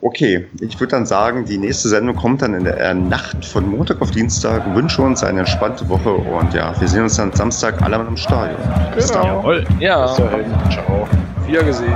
Okay, 0.02 0.45
ich 0.61 0.80
würde 0.80 0.91
dann 0.91 1.07
sagen, 1.07 1.45
die 1.45 1.57
nächste 1.57 1.89
Sendung 1.89 2.15
kommt 2.15 2.43
dann 2.43 2.53
in 2.53 2.64
der 2.64 2.93
Nacht 2.93 3.43
von 3.43 3.68
Montag 3.68 4.03
auf 4.03 4.11
Dienstag. 4.11 4.76
Wünsche 4.76 5.02
uns 5.02 5.23
eine 5.23 5.39
entspannte 5.39 5.89
Woche 5.89 6.11
und 6.14 6.53
ja, 6.53 6.80
wir 6.80 6.88
sehen 6.88 7.03
uns 7.03 7.18
dann 7.18 7.34
Samstag 7.34 7.81
alle 7.81 7.95
im 7.95 8.15
Stadion. 8.15 8.60
Bis 8.93 9.10
genau. 9.10 9.23
dann. 9.23 9.35
Jawohl. 9.38 9.65
Ja. 9.80 10.06
Bis 10.06 10.18
dahin. 10.18 10.45
Ciao. 10.69 11.07
Wiedergesehen. 11.47 11.95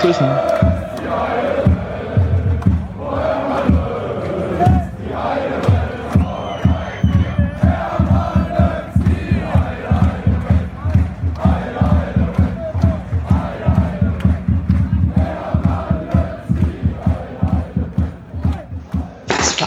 Tschüss. 0.00 0.20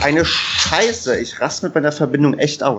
Eine 0.03 0.25
Scheiße. 0.25 1.17
Ich 1.19 1.39
raste 1.39 1.65
mit 1.65 1.75
meiner 1.75 1.91
Verbindung 1.91 2.37
echt 2.37 2.61
aus. 2.61 2.71